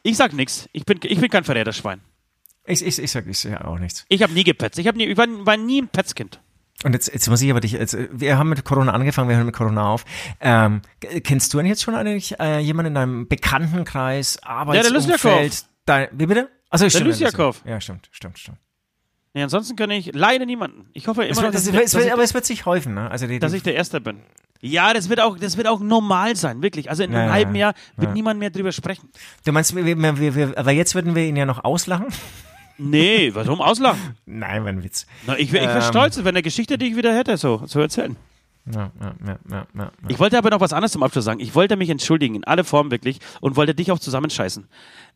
Ich 0.04 0.18
sag 0.18 0.34
nix. 0.34 0.70
Ich 0.74 0.86
bin, 0.86 1.00
ich 1.04 1.20
bin 1.20 1.30
kein 1.30 1.44
Verräterschwein. 1.44 2.02
Ich, 2.66 2.86
ich, 2.86 3.00
ich 3.00 3.12
sag 3.12 3.28
ich 3.28 3.40
sag 3.40 3.64
auch 3.66 3.80
nichts. 3.80 4.06
Ich 4.10 4.22
habe 4.24 4.34
nie 4.34 4.44
gepetzt. 4.44 4.78
Ich, 4.80 4.88
hab 4.88 4.96
nie, 4.96 5.06
ich 5.06 5.18
war, 5.18 5.28
war 5.46 5.58
nie 5.58 5.82
ein 5.82 5.88
Petzkind. 5.88 6.40
Und 6.84 6.94
jetzt, 6.94 7.12
jetzt 7.14 7.30
muss 7.30 7.42
ich 7.42 7.52
aber 7.52 7.60
dich, 7.60 7.74
jetzt, 7.74 7.96
wir 8.12 8.38
haben 8.38 8.50
mit 8.50 8.64
Corona 8.66 8.92
angefangen, 8.94 9.30
wir 9.30 9.36
hören 9.36 9.46
mit 9.46 9.56
Corona 9.56 9.90
auf. 9.90 10.04
Ähm, 10.40 10.82
kennst 11.24 11.54
du 11.54 11.58
denn 11.58 11.68
jetzt 11.68 11.84
schon 11.84 11.94
eigentlich 11.96 12.40
äh, 12.40 12.60
jemanden 12.60 12.88
in 12.88 12.96
deinem 12.96 13.28
Bekanntenkreis. 13.28 14.42
Arbeitsumfeld? 14.44 15.66
Dein, 15.86 16.08
wie 16.12 16.26
bitte? 16.26 16.50
Also 16.70 16.88
Der 16.88 17.02
Lysjakov. 17.02 17.62
Ja, 17.66 17.80
stimmt, 17.82 18.10
stimmt, 18.12 18.40
stimmt. 18.40 18.58
Nee, 19.34 19.44
ansonsten 19.44 19.76
kann 19.76 19.92
ich 19.92 20.12
leider 20.14 20.46
niemanden. 20.46 20.90
Ich 20.94 21.08
hoffe 21.08 21.24
immer, 21.24 21.42
wird, 21.42 21.54
dass, 21.54 21.66
das, 21.66 21.74
ich, 21.74 21.80
es 21.80 21.92
dass, 21.92 21.94
wird, 21.96 22.06
ich, 22.08 22.14
aber 22.14 22.24
es 22.24 22.34
wird 22.34 22.46
sich 22.46 22.66
häufen, 22.66 22.96
ne? 22.96 23.10
Also 23.10 23.28
die, 23.28 23.40
dass 23.40 23.52
die, 23.52 23.58
ich 23.58 23.64
der 23.64 23.76
Erste 23.76 24.02
bin. 24.02 24.22
Ja, 24.60 24.94
das 24.94 25.10
wird 25.10 25.22
auch, 25.22 25.38
das 25.38 25.58
wird 25.58 25.68
auch 25.68 25.80
normal 25.80 26.36
sein, 26.36 26.62
wirklich. 26.62 26.90
Also 26.90 27.04
in 27.04 27.12
Ja, 27.14 27.20
einem 27.20 27.28
ja, 27.28 27.34
halben 27.34 27.56
ja. 27.56 27.60
Jahr 27.68 27.74
wird 27.96 28.10
Ja. 28.10 28.14
niemand 28.14 28.40
mehr 28.40 28.50
drüber 28.50 28.72
sprechen. 28.72 29.10
du 29.46 29.52
meinst, 29.52 29.76
wir, 29.76 29.86
wir, 29.86 30.36
wir, 30.36 30.58
aber 30.58 30.72
jetzt 30.72 30.96
würden 30.96 31.16
wir 31.16 31.24
ihn 31.24 31.36
ja 31.36 31.46
noch 31.46 31.64
auslachen? 31.64 32.08
Nee, 32.84 33.32
warum 33.36 33.62
auslachen? 33.62 34.16
Nein, 34.26 34.64
war 34.64 34.70
ein 34.70 34.84
Witz. 34.84 35.06
Na, 35.28 35.38
ich 35.38 35.52
wäre 35.52 35.68
wär 35.68 35.76
Ähm. 35.76 35.82
stolz, 35.84 36.24
wenn 36.24 36.34
der 36.34 36.42
Geschichte, 36.42 36.78
die 36.78 36.88
ich 36.88 36.96
wieder 36.96 37.16
hätte, 37.16 37.38
so, 37.38 37.62
so 37.66 37.80
erzählen. 37.80 38.16
Ja, 38.66 38.92
ja, 39.50 39.66
ja. 39.76 39.92
Ich 40.08 40.20
wollte 40.20 40.38
aber 40.38 40.50
noch 40.52 40.60
was 40.60 40.72
anderes 40.74 40.92
zum 40.92 41.02
Abschluss 41.04 41.26
sagen. 41.26 41.40
Ich 41.40 41.56
wollte 41.56 41.76
mich 41.76 41.90
entschuldigen, 41.90 42.36
in 42.36 42.44
alle 42.44 42.64
Formen 42.64 42.92
wirklich, 42.92 43.20
und 43.40 43.56
wollte 43.56 43.74
dich 43.74 43.92
auch 43.92 44.00
zusammenscheißen. 44.00 44.68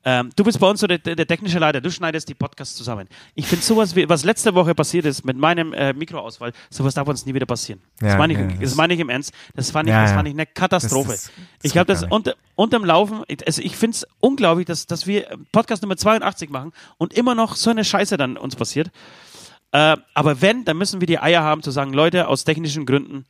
Ähm, 0.07 0.29
du 0.35 0.43
bist 0.43 0.59
bei 0.59 0.69
uns 0.69 0.79
so 0.79 0.87
der, 0.87 0.97
der, 0.99 1.25
technische 1.27 1.57
Leiter, 1.59 1.81
du 1.81 1.91
schneidest 1.91 2.29
die 2.29 2.33
Podcasts 2.35 2.75
zusammen. 2.75 3.07
Ich 3.33 3.47
finde 3.47 3.63
sowas, 3.65 3.95
wie, 3.95 4.07
was 4.07 4.23
letzte 4.23 4.53
Woche 4.55 4.73
passiert 4.75 5.05
ist 5.05 5.25
mit 5.25 5.37
meinem 5.37 5.73
äh, 5.73 5.93
Mikroausfall, 5.93 6.53
sowas 6.69 6.93
darf 6.93 7.07
uns 7.07 7.25
nie 7.25 7.33
wieder 7.33 7.45
passieren. 7.47 7.81
Das 7.99 8.11
meine 8.17 8.33
ich, 8.33 8.59
das 8.59 8.75
meine 8.75 8.93
ich 8.93 8.99
im 8.99 9.09
Ernst. 9.09 9.31
Das 9.55 9.71
fand 9.71 9.89
ich, 9.89 9.93
das 10.03 10.11
fand 10.13 10.27
ich 10.27 10.33
eine 10.35 10.45
Katastrophe. 10.45 11.11
Das- 11.11 11.23
das- 11.25 11.31
das 11.61 11.71
ich 11.71 11.77
habe 11.77 11.87
das 11.87 12.01
unter, 12.11 12.35
unterm 12.55 12.85
Laufen, 12.85 13.23
ich- 13.27 13.45
also 13.47 13.61
ich 13.61 13.75
finde 13.75 13.95
es 13.95 14.07
unglaublich, 14.19 14.65
dass, 14.67 14.85
dass 14.85 15.07
wir 15.07 15.27
Podcast 15.51 15.81
Nummer 15.81 15.97
82 15.97 16.49
machen 16.51 16.71
und 16.97 17.13
immer 17.13 17.33
noch 17.35 17.55
so 17.55 17.69
eine 17.71 17.83
Scheiße 17.83 18.17
dann 18.17 18.37
uns 18.37 18.55
passiert. 18.55 18.91
Äh, 19.71 19.97
aber 20.13 20.41
wenn, 20.41 20.65
dann 20.65 20.77
müssen 20.77 21.01
wir 21.01 21.07
die 21.07 21.19
Eier 21.19 21.41
haben 21.41 21.61
zu 21.63 21.71
sagen, 21.71 21.93
Leute, 21.93 22.27
aus 22.27 22.43
technischen 22.43 22.85
Gründen 22.85 23.25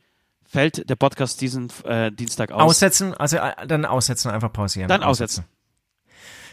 fällt 0.56 0.88
der 0.88 0.96
Podcast 0.96 1.42
diesen 1.42 1.70
äh, 1.84 2.10
Dienstag 2.10 2.50
aus. 2.50 2.62
Aussetzen, 2.62 3.12
also 3.12 3.36
äh, 3.36 3.66
dann 3.66 3.84
aussetzen, 3.84 4.30
einfach 4.30 4.50
pausieren. 4.50 4.88
Dann 4.88 5.02
aussetzen. 5.02 5.44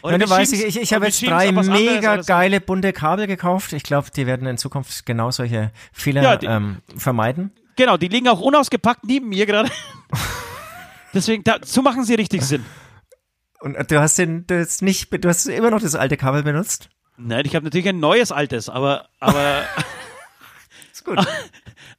Oder 0.02 0.18
Ja, 0.18 0.18
du 0.18 0.28
weißt, 0.28 0.52
ich, 0.52 0.62
ich, 0.62 0.78
ich 0.78 0.92
habe 0.92 1.06
jetzt 1.06 1.26
drei 1.26 1.48
anderes 1.48 1.68
mega 1.70 2.16
geile 2.18 2.60
bunte 2.60 2.92
Kabel 2.92 3.26
gekauft. 3.26 3.72
Ich 3.72 3.82
glaube, 3.82 4.10
die 4.14 4.26
werden 4.26 4.46
in 4.46 4.58
Zukunft 4.58 5.06
genau 5.06 5.30
solche 5.30 5.72
Fehler 5.94 6.22
Ja, 6.22 6.36
die- 6.36 6.44
ähm, 6.44 6.82
vermeiden. 6.94 7.50
Genau, 7.76 7.96
die 7.96 8.08
liegen 8.08 8.28
auch 8.28 8.40
unausgepackt 8.40 9.04
neben 9.04 9.30
mir 9.30 9.46
gerade. 9.46 9.70
Deswegen, 11.14 11.42
da, 11.42 11.56
so 11.64 11.80
machen 11.80 12.04
sie 12.04 12.14
richtig 12.14 12.42
Sinn. 12.42 12.62
Und 13.60 13.74
äh, 13.74 13.84
du 13.86 13.98
hast 14.00 14.18
den, 14.18 14.46
du 14.46 14.60
hast 14.60 14.82
nicht, 14.82 15.08
du 15.12 15.28
hast 15.30 15.46
immer 15.46 15.70
noch 15.70 15.80
das 15.80 15.94
alte 15.94 16.18
Kabel 16.18 16.42
benutzt. 16.42 16.90
Nein, 17.16 17.46
ich 17.46 17.54
habe 17.56 17.64
natürlich 17.64 17.88
ein 17.88 18.00
neues 18.00 18.32
altes, 18.32 18.68
aber, 18.68 19.08
aber, 19.18 19.62
Ist 20.92 21.06
gut. 21.06 21.18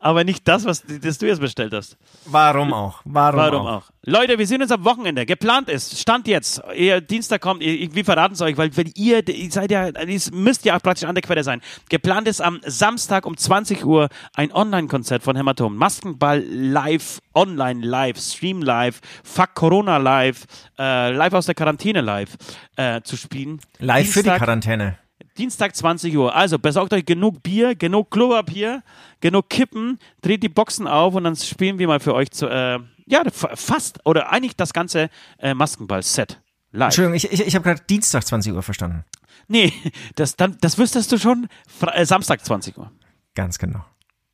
aber 0.05 0.23
nicht 0.23 0.47
das, 0.47 0.65
was 0.65 0.83
das 1.01 1.17
du 1.17 1.25
jetzt 1.25 1.39
bestellt 1.41 1.73
hast. 1.73 1.97
Warum 2.25 2.73
auch? 2.73 3.01
Warum, 3.05 3.39
Warum 3.39 3.67
auch? 3.67 3.77
auch? 3.77 3.83
Leute, 4.05 4.37
wir 4.37 4.45
sehen 4.45 4.61
uns 4.61 4.71
am 4.71 4.85
Wochenende. 4.85 5.25
Geplant 5.25 5.67
ist, 5.67 5.99
Stand 5.99 6.27
jetzt. 6.27 6.61
Ihr 6.75 7.01
Dienstag 7.01 7.41
kommt, 7.41 7.61
wir 7.61 8.05
verraten 8.05 8.35
es 8.35 8.41
euch, 8.41 8.55
weil 8.55 8.75
wenn 8.77 8.91
ihr, 8.95 9.27
ihr 9.27 9.51
seid 9.51 9.71
ja, 9.71 9.87
ihr 9.87 10.21
müsst 10.31 10.63
ja 10.63 10.77
praktisch 10.77 11.09
an 11.09 11.15
der 11.15 11.23
Quelle 11.23 11.43
sein. 11.43 11.59
Geplant 11.89 12.27
ist 12.27 12.39
am 12.39 12.59
Samstag 12.63 13.25
um 13.25 13.35
20 13.35 13.83
Uhr 13.83 14.09
ein 14.35 14.51
Online-Konzert 14.51 15.23
von 15.23 15.35
Hämatom. 15.35 15.75
Maskenball 15.75 16.43
live, 16.47 17.19
online 17.33 17.83
live, 17.83 18.19
Stream 18.19 18.61
live, 18.61 19.01
Fuck 19.23 19.55
Corona 19.55 19.97
live, 19.97 20.45
äh, 20.77 21.11
live 21.11 21.33
aus 21.33 21.47
der 21.47 21.55
Quarantäne 21.55 22.01
live 22.01 22.29
äh, 22.75 23.01
zu 23.01 23.17
spielen. 23.17 23.59
Live 23.79 24.05
für 24.11 24.19
die 24.19 24.29
Dienstag- 24.29 24.37
Quarantäne. 24.37 24.99
Dienstag 25.37 25.75
20 25.75 26.15
Uhr. 26.17 26.33
Also 26.35 26.59
besorgt 26.59 26.93
euch 26.93 27.05
genug 27.05 27.41
Bier, 27.43 27.75
genug 27.75 28.11
Klopapier, 28.11 28.83
genug 29.21 29.49
Kippen, 29.49 29.99
dreht 30.21 30.43
die 30.43 30.49
Boxen 30.49 30.87
auf 30.87 31.15
und 31.15 31.23
dann 31.23 31.35
spielen 31.35 31.79
wir 31.79 31.87
mal 31.87 31.99
für 31.99 32.13
euch 32.13 32.31
zu, 32.31 32.47
äh, 32.47 32.79
ja, 33.05 33.23
fa- 33.31 33.55
fast 33.55 33.99
oder 34.05 34.31
eigentlich 34.31 34.55
das 34.55 34.73
ganze 34.73 35.09
äh, 35.39 35.53
Maskenball-Set 35.53 36.41
live. 36.71 36.87
Entschuldigung, 36.87 37.15
ich, 37.15 37.31
ich, 37.31 37.41
ich 37.47 37.55
habe 37.55 37.63
gerade 37.63 37.81
Dienstag 37.89 38.25
20 38.25 38.53
Uhr 38.53 38.63
verstanden. 38.63 39.03
Nee, 39.47 39.71
das, 40.15 40.35
dann, 40.35 40.57
das 40.61 40.77
wüsstest 40.77 41.11
du 41.11 41.17
schon. 41.17 41.47
Äh, 41.81 42.05
Samstag 42.05 42.43
20 42.45 42.77
Uhr. 42.77 42.91
Ganz 43.35 43.57
genau. 43.57 43.83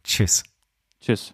Tschüss. 0.04 0.44
Tschüss. 1.00 1.34